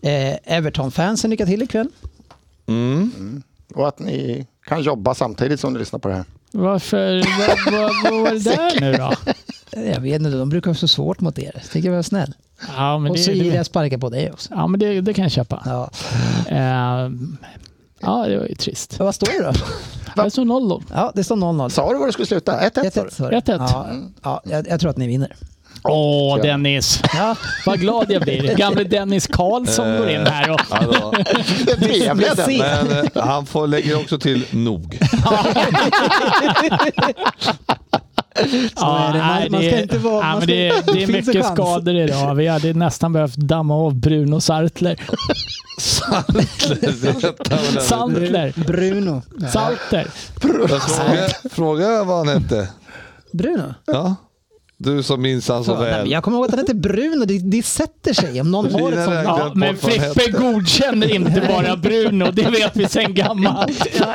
eh, 0.03 0.37
Everton-fansen 0.45 1.31
lycka 1.31 1.47
till 1.47 1.62
ikväll. 1.62 1.89
Mm. 2.66 3.43
Och 3.75 3.89
att 3.89 3.99
ni 3.99 4.47
kan 4.66 4.83
jobba 4.83 5.15
samtidigt 5.15 5.61
som 5.61 5.73
ni 5.73 5.79
lyssnar 5.79 5.99
på 5.99 6.09
det 6.09 6.15
här. 6.15 6.25
Varför? 6.53 7.25
Vad, 7.39 7.73
vad, 7.75 7.93
vad 8.05 8.23
var 8.23 8.31
det 8.33 8.39
där 8.45 8.81
nu 8.81 8.93
då? 8.93 9.12
Jag 9.81 10.01
vet 10.01 10.15
inte, 10.23 10.31
de 10.31 10.49
brukar 10.49 10.70
ha 10.70 10.75
så 10.75 10.89
svårt 10.89 11.20
mot 11.20 11.39
er. 11.39 11.51
Jag 11.55 11.70
tycker 11.70 11.89
jag 11.89 11.97
var 11.97 12.03
snäll. 12.03 12.35
Ja, 12.77 12.99
men 12.99 13.12
Och 13.12 13.19
så 13.19 13.31
det, 13.31 13.37
gillar 13.37 13.51
det, 13.51 13.57
jag 13.57 13.66
sparka 13.66 13.99
på 13.99 14.09
dig 14.09 14.33
också. 14.33 14.49
ja, 14.55 14.66
men 14.66 14.81
det, 14.81 15.01
det 15.01 15.15
kan 15.15 15.23
jag 15.23 15.33
köpa. 15.33 15.62
Ja. 15.66 15.91
Ehm, 16.49 17.37
ja, 18.01 18.27
det 18.29 18.39
var 18.39 18.47
ju 18.47 18.55
trist. 18.55 18.99
Vad 18.99 19.15
står 19.15 19.27
det 19.27 19.45
då? 19.45 19.53
Det 20.25 20.31
står 20.31 20.45
noll 20.45 20.69
då. 20.69 20.83
Ja, 20.93 21.12
det 21.15 21.25
står 21.25 21.37
0-0. 21.37 21.69
Sa 21.69 21.93
du 21.93 21.99
var 21.99 22.07
det 22.07 22.12
skulle 22.12 22.27
sluta? 22.27 22.61
1-1 22.61 22.91
sa 22.91 23.01
1-1 23.01 23.05
du? 23.05 23.11
står 23.11 23.31
det. 23.31 23.41
1-1. 23.41 23.57
Ja, 23.59 23.87
ja 24.23 24.41
jag, 24.45 24.69
jag 24.69 24.81
tror 24.81 24.91
att 24.91 24.97
ni 24.97 25.07
vinner. 25.07 25.37
Åh, 25.84 26.36
Dennis. 26.42 27.02
Ja, 27.14 27.36
Vad 27.66 27.80
glad 27.80 28.06
jag 28.10 28.22
blir. 28.22 28.55
Gamle 28.56 28.84
Dennis 28.84 29.26
Karlsson 29.26 29.96
går 29.98 30.09
in 30.10 30.26
här 30.26 30.50
och... 30.50 30.60
Se. 32.44 32.59
Men 32.59 32.90
eh, 32.90 33.05
han 33.14 33.46
får 33.46 33.66
lägger 33.66 33.96
också 34.00 34.18
till 34.18 34.44
nog. 34.50 34.98
det. 39.12 39.18
Man- 39.18 39.46
man 39.50 39.60
ska 39.62 39.80
inte 39.80 39.98
vara- 39.98 40.14
ja, 40.14 40.22
man 40.22 40.32
men 40.32 40.42
ska- 40.42 40.46
det, 40.55 40.68
det 40.86 41.02
är 41.02 41.06
det 41.06 41.12
mycket 41.12 41.46
skador 41.46 41.94
idag. 41.94 42.34
Vi 42.34 42.46
hade 42.46 42.74
nästan 42.74 43.12
behövt 43.12 43.36
damma 43.36 43.74
av 43.74 43.94
Bruno 43.94 44.40
Sartler. 44.40 44.96
Sandler. 47.80 48.52
Bruno. 48.66 49.22
Salter. 49.52 50.06
Fråga, 50.40 50.80
fråga 51.50 52.05
vad 52.05 52.26
han 52.26 52.42
hette. 52.42 52.68
Bruno? 53.32 53.74
Ja. 53.86 54.16
Du 54.80 55.02
som 55.02 55.22
minns 55.22 55.48
han 55.48 55.64
så 55.64 55.72
nej, 55.74 55.80
men 55.80 55.90
väl. 55.90 56.10
jag 56.10 56.22
kommer 56.24 56.36
ihåg 56.36 56.44
att 56.46 56.50
han 56.50 56.59
heter 56.60 56.74
Bruno. 56.74 57.24
Det, 57.24 57.38
det 57.38 57.62
sätter 57.62 58.14
sig. 58.14 58.40
Om 58.40 58.50
någon 58.50 58.72
har 58.72 58.92
ett 58.92 59.05
sånt 59.05 59.16
Ja, 59.24 59.52
men 59.55 59.76
Frippe 59.76 60.00
hette. 60.00 60.30
godkänner 60.30 61.14
inte 61.14 61.42
bara 61.48 61.76
Bruno. 61.76 62.30
Det 62.32 62.50
vet 62.50 62.76
vi 62.76 62.88
sedan 62.88 63.14
gammalt. 63.14 63.86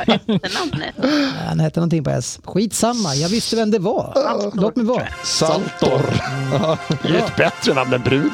Han 1.48 1.60
hette 1.60 1.80
någonting 1.80 2.04
på 2.04 2.10
S. 2.10 2.40
Skitsamma, 2.44 3.14
jag 3.14 3.28
visste 3.28 3.56
vem 3.56 3.70
det 3.70 3.78
var. 3.78 4.12
Låt 4.60 4.76
mig 4.76 4.86
vara. 4.86 5.06
Saltor. 5.24 6.02
Det 7.02 7.08
är 7.08 7.18
ett 7.18 7.36
bättre 7.36 7.74
namn 7.74 7.92
än 7.92 8.02
Brun. 8.02 8.30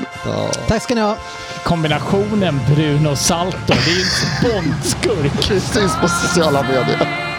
Tack 0.68 0.82
ska 0.82 0.94
ni 0.94 1.00
ha. 1.00 1.16
Kombinationen 1.64 2.60
Bruno 2.74 3.16
Salto. 3.16 3.58
Det 3.66 3.72
är 3.72 3.94
ju 3.94 4.02
en 4.02 4.62
Bondskurk. 4.64 5.42
Syns 5.62 5.92
på 6.00 6.08
sociala 6.08 6.62
medier. 6.62 7.29